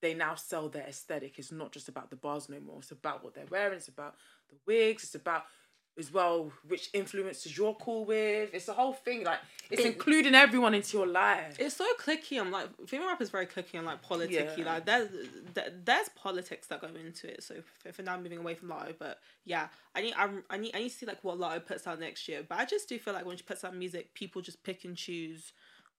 they 0.00 0.14
now 0.14 0.36
sell 0.36 0.68
their 0.68 0.84
aesthetic. 0.84 1.38
It's 1.40 1.50
not 1.50 1.72
just 1.72 1.88
about 1.88 2.08
the 2.10 2.14
bars 2.16 2.48
no 2.48 2.60
more. 2.60 2.78
It's 2.78 2.92
about 2.92 3.24
what 3.24 3.34
they're 3.34 3.46
wearing. 3.50 3.76
It's 3.78 3.88
about 3.88 4.14
the 4.48 4.54
wigs. 4.64 5.02
It's 5.02 5.16
about 5.16 5.46
as 5.98 6.12
well 6.12 6.52
which 6.66 6.90
influences 6.92 7.56
you're 7.56 7.74
cool 7.74 8.04
with. 8.04 8.50
It's 8.52 8.66
the 8.66 8.72
whole 8.72 8.92
thing. 8.92 9.24
Like 9.24 9.40
it's 9.70 9.82
It- 9.82 9.86
including 9.86 10.34
everyone 10.34 10.74
into 10.74 10.96
your 10.96 11.06
life. 11.06 11.56
It's 11.58 11.76
so 11.76 11.86
clicky. 11.98 12.40
I'm 12.40 12.50
like, 12.50 12.68
female 12.86 13.08
rap 13.08 13.20
is 13.20 13.30
very 13.30 13.46
clicky 13.46 13.74
and 13.74 13.84
like 13.86 14.02
politicky. 14.02 14.58
Yeah. 14.58 14.64
Like 14.64 14.86
there's 14.86 15.08
there's 15.84 16.08
politics 16.10 16.68
that 16.68 16.80
go 16.80 16.88
into 16.88 17.28
it. 17.32 17.42
So 17.42 17.56
for, 17.92 18.02
now, 18.02 18.16
moving 18.18 18.38
away 18.38 18.54
from 18.54 18.68
Latto, 18.68 18.94
but 18.98 19.18
yeah, 19.44 19.68
I 19.94 20.02
need 20.02 20.14
I, 20.16 20.28
I 20.50 20.56
need 20.56 20.74
I 20.74 20.78
need 20.78 20.90
to 20.90 20.94
see 20.94 21.06
like 21.06 21.22
what 21.24 21.38
Latto 21.38 21.64
puts 21.66 21.86
out 21.86 22.00
next 22.00 22.28
year. 22.28 22.44
But 22.48 22.58
I 22.58 22.64
just 22.64 22.88
do 22.88 22.98
feel 22.98 23.14
like 23.14 23.26
when 23.26 23.36
she 23.36 23.42
puts 23.42 23.64
out 23.64 23.74
music, 23.74 24.14
people 24.14 24.40
just 24.42 24.62
pick 24.62 24.84
and 24.84 24.96
choose 24.96 25.52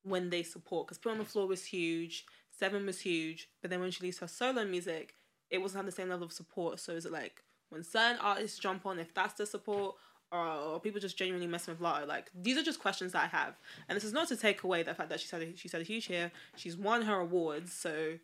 when 0.03 0.29
they 0.29 0.43
support. 0.43 0.87
Because 0.87 0.97
Put 0.97 1.11
on 1.11 1.17
the 1.17 1.25
Floor 1.25 1.45
was 1.47 1.65
huge, 1.65 2.25
Seven 2.57 2.85
was 2.85 3.01
huge, 3.01 3.49
but 3.61 3.69
then 3.69 3.79
when 3.81 3.91
she 3.91 4.01
released 4.01 4.19
her 4.19 4.27
solo 4.27 4.63
music, 4.65 5.15
it 5.49 5.59
wasn't 5.61 5.85
the 5.85 5.91
same 5.91 6.09
level 6.09 6.25
of 6.25 6.31
support. 6.33 6.79
So 6.79 6.93
is 6.93 7.05
it 7.05 7.11
like 7.11 7.43
when 7.69 7.83
certain 7.83 8.17
artists 8.21 8.59
jump 8.59 8.85
on, 8.85 8.99
if 8.99 9.13
that's 9.13 9.33
the 9.35 9.45
support? 9.45 9.95
Or, 10.31 10.45
or 10.47 10.79
people 10.79 10.99
just 10.99 11.17
genuinely 11.17 11.47
messing 11.47 11.73
with 11.73 11.81
Latto. 11.81 12.05
Like 12.07 12.29
these 12.39 12.55
are 12.55 12.61
just 12.61 12.79
questions 12.79 13.13
that 13.13 13.23
I 13.23 13.27
have, 13.35 13.55
and 13.87 13.95
this 13.95 14.03
is 14.03 14.13
not 14.13 14.27
to 14.27 14.37
take 14.37 14.61
away 14.61 14.83
the 14.83 14.93
fact 14.93 15.09
that 15.09 15.19
she's 15.19 15.31
had 15.31 15.41
a, 15.41 15.57
she's 15.57 15.71
had 15.71 15.81
a 15.81 15.83
huge 15.83 16.07
year. 16.07 16.31
She's 16.55 16.77
won 16.77 17.01
her 17.01 17.15
awards, 17.19 17.73
so 17.73 18.19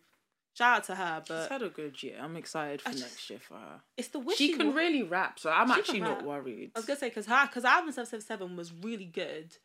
shout 0.54 0.76
out 0.76 0.84
to 0.84 0.94
her. 0.94 1.22
but 1.26 1.42
She's 1.42 1.48
had 1.48 1.62
a 1.62 1.68
good 1.68 2.00
year. 2.04 2.18
I'm 2.22 2.36
excited 2.36 2.80
for 2.80 2.90
just- 2.90 3.02
next 3.02 3.28
year 3.28 3.40
for 3.40 3.54
her. 3.54 3.80
it's 3.96 4.06
the 4.06 4.20
wish 4.20 4.36
She 4.38 4.52
can 4.52 4.72
really 4.72 5.02
rap, 5.02 5.40
so 5.40 5.50
I'm 5.50 5.66
She 5.66 5.74
actually 5.80 6.00
not 6.00 6.24
worried. 6.24 6.70
I 6.76 6.78
was 6.78 6.86
gonna 6.86 7.00
say 7.00 7.08
because 7.08 7.26
her 7.26 7.44
because 7.48 7.64
album 7.64 7.90
seven 7.90 8.06
seven 8.08 8.24
seven 8.24 8.56
was 8.56 8.72
really 8.72 9.06
good, 9.06 9.56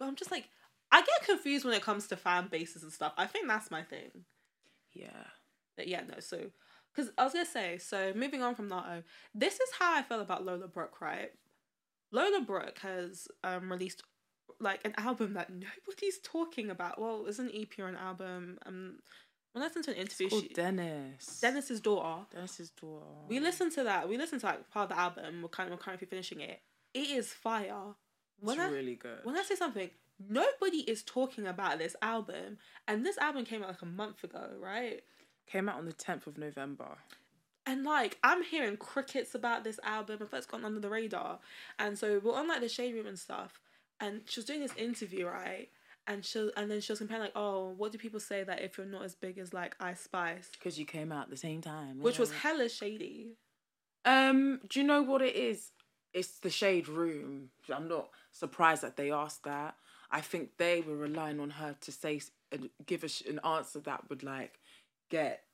but 0.00 0.06
I'm 0.08 0.16
just 0.16 0.32
like 0.32 0.48
I 0.90 1.02
get 1.02 1.22
confused 1.24 1.64
when 1.64 1.74
it 1.74 1.82
comes 1.82 2.08
to 2.08 2.16
fan 2.16 2.48
bases 2.48 2.82
and 2.82 2.90
stuff. 2.92 3.12
I 3.16 3.26
think 3.26 3.46
that's 3.46 3.70
my 3.70 3.84
thing. 3.84 4.24
Yeah. 4.92 5.24
But 5.76 5.86
yeah, 5.86 6.02
no. 6.02 6.18
So 6.18 6.50
because 6.96 7.10
I 7.18 7.24
was 7.24 7.32
gonna 7.34 7.44
say 7.44 7.78
so 7.78 8.12
moving 8.14 8.42
on 8.42 8.54
from 8.54 8.70
Latto, 8.70 9.02
this 9.34 9.54
is 9.54 9.68
how 9.78 9.94
I 9.96 10.02
feel 10.02 10.20
about 10.20 10.44
Lola 10.44 10.68
Brooke. 10.68 11.00
Right, 11.00 11.32
Lola 12.12 12.40
Brooke 12.40 12.78
has 12.80 13.28
um 13.44 13.70
released 13.70 14.02
like 14.60 14.80
an 14.84 14.94
album 14.96 15.34
that 15.34 15.50
nobody's 15.86 16.18
talking 16.22 16.70
about. 16.70 17.00
Well, 17.00 17.24
it's 17.26 17.38
an 17.38 17.50
EP 17.54 17.78
or 17.78 17.88
an 17.88 17.96
album. 17.96 18.58
Um, 18.64 18.98
when 19.52 19.62
I 19.62 19.66
listened 19.68 19.84
to 19.86 19.90
an 19.92 19.96
interview, 19.96 20.26
It's 20.26 20.40
she, 20.40 20.48
Dennis. 20.48 21.40
Dennis's 21.40 21.80
daughter. 21.80 22.26
Dennis's 22.30 22.70
daughter. 22.70 23.06
We 23.28 23.40
listened 23.40 23.72
to 23.72 23.84
that. 23.84 24.08
We 24.08 24.18
listened 24.18 24.42
to 24.42 24.46
like 24.48 24.70
part 24.70 24.90
of 24.90 24.96
the 24.96 25.00
album. 25.00 25.40
We're 25.42 25.48
kind 25.48 25.68
of 25.72 25.78
we're 25.78 25.82
currently 25.82 26.06
finishing 26.06 26.40
it. 26.40 26.60
It 26.94 27.10
is 27.10 27.32
fire. 27.32 27.94
When 28.38 28.58
It's 28.58 28.66
I 28.66 28.70
really 28.70 28.96
good. 28.96 29.20
when 29.24 29.36
I 29.36 29.42
say 29.42 29.54
something, 29.54 29.88
nobody 30.28 30.78
is 30.78 31.02
talking 31.02 31.46
about 31.46 31.78
this 31.78 31.96
album, 32.02 32.58
and 32.86 33.04
this 33.04 33.16
album 33.18 33.44
came 33.46 33.62
out 33.62 33.68
like 33.68 33.82
a 33.82 33.86
month 33.86 34.24
ago, 34.24 34.50
right? 34.60 35.02
Came 35.46 35.68
out 35.68 35.78
on 35.78 35.86
the 35.86 35.92
10th 35.92 36.26
of 36.26 36.38
November. 36.38 36.98
And 37.64 37.84
like 37.84 38.18
I'm 38.22 38.42
hearing 38.44 38.76
crickets 38.76 39.34
about 39.34 39.64
this 39.64 39.80
album, 39.82 40.18
and 40.20 40.28
it's 40.32 40.46
gone 40.46 40.64
under 40.64 40.80
the 40.80 40.88
radar. 40.90 41.40
And 41.78 41.98
so 41.98 42.20
we're 42.22 42.34
on 42.34 42.46
like 42.48 42.60
the 42.60 42.68
shade 42.68 42.94
room 42.94 43.06
and 43.06 43.18
stuff, 43.18 43.60
and 44.00 44.20
she 44.26 44.38
was 44.40 44.44
doing 44.44 44.60
this 44.60 44.74
interview, 44.76 45.26
right? 45.26 45.68
And 46.06 46.24
she 46.24 46.48
and 46.56 46.70
then 46.70 46.80
she 46.80 46.92
was 46.92 47.00
comparing 47.00 47.22
like, 47.22 47.32
oh, 47.34 47.74
what 47.76 47.90
do 47.90 47.98
people 47.98 48.20
say 48.20 48.44
that 48.44 48.62
if 48.62 48.78
you're 48.78 48.86
not 48.86 49.04
as 49.04 49.16
big 49.16 49.38
as 49.38 49.52
like 49.52 49.74
Ice 49.80 50.00
Spice, 50.00 50.48
Because 50.52 50.78
you 50.78 50.84
came 50.84 51.10
out 51.10 51.24
at 51.24 51.30
the 51.30 51.36
same 51.36 51.60
time. 51.60 52.00
which 52.00 52.18
was 52.20 52.30
hella 52.30 52.68
shady. 52.68 53.32
Um, 54.04 54.60
do 54.68 54.78
you 54.80 54.86
know 54.86 55.02
what 55.02 55.20
it 55.20 55.34
is? 55.34 55.72
It's 56.14 56.38
the 56.38 56.50
shade 56.50 56.86
room. 56.88 57.50
I'm 57.74 57.88
not 57.88 58.10
surprised 58.30 58.82
that 58.82 58.96
they 58.96 59.10
asked 59.10 59.42
that. 59.42 59.74
I 60.10 60.20
think 60.20 60.50
they 60.58 60.80
were 60.82 60.96
relying 60.96 61.40
on 61.40 61.50
her 61.50 61.74
to 61.80 61.90
say 61.90 62.20
and 62.52 62.70
give 62.86 63.02
us 63.02 63.24
an 63.28 63.40
answer 63.44 63.80
that 63.80 64.08
would 64.08 64.22
like 64.22 64.60
get 65.10 65.44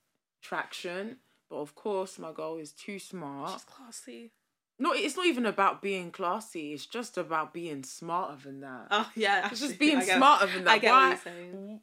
traction. 0.42 1.18
But 1.50 1.56
of 1.56 1.74
course, 1.74 2.18
my 2.18 2.32
girl 2.32 2.56
is 2.56 2.72
too 2.72 2.98
smart. 2.98 3.52
She's 3.52 3.64
classy. 3.64 4.32
No, 4.78 4.92
it's 4.92 5.16
not 5.16 5.26
even 5.26 5.46
about 5.46 5.82
being 5.82 6.10
classy. 6.10 6.72
It's 6.72 6.86
just 6.86 7.18
about 7.18 7.52
being 7.52 7.84
smarter 7.84 8.36
than 8.42 8.60
that. 8.60 8.86
Oh 8.90 9.10
yeah, 9.14 9.48
it's 9.50 9.60
just 9.60 9.78
being 9.78 10.00
smarter 10.00 10.46
than 10.46 10.64
that. 10.64 10.70
I 10.70 10.78
get 10.78 10.90
Why? 10.90 11.00
what 11.00 11.08
you're 11.08 11.34
saying. 11.34 11.80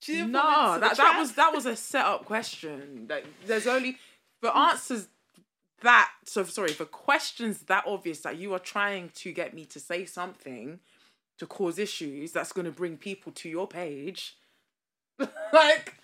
She 0.00 0.26
No, 0.26 0.40
fall 0.40 0.74
into 0.74 0.80
the 0.80 0.88
that, 0.88 0.96
that 0.96 1.18
was 1.18 1.32
that 1.32 1.54
was 1.54 1.66
a 1.66 1.76
set 1.76 2.04
up 2.04 2.24
question. 2.24 3.06
Like 3.08 3.26
there's 3.46 3.66
only 3.66 3.98
for 4.40 4.50
mm. 4.50 4.56
answers 4.56 5.08
that 5.82 6.10
so 6.24 6.44
sorry 6.44 6.72
for 6.72 6.84
questions 6.84 7.60
that 7.62 7.84
obvious 7.86 8.20
that 8.20 8.36
you 8.36 8.52
are 8.52 8.58
trying 8.58 9.10
to 9.14 9.32
get 9.32 9.54
me 9.54 9.64
to 9.66 9.80
say 9.80 10.04
something 10.04 10.80
to 11.38 11.46
cause 11.46 11.78
issues 11.78 12.32
that's 12.32 12.52
going 12.52 12.64
to 12.64 12.72
bring 12.72 12.96
people 12.96 13.32
to 13.32 13.48
your 13.48 13.66
page. 13.66 14.36
like, 15.52 15.94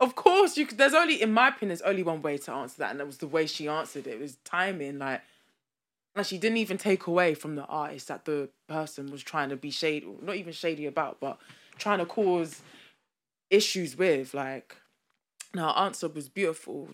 of 0.00 0.14
course 0.14 0.56
you. 0.56 0.66
Could, 0.66 0.78
there's 0.78 0.94
only 0.94 1.20
in 1.20 1.32
my 1.32 1.48
opinion, 1.48 1.68
there's 1.68 1.82
only 1.82 2.02
one 2.02 2.22
way 2.22 2.38
to 2.38 2.52
answer 2.52 2.78
that, 2.78 2.90
and 2.90 3.00
that 3.00 3.06
was 3.06 3.18
the 3.18 3.26
way 3.26 3.46
she 3.46 3.68
answered 3.68 4.06
it. 4.06 4.14
It 4.14 4.20
was 4.20 4.36
timing, 4.44 4.98
like. 4.98 5.22
And 6.14 6.24
she 6.24 6.38
didn't 6.38 6.56
even 6.56 6.78
take 6.78 7.06
away 7.06 7.34
from 7.34 7.56
the 7.56 7.66
artist 7.66 8.08
that 8.08 8.24
the 8.24 8.48
person 8.68 9.10
was 9.10 9.22
trying 9.22 9.50
to 9.50 9.56
be 9.56 9.70
shady, 9.70 10.06
not 10.22 10.36
even 10.36 10.54
shady 10.54 10.86
about, 10.86 11.20
but 11.20 11.38
trying 11.76 11.98
to 11.98 12.06
cause 12.06 12.62
issues 13.50 13.98
with. 13.98 14.32
Like, 14.32 14.76
no, 15.54 15.64
her 15.66 15.78
answer 15.78 16.08
was 16.08 16.30
beautiful. 16.30 16.88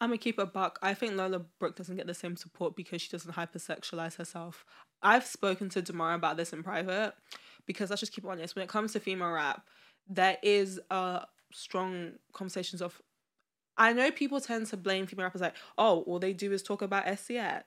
I'm 0.00 0.08
gonna 0.08 0.18
keep 0.18 0.38
a 0.38 0.46
buck. 0.46 0.78
I 0.82 0.94
think 0.94 1.16
Lola 1.16 1.40
Brooke 1.58 1.76
doesn't 1.76 1.96
get 1.96 2.06
the 2.06 2.14
same 2.14 2.36
support 2.36 2.76
because 2.76 3.00
she 3.02 3.10
doesn't 3.10 3.34
hypersexualize 3.34 4.16
herself. 4.16 4.64
I've 5.02 5.26
spoken 5.26 5.68
to 5.70 5.82
Demara 5.82 6.14
about 6.14 6.36
this 6.36 6.52
in 6.52 6.62
private 6.62 7.14
because 7.66 7.90
let's 7.90 8.00
just 8.00 8.12
keep 8.12 8.24
honest. 8.24 8.54
When 8.54 8.62
it 8.62 8.68
comes 8.68 8.92
to 8.92 9.00
female 9.00 9.32
rap, 9.32 9.66
there 10.08 10.38
is 10.42 10.80
a 10.90 11.26
strong 11.52 12.12
conversations 12.32 12.82
of. 12.82 13.00
I 13.78 13.92
know 13.92 14.10
people 14.10 14.40
tend 14.40 14.66
to 14.68 14.76
blame 14.76 15.06
female 15.06 15.24
rappers 15.24 15.42
like, 15.42 15.54
oh, 15.76 16.00
all 16.02 16.18
they 16.18 16.32
do 16.32 16.52
is 16.52 16.62
talk 16.62 16.80
about 16.80 17.04
SCX. 17.04 17.64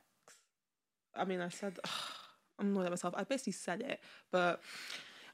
I 1.15 1.25
mean, 1.25 1.39
I 1.39 1.49
said, 1.49 1.77
I'm 2.59 2.71
annoyed 2.71 2.85
at 2.85 2.91
myself. 2.91 3.13
I 3.15 3.23
basically 3.23 3.53
said 3.53 3.81
it, 3.81 3.99
but 4.31 4.61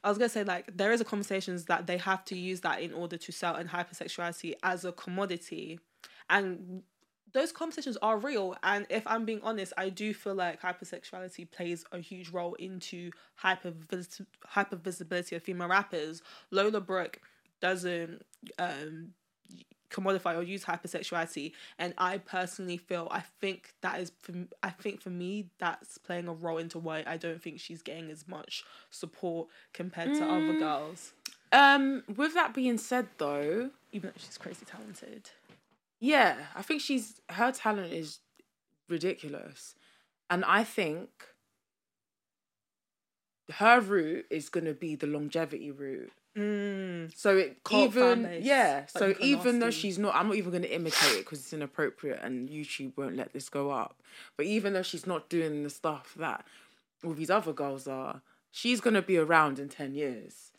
I 0.04 0.08
was 0.08 0.18
gonna 0.18 0.28
say 0.28 0.44
like 0.44 0.76
there 0.76 0.92
is 0.92 1.00
a 1.00 1.04
conversations 1.04 1.64
that 1.64 1.86
they 1.86 1.96
have 1.98 2.24
to 2.26 2.38
use 2.38 2.60
that 2.60 2.80
in 2.80 2.92
order 2.92 3.16
to 3.16 3.32
sell 3.32 3.56
and 3.56 3.68
hypersexuality 3.68 4.54
as 4.62 4.84
a 4.84 4.92
commodity, 4.92 5.80
and 6.30 6.82
those 7.32 7.52
conversations 7.52 7.96
are 7.98 8.16
real. 8.16 8.56
And 8.62 8.86
if 8.88 9.06
I'm 9.06 9.24
being 9.24 9.40
honest, 9.42 9.72
I 9.76 9.88
do 9.88 10.14
feel 10.14 10.34
like 10.34 10.62
hypersexuality 10.62 11.50
plays 11.50 11.84
a 11.92 11.98
huge 11.98 12.30
role 12.30 12.54
into 12.54 13.10
hyper 13.34 13.72
hyper 14.44 14.76
visibility 14.76 15.36
of 15.36 15.42
female 15.42 15.68
rappers. 15.68 16.22
Lola 16.50 16.80
Brooke 16.80 17.20
doesn't 17.60 18.22
um 18.58 19.12
commodify 19.88 20.36
or 20.36 20.42
use 20.42 20.64
hypersexuality. 20.64 21.52
And 21.78 21.94
i 21.96 22.18
personally 22.18 22.76
feel 22.76 23.06
i 23.12 23.20
think 23.40 23.72
that 23.82 24.00
is 24.00 24.10
for, 24.20 24.32
i 24.62 24.70
think 24.70 25.00
for 25.00 25.10
me 25.10 25.50
that's 25.58 25.96
playing 25.98 26.26
a 26.28 26.32
role 26.32 26.58
into 26.58 26.78
why 26.78 27.04
i 27.06 27.16
don't 27.16 27.40
think 27.40 27.60
she's 27.60 27.82
getting 27.82 28.10
as 28.10 28.26
much 28.26 28.64
support 28.90 29.48
compared 29.72 30.12
to 30.14 30.22
Mm. 30.22 30.30
other 30.48 30.58
girls. 30.58 31.12
Um, 31.52 32.02
with 32.16 32.34
that 32.34 32.52
being 32.52 32.76
said, 32.76 33.06
though, 33.18 33.70
even 33.92 34.10
though 34.10 34.16
she's 34.18 34.36
crazy 34.36 34.64
talented. 34.66 35.30
Yeah, 36.00 36.36
I 36.54 36.62
think 36.62 36.80
she's 36.82 37.20
her 37.30 37.52
talent 37.52 37.92
is 37.92 38.18
ridiculous, 38.88 39.76
and 40.28 40.44
I 40.44 40.64
think 40.64 41.08
her 43.54 43.80
route 43.80 44.26
is 44.30 44.48
gonna 44.48 44.72
be 44.72 44.94
the 44.96 45.06
longevity 45.06 45.70
route. 45.70 46.12
mm. 46.36 47.16
So 47.16 47.36
it 47.36 47.62
Cult 47.64 47.90
even 47.96 48.22
base, 48.24 48.44
yeah. 48.44 48.86
So 48.86 49.14
even 49.20 49.58
though 49.60 49.70
she's 49.70 49.98
not, 49.98 50.14
I'm 50.14 50.26
not 50.28 50.36
even 50.36 50.52
gonna 50.52 50.66
imitate 50.66 51.12
it 51.12 51.18
because 51.24 51.40
it's 51.40 51.52
inappropriate 51.52 52.20
and 52.22 52.48
YouTube 52.48 52.92
won't 52.96 53.16
let 53.16 53.32
this 53.32 53.48
go 53.48 53.70
up. 53.70 54.00
But 54.36 54.46
even 54.46 54.72
though 54.72 54.82
she's 54.82 55.06
not 55.06 55.28
doing 55.28 55.62
the 55.62 55.70
stuff 55.70 56.14
that 56.18 56.44
all 57.04 57.12
these 57.14 57.30
other 57.30 57.52
girls 57.52 57.86
are, 57.86 58.22
she's 58.50 58.80
gonna 58.80 59.02
be 59.02 59.16
around 59.16 59.58
in 59.58 59.68
ten 59.68 59.94
years. 59.94 60.50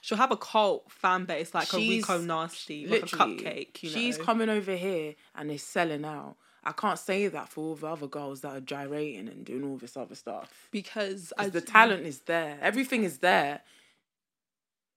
she'll 0.00 0.16
have 0.16 0.32
a 0.32 0.36
cult 0.36 0.90
fan 0.90 1.26
base 1.26 1.52
like 1.54 1.68
She's- 1.68 2.08
a 2.08 2.14
rico 2.14 2.24
nasty 2.24 2.86
like 2.86 3.02
a 3.02 3.06
CupcakKe 3.06 3.82
you 3.82 3.90
know 3.90 3.94
she's 3.94 4.16
coming 4.16 4.48
over 4.48 4.74
here 4.74 5.14
and 5.34 5.50
is 5.50 5.62
selling 5.62 6.04
out. 6.06 6.36
I 6.70 6.72
can't 6.72 7.00
say 7.00 7.26
that 7.26 7.48
for 7.48 7.60
all 7.64 7.74
the 7.74 7.88
other 7.88 8.06
girls 8.06 8.42
that 8.42 8.56
are 8.56 8.60
gyrating 8.60 9.26
and 9.28 9.44
doing 9.44 9.64
all 9.64 9.76
this 9.76 9.96
other 9.96 10.14
stuff. 10.14 10.68
because 10.70 11.32
I, 11.36 11.48
the 11.48 11.60
talent 11.60 12.06
is 12.06 12.20
there. 12.20 12.58
Everything 12.62 13.02
is 13.02 13.18
there. 13.18 13.62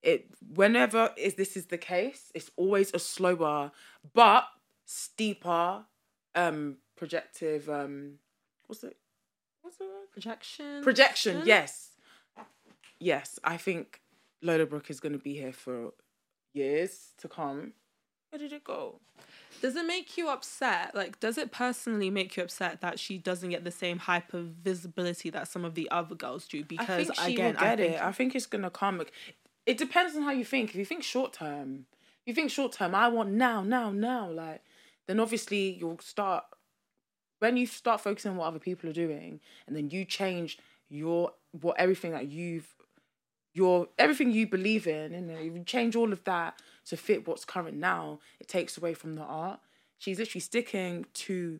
It 0.03 0.27
whenever 0.53 1.09
is 1.17 1.33
this 1.33 1.57
is 1.57 1.65
the 1.67 1.79
case, 1.79 2.31
it's 2.35 2.51
always 2.57 2.93
a 2.93 2.99
slower 2.99 3.71
but 4.13 4.45
steeper 4.85 5.85
um 6.35 6.77
projective 6.95 7.67
um 7.69 8.19
what's 8.67 8.83
it 8.83 8.97
what's 9.61 9.77
the 9.77 9.85
word? 9.85 10.11
projection 10.11 10.83
Projection, 10.83 11.41
yes. 11.45 11.89
Yes, 12.99 13.39
I 13.43 13.57
think 13.57 14.01
Lola 14.43 14.67
is 14.87 14.99
gonna 14.99 15.17
be 15.17 15.33
here 15.33 15.53
for 15.53 15.93
years 16.53 17.13
to 17.17 17.27
come. 17.27 17.73
Where 18.33 18.39
did 18.39 18.51
it 18.51 18.63
go? 18.63 18.99
Does 19.61 19.75
it 19.75 19.85
make 19.85 20.17
you 20.17 20.27
upset? 20.27 20.95
Like, 20.95 21.19
does 21.19 21.37
it 21.37 21.51
personally 21.51 22.09
make 22.09 22.35
you 22.35 22.41
upset 22.41 22.81
that 22.81 22.97
she 22.97 23.19
doesn't 23.19 23.51
get 23.51 23.63
the 23.63 23.69
same 23.69 23.99
hyper 23.99 24.41
visibility 24.41 25.29
that 25.29 25.47
some 25.47 25.63
of 25.63 25.75
the 25.75 25.87
other 25.91 26.15
girls 26.15 26.47
do? 26.47 26.63
Because 26.63 27.11
I 27.19 27.29
again, 27.29 27.55
I 27.57 27.75
think 27.75 27.93
it. 27.93 28.01
I 28.01 28.11
think 28.11 28.33
it's 28.33 28.47
gonna 28.47 28.71
come. 28.71 29.03
It 29.67 29.77
depends 29.77 30.15
on 30.15 30.23
how 30.23 30.31
you 30.31 30.43
think. 30.43 30.71
If 30.71 30.77
you 30.77 30.83
think 30.83 31.03
short 31.03 31.33
term, 31.33 31.85
you 32.25 32.33
think 32.33 32.49
short 32.49 32.71
term, 32.71 32.95
I 32.95 33.07
want 33.07 33.29
now, 33.29 33.61
now, 33.61 33.91
now. 33.91 34.31
Like, 34.31 34.63
then 35.05 35.19
obviously 35.19 35.69
you'll 35.69 35.99
start 35.99 36.43
when 37.37 37.55
you 37.55 37.67
start 37.67 38.01
focusing 38.01 38.31
on 38.31 38.37
what 38.37 38.47
other 38.47 38.57
people 38.57 38.89
are 38.89 38.93
doing, 38.93 39.41
and 39.67 39.75
then 39.75 39.91
you 39.91 40.05
change 40.05 40.57
your 40.89 41.33
what 41.61 41.79
everything 41.79 42.13
that 42.13 42.29
you've 42.29 42.73
your 43.53 43.87
everything 43.97 44.31
you 44.31 44.47
believe 44.47 44.87
in, 44.87 45.13
and 45.13 45.29
then 45.29 45.43
you 45.43 45.63
change 45.63 45.95
all 45.95 46.11
of 46.11 46.23
that 46.23 46.61
to 46.85 46.97
fit 46.97 47.27
what's 47.27 47.45
current 47.45 47.77
now. 47.77 48.19
It 48.39 48.47
takes 48.47 48.77
away 48.77 48.93
from 48.93 49.13
the 49.13 49.21
art. 49.21 49.59
She's 49.97 50.19
literally 50.19 50.41
sticking 50.41 51.05
to 51.13 51.59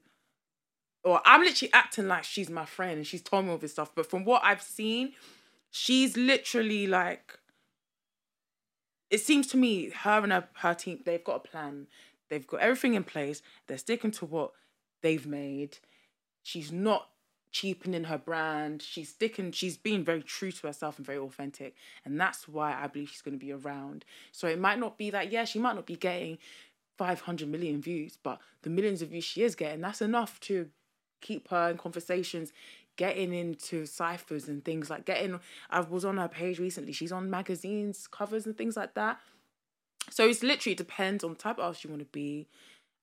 or 1.04 1.22
I'm 1.26 1.42
literally 1.42 1.72
acting 1.74 2.08
like 2.08 2.24
she's 2.24 2.50
my 2.50 2.66
friend 2.66 2.98
and 2.98 3.08
she's 3.08 3.22
told 3.22 3.46
me 3.46 3.52
all 3.52 3.58
this 3.58 3.74
stuff. 3.74 3.92
But 3.94 4.10
from 4.10 4.24
what 4.24 4.44
I've 4.44 4.62
seen, 4.62 5.14
she's 5.70 6.16
literally 6.18 6.88
like. 6.88 7.40
It 9.10 9.20
seems 9.20 9.48
to 9.48 9.58
me 9.58 9.90
her 9.90 10.24
and 10.24 10.32
her, 10.32 10.48
her 10.56 10.74
team 10.74 11.02
they've 11.06 11.24
got 11.24 11.36
a 11.36 11.48
plan. 11.48 11.88
They've 12.30 12.48
got 12.48 12.62
everything 12.62 12.96
in 12.96 13.04
place. 13.04 13.42
They're 13.68 13.78
sticking 13.78 14.12
to 14.12 14.26
what 14.26 14.54
they've 15.02 15.26
made. 15.26 15.78
She's 16.42 16.72
not 16.72 17.10
cheapening 17.54 18.06
her 18.06 18.18
brand. 18.18 18.82
She's 18.82 19.10
sticking. 19.10 19.54
She's 19.54 19.78
being 19.78 20.04
very 20.04 20.22
true 20.22 20.52
to 20.52 20.68
herself 20.68 20.98
and 20.98 21.06
very 21.06 21.20
authentic, 21.20 21.76
and 22.04 22.20
that's 22.20 22.48
why 22.48 22.74
I 22.74 22.88
believe 22.88 23.10
she's 23.10 23.22
going 23.22 23.40
to 23.40 23.46
be 23.46 23.54
around. 23.54 24.04
So 24.34 24.48
it 24.48 24.60
might 24.60 24.80
not 24.80 24.98
be 24.98 25.10
that. 25.12 25.32
Yeah, 25.32 25.46
she 25.46 25.60
might 25.60 25.76
not 25.76 25.86
be 25.86 25.96
getting 25.96 26.40
500 26.98 27.48
million 27.48 27.82
views, 27.82 28.18
but 28.22 28.40
the 28.64 28.70
millions 28.70 29.02
of 29.02 29.10
views 29.10 29.24
she 29.24 29.44
is 29.44 29.56
getting, 29.56 29.82
that's 29.82 30.02
enough 30.02 30.40
to 30.42 30.70
keep 31.22 31.48
her 31.50 31.70
in 31.70 31.78
conversations, 31.78 32.52
getting 32.98 33.34
into 33.34 33.86
ciphers 33.86 34.48
and 34.48 34.66
things 34.66 34.90
like 34.90 35.06
getting. 35.06 35.40
I 35.70 35.80
was 35.80 36.04
on 36.04 36.18
her 36.18 36.28
page 36.28 36.60
recently. 36.60 36.92
She's 36.92 37.12
on 37.12 37.30
magazines 37.30 38.08
covers 38.08 38.46
and 38.46 38.58
things 38.58 38.76
like 38.76 38.96
that. 38.96 39.20
So 40.10 40.28
it's 40.28 40.44
literally 40.44 40.76
depends 40.76 41.24
on 41.24 41.32
the 41.32 41.38
type 41.38 41.58
of 41.60 41.66
artist 41.66 41.86
you 41.86 41.90
want 41.90 42.02
to 42.02 42.08
be 42.12 42.48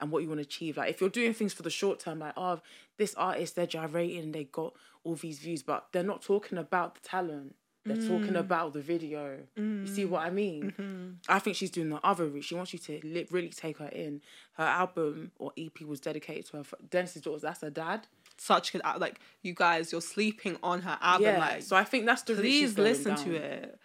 and 0.01 0.11
what 0.11 0.23
you 0.23 0.29
want 0.29 0.39
to 0.39 0.43
achieve. 0.43 0.77
Like 0.77 0.91
if 0.91 1.01
you're 1.01 1.11
doing 1.11 1.35
things 1.35 1.53
for 1.53 1.63
the 1.63 1.71
short 1.71 2.01
term, 2.01 2.19
like 2.21 2.35
oh, 2.37 2.61
this 2.99 3.15
artist 3.15 3.57
they're 3.57 3.67
gyrating 3.67 4.25
and 4.25 4.35
they 4.35 4.45
got 4.45 4.75
all 5.05 5.15
these 5.15 5.39
views, 5.39 5.63
but 5.63 5.87
they're 5.93 6.03
not 6.03 6.23
talking 6.23 6.59
about 6.59 6.95
the 6.95 7.01
talent. 7.01 7.55
They're 7.87 7.97
talking 7.97 8.35
mm. 8.35 8.39
about 8.39 8.75
the 8.75 8.83
video. 8.83 9.39
You 9.57 9.87
see 9.87 10.05
what 10.05 10.23
I 10.23 10.29
mean? 10.29 10.75
Mm-hmm. 10.79 11.11
I 11.31 11.39
think 11.39 11.57
she's 11.57 11.71
doing 11.71 11.89
the 11.89 11.99
other 12.05 12.27
route. 12.27 12.45
She 12.45 12.55
wants 12.55 12.75
you 12.75 12.79
to 12.79 13.01
li- 13.03 13.27
really 13.31 13.49
take 13.49 13.79
her 13.79 13.89
in. 13.89 14.21
Her 14.53 14.65
album 14.65 15.33
or 15.39 15.53
EP 15.57 15.81
was 15.87 15.99
dedicated 15.99 16.45
to 16.49 16.59
her. 16.59 16.61
f- 16.61 16.75
Dennis's 16.91 17.23
daughters. 17.23 17.41
That's 17.41 17.63
her 17.63 17.71
dad. 17.71 18.07
such 18.37 18.73
good. 18.73 18.83
Uh, 18.85 18.97
like, 18.99 19.19
you 19.43 19.55
guys, 19.55 19.93
you're 19.93 20.03
sleeping 20.03 20.59
on 20.63 20.83
her 20.83 20.99
album. 21.01 21.29
Yeah. 21.29 21.39
Like, 21.39 21.63
so 21.63 21.75
I 21.75 21.85
think 21.85 22.05
that's 22.05 22.21
the 22.23 22.35
please 22.35 22.77
listen 22.77 23.17
to 23.17 23.35
it. 23.35 23.79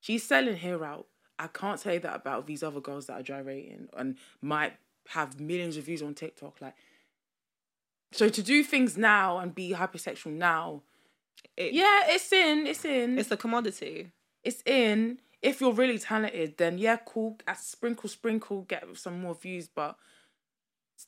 She's 0.00 0.24
selling 0.24 0.56
her 0.56 0.82
out. 0.82 1.06
I 1.38 1.48
can't 1.48 1.78
say 1.78 1.98
that 1.98 2.16
about 2.16 2.46
these 2.46 2.62
other 2.62 2.80
girls 2.80 3.06
that 3.06 3.20
are 3.20 3.22
gyrating 3.22 3.88
and 3.96 4.16
might 4.40 4.74
have 5.10 5.40
millions 5.40 5.76
of 5.76 5.84
views 5.84 6.02
on 6.02 6.14
TikTok. 6.14 6.60
Like, 6.60 6.74
so 8.12 8.28
to 8.28 8.42
do 8.42 8.62
things 8.62 8.96
now 8.96 9.38
and 9.38 9.54
be 9.54 9.72
hypersexual 9.72 10.32
now, 10.32 10.82
It- 11.56 11.72
yeah, 11.72 12.02
it's 12.06 12.32
in, 12.32 12.66
it's 12.66 12.84
in, 12.84 13.18
It's 13.18 13.30
a 13.30 13.36
commodity. 13.36 14.12
it's 14.42 14.62
in. 14.64 15.18
If 15.40 15.60
you're 15.60 15.72
really 15.72 15.98
talented, 15.98 16.56
then 16.56 16.78
yeah, 16.78 16.98
cool. 17.04 17.38
uh, 17.48 17.54
Sprinkle, 17.54 18.08
sprinkle, 18.08 18.62
get 18.62 18.84
some 18.96 19.20
more 19.20 19.34
views. 19.34 19.66
But 19.68 19.98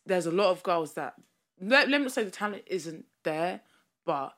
there's 0.06 0.26
a 0.26 0.30
lot 0.32 0.50
of 0.50 0.62
girls 0.62 0.94
that 0.94 1.14
let, 1.60 1.88
let 1.88 2.00
me 2.02 2.08
say 2.08 2.24
the 2.24 2.30
talent 2.30 2.64
isn't 2.66 3.04
there, 3.22 3.60
but 4.04 4.36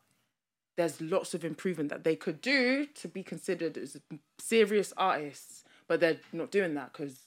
there's 0.77 1.01
lots 1.01 1.33
of 1.33 1.45
improvement 1.45 1.89
that 1.89 2.05
they 2.05 2.15
could 2.15 2.41
do 2.43 2.85
to 2.87 3.09
be 3.09 3.23
considered 3.23 3.78
as 3.78 3.97
serious 4.39 4.93
artists. 4.97 5.65
But 5.89 6.01
they're 6.01 6.20
not 6.33 6.51
doing 6.51 6.74
that 6.74 6.93
because 6.93 7.27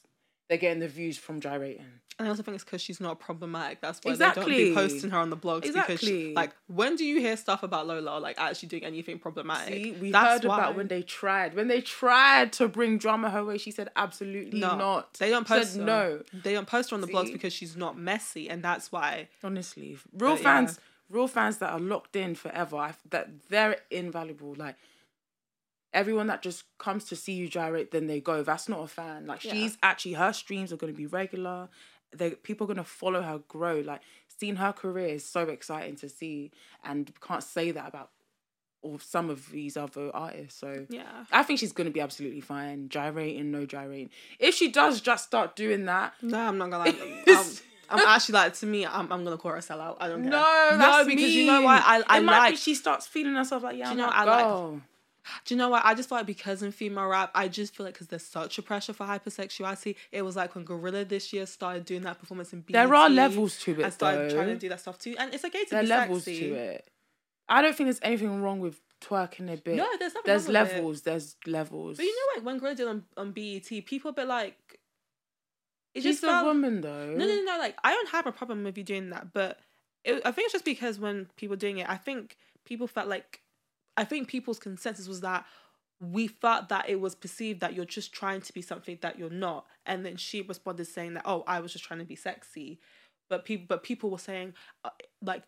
they're 0.50 0.58
getting 0.58 0.80
the 0.80 0.88
views 0.88 1.16
from 1.16 1.40
gyrating. 1.40 1.86
And 2.18 2.26
I 2.26 2.30
also 2.30 2.42
think 2.42 2.56
it's 2.56 2.64
because 2.64 2.82
she's 2.82 3.00
not 3.00 3.18
problematic. 3.20 3.80
That's 3.80 4.00
why 4.02 4.14
they 4.14 4.30
don't 4.34 4.46
be 4.46 4.74
posting 4.74 5.08
her 5.10 5.18
on 5.18 5.30
the 5.30 5.36
blogs. 5.36 5.62
Because, 5.62 5.76
Exactly. 5.76 5.96
she, 5.96 6.34
like, 6.34 6.50
when 6.66 6.96
do 6.96 7.04
you 7.04 7.18
hear 7.20 7.36
stuff 7.36 7.62
about 7.62 7.86
Lola, 7.86 8.18
like, 8.18 8.36
actually 8.38 8.68
doing 8.68 8.84
anything 8.84 9.20
problematic? 9.20 9.72
See, 9.72 9.92
we 9.92 10.10
That's 10.10 10.42
heard 10.42 10.44
why. 10.48 10.58
about 10.58 10.76
when 10.76 10.88
they 10.88 11.02
tried. 11.02 11.54
When 11.54 11.68
they 11.68 11.80
tried 11.80 12.52
to 12.54 12.68
bring 12.68 12.98
drama 12.98 13.30
her 13.30 13.42
way, 13.44 13.56
she 13.58 13.70
said 13.70 13.90
absolutely 13.96 14.58
No, 14.58 14.76
not. 14.76 15.14
They 15.14 15.30
don't 15.30 15.46
post 15.46 15.74
said 15.74 15.86
no. 15.86 16.22
They 16.34 16.52
don't 16.52 16.66
post 16.66 16.90
her 16.90 16.94
on 16.94 17.00
the 17.00 17.06
blogs 17.06 17.32
because 17.32 17.52
she's 17.54 17.76
not 17.76 17.96
messy, 17.96 18.50
and 18.50 18.62
that's 18.62 18.90
why. 18.92 19.28
honestly 19.44 19.96
real 20.18 20.34
But, 20.34 20.40
fans 20.42 20.78
yeah. 20.78 21.16
real 21.16 21.28
fans 21.28 21.58
that 21.58 21.70
are 21.72 21.80
locked 21.80 22.16
in 22.16 22.34
forever 22.34 22.76
I, 22.76 22.94
that 23.10 23.28
they're 23.48 23.76
invaluable 23.90 24.54
like 24.58 24.76
everyone 25.92 26.26
that 26.28 26.40
just 26.42 26.64
comes 26.78 27.04
to 27.04 27.16
see 27.16 27.32
you 27.32 27.48
gyrate 27.48 27.90
then 27.90 28.06
they 28.06 28.20
go 28.20 28.42
that's 28.42 28.68
not 28.68 28.80
a 28.80 28.86
fan 28.86 29.26
like 29.26 29.44
Yeah. 29.44 29.52
she's 29.52 29.76
actually 29.82 30.12
her 30.14 30.32
streams 30.32 30.72
are 30.72 30.76
going 30.76 30.92
to 30.92 30.96
be 30.96 31.06
regular 31.06 31.68
they 32.16 32.30
people 32.30 32.64
are 32.64 32.68
going 32.68 32.76
to 32.76 32.84
follow 32.84 33.22
her 33.22 33.38
grow 33.48 33.80
like 33.80 34.00
seeing 34.28 34.56
her 34.56 34.72
career 34.72 35.08
is 35.08 35.24
so 35.24 35.42
exciting 35.42 35.96
to 35.96 36.08
see 36.08 36.50
and 36.84 37.12
can't 37.20 37.42
say 37.42 37.70
that 37.72 37.88
about 37.88 38.10
or 38.82 38.98
some 38.98 39.28
of 39.28 39.50
these 39.50 39.76
other 39.76 40.10
artists. 40.14 40.58
So 40.58 40.86
Yeah. 40.88 41.26
I 41.30 41.42
think 41.42 41.58
she's 41.60 41.70
gonna 41.72 41.90
be 41.90 42.00
absolutely 42.00 42.40
fine. 42.40 42.88
Gyrating, 42.88 43.50
no 43.50 43.66
gyrating. 43.66 44.08
If 44.38 44.54
she 44.54 44.68
does 44.70 45.02
just 45.02 45.26
start 45.26 45.54
doing 45.54 45.84
that, 45.84 46.14
No, 46.22 46.38
I'm 46.38 46.56
not 46.56 46.70
gonna 46.70 46.84
lie. 46.90 47.24
I'm, 47.90 47.98
actually 48.06 48.32
like 48.34 48.54
to 48.54 48.66
me, 48.66 48.86
I'm, 48.86 49.12
I'm 49.12 49.22
gonna 49.22 49.36
call 49.36 49.50
her 49.50 49.58
a 49.58 49.60
sellout. 49.60 49.96
I 50.00 50.08
don't 50.08 50.22
care. 50.22 50.30
no, 50.30 50.68
no, 50.70 50.78
that's 50.78 51.06
because 51.08 51.30
you 51.34 51.44
know 51.46 51.60
why 51.60 51.76
I, 51.84 52.02
I 52.06 52.18
it 52.18 52.22
might 52.22 52.38
like 52.38 52.52
be 52.52 52.56
she 52.56 52.74
starts 52.74 53.06
feeling 53.06 53.34
herself 53.34 53.64
like 53.64 53.76
yeah, 53.76 53.84
Do 53.86 53.90
I'm 53.90 53.96
you 53.98 54.02
know 54.02 54.08
not 54.08 54.16
I 54.16 54.24
like- 54.24 54.44
girl. 54.44 54.80
Do 55.44 55.54
you 55.54 55.58
know 55.58 55.68
what? 55.68 55.84
I 55.84 55.94
just 55.94 56.08
feel 56.08 56.18
like 56.18 56.26
because 56.26 56.62
in 56.62 56.72
female 56.72 57.06
rap, 57.06 57.30
I 57.34 57.48
just 57.48 57.76
feel 57.76 57.84
like 57.84 57.94
because 57.94 58.08
there's 58.08 58.24
such 58.24 58.58
a 58.58 58.62
pressure 58.62 58.92
for 58.92 59.06
hypersexuality. 59.06 59.96
It 60.12 60.22
was 60.22 60.36
like 60.36 60.54
when 60.54 60.64
GloRilla 60.64 61.08
this 61.08 61.32
year 61.32 61.46
started 61.46 61.84
doing 61.84 62.02
that 62.02 62.18
performance 62.18 62.52
in 62.52 62.60
BET. 62.60 62.72
There 62.72 62.94
are 62.94 63.08
levels 63.10 63.58
to 63.60 63.80
it 63.80 63.84
I 63.84 63.90
started 63.90 64.30
though. 64.30 64.34
trying 64.34 64.48
to 64.48 64.56
do 64.56 64.68
that 64.70 64.80
stuff 64.80 64.98
too, 64.98 65.14
and 65.18 65.34
it's 65.34 65.44
okay 65.44 65.64
to 65.64 65.70
there 65.70 65.80
are 65.80 65.82
be 65.82 65.88
levels 65.88 66.24
sexy. 66.24 66.40
to 66.40 66.54
it. 66.54 66.88
I 67.48 67.62
don't 67.62 67.74
think 67.74 67.88
there's 67.88 68.00
anything 68.02 68.40
wrong 68.42 68.60
with 68.60 68.80
twerking 69.00 69.52
a 69.52 69.56
bit. 69.56 69.76
No, 69.76 69.86
there's 69.98 70.14
nothing 70.14 70.22
there's 70.26 70.46
wrong 70.46 70.54
with 70.54 70.70
it. 70.70 70.74
levels. 70.74 71.02
There's 71.02 71.36
levels. 71.46 71.96
But 71.96 72.06
you 72.06 72.14
know, 72.14 72.36
like 72.36 72.46
when 72.46 72.60
GloRilla 72.60 72.76
did 72.76 72.88
on, 72.88 73.04
on 73.16 73.32
BET, 73.32 73.68
people 73.86 74.10
a 74.10 74.14
bit 74.14 74.26
like. 74.28 74.78
It 75.92 76.02
she's 76.02 76.20
just 76.20 76.32
a 76.32 76.44
woman 76.44 76.80
though. 76.80 77.10
No, 77.10 77.26
no, 77.26 77.42
no. 77.42 77.58
Like 77.58 77.76
I 77.82 77.92
don't 77.92 78.08
have 78.10 78.26
a 78.26 78.32
problem 78.32 78.62
with 78.62 78.78
you 78.78 78.84
doing 78.84 79.10
that, 79.10 79.32
but 79.32 79.58
it, 80.04 80.22
I 80.24 80.30
think 80.30 80.46
it's 80.46 80.52
just 80.52 80.64
because 80.64 80.98
when 80.98 81.28
people 81.36 81.56
doing 81.56 81.78
it, 81.78 81.88
I 81.88 81.96
think 81.96 82.36
people 82.64 82.86
felt 82.86 83.08
like, 83.08 83.40
I 84.00 84.04
think 84.04 84.28
people's 84.28 84.58
consensus 84.58 85.06
was 85.08 85.20
that 85.20 85.44
we 86.00 86.26
felt 86.26 86.68
that 86.70 86.88
it 86.88 86.98
was 87.00 87.14
perceived 87.14 87.60
that 87.60 87.74
you're 87.74 87.84
just 87.98 88.12
trying 88.12 88.40
to 88.40 88.52
be 88.52 88.62
something 88.62 88.98
that 89.02 89.18
you're 89.18 89.28
not, 89.46 89.66
and 89.84 90.04
then 90.06 90.16
she 90.16 90.40
responded 90.42 90.86
saying 90.86 91.14
that, 91.14 91.24
oh, 91.26 91.44
I 91.46 91.60
was 91.60 91.72
just 91.72 91.84
trying 91.84 92.00
to 92.00 92.06
be 92.06 92.16
sexy, 92.16 92.78
but 93.28 93.44
people, 93.44 93.66
but 93.68 93.82
people 93.82 94.10
were 94.10 94.18
saying, 94.18 94.54
uh, 94.84 94.90
like. 95.22 95.42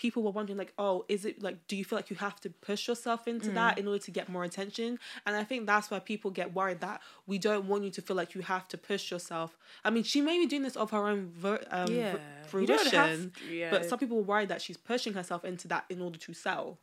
People 0.00 0.22
were 0.22 0.30
wondering, 0.30 0.56
like, 0.56 0.72
oh, 0.78 1.04
is 1.08 1.24
it 1.24 1.42
like, 1.42 1.66
do 1.66 1.74
you 1.74 1.84
feel 1.84 1.98
like 1.98 2.08
you 2.08 2.14
have 2.14 2.38
to 2.42 2.50
push 2.50 2.86
yourself 2.86 3.26
into 3.26 3.48
that 3.54 3.78
in 3.78 3.88
order 3.88 3.98
to 3.98 4.12
get 4.12 4.28
more 4.28 4.44
attention? 4.44 4.96
And 5.26 5.34
I 5.34 5.42
think 5.42 5.66
that's 5.66 5.90
why 5.90 5.98
people 5.98 6.30
get 6.30 6.54
worried 6.54 6.78
that 6.82 7.02
we 7.26 7.36
don't 7.36 7.64
want 7.66 7.82
you 7.82 7.90
to 7.90 8.00
feel 8.00 8.14
like 8.14 8.32
you 8.36 8.42
have 8.42 8.68
to 8.68 8.78
push 8.78 9.10
yourself. 9.10 9.58
I 9.84 9.90
mean, 9.90 10.04
she 10.04 10.20
may 10.20 10.38
be 10.38 10.46
doing 10.46 10.62
this 10.62 10.76
of 10.76 10.92
her 10.92 11.04
own 11.08 11.32
ver- 11.34 11.64
um, 11.72 11.90
yeah. 11.90 12.14
fr- 12.46 12.60
You 12.60 12.66
don't 12.68 12.78
have 12.92 13.08
fruition, 13.08 13.32
to- 13.48 13.54
yeah. 13.56 13.70
but 13.72 13.86
some 13.88 13.98
people 13.98 14.18
were 14.18 14.22
worried 14.22 14.50
that 14.50 14.62
she's 14.62 14.76
pushing 14.76 15.14
herself 15.14 15.44
into 15.44 15.66
that 15.66 15.84
in 15.90 16.00
order 16.00 16.16
to 16.16 16.32
sell, 16.32 16.78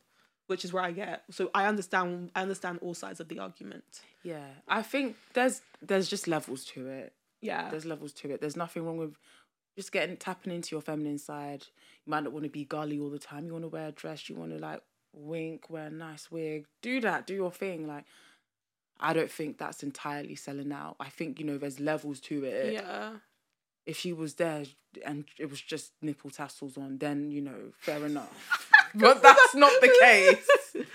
which 0.46 0.64
is 0.64 0.72
where 0.72 0.82
I 0.82 0.92
get. 0.92 1.24
So 1.30 1.50
I 1.54 1.66
understand. 1.66 2.30
I 2.34 2.42
understand 2.42 2.78
all 2.82 2.94
sides 2.94 3.20
of 3.20 3.28
the 3.28 3.38
argument. 3.38 3.84
yeah, 4.22 4.46
I 4.68 4.82
think 4.82 5.16
there's 5.34 5.62
there's 5.82 6.08
just 6.08 6.26
levels 6.28 6.64
to 6.66 6.86
it. 6.88 7.12
Yeah, 7.42 7.70
There's 7.70 7.84
levels 7.84 8.12
to 8.14 8.30
it. 8.30 8.40
There's 8.40 8.56
nothing 8.56 8.84
wrong 8.84 8.96
with 8.96 9.16
just 9.76 9.92
getting 9.92 10.16
tapping 10.16 10.52
into 10.52 10.74
your 10.74 10.80
feminine 10.80 11.18
side. 11.18 11.64
You 12.04 12.10
might 12.10 12.24
not 12.24 12.32
want 12.32 12.44
to 12.44 12.50
be 12.50 12.64
girly 12.64 12.98
all 12.98 13.10
the 13.10 13.18
time. 13.18 13.44
You 13.46 13.52
want 13.52 13.64
to 13.64 13.68
wear 13.68 13.88
a 13.88 13.92
dress. 13.92 14.28
You 14.28 14.36
want 14.36 14.52
to 14.52 14.58
like 14.58 14.80
wink, 15.12 15.68
wear 15.68 15.86
a 15.86 15.90
nice 15.90 16.30
wig. 16.30 16.66
Do 16.82 17.00
that. 17.02 17.26
Do 17.26 17.34
your 17.34 17.52
thing. 17.52 17.86
Like, 17.86 18.04
I 18.98 19.12
don't 19.12 19.30
think 19.30 19.58
that's 19.58 19.82
entirely 19.82 20.34
selling 20.34 20.72
out. 20.72 20.96
I 20.98 21.08
think 21.10 21.38
you 21.38 21.44
know 21.44 21.58
there's 21.58 21.78
levels 21.78 22.20
to 22.22 22.44
it. 22.44 22.72
yeah. 22.72 23.10
If 23.84 23.98
she 23.98 24.12
was 24.12 24.34
there 24.34 24.64
and 25.04 25.26
it 25.38 25.48
was 25.48 25.60
just 25.60 25.92
nipple 26.02 26.30
tassels 26.30 26.76
on, 26.76 26.98
then 26.98 27.30
you 27.30 27.42
know 27.42 27.72
fair 27.78 28.04
enough. 28.04 28.72
but 28.94 29.22
that's 29.22 29.54
not 29.54 29.72
the 29.80 29.96
case. 30.00 30.48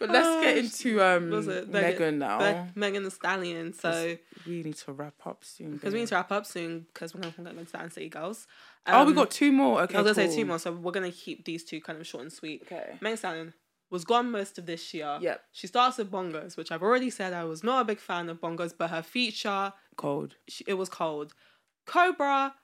But 0.00 0.10
let's 0.10 0.44
get 0.44 0.54
Oh, 0.54 0.58
into 0.58 1.02
um 1.02 1.70
Megan 1.72 2.18
now. 2.20 2.38
Meg- 2.38 2.76
Megan 2.76 3.02
Thee 3.02 3.10
Stallion. 3.10 3.72
So 3.72 4.16
we 4.46 4.62
need 4.62 4.76
to 4.76 4.92
wrap 4.92 5.14
up 5.26 5.42
soon. 5.44 5.72
because 5.72 5.92
we 5.92 5.98
need 6.00 6.08
to 6.08 6.14
wrap 6.14 6.30
up 6.30 6.46
soon 6.46 6.86
because 6.94 7.14
we're 7.14 7.22
gonna, 7.22 7.34
gonna 7.36 7.52
go 7.54 7.64
to 7.64 7.72
Dance 7.72 7.94
City 7.94 8.08
Girls. 8.08 8.46
oh, 8.86 9.04
we 9.04 9.08
Um, 9.10 9.14
got 9.16 9.32
two 9.32 9.50
more. 9.50 9.82
Okay, 9.82 9.96
I 9.98 10.02
was 10.02 10.14
gonna 10.16 10.28
say 10.30 10.36
two 10.36 10.44
more, 10.46 10.60
so 10.60 10.70
we're 10.70 10.92
gonna 10.92 11.10
keep 11.10 11.44
these 11.44 11.64
two 11.64 11.80
kind 11.80 11.98
of 12.00 12.06
short 12.06 12.22
and 12.22 12.32
sweet. 12.32 12.62
Okay. 12.62 12.96
Megan 13.00 13.16
Stallion 13.16 13.54
was 13.90 14.04
gone 14.04 14.30
most 14.30 14.56
of 14.58 14.66
this 14.66 14.94
year. 14.94 15.18
Yep. 15.20 15.42
She 15.50 15.66
starts 15.66 15.98
with 15.98 16.12
bongos, 16.12 16.56
which 16.56 16.70
I've 16.70 16.82
already 16.82 17.10
said 17.10 17.32
I 17.32 17.42
was 17.44 17.64
not 17.64 17.80
a 17.82 17.84
big 17.84 17.98
fan 17.98 18.28
of 18.28 18.40
bongos, 18.40 18.72
but 18.78 18.90
her 18.90 19.02
feature 19.02 19.72
Cold. 19.96 20.36
she, 20.46 20.62
it 20.68 20.74
was 20.74 20.88
cold. 20.88 21.34
Cobra, 21.86 22.54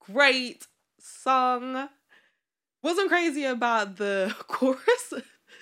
great 0.00 0.66
song. 1.00 1.88
Wasn't 2.82 3.08
crazy 3.08 3.44
about 3.44 3.96
the 3.96 4.34
chorus. 4.48 5.14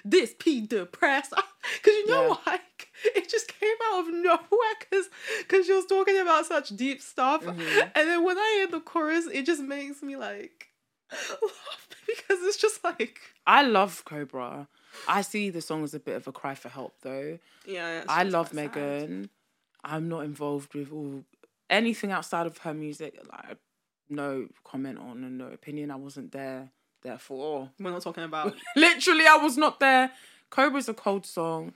This 0.04 0.34
P 0.38 0.66
depressed. 0.66 1.32
Cause 1.32 1.44
you 1.84 2.06
know 2.06 2.38
Yeah. 2.46 2.56
it 3.16 3.28
just 3.28 3.48
came 3.48 3.76
out 3.92 4.00
of 4.08 4.14
nowhere 4.14 4.74
because 4.80 5.08
cause 5.48 5.66
she 5.66 5.72
was 5.72 5.86
talking 5.86 6.18
about 6.18 6.46
such 6.46 6.70
deep 6.70 7.02
stuff. 7.02 7.44
Mhm. 7.44 7.90
And 7.94 8.08
then 8.08 8.24
when 8.24 8.38
I 8.38 8.54
hear 8.58 8.66
the 8.68 8.80
chorus, 8.80 9.26
it 9.26 9.44
just 9.44 9.62
makes 9.62 10.02
me 10.02 10.16
like 10.16 10.68
laugh 11.12 11.88
because 12.06 12.38
it's 12.44 12.56
just 12.56 12.82
like 12.84 13.18
I 13.46 13.62
love 13.62 14.04
Cobra. 14.04 14.68
I 15.06 15.20
see 15.22 15.50
the 15.50 15.60
song 15.60 15.84
as 15.84 15.94
a 15.94 16.00
bit 16.00 16.16
of 16.16 16.26
a 16.26 16.32
cry 16.32 16.54
for 16.54 16.68
help 16.68 16.94
though. 17.02 17.38
yeah. 17.66 18.04
I 18.08 18.22
love 18.22 18.52
quite 18.52 18.72
sad. 18.72 18.76
Megan. 18.76 19.30
I'm 19.84 20.08
not 20.08 20.24
involved 20.24 20.74
with 20.74 20.92
all 20.92 21.24
anything 21.68 22.10
outside 22.12 22.46
of 22.46 22.58
her 22.58 22.74
music. 22.74 23.18
Like 23.30 23.58
no 24.08 24.48
comment 24.64 24.98
on 24.98 25.24
and 25.24 25.38
no 25.38 25.46
opinion. 25.48 25.90
I 25.90 25.96
wasn't 25.96 26.32
there. 26.32 26.70
Therefore, 27.02 27.70
We're 27.78 27.90
not 27.90 28.02
talking 28.02 28.24
about 28.24 28.54
literally, 28.76 29.26
I 29.26 29.36
was 29.36 29.56
not 29.56 29.80
there. 29.80 30.12
Cobra's 30.50 30.88
a 30.88 30.94
cold 30.94 31.24
song. 31.24 31.72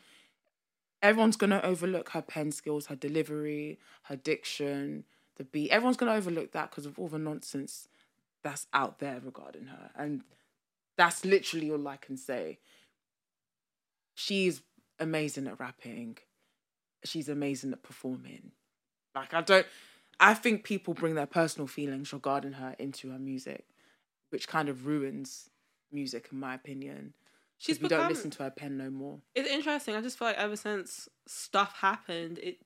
Everyone's 1.02 1.36
gonna 1.36 1.60
overlook 1.62 2.10
her 2.10 2.22
pen 2.22 2.50
skills, 2.52 2.86
her 2.86 2.96
delivery, 2.96 3.78
her 4.04 4.16
diction, 4.16 5.04
the 5.36 5.44
beat. 5.44 5.70
Everyone's 5.70 5.96
gonna 5.96 6.14
overlook 6.14 6.52
that 6.52 6.70
because 6.70 6.86
of 6.86 6.98
all 6.98 7.08
the 7.08 7.18
nonsense 7.18 7.88
that's 8.42 8.66
out 8.72 8.98
there 8.98 9.20
regarding 9.24 9.66
her, 9.66 9.90
and 9.96 10.22
that's 10.96 11.24
literally 11.24 11.70
all 11.70 11.88
I 11.88 11.96
can 11.96 12.16
say. 12.16 12.58
She's 14.14 14.62
amazing 15.00 15.46
at 15.46 15.58
rapping. 15.58 16.18
She's 17.04 17.28
amazing 17.28 17.72
at 17.72 17.82
performing. 17.82 18.52
Like 19.14 19.34
I 19.34 19.40
don't, 19.40 19.66
I 20.20 20.34
think 20.34 20.64
people 20.64 20.94
bring 20.94 21.14
their 21.14 21.26
personal 21.26 21.66
feelings 21.66 22.12
regarding 22.12 22.52
her 22.54 22.76
into 22.78 23.10
her 23.10 23.18
music, 23.18 23.66
which 24.30 24.48
kind 24.48 24.68
of 24.68 24.86
ruins 24.86 25.50
music, 25.92 26.28
in 26.32 26.40
my 26.40 26.54
opinion. 26.54 27.14
she's 27.58 27.80
we 27.80 27.88
don't 27.88 28.08
listen 28.08 28.30
to 28.30 28.42
her 28.42 28.50
pen 28.50 28.76
no 28.76 28.90
more. 28.90 29.20
It's 29.34 29.48
interesting. 29.48 29.94
I 29.94 30.00
just 30.00 30.18
feel 30.18 30.28
like 30.28 30.38
ever 30.38 30.56
since 30.56 31.08
stuff 31.26 31.74
happened, 31.76 32.38
it 32.38 32.58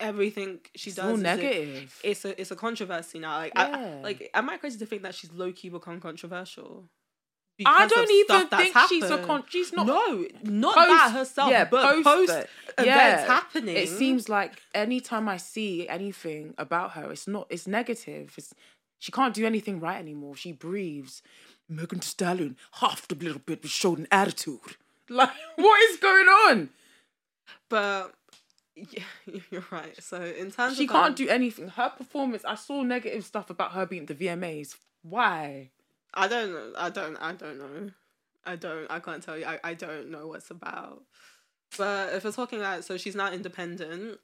everything 0.00 0.58
she 0.74 0.90
It's 0.90 0.96
does 0.96 1.04
all 1.06 1.14
is 1.14 1.20
a- 1.20 1.22
negative. 1.22 2.00
it's 2.02 2.24
a 2.24 2.40
it's 2.40 2.50
a 2.50 2.56
controversy 2.56 3.18
now. 3.18 3.36
Like 3.36 3.52
I, 3.56 4.00
like 4.02 4.30
am 4.34 4.48
I 4.50 4.56
crazy 4.56 4.78
to 4.78 4.86
think 4.86 5.02
that 5.02 5.14
she's 5.14 5.32
low 5.32 5.52
key 5.52 5.68
become 5.68 6.00
controversial? 6.00 6.88
I 7.66 7.86
don't 7.88 8.10
even 8.10 8.46
think 8.48 8.74
she's 8.88 9.02
a 9.04 9.08
happened? 9.08 9.26
con. 9.26 9.44
She's 9.48 9.70
not. 9.74 9.86
no, 9.86 10.26
not 10.44 10.74
post- 10.74 10.88
that 10.88 11.10
herself. 11.12 11.50
yeah, 11.50 11.66
but 11.66 11.82
post 12.02 12.04
post, 12.04 12.30
events 12.30 12.86
Yeah. 12.86 13.26
happening. 13.26 13.76
It 13.76 13.88
seems 13.90 14.30
like 14.30 14.54
anytime 14.74 15.28
I 15.28 15.36
see 15.36 15.86
anything 15.86 16.54
about 16.56 16.92
her, 16.92 17.12
it's 17.12 17.28
not. 17.28 17.46
It's 17.50 17.66
negative. 17.66 18.32
It's 18.38 18.54
she 19.00 19.10
can't 19.10 19.34
do 19.34 19.44
anything 19.44 19.80
right 19.80 19.98
anymore. 19.98 20.36
She 20.36 20.52
breathes. 20.52 21.22
Megan 21.68 21.98
Thee 21.98 22.04
Stallion 22.04 22.56
half 22.74 23.10
a 23.10 23.14
little 23.14 23.40
bit, 23.44 23.62
but 23.62 23.70
showed 23.70 23.98
an 23.98 24.06
attitude. 24.12 24.60
Like 25.12 25.30
what 25.56 25.90
is 25.90 25.96
going 25.96 26.26
on? 26.28 26.68
but 27.68 28.12
yeah, 28.76 29.02
you're 29.50 29.64
right. 29.72 30.00
So 30.00 30.22
in 30.22 30.52
terms 30.52 30.76
She 30.76 30.86
can't 30.86 31.08
um, 31.08 31.14
do 31.14 31.28
anything. 31.28 31.66
Her 31.66 31.90
performance. 31.90 32.44
I 32.44 32.54
saw 32.54 32.82
negative 32.82 33.24
stuff 33.24 33.50
about 33.50 33.72
her 33.72 33.86
being 33.86 34.02
at 34.02 34.08
the 34.08 34.26
VMAs. 34.26 34.76
Why? 35.02 35.70
I 36.14 36.28
don't 36.28 36.52
know. 36.52 36.72
I 36.76 36.90
don't. 36.90 37.16
I 37.16 37.32
don't 37.32 37.58
know. 37.58 37.90
I 38.44 38.54
don't. 38.54 38.90
I 38.90 39.00
can't 39.00 39.22
tell 39.22 39.36
you. 39.36 39.46
I, 39.46 39.58
I 39.64 39.74
don't 39.74 40.10
know 40.10 40.28
what's 40.28 40.50
about. 40.50 41.02
But 41.76 42.14
if 42.14 42.24
we're 42.24 42.32
talking 42.32 42.60
like, 42.60 42.82
so 42.82 42.96
she's 42.96 43.14
now 43.14 43.32
independent. 43.32 44.18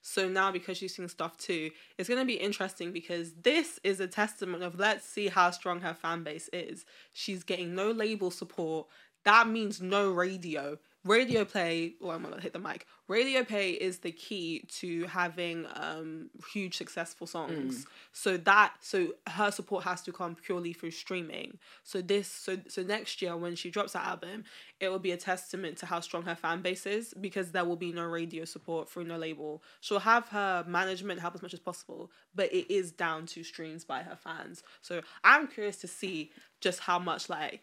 So 0.00 0.28
now 0.28 0.50
because 0.50 0.76
she's 0.76 0.94
seen 0.94 1.08
stuff 1.08 1.36
too, 1.36 1.70
it's 1.96 2.08
gonna 2.08 2.24
be 2.24 2.34
interesting 2.34 2.92
because 2.92 3.32
this 3.42 3.78
is 3.84 4.00
a 4.00 4.06
testament 4.06 4.62
of 4.62 4.78
let's 4.78 5.06
see 5.06 5.28
how 5.28 5.50
strong 5.50 5.80
her 5.80 5.94
fan 5.94 6.22
base 6.22 6.48
is. 6.52 6.84
She's 7.12 7.42
getting 7.42 7.74
no 7.74 7.90
label 7.90 8.30
support. 8.30 8.88
That 9.24 9.48
means 9.48 9.80
no 9.80 10.10
radio. 10.10 10.78
Radio 11.04 11.44
play, 11.44 11.94
or 12.00 12.12
I'm 12.12 12.22
gonna 12.22 12.40
hit 12.40 12.52
the 12.52 12.58
mic. 12.58 12.86
Radio 13.06 13.44
play 13.44 13.70
is 13.70 13.98
the 14.00 14.10
key 14.10 14.64
to 14.80 15.04
having 15.04 15.64
um 15.74 16.28
huge 16.52 16.76
successful 16.76 17.26
songs. 17.26 17.86
So 18.12 18.36
that 18.38 18.74
so 18.80 19.14
her 19.28 19.52
support 19.52 19.84
has 19.84 20.02
to 20.02 20.12
come 20.12 20.34
purely 20.34 20.72
through 20.72 20.90
streaming. 20.90 21.58
So 21.84 22.02
this 22.02 22.28
so 22.28 22.58
so 22.66 22.82
next 22.82 23.22
year 23.22 23.36
when 23.36 23.54
she 23.54 23.70
drops 23.70 23.92
that 23.92 24.04
album, 24.04 24.44
it 24.80 24.88
will 24.88 24.98
be 24.98 25.12
a 25.12 25.16
testament 25.16 25.78
to 25.78 25.86
how 25.86 26.00
strong 26.00 26.24
her 26.24 26.34
fan 26.34 26.62
base 26.62 26.84
is 26.84 27.14
because 27.20 27.52
there 27.52 27.64
will 27.64 27.76
be 27.76 27.92
no 27.92 28.04
radio 28.04 28.44
support 28.44 28.90
through 28.90 29.04
no 29.04 29.16
label. 29.16 29.62
She'll 29.80 30.00
have 30.00 30.28
her 30.28 30.64
management 30.66 31.20
help 31.20 31.36
as 31.36 31.42
much 31.42 31.54
as 31.54 31.60
possible, 31.60 32.10
but 32.34 32.52
it 32.52 32.70
is 32.70 32.90
down 32.90 33.26
to 33.26 33.44
streams 33.44 33.84
by 33.84 34.02
her 34.02 34.16
fans. 34.16 34.64
So 34.82 35.02
I'm 35.22 35.46
curious 35.46 35.76
to 35.78 35.88
see 35.88 36.32
just 36.60 36.80
how 36.80 36.98
much 36.98 37.30
like 37.30 37.62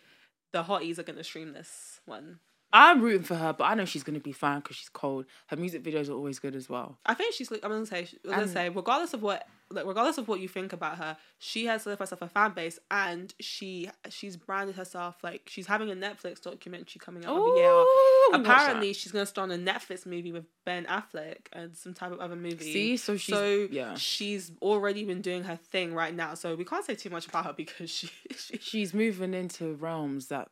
the 0.53 0.63
hotties 0.63 0.97
are 0.97 1.03
gonna 1.03 1.23
stream 1.23 1.51
this 1.51 1.99
one. 2.05 2.39
I'm 2.77 3.01
rooting 3.01 3.23
for 3.23 3.35
her, 3.35 3.53
but 3.53 3.63
I 3.63 3.73
know 3.73 3.85
she's 3.85 4.03
gonna 4.03 4.19
be 4.19 4.33
fine 4.33 4.59
because 4.59 4.75
she's 4.75 4.89
cold. 4.89 5.25
Her 5.47 5.55
music 5.55 5.81
videos 5.81 6.09
are 6.09 6.13
always 6.13 6.39
good 6.39 6.55
as 6.55 6.69
well. 6.69 6.97
I 7.05 7.13
think 7.13 7.33
she's. 7.33 7.49
I'm 7.51 7.59
gonna 7.61 7.85
say. 7.85 8.07
I'm 8.25 8.29
gonna 8.31 8.41
And- 8.43 8.51
say, 8.51 8.69
regardless 8.69 9.13
of 9.13 9.21
what 9.21 9.47
like 9.71 9.85
regardless 9.85 10.17
of 10.17 10.27
what 10.27 10.39
you 10.41 10.47
think 10.47 10.73
about 10.73 10.97
her, 10.97 11.17
she 11.39 11.65
has 11.65 11.83
solidified 11.83 12.05
herself 12.09 12.21
a 12.21 12.27
fan 12.27 12.51
base, 12.51 12.77
and 12.91 13.33
she 13.39 13.89
she's 14.09 14.35
branded 14.37 14.75
herself 14.75 15.15
like 15.23 15.43
she's 15.47 15.67
having 15.67 15.89
a 15.89 15.95
Netflix 15.95 16.41
documentary 16.41 16.99
coming 16.99 17.25
out 17.25 17.37
every 17.37 17.59
year. 17.61 17.85
Apparently, 18.33 18.93
she's 18.93 19.11
gonna 19.11 19.25
star 19.25 19.45
in 19.45 19.51
a 19.51 19.71
Netflix 19.71 20.05
movie 20.05 20.31
with 20.31 20.45
Ben 20.65 20.85
Affleck 20.85 21.47
and 21.53 21.75
some 21.75 21.93
type 21.93 22.11
of 22.11 22.19
other 22.19 22.35
movie. 22.35 22.73
See, 22.73 22.97
so 22.97 23.17
she's 23.17 23.33
so 23.35 23.67
yeah. 23.71 23.95
she's 23.95 24.51
already 24.61 25.03
been 25.03 25.21
doing 25.21 25.43
her 25.45 25.55
thing 25.55 25.93
right 25.93 26.13
now. 26.13 26.33
So 26.35 26.55
we 26.55 26.65
can't 26.65 26.85
say 26.85 26.95
too 26.95 27.09
much 27.09 27.27
about 27.27 27.45
her 27.45 27.53
because 27.53 27.89
she, 27.89 28.09
she 28.37 28.57
She's 28.59 28.93
moving 28.93 29.33
into 29.33 29.73
realms 29.75 30.27
that 30.27 30.49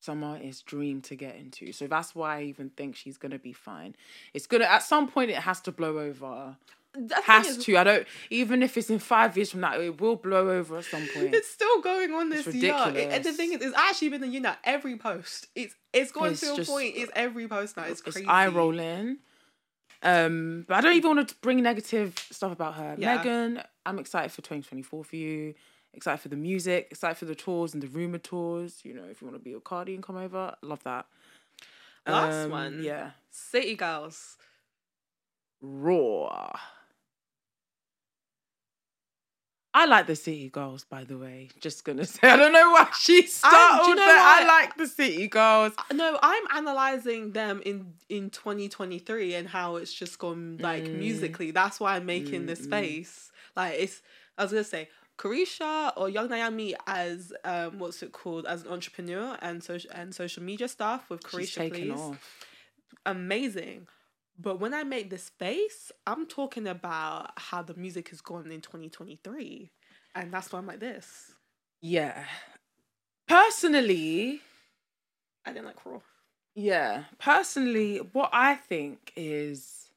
some 0.00 0.24
artists 0.24 0.62
dream 0.62 1.00
to 1.02 1.14
get 1.14 1.36
into. 1.36 1.72
So 1.72 1.86
that's 1.86 2.14
why 2.14 2.38
I 2.38 2.42
even 2.44 2.70
think 2.70 2.96
she's 2.96 3.16
gonna 3.18 3.38
be 3.38 3.52
fine. 3.52 3.94
It's 4.34 4.46
gonna 4.46 4.64
at 4.64 4.82
some 4.82 5.08
point 5.08 5.30
it 5.30 5.36
has 5.36 5.60
to 5.62 5.72
blow 5.72 5.98
over. 5.98 6.56
the 6.92 7.00
thing 7.08 7.22
Has 7.24 7.46
is, 7.58 7.64
to. 7.66 7.76
I 7.76 7.84
don't 7.84 8.06
even 8.30 8.62
if 8.62 8.76
it's 8.76 8.90
in 8.90 8.98
five 8.98 9.36
years 9.36 9.50
from 9.52 9.60
now, 9.60 9.78
it 9.78 10.00
will 10.00 10.16
blow 10.16 10.48
over 10.50 10.78
at 10.78 10.84
some 10.86 11.06
point. 11.14 11.34
It's 11.34 11.48
still 11.50 11.80
going 11.82 12.12
on 12.12 12.30
this 12.30 12.46
year. 12.48 12.74
It- 12.94 13.12
and 13.12 13.24
the 13.24 13.32
thing 13.32 13.52
is, 13.52 13.60
it's 13.62 13.76
actually 13.76 14.08
been 14.08 14.24
a 14.24 14.26
year 14.26 14.40
now. 14.40 14.56
Every 14.64 14.96
post, 14.96 15.46
it's 15.54 15.74
it's 15.92 16.10
going 16.12 16.32
It's 16.32 16.40
to 16.40 16.54
a 16.60 16.64
point. 16.64 16.94
It's 16.96 17.12
every 17.14 17.46
post 17.46 17.76
now. 17.76 17.84
It's 17.84 18.00
it's 18.00 18.14
crazy. 18.16 18.26
eye 18.26 18.48
rolling. 18.48 19.18
Um, 20.02 20.64
but 20.66 20.76
I 20.78 20.80
don't 20.80 20.96
even 20.96 21.14
want 21.16 21.28
to 21.28 21.34
bring 21.42 21.62
negative 21.62 22.18
stuff 22.30 22.52
about 22.52 22.74
her. 22.76 22.96
Yeah. 22.98 23.16
Megan, 23.18 23.62
I'm 23.84 23.98
excited 23.98 24.32
for 24.32 24.38
2024 24.40 25.04
for 25.04 25.16
you. 25.16 25.54
Excited 25.92 26.20
for 26.20 26.28
the 26.28 26.36
music. 26.36 26.88
Excited 26.90 27.16
for 27.16 27.24
the 27.24 27.34
tours 27.34 27.74
and 27.74 27.82
the 27.82 27.88
rumor 27.88 28.18
tours. 28.18 28.80
You 28.84 28.94
know, 28.94 29.04
if 29.10 29.20
you 29.20 29.26
want 29.28 29.38
to 29.38 29.44
be 29.44 29.52
a 29.54 29.60
Cardi 29.60 29.94
and 29.94 30.02
come 30.02 30.16
over, 30.16 30.54
love 30.62 30.82
that. 30.84 31.06
Last 32.06 32.44
Um, 32.46 32.50
one. 32.50 32.82
yeah. 32.82 33.10
City 33.30 33.74
Girls. 33.74 34.36
Raw. 35.60 36.52
I 39.72 39.86
like 39.86 40.08
the 40.08 40.16
City 40.16 40.48
Girls, 40.48 40.84
by 40.84 41.04
the 41.04 41.16
way. 41.16 41.48
Just 41.60 41.84
gonna 41.84 42.04
say, 42.06 42.28
I 42.28 42.36
don't 42.36 42.52
know 42.52 42.70
why 42.72 42.88
she 42.98 43.24
started, 43.26 43.86
you 43.88 43.94
know 43.94 44.04
but 44.04 44.16
I 44.18 44.44
like 44.44 44.76
the 44.76 44.86
City 44.88 45.28
Girls. 45.28 45.72
No, 45.92 46.18
I'm 46.22 46.42
analyzing 46.56 47.30
them 47.32 47.62
in 47.64 47.92
in 48.08 48.30
2023 48.30 49.34
and 49.34 49.46
how 49.48 49.76
it's 49.76 49.92
just 49.92 50.18
gone 50.18 50.56
like 50.60 50.84
Mm. 50.84 50.98
musically. 50.98 51.50
That's 51.52 51.78
why 51.78 51.96
I'm 51.96 52.06
making 52.06 52.46
this 52.46 52.62
Mm, 52.62 52.66
mm. 52.66 52.70
face. 52.70 53.32
Like 53.56 53.74
it's. 53.78 54.02
I 54.36 54.42
was 54.42 54.50
gonna 54.52 54.64
say. 54.64 54.88
Caresha 55.20 55.92
or 55.96 56.08
Yung 56.08 56.30
Miami 56.30 56.74
as 56.86 57.32
um 57.44 57.78
what's 57.78 58.02
it 58.02 58.12
called 58.12 58.46
as 58.46 58.62
an 58.62 58.68
entrepreneur 58.68 59.36
and 59.42 59.62
social 59.62 59.90
and 59.94 60.14
social 60.14 60.42
media 60.42 60.66
stuff 60.66 61.10
with 61.10 61.22
Caresha 61.22 61.70
please 61.70 61.92
off. 61.92 62.46
amazing. 63.04 63.86
But 64.38 64.58
when 64.58 64.72
I 64.72 64.84
make 64.84 65.10
this 65.10 65.28
face, 65.28 65.92
I'm 66.06 66.24
talking 66.24 66.66
about 66.66 67.32
how 67.36 67.60
the 67.60 67.74
music 67.74 68.08
has 68.08 68.22
gone 68.22 68.50
in 68.50 68.62
2023. 68.62 69.70
And 70.14 70.32
that's 70.32 70.50
why 70.50 70.58
I'm 70.58 70.66
like 70.66 70.80
this. 70.80 71.34
Yeah. 71.82 72.24
Personally, 73.28 74.40
I 75.44 75.52
didn't 75.52 75.66
like 75.66 75.84
Raw. 75.84 76.00
Yeah, 76.54 77.04
personally, 77.18 77.98
what 77.98 78.30
I 78.32 78.54
think 78.54 79.12
is 79.14 79.92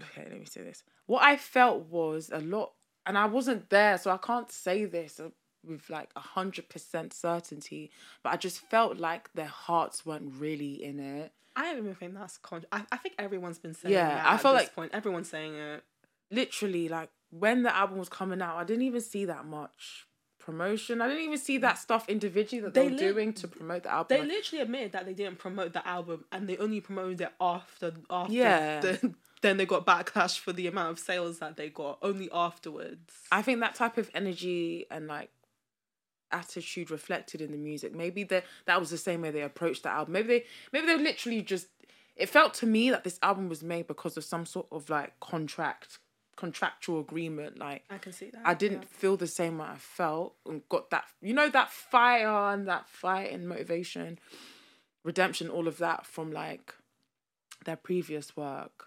okay. 0.00 0.26
Let 0.30 0.38
me 0.38 0.46
say 0.46 0.62
this. 0.62 0.82
What 1.08 1.22
I 1.24 1.36
felt 1.36 1.86
was 1.90 2.30
a 2.32 2.38
lot, 2.38 2.72
and 3.04 3.18
I 3.18 3.26
wasn't 3.26 3.68
there, 3.70 3.98
so 3.98 4.10
I 4.12 4.18
can't 4.18 4.50
say 4.52 4.84
this 4.84 5.20
with 5.66 5.90
like 5.90 6.10
a 6.14 6.20
hundred 6.20 6.68
percent 6.68 7.12
certainty. 7.12 7.90
But 8.22 8.34
I 8.34 8.36
just 8.36 8.60
felt 8.60 8.98
like 8.98 9.28
their 9.34 9.46
hearts 9.46 10.06
weren't 10.06 10.32
really 10.38 10.84
in 10.84 11.00
it. 11.00 11.32
I 11.56 11.64
don't 11.64 11.78
even 11.78 11.94
think 11.96 12.14
that's 12.14 12.38
con. 12.38 12.64
I, 12.70 12.84
I 12.92 12.98
think 12.98 13.16
everyone's 13.18 13.58
been 13.58 13.74
saying 13.74 13.92
Yeah, 13.92 14.08
that 14.08 14.26
I 14.26 14.34
at 14.34 14.40
felt 14.42 14.56
this 14.58 14.66
like- 14.68 14.74
point. 14.76 14.94
Everyone's 14.94 15.28
saying 15.28 15.54
it. 15.56 15.82
Literally, 16.30 16.88
like 16.88 17.08
when 17.30 17.62
the 17.64 17.74
album 17.74 17.98
was 17.98 18.08
coming 18.08 18.40
out, 18.42 18.56
I 18.56 18.64
didn't 18.64 18.82
even 18.84 19.00
see 19.00 19.24
that 19.24 19.44
much 19.46 20.06
promotion. 20.38 21.00
I 21.00 21.08
didn't 21.08 21.24
even 21.24 21.38
see 21.38 21.58
that 21.58 21.78
stuff 21.78 22.08
individually 22.08 22.60
that 22.62 22.74
they, 22.74 22.82
They 22.82 22.86
were 22.86 22.90
lit- 22.96 23.14
doing 23.14 23.32
to 23.34 23.48
promote 23.48 23.82
the 23.84 23.90
album. 23.92 24.16
They 24.18 24.24
literally 24.26 24.62
admitted 24.62 24.92
that 24.92 25.06
they 25.06 25.14
didn't 25.14 25.38
promote 25.38 25.72
the 25.72 25.86
album 25.86 26.24
and 26.32 26.48
they 26.48 26.56
only 26.58 26.80
promoted 26.80 27.20
it 27.22 27.32
after 27.40 27.92
after 28.10 28.32
Yeah. 28.32 28.80
the, 28.80 29.14
then 29.40 29.56
they 29.56 29.66
got 29.66 29.86
backlash 29.86 30.38
for 30.38 30.52
the 30.52 30.66
amount 30.66 30.90
of 30.90 30.98
sales 30.98 31.38
that 31.38 31.56
they 31.56 31.68
got 31.68 31.98
only 32.02 32.28
afterwards. 32.32 33.14
I 33.30 33.42
think 33.42 33.60
that 33.60 33.74
type 33.74 33.98
of 33.98 34.10
energy 34.14 34.86
and 34.90 35.06
like 35.06 35.30
attitude 36.30 36.90
reflected 36.90 37.40
in 37.40 37.52
the 37.52 37.58
music. 37.58 37.94
Maybe 37.94 38.24
that 38.24 38.44
that 38.66 38.80
was 38.80 38.90
the 38.90 38.98
same 38.98 39.22
way 39.22 39.30
they 39.30 39.42
approached 39.42 39.84
the 39.84 39.90
album. 39.90 40.12
Maybe 40.12 40.28
they 40.28 40.44
maybe 40.72 40.86
they 40.86 40.98
literally 40.98 41.42
just 41.42 41.68
it 42.16 42.28
felt 42.28 42.54
to 42.54 42.66
me 42.66 42.90
that 42.90 43.04
this 43.04 43.18
album 43.22 43.48
was 43.48 43.62
made 43.62 43.86
because 43.86 44.16
of 44.16 44.24
some 44.24 44.44
sort 44.44 44.66
of 44.72 44.90
like 44.90 45.18
contract 45.20 45.98
contractual 46.36 47.00
agreement. 47.00 47.58
Like 47.58 47.84
I 47.90 47.98
can 47.98 48.12
see 48.12 48.30
that. 48.30 48.42
I 48.44 48.54
didn't 48.54 48.88
feel 48.88 49.16
the 49.16 49.26
same 49.26 49.58
way 49.58 49.66
I 49.66 49.76
felt 49.76 50.34
and 50.46 50.62
got 50.68 50.90
that 50.90 51.04
you 51.20 51.34
know 51.34 51.48
that 51.48 51.70
fire 51.70 52.52
and 52.52 52.66
that 52.68 52.88
fight 52.88 53.32
and 53.32 53.48
motivation, 53.48 54.18
redemption, 55.04 55.48
all 55.48 55.68
of 55.68 55.78
that 55.78 56.06
from 56.06 56.32
like 56.32 56.74
their 57.64 57.76
previous 57.76 58.36
work. 58.36 58.86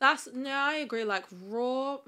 That's 0.00 0.28
no, 0.32 0.50
I 0.50 0.74
agree. 0.76 1.04
Like 1.04 1.24
raw, 1.46 1.98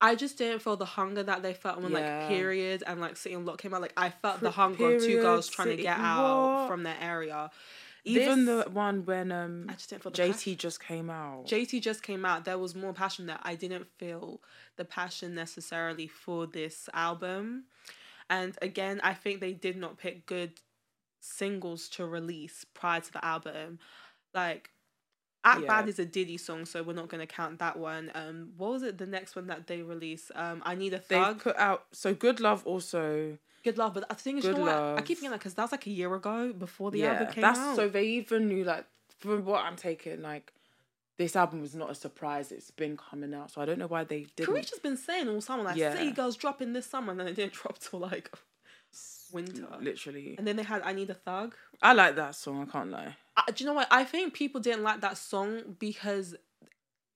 I 0.00 0.14
just 0.16 0.36
didn't 0.36 0.60
feel 0.62 0.76
the 0.76 0.84
hunger 0.84 1.22
that 1.22 1.42
they 1.42 1.54
felt 1.54 1.80
when 1.80 1.92
Yeah. 1.92 2.20
like 2.20 2.28
period 2.28 2.82
and 2.86 3.00
like 3.00 3.16
sitting 3.16 3.44
Lock 3.44 3.58
came 3.58 3.72
out. 3.72 3.80
Like 3.82 3.94
I 3.96 4.10
felt 4.10 4.38
Pre- 4.38 4.46
the 4.48 4.50
hunger 4.50 4.96
of 4.96 5.02
two 5.02 5.20
girls 5.20 5.48
trying 5.48 5.68
to 5.68 5.76
get 5.82 5.96
out 5.98 6.22
Lock. 6.22 6.68
from 6.68 6.82
their 6.82 6.96
area. 7.00 7.50
Even 8.06 8.44
This- 8.44 8.64
the 8.66 8.70
one 8.70 9.06
when 9.06 9.32
um 9.32 9.66
I 9.68 9.74
just 9.74 9.88
didn't 9.90 10.02
feel 10.02 10.12
JT 10.12 10.32
passion. 10.32 10.56
just 10.58 10.80
came 10.82 11.08
out. 11.08 11.46
JT 11.46 11.80
just 11.80 12.02
came 12.02 12.24
out. 12.24 12.44
There 12.44 12.58
was 12.58 12.74
more 12.74 12.92
passion 12.92 13.26
there. 13.26 13.38
I 13.42 13.54
didn't 13.54 13.86
feel 13.98 14.42
the 14.76 14.84
passion 14.84 15.34
necessarily 15.34 16.06
for 16.08 16.46
this 16.46 16.88
album. 16.92 17.64
And 18.28 18.58
again, 18.60 19.00
I 19.04 19.14
think 19.14 19.40
they 19.40 19.52
did 19.52 19.76
not 19.76 19.96
pick 19.98 20.26
good 20.26 20.60
singles 21.20 21.88
to 21.90 22.04
release 22.06 22.64
prior 22.74 23.00
to 23.00 23.12
the 23.12 23.24
album. 23.24 23.78
Like 24.34 24.70
Act 25.44 25.62
Yeah. 25.62 25.68
Bad 25.68 25.88
is 25.88 25.98
a 25.98 26.04
Diddy 26.04 26.36
song, 26.38 26.64
so 26.64 26.82
we're 26.82 26.94
not 26.94 27.08
gonna 27.08 27.26
count 27.26 27.58
that 27.58 27.78
one. 27.78 28.10
Um 28.14 28.52
what 28.56 28.70
was 28.70 28.82
it 28.82 28.98
the 28.98 29.06
next 29.06 29.36
one 29.36 29.46
that 29.48 29.66
they 29.66 29.82
released? 29.82 30.30
Um 30.34 30.62
I 30.64 30.74
Need 30.74 30.94
a 30.94 31.02
They've 31.06 31.38
put 31.38 31.56
out 31.56 31.84
so 31.92 32.14
good 32.14 32.40
love 32.40 32.66
also. 32.66 33.38
Good 33.62 33.78
love, 33.78 33.94
but 33.94 34.04
I 34.10 34.14
think 34.14 34.38
is, 34.40 34.44
you 34.44 34.52
know 34.52 34.60
what? 34.60 34.98
I 34.98 35.02
keep 35.02 35.18
thinking 35.18 35.30
that 35.30 35.38
because 35.40 35.54
that 35.54 35.62
was 35.62 35.72
like 35.72 35.86
a 35.86 35.90
year 35.90 36.14
ago 36.14 36.52
before 36.52 36.90
the 36.90 36.98
yeah, 36.98 37.12
album 37.12 37.32
came 37.32 37.42
that's 37.42 37.58
out. 37.58 37.76
so 37.76 37.88
they 37.88 38.04
even 38.04 38.46
knew 38.48 38.62
like 38.64 38.84
from 39.18 39.44
what 39.44 39.64
I'm 39.64 39.76
taking 39.76 40.20
like 40.22 40.52
this 41.16 41.36
album 41.36 41.60
was 41.60 41.74
not 41.74 41.90
a 41.90 41.94
surprise. 41.94 42.50
It's 42.50 42.70
been 42.72 42.96
coming 42.96 43.32
out, 43.34 43.52
so 43.52 43.60
I 43.60 43.64
don't 43.66 43.78
know 43.78 43.86
why 43.86 44.04
they 44.04 44.26
didn't. 44.36 44.52
Caresha's 44.54 44.80
been 44.80 44.96
saying 44.96 45.28
all 45.28 45.40
summer 45.40 45.62
like 45.62 45.76
Yeah. 45.76 45.94
City 45.94 46.10
Girls 46.10 46.36
dropping 46.36 46.72
this 46.72 46.86
summer, 46.86 47.12
and 47.12 47.20
then 47.20 47.28
it 47.28 47.36
didn't 47.36 47.52
drop 47.60 47.78
till 47.78 48.00
like 48.00 48.30
winter. 49.34 49.66
Literally, 49.80 50.34
And 50.38 50.46
then 50.46 50.56
they 50.56 50.62
had 50.62 50.80
I 50.82 50.92
Need 50.92 51.10
a 51.10 51.14
Thug. 51.14 51.54
I 51.82 51.92
like 51.92 52.16
that 52.16 52.34
song. 52.34 52.66
I 52.66 52.70
can't 52.72 52.90
lie. 52.90 53.16
I, 53.36 53.50
do 53.50 53.64
you 53.64 53.68
know 53.68 53.74
what? 53.74 53.88
I 53.90 54.04
think 54.04 54.32
people 54.32 54.60
didn't 54.60 54.82
like 54.84 55.00
that 55.02 55.18
song 55.18 55.76
because 55.78 56.34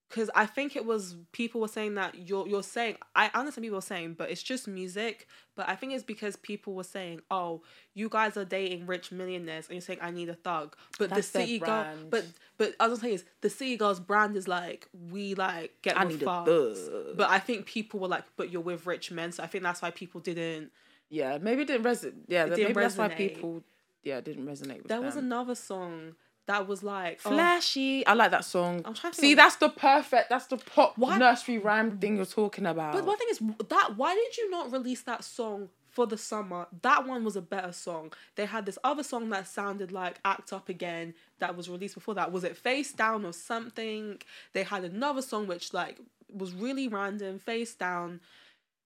because 0.09 0.31
I 0.35 0.47
think 0.47 0.75
it 0.75 0.87
was 0.87 1.17
people 1.33 1.61
were 1.61 1.69
saying 1.69 1.95
that 1.97 2.29
you're 2.29 2.49
you're 2.49 2.63
saying 2.63 2.97
I 3.15 3.31
understand 3.35 3.65
people 3.65 3.77
were 3.77 3.83
saying, 3.83 4.15
but 4.15 4.31
it's 4.31 4.43
just 4.43 4.67
music. 4.67 5.29
But 5.55 5.69
I 5.69 5.75
think 5.77 5.93
it's 5.93 6.03
because 6.05 6.35
people 6.37 6.73
were 6.75 6.85
saying, 6.85 7.21
"Oh, 7.31 7.63
you 7.95 8.09
guys 8.09 8.37
are 8.39 8.45
dating 8.45 8.87
rich 8.87 9.13
millionaires," 9.13 9.67
and 9.67 9.75
you're 9.75 9.83
saying, 9.83 9.99
"I 10.01 10.11
need 10.11 10.29
a 10.31 10.35
thug." 10.35 10.75
But 10.99 11.11
That's 11.11 11.29
the 11.31 11.39
their 11.39 11.47
city 11.47 11.59
girl, 11.59 11.67
brand. 11.69 12.11
but 12.11 12.25
but 12.57 12.75
I 12.81 12.87
was 12.89 13.01
gonna 13.01 13.11
say 13.11 13.15
is 13.17 13.25
the 13.43 13.51
city 13.51 13.77
girls 13.77 14.01
brand 14.01 14.35
is 14.37 14.49
like 14.49 14.89
we 15.11 15.35
like 15.35 15.75
get 15.83 15.99
I 15.99 16.05
with 16.05 16.15
need 16.15 16.23
a 16.23 16.25
thugs. 16.25 16.81
thug. 16.89 17.17
But 17.17 17.29
I 17.31 17.39
think 17.39 17.67
people 17.67 18.01
were 18.01 18.09
like, 18.09 18.25
"But 18.37 18.51
you're 18.51 18.63
with 18.63 18.87
rich 18.87 19.11
men," 19.11 19.33
so 19.33 19.43
I 19.43 19.47
think 19.47 19.63
that's 19.63 19.83
why 19.83 19.91
people 19.91 20.21
didn't. 20.21 20.73
Yeah, 21.11 21.39
maybe 21.39 21.63
it 21.63 21.69
didn't 21.69 21.85
resonate. 21.85 22.15
Yeah, 22.29 22.45
didn't 22.45 22.59
maybe 22.59 22.73
that's 22.75 22.97
why 22.97 23.09
people. 23.09 23.63
Yeah, 24.03 24.21
didn't 24.21 24.47
resonate 24.47 24.79
with 24.79 24.89
There 24.89 25.01
was 25.01 25.17
another 25.17 25.55
song 25.55 26.15
that 26.47 26.67
was 26.67 26.83
like 26.83 27.21
oh, 27.25 27.31
Flashy. 27.31 28.07
I 28.07 28.15
like 28.15 28.31
that 28.31 28.45
song. 28.45 28.83
I'm 28.85 28.95
trying 28.95 29.13
to 29.13 29.21
See, 29.21 29.29
think- 29.29 29.37
that's 29.39 29.57
the 29.57 29.69
perfect. 29.69 30.31
That's 30.31 30.47
the 30.47 30.57
pop 30.57 30.97
Why- 30.97 31.19
nursery 31.19 31.59
rhyme 31.59 31.99
thing 31.99 32.17
you're 32.17 32.25
talking 32.25 32.67
about. 32.67 32.95
But 32.95 33.05
one 33.05 33.19
thing 33.19 33.29
is 33.31 33.39
that 33.69 33.97
why 33.97 34.15
did 34.15 34.37
you 34.37 34.51
not 34.51 34.73
release 34.73 35.03
that 35.03 35.25
song 35.25 35.69
for 35.91 36.07
the 36.07 36.17
summer? 36.17 36.67
That 36.83 37.07
one 37.07 37.23
was 37.23 37.37
a 37.37 37.43
better 37.43 37.73
song. 37.73 38.13
They 38.37 38.47
had 38.47 38.65
this 38.65 38.79
other 38.83 39.03
song 39.03 39.29
that 39.31 39.47
sounded 39.47 39.93
like 39.93 40.21
Act 40.25 40.53
Up 40.53 40.69
Again 40.71 41.15
that 41.39 41.55
was 41.55 41.69
released 41.69 41.95
before 41.95 42.15
that. 42.15 42.33
Was 42.33 42.45
it 42.45 42.57
Face 42.57 42.93
Down 42.93 43.27
or 43.27 43.33
something? 43.33 44.21
They 44.55 44.63
had 44.63 44.85
another 44.85 45.23
song 45.23 45.47
which 45.49 45.75
like 45.75 45.99
was 46.33 46.55
really 46.55 46.89
random, 46.89 47.39
Face 47.39 47.75
Down. 47.75 48.21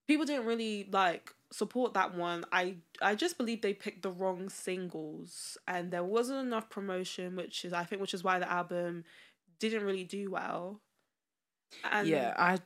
People 0.08 0.26
didn't 0.26 0.46
really 0.46 0.88
like 0.90 1.32
support 1.52 1.94
that 1.94 2.14
one. 2.14 2.44
I 2.52 2.76
I 3.00 3.14
just 3.14 3.38
believe 3.38 3.62
they 3.62 3.74
picked 3.74 4.02
the 4.02 4.10
wrong 4.10 4.48
singles 4.48 5.56
and 5.68 5.90
there 5.90 6.04
wasn't 6.04 6.46
enough 6.46 6.70
promotion, 6.70 7.36
which 7.36 7.64
is 7.64 7.72
I 7.72 7.84
think 7.84 8.00
which 8.00 8.14
is 8.14 8.24
why 8.24 8.38
the 8.38 8.50
album 8.50 9.04
didn't 9.58 9.84
really 9.84 10.04
do 10.04 10.30
well. 10.30 10.80
And 11.90 12.08
yeah, 12.08 12.34
I 12.36 12.58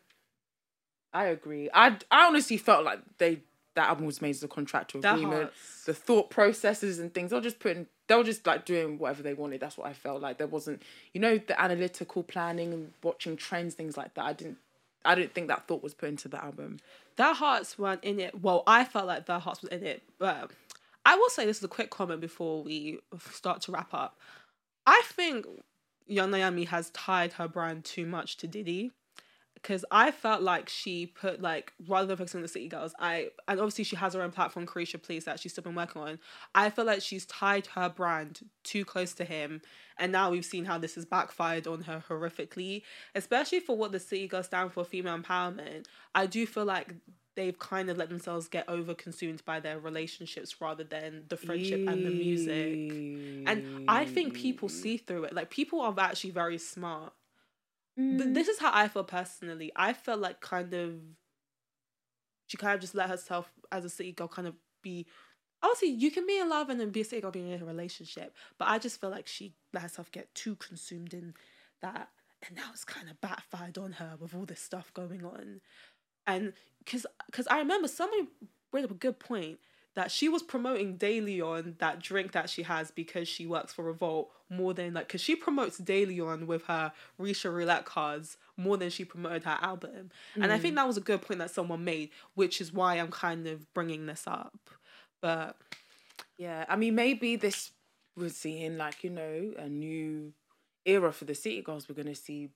I 1.13 1.27
agree. 1.27 1.69
I 1.75 1.97
I 2.11 2.27
honestly 2.27 2.57
felt 2.57 2.85
like 2.85 3.01
they 3.19 3.43
that 3.75 3.89
album 3.89 4.07
was 4.07 4.23
made 4.23 4.31
as 4.31 4.43
a 4.43 4.49
contractual 4.49 5.05
agreement. 5.05 5.51
The 5.85 5.95
thought 5.95 6.31
processes 6.31 6.99
and 6.99 7.13
things, 7.13 7.31
they're 7.31 7.41
just 7.41 7.59
putting 7.59 7.87
they 8.09 8.15
were 8.15 8.25
just 8.25 8.47
like 8.47 8.65
doing 8.65 8.99
whatever 8.99 9.23
they 9.23 9.35
wanted. 9.35 9.61
That's 9.61 9.77
what 9.77 9.89
I 9.89 9.93
felt 9.93 10.23
like. 10.23 10.39
There 10.39 10.47
wasn't, 10.47 10.83
you 11.13 11.21
know, 11.21 11.39
the 11.39 11.61
analytical 11.61 12.23
planning 12.23 12.73
and 12.73 12.93
watching 13.03 13.37
trends, 13.37 13.75
things 13.75 13.97
like 13.97 14.15
that. 14.15 14.25
I 14.25 14.33
didn't, 14.33 14.59
I 15.05 15.15
didn't 15.15 15.35
think 15.35 15.49
that 15.49 15.67
thought 15.67 15.83
was 15.83 15.95
put 15.95 16.09
into 16.09 16.29
the 16.29 16.43
album. 16.43 16.79
Their 17.17 17.35
hearts 17.35 17.79
weren't 17.79 18.05
in 18.05 18.21
it. 18.21 18.41
Well, 18.41 18.63
I 18.67 18.85
felt 18.85 19.07
like 19.07 19.27
their 19.27 19.39
hearts 19.39 19.63
was 19.63 19.71
in 19.71 19.83
it, 19.83 20.03
but 20.19 20.51
I 21.05 21.17
will 21.17 21.31
say 21.31 21.47
this 21.47 21.59
is 21.59 21.65
a 21.65 21.69
quick 21.69 21.91
comment 21.91 22.21
before 22.21 22.63
we 22.63 23.01
start 23.31 23.63
to 23.63 23.73
wrap 23.73 23.95
up. 23.95 24.19
I 24.87 25.03
think 25.07 25.47
Yung 26.07 26.31
Miami 26.31 26.65
has 26.65 26.91
tied 26.91 27.35
her 27.35 27.49
brand 27.49 27.85
too 27.85 28.07
much 28.07 28.37
to 28.39 28.47
Diddy 28.47 28.93
because 29.67 29.85
I 29.91 30.13
felt 30.13 30.43
like 30.43 30.69
she 30.69 31.07
put 31.07 31.43
like 31.43 31.73
rather 31.89 32.07
than 32.07 32.19
focusing 32.19 32.39
on 32.39 32.43
the 32.43 32.49
City 32.49 32.69
Girls, 32.69 32.95
I 33.01 33.31
and 33.49 33.59
obviously 33.59 33.83
she 33.83 33.97
has 33.97 34.15
her 34.15 34.23
own 34.23 34.31
platform, 34.31 34.65
Caresha 34.65 35.03
Please, 35.03 35.25
that 35.25 35.41
she's 35.41 35.51
still 35.51 35.65
been 35.65 35.75
working 35.75 36.01
on. 36.03 36.21
I 36.55 36.71
feel 36.71 36.85
like 36.85 37.03
she's 37.03 37.27
tied 37.27 37.67
her 37.75 37.89
brand 37.89 38.49
too 38.63 38.85
close 38.85 39.13
to 39.15 39.25
him, 39.25 39.61
and 39.99 40.13
now 40.13 40.31
we've 40.31 40.45
seen 40.45 40.67
how 40.67 40.79
this 40.79 40.95
has 40.95 41.05
backfired 41.05 41.67
on 41.67 41.83
her 41.83 42.05
horrifically, 42.09 42.83
especially 43.17 43.59
for 43.59 43.77
what 43.77 43.91
the 43.91 43.99
City 43.99 44.29
Girls 44.29 44.47
stand 44.47 44.73
for, 44.73 44.85
female 44.85 45.19
empowerment. 45.19 45.87
I 46.15 46.27
do 46.27 46.47
feel 46.47 46.65
like 46.65 46.95
they've 47.35 47.59
kind 47.59 47.91
of 47.91 47.97
let 47.97 48.09
themselves 48.09 48.47
get 48.47 48.69
over 48.69 48.95
consumed 48.95 49.45
by 49.45 49.59
their 49.59 49.81
relationships 49.81 50.61
rather 50.61 50.85
than 50.85 51.25
the 51.29 51.37
friendship 51.37 51.89
and 51.89 52.07
the 52.07 52.11
music. 52.11 53.49
And 53.49 53.85
I 53.89 54.05
think 54.05 54.35
people 54.35 54.69
see 54.69 54.97
through 54.97 55.25
it. 55.25 55.35
Like 55.35 55.51
people 55.51 55.81
are 55.81 55.95
actually 55.99 56.31
very 56.31 56.57
smart. 56.57 57.13
Th- 57.97 58.21
mm. 58.21 58.35
this 58.35 58.49
is 58.49 58.59
how 58.59 58.71
I 58.73 58.89
feel 58.89 59.05
personally. 59.05 59.73
I 59.75 59.93
felt 59.93 60.21
like 60.21 60.41
kind 60.41 60.73
of 60.75 60.95
she 62.47 62.57
kind 62.57 62.75
of 62.75 62.81
just 62.81 62.95
let 62.95 63.09
herself 63.09 63.51
as 63.73 63.85
a 63.85 63.91
city 63.91 64.13
girl 64.13 64.29
kind 64.29 64.47
of 64.47 64.55
be 64.83 65.07
obviously 65.63 65.89
you 65.89 66.11
can 66.11 66.27
be 66.27 66.39
in 66.39 66.49
love 66.49 66.69
and 66.69 66.79
then 66.79 66.91
be 66.91 67.01
a 67.01 67.05
city 67.05 67.23
girl 67.23 67.31
being 67.31 67.51
in 67.51 67.63
a 67.63 67.65
relationship. 67.65 68.35
But 68.59 68.69
I 68.69 68.79
just 68.79 69.01
feel 69.01 69.11
like 69.11 69.27
she 69.27 69.55
let 69.73 69.83
herself 69.83 70.11
get 70.13 70.35
too 70.35 70.57
consumed 70.57 71.15
in 71.15 71.35
that 71.83 72.09
and 72.47 72.57
now 72.57 72.71
it's 72.73 72.85
kind 72.85 73.09
of 73.09 73.21
backfired 73.21 73.79
on 73.79 73.93
her 73.93 74.17
with 74.21 74.35
all 74.35 74.45
this 74.45 74.61
stuff 74.61 74.93
going 74.95 75.25
on. 75.25 75.61
And 76.27 76.53
because 76.85 77.07
because 77.27 77.47
I 77.47 77.59
remember 77.59 77.89
somebody 77.89 78.29
brought 78.71 78.85
up 78.85 78.91
a 78.91 78.95
good 78.95 79.19
point 79.19 79.59
that 79.97 80.11
she 80.11 80.29
was 80.29 80.43
promoting 80.43 80.99
DeLeon 80.99 81.79
that 81.79 82.01
drink 82.01 82.33
that 82.33 82.49
she 82.49 82.63
has 82.63 82.91
because 82.91 83.27
she 83.27 83.47
works 83.47 83.73
for 83.73 83.83
Revolt 83.83 84.31
more 84.51 84.75
than 84.75 84.95
like 84.95 85.09
because 85.09 85.23
she 85.23 85.35
promotes 85.35 85.81
DeLeon 85.81 86.47
with 86.47 86.65
her 86.67 86.93
Risha 87.19 87.53
roulette 87.53 87.87
cards 87.87 88.37
more 88.57 88.77
than 88.77 88.91
she 88.91 89.05
promoted 89.05 89.45
her 89.45 89.59
album, 89.61 90.11
and 90.35 90.53
I 90.53 90.59
think 90.59 90.75
mm. 90.75 90.77
that 90.77 90.87
was 90.87 90.97
a 90.97 91.01
good 91.01 91.23
point 91.23 91.41
that 91.41 91.51
someone 91.51 91.83
made, 91.83 92.11
which 92.35 92.61
is 92.61 92.73
why 92.73 92.97
I'm 92.97 93.11
kind 93.11 93.47
of 93.47 93.73
bringing 93.75 94.07
this 94.07 94.25
up. 94.27 94.71
But 95.21 95.57
Yeah, 96.39 96.67
I 96.69 96.77
mean, 96.77 96.95
maybe 96.95 97.37
this 97.37 97.73
we're 98.17 98.29
seeing 98.29 98.77
like 98.77 99.03
you 99.03 99.11
know 99.11 99.53
a 99.59 99.69
new 99.69 100.33
era 100.85 101.13
for 101.13 101.25
the 101.25 101.35
City 101.35 101.63
Girls. 101.63 101.89
We're 101.89 101.97
gonna 101.97 102.15
see. 102.15 102.51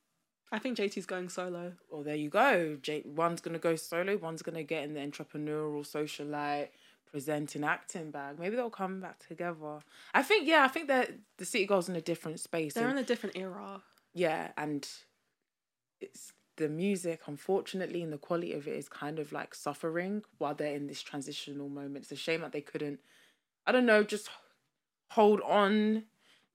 I 0.52 0.58
think 0.58 0.76
JT's 0.76 1.06
going 1.06 1.28
solo. 1.28 1.72
Oh, 1.92 2.02
there 2.02 2.16
you 2.16 2.28
go. 2.28 2.76
J- 2.82 3.04
one's 3.06 3.40
gonna 3.40 3.58
go 3.58 3.76
solo. 3.76 4.16
One's 4.16 4.42
gonna 4.42 4.62
get 4.62 4.84
in 4.84 4.94
the 4.94 5.00
entrepreneurial, 5.00 5.86
socialite, 5.86 6.68
presenting, 7.12 7.64
acting 7.64 8.10
bag. 8.10 8.38
Maybe 8.38 8.56
they'll 8.56 8.70
come 8.70 9.00
back 9.00 9.18
together. 9.26 9.80
I 10.14 10.22
think. 10.22 10.46
Yeah, 10.46 10.64
I 10.64 10.68
think 10.68 10.88
that 10.88 11.10
the 11.38 11.44
City 11.44 11.66
Girls 11.66 11.88
in 11.88 11.96
a 11.96 12.00
different 12.00 12.40
space. 12.40 12.74
They're 12.74 12.88
and- 12.88 12.98
in 12.98 13.04
a 13.04 13.06
different 13.06 13.36
era. 13.36 13.82
yeah, 14.14 14.52
and 14.56 14.88
it's 16.00 16.32
the 16.56 16.68
music, 16.68 17.22
unfortunately, 17.26 18.02
and 18.02 18.12
the 18.12 18.18
quality 18.18 18.52
of 18.52 18.66
it 18.68 18.76
is 18.76 18.88
kind 18.88 19.18
of 19.18 19.32
like 19.32 19.54
suffering 19.54 20.22
while 20.38 20.54
they're 20.54 20.74
in 20.74 20.86
this 20.86 21.00
transitional 21.02 21.68
moment. 21.68 22.04
It's 22.04 22.12
a 22.12 22.16
shame 22.16 22.42
that 22.42 22.52
they 22.52 22.60
couldn't, 22.60 23.00
I 23.66 23.72
don't 23.72 23.86
know, 23.86 24.02
just 24.02 24.28
hold 25.12 25.40
on 25.42 26.04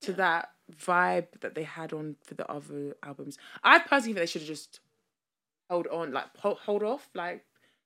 to 0.01 0.13
that 0.13 0.49
vibe 0.71 1.27
that 1.41 1.55
they 1.55 1.63
had 1.63 1.91
on 1.93 2.15
for 2.23 2.35
the 2.35 2.49
other 2.51 2.95
albums. 3.03 3.37
I 3.63 3.79
personally 3.79 4.13
think 4.13 4.17
they 4.17 4.25
should 4.27 4.41
have 4.41 4.47
just 4.47 4.79
hold 5.69 5.87
on, 5.87 6.11
like 6.11 6.35
hold 6.37 6.83
off, 6.83 7.09
like 7.15 7.43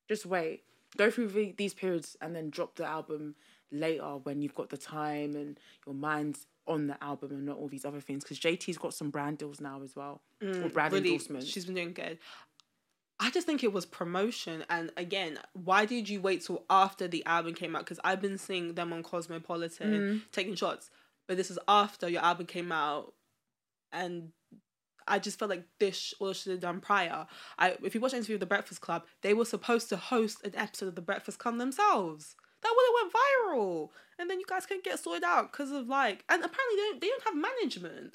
just 0.09 0.25
wait, 0.25 0.63
go 0.97 1.09
through 1.11 1.29
the, 1.29 1.53
these 1.57 1.73
periods 1.73 2.17
and 2.21 2.35
then 2.35 2.49
drop 2.49 2.75
the 2.75 2.85
album 2.85 3.35
later 3.71 4.17
when 4.23 4.41
you've 4.41 4.55
got 4.55 4.69
the 4.69 4.77
time 4.77 5.35
and 5.35 5.59
your 5.85 5.95
mind's 5.95 6.47
on 6.67 6.87
the 6.87 7.03
album 7.03 7.31
and 7.31 7.45
not 7.45 7.57
all 7.57 7.67
these 7.67 7.85
other 7.85 8.01
things. 8.01 8.23
Because 8.23 8.39
JT's 8.39 8.77
got 8.77 8.93
some 8.93 9.09
brand 9.09 9.37
deals 9.37 9.59
now 9.61 9.81
as 9.83 9.95
well, 9.95 10.21
or 10.41 10.69
brand 10.69 10.93
really, 10.93 11.09
endorsements. 11.09 11.47
she's 11.47 11.65
been 11.65 11.75
doing 11.75 11.93
good. 11.93 12.17
I 13.21 13.29
just 13.31 13.45
think 13.45 13.63
it 13.65 13.73
was 13.73 13.85
promotion, 13.85 14.63
and 14.69 14.91
again, 14.95 15.39
why 15.51 15.85
did 15.85 16.07
you 16.07 16.21
wait 16.21 16.45
till 16.45 16.63
after 16.69 17.05
the 17.05 17.25
album 17.25 17.53
came 17.53 17.75
out? 17.75 17.83
Because 17.83 17.99
I've 18.01 18.21
been 18.21 18.37
seeing 18.37 18.75
them 18.75 18.93
on 18.93 19.03
Cosmopolitan 19.03 19.91
Mm. 19.91 20.21
taking 20.31 20.55
shots, 20.55 20.89
but 21.27 21.35
this 21.35 21.51
is 21.51 21.59
after 21.67 22.07
your 22.07 22.21
album 22.21 22.45
came 22.45 22.71
out, 22.71 23.13
and 23.91 24.31
I 25.09 25.19
just 25.19 25.39
felt 25.39 25.49
like 25.49 25.65
this 25.79 26.13
all 26.19 26.33
should 26.33 26.51
have 26.51 26.61
done 26.61 26.79
prior. 26.79 27.27
I 27.57 27.75
if 27.83 27.95
you 27.95 28.01
watch 28.01 28.13
an 28.13 28.17
interview 28.19 28.35
with 28.35 28.41
the 28.41 28.45
Breakfast 28.45 28.81
Club, 28.81 29.03
they 29.21 29.33
were 29.33 29.45
supposed 29.45 29.89
to 29.89 29.97
host 29.97 30.43
an 30.45 30.53
episode 30.55 30.87
of 30.89 30.95
the 30.95 31.01
Breakfast 31.01 31.39
Club 31.39 31.57
themselves. 31.57 32.35
That 32.61 32.73
would 32.75 32.85
have 32.87 33.11
went 33.13 33.59
viral, 33.61 33.89
and 34.19 34.29
then 34.29 34.39
you 34.39 34.45
guys 34.47 34.65
couldn't 34.65 34.83
get 34.83 34.99
sorted 34.99 35.23
out 35.23 35.51
because 35.51 35.71
of 35.71 35.87
like, 35.87 36.23
and 36.29 36.43
apparently 36.43 36.75
they 36.75 36.81
don't, 36.91 37.01
they 37.01 37.07
don't 37.07 37.23
have 37.23 37.35
management. 37.35 38.13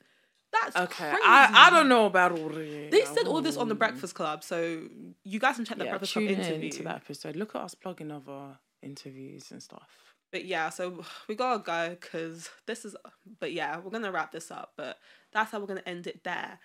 That's 0.53 0.77
okay, 0.77 1.11
Crazy. 1.11 1.23
I, 1.27 1.66
I 1.66 1.71
don't 1.71 1.89
know 1.89 2.07
about 2.07 2.33
all 2.39 2.49
this. 2.49 2.91
They 2.93 3.05
said 3.07 3.27
all 3.27 3.41
this 3.41 3.57
on 3.57 3.69
the 3.69 3.75
um, 3.75 3.79
Breakfast 3.79 4.15
Club, 4.15 4.45
so 4.45 4.83
you 5.25 5.41
guys 5.41 5.57
can 5.57 5.65
check 5.65 5.79
the 5.79 5.85
Yeah, 5.85 5.91
Breakfast 5.93 6.12
tune 6.12 6.27
Club 6.29 6.39
in 6.39 6.45
interview. 6.45 6.71
to 6.71 6.83
that 6.85 6.97
episode. 6.97 7.37
Look 7.37 7.57
at 7.57 7.62
us 7.62 7.75
plugging 7.75 8.12
other 8.12 8.59
interviews 8.83 9.51
and 9.51 9.62
stuff. 9.62 9.89
But 10.31 10.45
yeah, 10.45 10.69
so 10.69 11.05
we 11.29 11.35
gotta 11.35 11.62
go 11.62 11.97
because 11.99 12.51
this 12.66 12.85
is. 12.85 12.95
But 13.41 13.53
yeah, 13.53 13.79
we're 13.79 13.91
gonna 13.91 14.12
wrap 14.12 14.31
this 14.31 14.51
up. 14.51 14.73
But 14.77 14.99
that's 15.33 15.51
how 15.51 15.59
we're 15.59 15.66
gonna 15.66 15.83
end 15.87 16.07
it 16.07 16.23
there. 16.23 16.59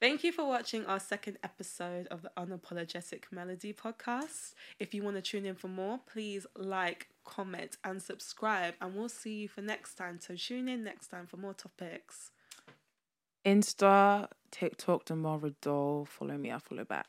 Thank 0.00 0.22
you 0.22 0.30
for 0.30 0.46
watching 0.46 0.86
our 0.86 1.00
second 1.00 1.38
episode 1.42 2.06
of 2.06 2.22
the 2.22 2.30
Unapologetic 2.36 3.24
Melody 3.32 3.72
podcast. 3.72 4.54
If 4.78 4.94
you 4.94 5.02
want 5.02 5.16
to 5.16 5.22
tune 5.22 5.44
in 5.44 5.56
for 5.56 5.66
more, 5.66 5.98
please 6.06 6.46
like, 6.56 7.08
comment, 7.24 7.78
and 7.82 8.00
subscribe. 8.00 8.74
And 8.80 8.94
we'll 8.94 9.08
see 9.08 9.34
you 9.34 9.48
for 9.48 9.60
next 9.60 9.94
time. 9.94 10.20
So 10.20 10.36
tune 10.36 10.68
in 10.68 10.84
next 10.84 11.08
time 11.08 11.26
for 11.26 11.36
more 11.36 11.52
topics. 11.52 12.30
Insta, 13.44 14.28
TikTok, 14.52 15.06
Damara 15.06 15.52
Doll. 15.60 16.04
Follow 16.04 16.38
me, 16.38 16.52
I 16.52 16.58
follow 16.58 16.84
back. 16.84 17.08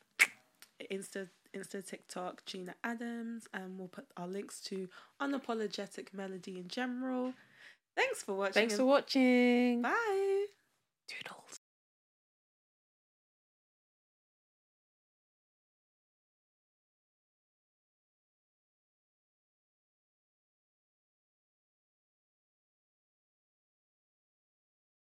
Insta, 0.92 1.30
Insta, 1.56 1.86
TikTok, 1.86 2.44
Gina 2.46 2.74
Adams, 2.84 3.48
and 3.54 3.78
we'll 3.78 3.88
put 3.88 4.08
our 4.18 4.28
links 4.28 4.62
to 4.62 4.90
Unapologetic 5.22 6.12
Melody 6.12 6.58
in 6.58 6.68
general. 6.68 7.34
Thanks 7.96 8.24
for 8.24 8.34
watching. 8.34 8.54
Thanks 8.54 8.78
for 8.78 8.86
watching. 8.86 9.84
Bye. 9.84 10.46
Toodle. 11.08 11.39